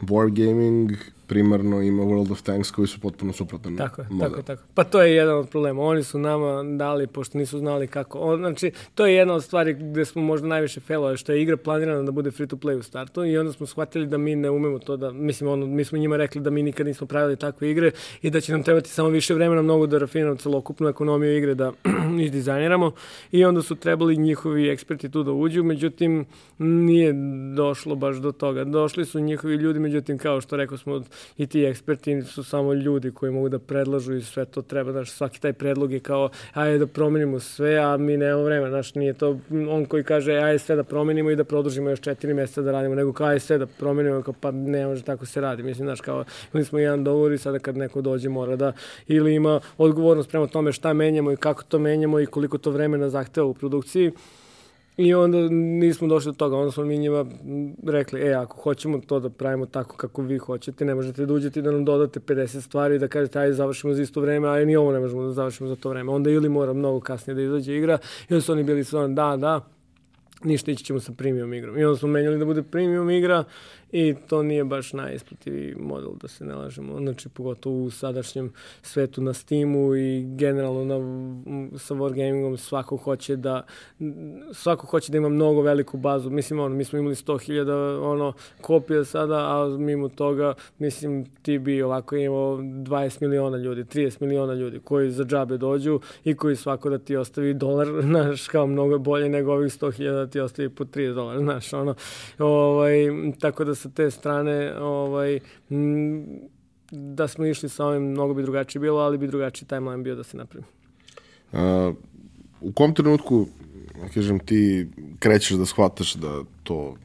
Wargaming 0.00 0.96
primarno 1.26 1.82
ima 1.82 2.02
World 2.02 2.32
of 2.32 2.42
Tanks 2.42 2.70
koji 2.70 2.88
su 2.88 3.00
potpuno 3.00 3.32
suprotan 3.32 3.76
tako 3.76 4.00
je, 4.00 4.06
model. 4.10 4.28
Tako 4.28 4.40
je, 4.40 4.42
tako 4.42 4.62
Pa 4.74 4.84
to 4.84 5.02
je 5.02 5.14
jedan 5.14 5.38
od 5.38 5.48
problema. 5.48 5.82
Oni 5.82 6.02
su 6.02 6.18
nama 6.18 6.62
dali, 6.76 7.06
pošto 7.06 7.38
nisu 7.38 7.58
znali 7.58 7.86
kako. 7.86 8.18
On, 8.18 8.38
znači, 8.38 8.72
to 8.94 9.06
je 9.06 9.14
jedna 9.14 9.34
od 9.34 9.44
stvari 9.44 9.74
gde 9.74 10.04
smo 10.04 10.22
možda 10.22 10.48
najviše 10.48 10.80
failove, 10.80 11.16
što 11.16 11.32
je 11.32 11.42
igra 11.42 11.56
planirana 11.56 12.02
da 12.02 12.10
bude 12.10 12.30
free 12.30 12.46
to 12.46 12.56
play 12.56 12.78
u 12.78 12.82
startu 12.82 13.24
i 13.24 13.38
onda 13.38 13.52
smo 13.52 13.66
shvatili 13.66 14.06
da 14.06 14.18
mi 14.18 14.36
ne 14.36 14.50
umemo 14.50 14.78
to 14.78 14.96
da, 14.96 15.12
mislim, 15.12 15.50
ono, 15.50 15.66
mi 15.66 15.84
smo 15.84 15.98
njima 15.98 16.16
rekli 16.16 16.40
da 16.40 16.50
mi 16.50 16.62
nikad 16.62 16.86
nismo 16.86 17.06
pravili 17.06 17.36
takve 17.36 17.70
igre 17.70 17.90
i 18.22 18.30
da 18.30 18.40
će 18.40 18.52
nam 18.52 18.62
trebati 18.62 18.90
samo 18.90 19.08
više 19.08 19.34
vremena 19.34 19.62
mnogo 19.62 19.86
da 19.86 19.98
rafinamo 19.98 20.36
celokupnu 20.36 20.88
ekonomiju 20.88 21.36
igre 21.36 21.54
da 21.54 21.72
izdizajniramo 22.26 22.92
i 23.30 23.44
onda 23.44 23.62
su 23.62 23.74
trebali 23.74 24.16
njihovi 24.16 24.68
eksperti 24.68 25.10
tu 25.10 25.22
da 25.22 25.32
uđu, 25.32 25.62
međutim 25.62 26.26
nije 26.58 27.12
došlo 27.56 27.94
baš 27.94 28.16
do 28.16 28.32
toga. 28.32 28.64
Došli 28.64 29.04
su 29.04 29.20
njihovi 29.20 29.54
ljudi, 29.54 29.78
međutim 29.78 30.18
kao 30.18 30.40
što 30.40 30.56
rekao 30.56 30.78
smo 30.78 31.02
i 31.38 31.46
ti 31.46 31.64
eksperti 31.64 32.22
su 32.22 32.44
samo 32.44 32.74
ljudi 32.74 33.10
koji 33.10 33.32
mogu 33.32 33.48
da 33.48 33.58
predlažu 33.58 34.14
i 34.14 34.22
sve 34.22 34.44
to 34.44 34.62
treba, 34.62 34.92
znaš, 34.92 35.10
svaki 35.10 35.40
taj 35.40 35.52
predlog 35.52 35.92
je 35.92 36.00
kao, 36.00 36.30
ajde 36.52 36.78
da 36.78 36.86
promenimo 36.86 37.40
sve, 37.40 37.78
a 37.78 37.96
mi 37.96 38.16
nemamo 38.16 38.44
vremena, 38.44 38.70
znaš, 38.70 38.94
nije 38.94 39.12
to 39.12 39.38
on 39.70 39.84
koji 39.86 40.04
kaže, 40.04 40.32
ajde 40.32 40.58
sve 40.58 40.76
da 40.76 40.84
promenimo 40.84 41.30
i 41.30 41.36
da 41.36 41.44
produžimo 41.44 41.90
još 41.90 42.00
četiri 42.00 42.34
meseca 42.34 42.62
da 42.62 42.72
radimo, 42.72 42.94
nego 42.94 43.12
kao, 43.12 43.26
ajde 43.26 43.40
sve 43.40 43.58
da 43.58 43.66
promenimo, 43.66 44.22
kao, 44.22 44.34
pa 44.40 44.50
ne 44.50 44.86
može 44.86 45.02
tako 45.02 45.26
se 45.26 45.40
radi, 45.40 45.62
mislim, 45.62 45.86
znaš, 45.86 46.00
kao, 46.00 46.24
imali 46.52 46.64
smo 46.64 46.78
jedan 46.78 47.04
dogovor 47.04 47.32
i 47.32 47.38
sada 47.38 47.58
kad 47.58 47.76
neko 47.76 48.00
dođe 48.00 48.28
mora 48.28 48.56
da, 48.56 48.72
ili 49.08 49.34
ima 49.34 49.60
odgovornost 49.78 50.30
prema 50.30 50.46
tome 50.46 50.72
šta 50.72 50.92
menjamo 50.92 51.32
i 51.32 51.36
kako 51.36 51.62
to 51.62 51.78
menjamo 51.78 52.20
i 52.20 52.26
koliko 52.26 52.58
to 52.58 52.70
vremena 52.70 53.08
zahteva 53.08 53.46
u 53.46 53.54
produkciji, 53.54 54.12
I 54.96 55.14
onda 55.14 55.38
nismo 55.50 56.08
došli 56.08 56.32
do 56.32 56.36
toga, 56.36 56.56
onda 56.56 56.72
smo 56.72 56.84
mi 56.84 56.98
njima 56.98 57.26
rekli, 57.86 58.20
e, 58.20 58.34
ako 58.34 58.56
hoćemo 58.60 59.00
to 59.00 59.20
da 59.20 59.30
pravimo 59.30 59.66
tako 59.66 59.96
kako 59.96 60.22
vi 60.22 60.38
hoćete, 60.38 60.84
ne 60.84 60.94
možete 60.94 61.26
da 61.26 61.34
uđete 61.34 61.62
da 61.62 61.70
nam 61.70 61.84
dodate 61.84 62.20
50 62.20 62.60
stvari 62.60 62.96
i 62.96 62.98
da 62.98 63.08
kažete, 63.08 63.38
ajde, 63.38 63.52
završimo 63.52 63.94
za 63.94 64.02
isto 64.02 64.20
vreme, 64.20 64.48
a 64.48 64.64
ni 64.64 64.76
ovo 64.76 64.92
ne 64.92 65.00
možemo 65.00 65.22
da 65.22 65.32
završimo 65.32 65.68
za 65.68 65.76
to 65.76 65.88
vreme. 65.88 66.12
Onda 66.12 66.30
ili 66.30 66.48
mora 66.48 66.72
mnogo 66.72 67.00
kasnije 67.00 67.34
da 67.34 67.42
izađe 67.42 67.76
igra, 67.76 67.98
i 68.28 68.34
onda 68.34 68.40
su 68.40 68.52
oni 68.52 68.64
bili 68.64 68.84
sve, 68.84 69.08
da, 69.08 69.36
da, 69.36 69.60
ništa, 70.44 70.70
ići 70.70 70.84
ćemo 70.84 71.00
sa 71.00 71.12
premium 71.12 71.54
igrom. 71.54 71.78
I 71.78 71.84
onda 71.84 71.98
smo 71.98 72.08
menjali 72.08 72.38
da 72.38 72.44
bude 72.44 72.62
premium 72.62 73.10
igra 73.10 73.44
i 73.92 74.14
to 74.26 74.42
nije 74.42 74.64
baš 74.64 74.92
najisplativiji 74.92 75.74
model, 75.78 76.10
da 76.20 76.28
se 76.28 76.44
ne 76.44 76.54
lažemo. 76.54 76.98
Znači, 76.98 77.28
pogotovo 77.28 77.82
u 77.84 77.90
sadašnjem 77.90 78.52
svetu 78.82 79.22
na 79.22 79.32
Steamu 79.32 79.96
i 79.96 80.36
generalno 80.36 80.84
na, 80.84 80.98
sa 81.78 81.94
Wargamingom 81.94 82.56
svako 82.56 82.96
hoće 82.96 83.36
da 83.36 83.62
svako 84.52 84.86
hoće 84.86 85.12
da 85.12 85.18
ima 85.18 85.28
mnogo 85.28 85.62
veliku 85.62 85.96
bazu. 85.96 86.30
Mislim, 86.30 86.60
ono, 86.60 86.74
mi 86.74 86.84
smo 86.84 86.98
imali 86.98 87.14
100.000 87.14 88.00
ono, 88.02 88.32
kopija 88.60 89.04
sada, 89.04 89.34
a 89.34 89.76
mimo 89.78 90.08
toga, 90.08 90.54
mislim, 90.78 91.24
ti 91.42 91.58
bi 91.58 91.82
ovako 91.82 92.16
imao 92.16 92.56
20 92.56 93.20
miliona 93.20 93.56
ljudi, 93.56 93.84
30 93.84 94.20
miliona 94.20 94.54
ljudi 94.54 94.80
koji 94.84 95.10
za 95.10 95.24
džabe 95.24 95.56
dođu 95.56 96.00
i 96.24 96.34
koji 96.34 96.56
svako 96.56 96.90
da 96.90 96.98
ti 96.98 97.16
ostavi 97.16 97.54
dolar, 97.54 97.88
znaš, 98.10 98.48
kao 98.48 98.66
mnogo 98.66 98.98
bolje 98.98 99.28
nego 99.28 99.52
ovih 99.52 99.72
100.000 99.72 100.12
da 100.12 100.26
ti 100.26 100.40
ostavi 100.40 100.68
po 100.68 100.84
30 100.84 101.14
dolara, 101.14 101.40
znaš, 101.40 101.72
ono, 101.72 101.94
ovaj, 102.38 102.94
tako 103.40 103.64
da 103.64 103.74
sa 103.82 103.90
te 103.90 104.10
strane 104.10 104.76
ovaj, 104.78 105.38
da 106.90 107.28
smo 107.28 107.46
išli 107.46 107.68
sa 107.68 107.86
ovim, 107.86 108.02
mnogo 108.02 108.34
bi 108.34 108.42
drugačije 108.42 108.80
bilo, 108.80 108.98
ali 108.98 109.18
bi 109.18 109.26
drugačiji 109.26 109.68
timeline 109.68 110.02
bio 110.02 110.14
da 110.14 110.22
se 110.22 110.36
napravi. 110.36 110.64
A, 111.52 111.92
u 112.60 112.72
kom 112.72 112.94
trenutku, 112.94 113.46
kažem, 114.14 114.38
ti 114.38 114.88
krećeš 115.18 115.56
da 115.56 115.66
shvataš 115.66 116.14
da 116.14 116.42
to 116.62 116.96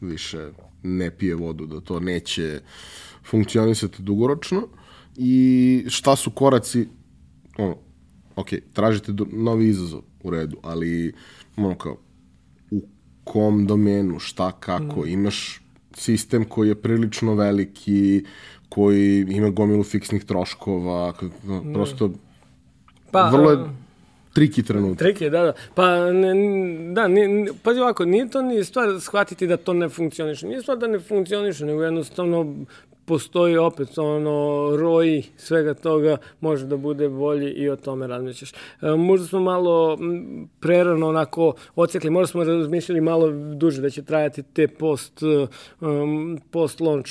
više 0.00 0.50
ne 0.82 1.10
pije 1.10 1.34
vodu, 1.34 1.66
da 1.66 1.80
to 1.80 2.00
neće 2.00 2.60
funkcionisati 3.24 4.02
dugoročno 4.02 4.68
i 5.16 5.84
šta 5.88 6.16
su 6.16 6.30
koraci, 6.30 6.88
ono, 7.58 7.76
ok, 8.36 8.48
tražite 8.72 9.12
do, 9.12 9.26
novi 9.32 9.68
izazov 9.68 10.02
u 10.22 10.30
redu, 10.30 10.56
ali 10.62 11.12
ono 11.56 11.74
kao, 11.74 11.96
u 12.70 12.82
kom 13.24 13.66
domenu, 13.66 14.18
šta, 14.18 14.52
kako, 14.52 15.00
mm. 15.00 15.08
imaš 15.08 15.63
sistem 15.96 16.44
koji 16.44 16.68
je 16.68 16.74
prilično 16.74 17.34
veliki, 17.34 18.24
koji 18.68 19.26
ima 19.28 19.50
gomilu 19.50 19.84
fiksnih 19.84 20.24
troškova, 20.24 21.12
prosto 21.74 22.10
pa, 23.10 23.28
vrlo 23.28 23.50
je 23.50 23.58
triki 24.32 24.62
trenutak. 24.62 24.98
Triki, 24.98 25.30
da, 25.30 25.42
da. 25.42 25.52
Pa, 25.74 26.12
ne, 26.12 26.34
da, 26.92 27.08
ne, 27.08 27.46
pazi 27.62 27.80
ovako, 27.80 28.04
nije 28.04 28.28
to 28.28 28.42
ni 28.42 28.64
stvar 28.64 29.00
shvatiti 29.00 29.46
da 29.46 29.56
to 29.56 29.72
ne 29.72 29.88
funkcioniše. 29.88 30.46
Nije 30.46 30.62
stvar 30.62 30.78
da 30.78 30.86
ne 30.86 30.98
funkcioniše, 30.98 31.64
nego 31.64 31.82
jednostavno 31.82 32.54
postoji 33.06 33.56
opet 33.56 33.98
ono 33.98 34.68
roji 34.76 35.24
svega 35.36 35.74
toga 35.74 36.16
može 36.40 36.66
da 36.66 36.76
bude 36.76 37.08
bolji 37.08 37.50
i 37.50 37.68
o 37.68 37.76
tome 37.76 38.06
razmišljaš. 38.06 38.52
E, 38.52 38.90
možda 38.98 39.26
smo 39.26 39.40
malo 39.40 39.98
prerano 40.60 41.08
onako 41.08 41.54
ocekli, 41.76 42.10
možda 42.10 42.26
smo 42.26 42.44
razmišljali 42.44 43.00
malo 43.00 43.30
duže 43.54 43.82
da 43.82 43.90
će 43.90 44.02
trajati 44.02 44.42
te 44.42 44.68
post, 44.68 45.20
um, 45.80 46.40
post 46.50 46.80
launch 46.80 47.10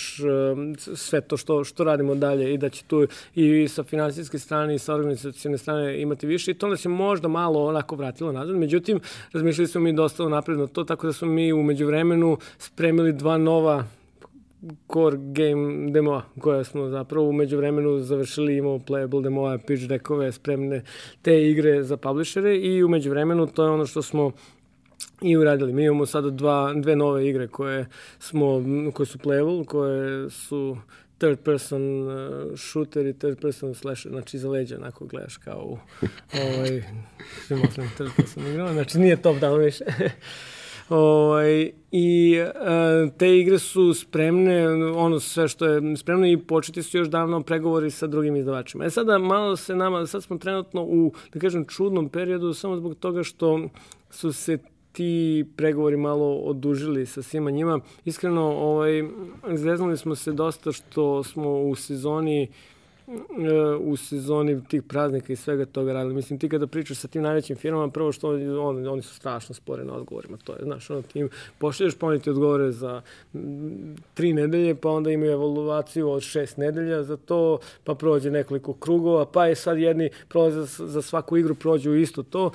um, 0.54 0.76
sve 0.78 1.22
to 1.22 1.38
što, 1.38 1.64
što 1.64 1.84
radimo 1.84 2.16
dalje 2.16 2.54
i 2.54 2.58
da 2.58 2.70
će 2.70 2.84
tu 2.84 3.08
i 3.36 3.68
sa 3.68 3.84
finansijske 3.84 4.40
strane 4.40 4.76
i 4.76 4.80
sa 4.80 4.94
organizacijne 4.94 5.58
strane 5.58 6.02
imati 6.02 6.28
više 6.28 6.52
i 6.52 6.54
to 6.54 6.68
nas 6.68 6.86
je 6.86 6.90
možda 6.90 7.28
malo 7.28 7.66
onako 7.66 7.96
vratilo 7.96 8.32
nazad. 8.32 8.56
Međutim, 8.56 9.00
razmišljali 9.34 9.68
smo 9.68 9.82
mi 9.82 9.94
dosta 9.94 10.30
napredno 10.30 10.68
to, 10.68 10.84
tako 10.84 11.08
da 11.08 11.14
smo 11.14 11.28
mi 11.28 11.54
umeđu 11.54 11.86
vremenu 11.86 12.38
spremili 12.58 13.14
dva 13.14 13.38
nova 13.38 13.84
core 14.94 15.18
game 15.18 15.92
demo 15.92 16.22
koja 16.40 16.64
smo 16.64 16.90
zapravo 16.90 17.30
umeđu 17.30 17.58
vremenu 17.58 18.00
završili, 18.00 18.58
imamo 18.58 18.78
playable 18.78 19.24
demo 19.24 19.58
pitch 19.68 19.88
deckove, 19.88 20.32
spremne 20.32 20.84
te 21.22 21.50
igre 21.50 21.84
za 21.84 21.98
publishere 21.98 22.58
i 22.58 22.84
umeđu 22.84 23.10
vremenu 23.10 23.48
to 23.48 23.64
je 23.64 23.70
ono 23.70 23.86
što 23.86 24.02
smo 24.02 24.32
i 25.22 25.38
uradili. 25.38 25.74
Mi 25.74 25.84
imamo 25.84 26.06
sada 26.06 26.30
dva, 26.30 26.74
dve 26.76 26.96
nove 26.96 27.30
igre 27.30 27.48
koje, 27.48 27.86
smo, 28.20 28.64
koje 28.94 29.08
su 29.08 29.18
playable, 29.18 29.66
koje 29.66 30.30
su 30.30 30.78
third 31.18 31.40
person 31.40 32.08
uh, 32.08 32.58
shooter 32.58 33.06
i 33.06 33.14
third 33.14 33.42
person 33.42 33.76
slasher, 33.76 34.12
znači 34.12 34.38
iza 34.38 34.50
leđa, 34.50 34.78
onako 34.78 35.06
gledaš 35.06 35.38
kao 35.38 35.64
u 35.66 35.78
ovaj, 36.44 36.84
svim 37.48 37.62
third 37.96 38.10
person 38.18 38.48
igrama, 38.48 38.74
znači 38.74 39.00
nije 39.00 39.22
top 39.22 39.38
down 39.38 39.66
više. 39.66 39.86
Ovaj, 40.96 41.72
I 41.92 42.38
uh, 42.42 43.14
te 43.18 43.40
igre 43.40 43.60
su 43.60 43.94
spremne, 43.94 44.68
ono 44.92 45.20
sve 45.20 45.48
što 45.48 45.66
je 45.66 45.98
spremno 45.98 46.28
i 46.28 46.38
početi 46.38 46.84
su 46.84 46.98
još 46.98 47.08
davno 47.08 47.42
pregovori 47.42 47.92
sa 47.92 48.08
drugim 48.08 48.36
izdavačima. 48.36 48.86
E 48.86 48.90
sada 48.90 49.18
malo 49.18 49.56
se 49.56 49.76
nama, 49.76 50.06
sad 50.06 50.24
smo 50.24 50.38
trenutno 50.38 50.84
u, 50.84 51.14
da 51.34 51.40
kažem, 51.40 51.66
čudnom 51.66 52.10
periodu 52.10 52.54
samo 52.54 52.78
zbog 52.78 52.96
toga 52.96 53.24
što 53.24 53.60
su 54.10 54.34
se 54.34 54.58
ti 54.92 55.46
pregovori 55.56 55.98
malo 55.98 56.36
odužili 56.36 57.06
sa 57.06 57.22
svima 57.22 57.52
njima. 57.52 57.80
Iskreno, 58.06 58.44
ovaj, 58.44 59.04
zveznali 59.54 59.98
smo 59.98 60.16
se 60.16 60.32
dosta 60.32 60.72
što 60.72 61.24
smo 61.24 61.62
u 61.62 61.76
sezoni 61.76 62.48
uh, 62.50 62.73
u 63.80 63.98
sezoni 63.98 64.64
tih 64.68 64.84
praznika 64.84 65.34
i 65.34 65.36
svega 65.36 65.66
toga 65.66 65.94
radili. 65.94 66.14
Mislim, 66.14 66.40
ti 66.40 66.50
kada 66.50 66.68
pričaš 66.68 66.98
sa 66.98 67.08
tim 67.08 67.22
najvećim 67.22 67.56
firmama, 67.56 67.92
prvo 67.92 68.12
što 68.12 68.30
on, 68.62 68.88
oni 68.88 69.02
su 69.02 69.16
strašno 69.16 69.56
spore 69.56 69.86
na 69.86 69.94
odgovorima. 69.94 70.38
To 70.44 70.54
je, 70.54 70.60
znaš, 70.64 70.90
ono, 70.90 71.02
ti 71.02 71.20
im 71.20 71.30
pošalješ, 71.58 71.96
pa 71.96 72.08
oni 72.08 72.20
ti 72.20 72.30
odgovore 72.30 72.72
za 72.72 73.02
tri 74.14 74.34
nedelje, 74.34 74.76
pa 74.76 74.90
onda 74.90 75.12
imaju 75.12 75.32
evaluaciju 75.32 76.10
od 76.10 76.22
šest 76.22 76.58
nedelja 76.58 77.04
za 77.04 77.18
to, 77.18 77.58
pa 77.84 77.96
prođe 77.96 78.32
nekoliko 78.32 78.74
krugova, 78.74 79.26
pa 79.26 79.46
je 79.46 79.56
sad 79.56 79.78
jedni 79.78 80.10
prolaze 80.28 80.62
za, 80.62 80.88
za 80.88 81.02
svaku 81.02 81.38
igru, 81.38 81.56
prođu 81.56 81.94
isto 81.94 82.24
to, 82.24 82.52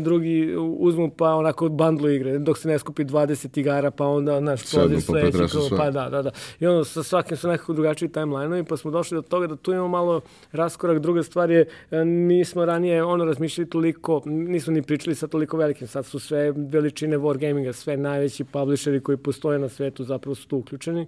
drugi 0.00 0.56
uzmu 0.78 1.10
pa 1.10 1.34
onako 1.34 1.68
bandlu 1.68 2.10
igre, 2.10 2.38
dok 2.38 2.58
se 2.58 2.68
ne 2.68 2.78
skupi 2.78 3.04
20 3.04 3.58
igara, 3.58 3.90
pa 3.90 4.06
onda, 4.06 4.38
znaš, 4.40 4.72
prođe 4.72 5.00
sledeći 5.00 5.38
krug, 5.50 5.64
pa 5.76 5.90
da, 5.90 6.08
da, 6.08 6.22
da. 6.22 6.30
I 6.60 6.66
onda 6.66 6.84
sa 6.84 7.02
svakim 7.02 7.36
su 7.36 7.48
nekako 7.48 7.72
drugačiji 7.72 8.08
timeline-ovi, 8.08 8.64
pa 8.64 8.76
smo 8.76 8.90
došli 8.90 9.14
do 9.14 9.22
toga 9.22 9.46
da 9.46 9.56
tu 9.56 9.72
imamo 9.72 9.83
malo 9.88 10.20
raskorak. 10.52 10.98
Druga 10.98 11.22
stvar 11.22 11.50
je, 11.50 11.66
e, 11.90 12.04
nismo 12.04 12.64
ranije 12.64 13.04
ono 13.04 13.24
razmišljali 13.24 13.70
toliko, 13.70 14.22
nismo 14.26 14.72
ni 14.72 14.82
pričali 14.82 15.14
sa 15.14 15.26
toliko 15.26 15.56
velikim, 15.56 15.86
sad 15.86 16.06
su 16.06 16.18
sve 16.18 16.52
veličine 16.56 17.18
Wargaminga, 17.18 17.72
sve 17.72 17.96
najveći 17.96 18.44
publisheri 18.44 19.00
koji 19.00 19.16
postoje 19.16 19.58
na 19.58 19.68
svetu 19.68 20.04
zapravo 20.04 20.34
su 20.34 20.48
tu 20.48 20.58
uključeni. 20.58 21.06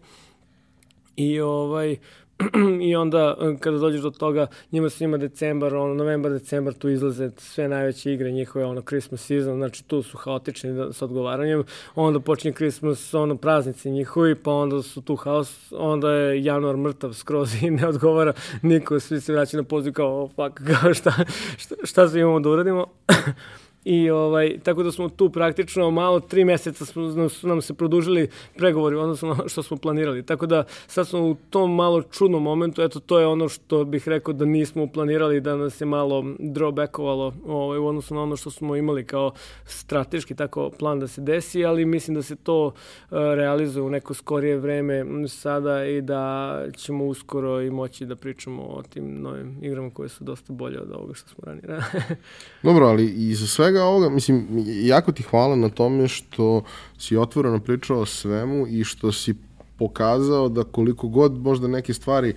I 1.17 1.41
ovaj, 1.41 1.97
i 2.89 2.97
onda 2.97 3.37
e, 3.41 3.57
kada 3.61 3.79
dođeš 3.79 4.01
do 4.01 4.11
toga, 4.11 4.47
njima 4.73 4.91
se 4.91 5.05
ima 5.05 5.17
decembar, 5.17 5.75
ono, 5.75 5.95
novembar, 5.95 6.33
decembar, 6.33 6.75
tu 6.75 6.89
izlaze 6.89 7.31
sve 7.37 7.69
najveće 7.69 8.13
igre 8.13 8.31
njihove, 8.31 8.65
ono, 8.65 8.83
Christmas 8.83 9.21
season, 9.21 9.57
znači 9.57 9.85
tu 9.85 10.03
su 10.03 10.19
haotični 10.19 10.73
da, 10.73 10.93
sa 10.93 11.05
odgovaranjem, 11.05 11.65
onda 11.95 12.21
počinje 12.21 12.55
Christmas, 12.55 13.15
ono, 13.15 13.37
praznici 13.37 13.91
njihovi, 13.91 14.35
pa 14.35 14.53
onda 14.53 14.83
su 14.83 15.03
tu 15.03 15.17
haos, 15.17 15.73
onda 15.73 16.11
je 16.11 16.45
januar 16.45 16.77
mrtav 16.77 17.13
skroz 17.13 17.55
i 17.63 17.71
ne 17.71 17.89
odgovara 17.89 18.33
niko, 18.63 19.01
svi 19.01 19.21
se 19.21 19.33
vraćaju 19.33 19.63
na 19.63 19.69
poziv 19.69 19.93
kao, 19.93 20.23
oh, 20.25 20.31
fuck, 20.31 20.81
kao 20.81 20.95
šta, 20.99 21.13
šta, 21.57 21.75
šta 21.85 22.09
sve 22.09 22.21
imamo 22.21 22.41
da 22.41 22.51
uradimo. 22.51 22.87
I 23.89 24.11
ovaj, 24.11 24.59
tako 24.63 24.83
da 24.83 24.93
smo 24.93 25.09
tu 25.09 25.31
praktično 25.31 25.91
malo 25.91 26.21
tri 26.21 26.45
meseca 26.45 26.85
smo, 26.85 27.29
su 27.29 27.49
nam 27.49 27.63
se 27.63 27.75
produžili 27.75 28.29
pregovori 28.57 28.97
odnosno 28.97 29.37
što 29.47 29.63
smo 29.63 29.77
planirali. 29.77 30.27
Tako 30.27 30.47
da 30.47 30.65
sad 30.87 31.09
smo 31.09 31.21
u 31.21 31.37
tom 31.51 31.75
malo 31.75 32.03
čudnom 32.03 32.43
momentu, 32.43 32.83
eto 32.83 33.01
to 33.01 33.19
je 33.19 33.27
ono 33.27 33.49
što 33.49 33.85
bih 33.85 34.09
rekao 34.09 34.35
da 34.35 34.45
nismo 34.45 34.87
planirali, 34.87 35.41
da 35.41 35.57
nas 35.57 35.81
je 35.81 35.85
malo 35.85 36.23
drawbackovalo 36.39 37.33
ovaj, 37.47 37.79
u 37.79 37.87
odnosu 37.87 38.15
na 38.15 38.23
ono 38.23 38.37
što 38.37 38.51
smo 38.51 38.77
imali 38.77 39.05
kao 39.05 39.33
strateški 39.67 40.35
tako 40.35 40.71
plan 40.79 41.01
da 41.01 41.07
se 41.07 41.21
desi, 41.21 41.65
ali 41.65 41.85
mislim 41.85 42.15
da 42.15 42.23
se 42.23 42.37
to 42.37 42.67
uh, 42.67 42.73
realizuje 43.11 43.83
u 43.83 43.91
neko 43.91 44.15
skorije 44.15 44.57
vreme 44.57 45.05
sada 45.29 45.85
i 45.85 46.03
da 46.03 46.63
ćemo 46.77 47.05
uskoro 47.05 47.63
i 47.63 47.71
moći 47.71 48.07
da 48.07 48.17
pričamo 48.17 48.63
o 48.63 48.83
tim 48.83 49.23
novim 49.23 49.59
igrama 49.63 49.91
koje 49.91 50.09
su 50.09 50.25
dosta 50.25 50.53
bolje 50.53 50.81
od 50.81 50.93
ovoga 50.93 51.15
što 51.15 51.29
smo 51.29 51.45
ranije. 51.47 51.81
Dobro, 52.63 52.87
ali 52.87 53.05
i 53.05 53.35
za 53.35 53.47
svega 53.47 53.76
svega 53.77 53.85
ovoga, 53.85 54.09
mislim, 54.09 54.47
jako 54.67 55.13
ti 55.13 55.23
hvala 55.23 55.57
na 55.57 55.69
tome 55.69 56.09
što 56.09 56.63
si 56.99 57.17
otvoreno 57.17 57.61
pričao 57.61 58.01
o 58.01 58.07
svemu 58.07 58.67
i 58.67 58.85
što 58.85 59.13
si 59.13 59.35
pokazao 59.79 60.49
da 60.49 60.65
koliko 60.65 61.09
god 61.09 61.39
možda 61.39 61.69
neke 61.69 61.95
stvari 61.95 62.35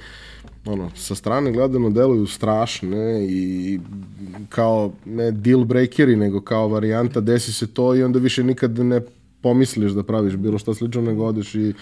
ono, 0.65 0.91
sa 0.95 1.15
strane 1.15 1.51
gledano 1.51 1.89
deluju 1.89 2.27
strašne 2.27 3.25
i 3.29 3.79
kao 4.49 4.91
ne 5.05 5.31
deal 5.31 5.63
breakeri, 5.63 6.15
nego 6.15 6.41
kao 6.41 6.67
varijanta 6.67 7.21
desi 7.21 7.53
se 7.53 7.67
to 7.67 7.95
i 7.95 8.03
onda 8.03 8.19
više 8.19 8.43
nikad 8.43 8.79
ne 8.79 9.01
pomisliš 9.41 9.91
da 9.91 10.03
praviš 10.03 10.35
bilo 10.35 10.59
što 10.59 10.73
slično, 10.73 11.01
nego 11.01 11.25
odeš 11.25 11.55
i 11.55 11.73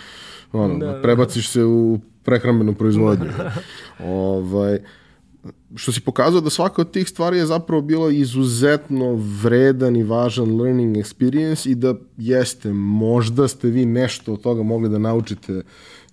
ono, 0.52 0.78
da, 0.78 0.86
da. 0.86 1.02
prebaciš 1.02 1.50
se 1.50 1.64
u 1.64 2.00
prehrambenu 2.24 2.74
proizvodnju. 2.74 3.30
ovaj, 4.06 4.80
što 5.76 5.92
si 5.92 6.02
pokazao 6.02 6.42
da 6.42 6.50
svaka 6.50 6.82
od 6.82 6.92
tih 6.92 7.10
stvari 7.10 7.38
je 7.38 7.46
zapravo 7.46 7.82
bilo 7.82 8.10
izuzetno 8.10 9.16
vredan 9.44 9.96
i 9.96 10.04
važan 10.04 10.62
learning 10.62 10.98
experience 10.98 11.70
i 11.70 11.76
da 11.76 11.96
jeste, 12.18 12.74
možda 12.74 13.48
ste 13.48 13.68
vi 13.68 13.86
nešto 13.86 14.34
od 14.34 14.42
toga 14.42 14.64
mogli 14.64 14.90
da 14.90 14.98
naučite 14.98 15.62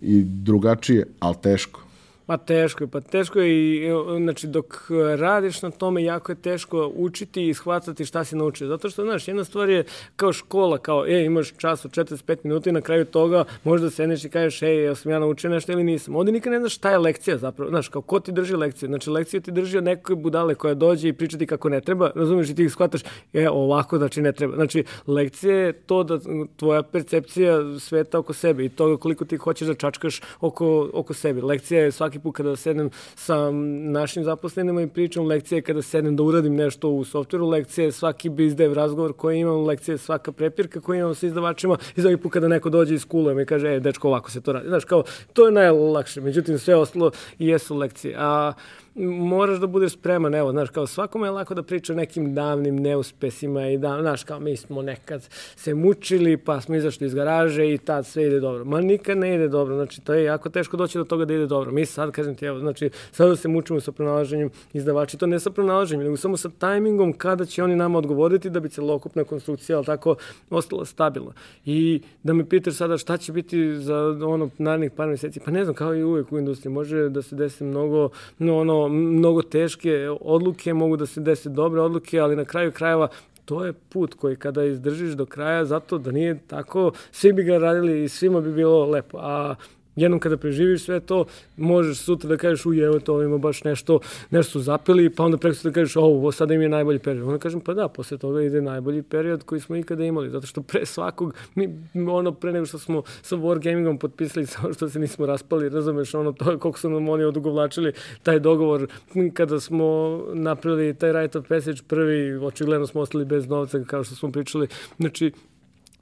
i 0.00 0.22
drugačije, 0.22 1.06
ali 1.20 1.36
teško. 1.42 1.83
Pa 2.26 2.36
teško 2.36 2.84
je, 2.84 2.88
pa 2.88 3.00
teško 3.00 3.40
je 3.40 3.50
i 3.50 3.90
znači 4.22 4.46
dok 4.46 4.90
radiš 5.18 5.62
na 5.62 5.70
tome 5.70 6.04
jako 6.04 6.32
je 6.32 6.36
teško 6.36 6.92
učiti 6.96 7.48
i 7.48 7.54
shvatati 7.54 8.04
šta 8.04 8.24
si 8.24 8.36
naučio. 8.36 8.66
Zato 8.68 8.90
što, 8.90 9.02
znaš, 9.02 9.28
jedna 9.28 9.44
stvar 9.44 9.70
je 9.70 9.84
kao 10.16 10.32
škola, 10.32 10.78
kao, 10.78 11.06
e, 11.06 11.24
imaš 11.24 11.52
čas 11.56 11.84
od 11.84 11.90
45 11.90 12.36
minuta 12.42 12.70
i 12.70 12.72
na 12.72 12.80
kraju 12.80 13.04
toga 13.04 13.44
možda 13.64 13.90
sedneš 13.90 14.24
i 14.24 14.28
kažeš, 14.28 14.62
ej, 14.62 14.84
ja 14.84 14.94
sam 14.94 15.12
ja 15.12 15.18
naučio 15.18 15.50
nešto 15.50 15.72
ili 15.72 15.84
nisam. 15.84 16.16
Ovde 16.16 16.32
nikad 16.32 16.52
ne 16.52 16.58
znaš 16.58 16.74
šta 16.74 16.90
je 16.90 16.98
lekcija 16.98 17.38
zapravo. 17.38 17.70
Znaš, 17.70 17.88
kao 17.88 18.02
ko 18.02 18.20
ti 18.20 18.32
drži 18.32 18.56
lekciju? 18.56 18.88
Znači, 18.88 19.10
lekciju 19.10 19.40
ti 19.40 19.52
drži 19.52 19.78
od 19.78 19.84
nekoj 19.84 20.16
budale 20.16 20.54
koja 20.54 20.74
dođe 20.74 21.08
i 21.08 21.12
priča 21.12 21.38
ti 21.38 21.46
kako 21.46 21.68
ne 21.68 21.80
treba, 21.80 22.10
razumeš 22.14 22.50
i 22.50 22.54
ti 22.54 22.64
ih 22.64 22.72
shvataš, 22.72 23.00
e, 23.32 23.48
ovako, 23.48 23.98
znači 23.98 24.22
ne 24.22 24.32
treba. 24.32 24.54
Znači, 24.54 24.84
lekcija 25.06 25.56
je 25.56 25.72
to 25.72 26.02
da 26.04 26.18
tvoja 26.56 26.82
percepcija 26.82 27.78
sveta 27.80 28.18
oko 28.18 28.32
sebe 28.32 28.64
i 28.64 28.68
toga 28.68 28.96
koliko 28.96 29.24
ti 29.24 29.36
hoćeš 29.36 29.68
da 29.68 29.74
čačkaš 29.74 30.20
oko, 30.40 30.90
oko 30.92 31.14
sebe. 31.14 31.42
Lekcija 31.42 31.80
je 31.80 31.92
svaki 31.92 32.13
svaki 32.14 32.22
put 32.22 32.36
kada 32.36 32.56
sednem 32.56 32.90
sa 33.16 33.50
našim 33.90 34.24
zaposlenima 34.24 34.82
i 34.82 34.86
pričam 34.86 35.26
lekcije, 35.26 35.62
kada 35.62 35.82
sednem 35.82 36.16
da 36.16 36.22
uradim 36.22 36.54
nešto 36.54 36.88
u 36.88 37.04
softveru, 37.04 37.48
lekcije 37.48 37.92
svaki 37.92 38.28
bizdev 38.28 38.72
razgovor 38.72 39.12
koji 39.12 39.40
imam, 39.40 39.64
lekcije 39.66 39.98
svaka 39.98 40.32
prepirka 40.32 40.80
koju 40.80 40.98
imam 40.98 41.14
sa 41.14 41.26
izdavačima 41.26 41.76
i 41.96 42.00
svaki 42.00 42.16
put 42.16 42.32
kada 42.32 42.48
neko 42.48 42.70
dođe 42.70 42.94
iz 42.94 43.04
kula 43.04 43.42
i 43.42 43.46
kaže, 43.46 43.74
e, 43.74 43.80
dečko, 43.80 44.08
ovako 44.08 44.30
se 44.30 44.40
to 44.40 44.52
radi. 44.52 44.68
Znaš, 44.68 44.84
kao, 44.84 45.04
to 45.32 45.46
je 45.46 45.52
najlakše. 45.52 46.20
Međutim, 46.20 46.58
sve 46.58 46.76
ostalo 46.76 47.10
jesu 47.38 47.76
lekcije. 47.76 48.14
A 48.18 48.52
moraš 48.94 49.58
da 49.58 49.66
budeš 49.66 49.92
spreman, 49.92 50.34
evo, 50.34 50.50
znaš, 50.50 50.70
kao 50.70 50.86
svakome 50.86 51.26
je 51.26 51.30
lako 51.30 51.54
da 51.54 51.62
priča 51.62 51.92
o 51.92 51.96
nekim 51.96 52.34
davnim 52.34 52.76
neuspesima 52.76 53.68
i 53.68 53.78
da, 53.78 53.98
znaš, 54.00 54.24
kao 54.24 54.40
mi 54.40 54.56
smo 54.56 54.82
nekad 54.82 55.28
se 55.56 55.74
mučili, 55.74 56.36
pa 56.36 56.60
smo 56.60 56.74
izašli 56.74 57.06
iz 57.06 57.14
garaže 57.14 57.74
i 57.74 57.78
tad 57.78 58.06
sve 58.06 58.26
ide 58.26 58.40
dobro. 58.40 58.64
Ma 58.64 58.80
nikad 58.80 59.18
ne 59.18 59.34
ide 59.34 59.48
dobro, 59.48 59.74
znači 59.74 60.00
to 60.00 60.14
je 60.14 60.24
jako 60.24 60.48
teško 60.48 60.76
doći 60.76 60.98
do 60.98 61.04
toga 61.04 61.24
da 61.24 61.34
ide 61.34 61.46
dobro. 61.46 61.72
Mi 61.72 61.86
sad, 61.86 62.10
kažem 62.10 62.34
ti, 62.34 62.44
evo, 62.44 62.58
znači, 62.58 62.90
sada 63.12 63.36
se 63.36 63.48
mučimo 63.48 63.80
sa 63.80 63.92
pronalaženjem 63.92 64.50
izdavači, 64.72 65.18
to 65.18 65.26
ne 65.26 65.40
sa 65.40 65.50
pronalaženjem, 65.50 66.04
nego 66.04 66.16
samo 66.16 66.36
sa 66.36 66.50
tajmingom 66.58 67.12
kada 67.12 67.44
će 67.44 67.64
oni 67.64 67.76
nama 67.76 67.98
odgovoriti 67.98 68.50
da 68.50 68.60
bi 68.60 68.68
celokupna 68.68 69.24
konstrukcija, 69.24 69.76
ali 69.76 69.86
tako, 69.86 70.16
ostala 70.50 70.84
stabilna. 70.84 71.32
I 71.64 72.00
da 72.22 72.32
me 72.32 72.48
pitaš 72.48 72.74
sada 72.74 72.98
šta 72.98 73.16
će 73.16 73.32
biti 73.32 73.76
za 73.76 73.96
ono 74.26 74.50
narednih 74.58 74.90
par 74.90 75.08
meseci, 75.08 75.40
pa 75.40 75.50
ne 75.50 75.64
znam, 75.64 75.74
kao 75.74 75.94
i 75.94 76.02
uvek 76.02 76.32
u 76.32 76.38
industriji, 76.38 76.72
može 76.72 77.08
da 77.08 77.22
se 77.22 77.36
desi 77.36 77.64
mnogo, 77.64 78.08
no, 78.38 78.58
ono, 78.58 78.83
mnogo 78.88 79.42
teške 79.42 80.08
odluke, 80.20 80.74
mogu 80.74 80.96
da 80.96 81.06
se 81.06 81.20
desi 81.20 81.48
dobre 81.48 81.80
odluke, 81.80 82.18
ali 82.18 82.36
na 82.36 82.44
kraju 82.44 82.72
krajeva 82.72 83.08
to 83.44 83.64
je 83.64 83.72
put 83.72 84.14
koji 84.14 84.36
kada 84.36 84.64
izdržiš 84.64 85.12
do 85.12 85.26
kraja, 85.26 85.64
zato 85.64 85.98
da 85.98 86.12
nije 86.12 86.38
tako, 86.46 86.92
svi 87.12 87.32
bi 87.32 87.42
ga 87.42 87.58
radili 87.58 88.04
i 88.04 88.08
svima 88.08 88.40
bi 88.40 88.52
bilo 88.52 88.84
lepo. 88.84 89.18
A 89.20 89.54
jednom 89.96 90.20
kada 90.20 90.36
preživiš 90.36 90.84
sve 90.84 91.00
to, 91.00 91.24
možeš 91.56 91.98
sutra 91.98 92.28
da 92.28 92.36
kažeš, 92.36 92.66
uj, 92.66 92.84
evo 92.84 93.00
to, 93.00 93.22
ima 93.22 93.38
baš 93.38 93.64
nešto, 93.64 94.00
nešto 94.30 94.52
su 94.52 94.60
zapeli, 94.60 95.10
pa 95.10 95.24
onda 95.24 95.38
preko 95.38 95.58
da 95.64 95.70
kažeš, 95.70 95.96
ovo, 95.96 96.32
sada 96.32 96.54
im 96.54 96.62
je 96.62 96.68
najbolji 96.68 96.98
period. 96.98 97.26
Onda 97.26 97.38
kažem, 97.38 97.60
pa 97.60 97.74
da, 97.74 97.88
posle 97.88 98.18
toga 98.18 98.42
ide 98.42 98.62
najbolji 98.62 99.02
period 99.02 99.44
koji 99.44 99.60
smo 99.60 99.76
ikada 99.76 100.04
imali, 100.04 100.30
zato 100.30 100.46
što 100.46 100.62
pre 100.62 100.86
svakog, 100.86 101.34
mi, 101.54 101.68
ono, 102.08 102.32
pre 102.32 102.52
nego 102.52 102.66
što 102.66 102.78
smo 102.78 103.02
sa 103.22 103.36
Wargamingom 103.36 103.98
potpisali, 103.98 104.46
samo 104.54 104.72
što 104.72 104.88
se 104.88 104.98
nismo 104.98 105.26
raspali, 105.26 105.68
razumeš, 105.68 106.14
ono, 106.14 106.32
to, 106.32 106.58
koliko 106.58 106.78
su 106.78 106.90
nam 106.90 107.08
oni 107.08 107.24
odugovlačili, 107.24 107.92
taj 108.22 108.40
dogovor, 108.40 108.86
kada 109.34 109.60
smo 109.60 110.20
napravili 110.34 110.94
taj 110.94 111.12
Right 111.12 111.36
of 111.36 111.48
Passage 111.48 111.82
prvi, 111.88 112.36
očigledno 112.36 112.86
smo 112.86 113.00
ostali 113.00 113.24
bez 113.24 113.48
novca, 113.48 113.84
kao 113.86 114.04
što 114.04 114.14
smo 114.14 114.32
pričali, 114.32 114.68
znači, 114.98 115.32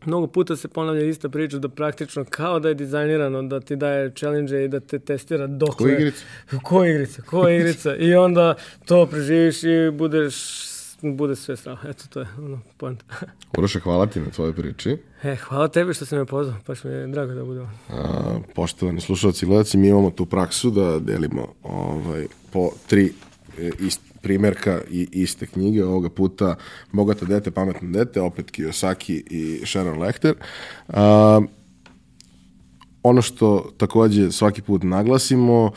mnogo 0.06 0.26
puta 0.26 0.56
se 0.56 0.68
ponavlja 0.68 1.04
ista 1.04 1.28
priča 1.28 1.58
da 1.58 1.68
praktično 1.68 2.24
kao 2.30 2.60
da 2.60 2.68
je 2.68 2.74
dizajnirano 2.74 3.42
da 3.42 3.60
ti 3.60 3.76
daje 3.76 4.12
challenge 4.14 4.64
i 4.64 4.68
da 4.68 4.80
te 4.80 4.98
testira 4.98 5.46
dok 5.46 5.76
Koja 5.76 5.94
igrica? 5.94 6.24
Koja 6.62 6.90
igrica? 6.90 7.22
Koja 7.22 7.56
igrica? 7.56 7.96
I 7.96 8.14
onda 8.14 8.54
to 8.84 9.06
preživiš 9.06 9.62
i 9.62 9.90
budeš 9.92 10.34
bude 11.02 11.36
sve 11.36 11.56
strano. 11.56 11.78
Eto, 11.88 12.04
to 12.08 12.20
je 12.20 12.26
ono, 12.38 12.60
point. 12.76 13.04
Uroše, 13.58 13.80
hvala 13.80 14.06
ti 14.06 14.20
na 14.20 14.30
tvojoj 14.30 14.54
priči. 14.54 14.96
E, 15.22 15.36
hvala 15.36 15.68
tebi 15.68 15.94
što 15.94 16.06
si 16.06 16.16
me 16.16 16.26
pozvao, 16.26 16.56
baš 16.66 16.84
mi 16.84 16.90
je 16.90 17.06
drago 17.06 17.34
da 17.34 17.44
budemo. 17.44 17.70
A, 17.88 18.38
poštovani 18.54 19.00
slušalci 19.00 19.44
i 19.44 19.48
gledalci, 19.48 19.78
mi 19.78 19.88
imamo 19.88 20.10
tu 20.10 20.26
praksu 20.26 20.70
da 20.70 20.98
delimo 20.98 21.54
ovaj, 21.62 22.26
po 22.52 22.70
tri 22.86 23.12
e, 23.58 23.70
ist, 23.80 24.00
primjerka 24.23 24.81
i 24.90 25.09
iste 25.12 25.47
knjige, 25.47 25.85
ovoga 25.85 26.09
puta 26.09 26.55
Bogato 26.93 27.27
dete, 27.27 27.51
pametno 27.51 27.90
dete, 27.90 28.20
opet 28.20 28.51
Kiyosaki 28.53 29.23
i 29.31 29.66
Sharon 29.66 29.99
Lechter. 29.99 30.35
A, 30.89 31.40
ono 33.03 33.23
što 33.23 33.73
takođe 33.77 34.32
svaki 34.32 34.62
put 34.62 34.82
naglasimo, 34.82 35.70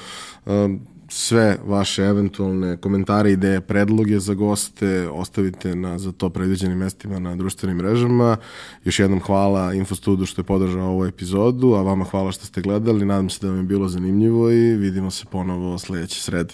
a, 0.45 0.77
sve 1.07 1.57
vaše 1.65 2.03
eventualne 2.03 2.77
komentare, 2.77 3.31
ideje, 3.31 3.61
predloge 3.61 4.19
za 4.19 4.33
goste 4.33 5.09
ostavite 5.09 5.75
na 5.75 5.99
za 5.99 6.11
to 6.11 6.29
predviđenim 6.29 6.77
mestima 6.77 7.19
na 7.19 7.35
društvenim 7.35 7.77
mrežama. 7.77 8.37
Još 8.83 8.99
jednom 8.99 9.19
hvala 9.19 9.73
Infostudu 9.73 10.25
što 10.25 10.41
je 10.41 10.45
podržao 10.45 10.89
ovu 10.89 11.05
epizodu, 11.05 11.73
a 11.73 11.81
vama 11.81 12.05
hvala 12.05 12.31
što 12.31 12.45
ste 12.45 12.61
gledali. 12.61 13.05
Nadam 13.05 13.29
se 13.29 13.39
da 13.41 13.47
vam 13.47 13.57
je 13.57 13.63
bilo 13.63 13.87
zanimljivo 13.87 14.51
i 14.51 14.75
vidimo 14.75 15.11
se 15.11 15.25
ponovo 15.31 15.77
sledeće 15.77 16.21
srede. 16.21 16.53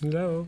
Zdravo. 0.00 0.46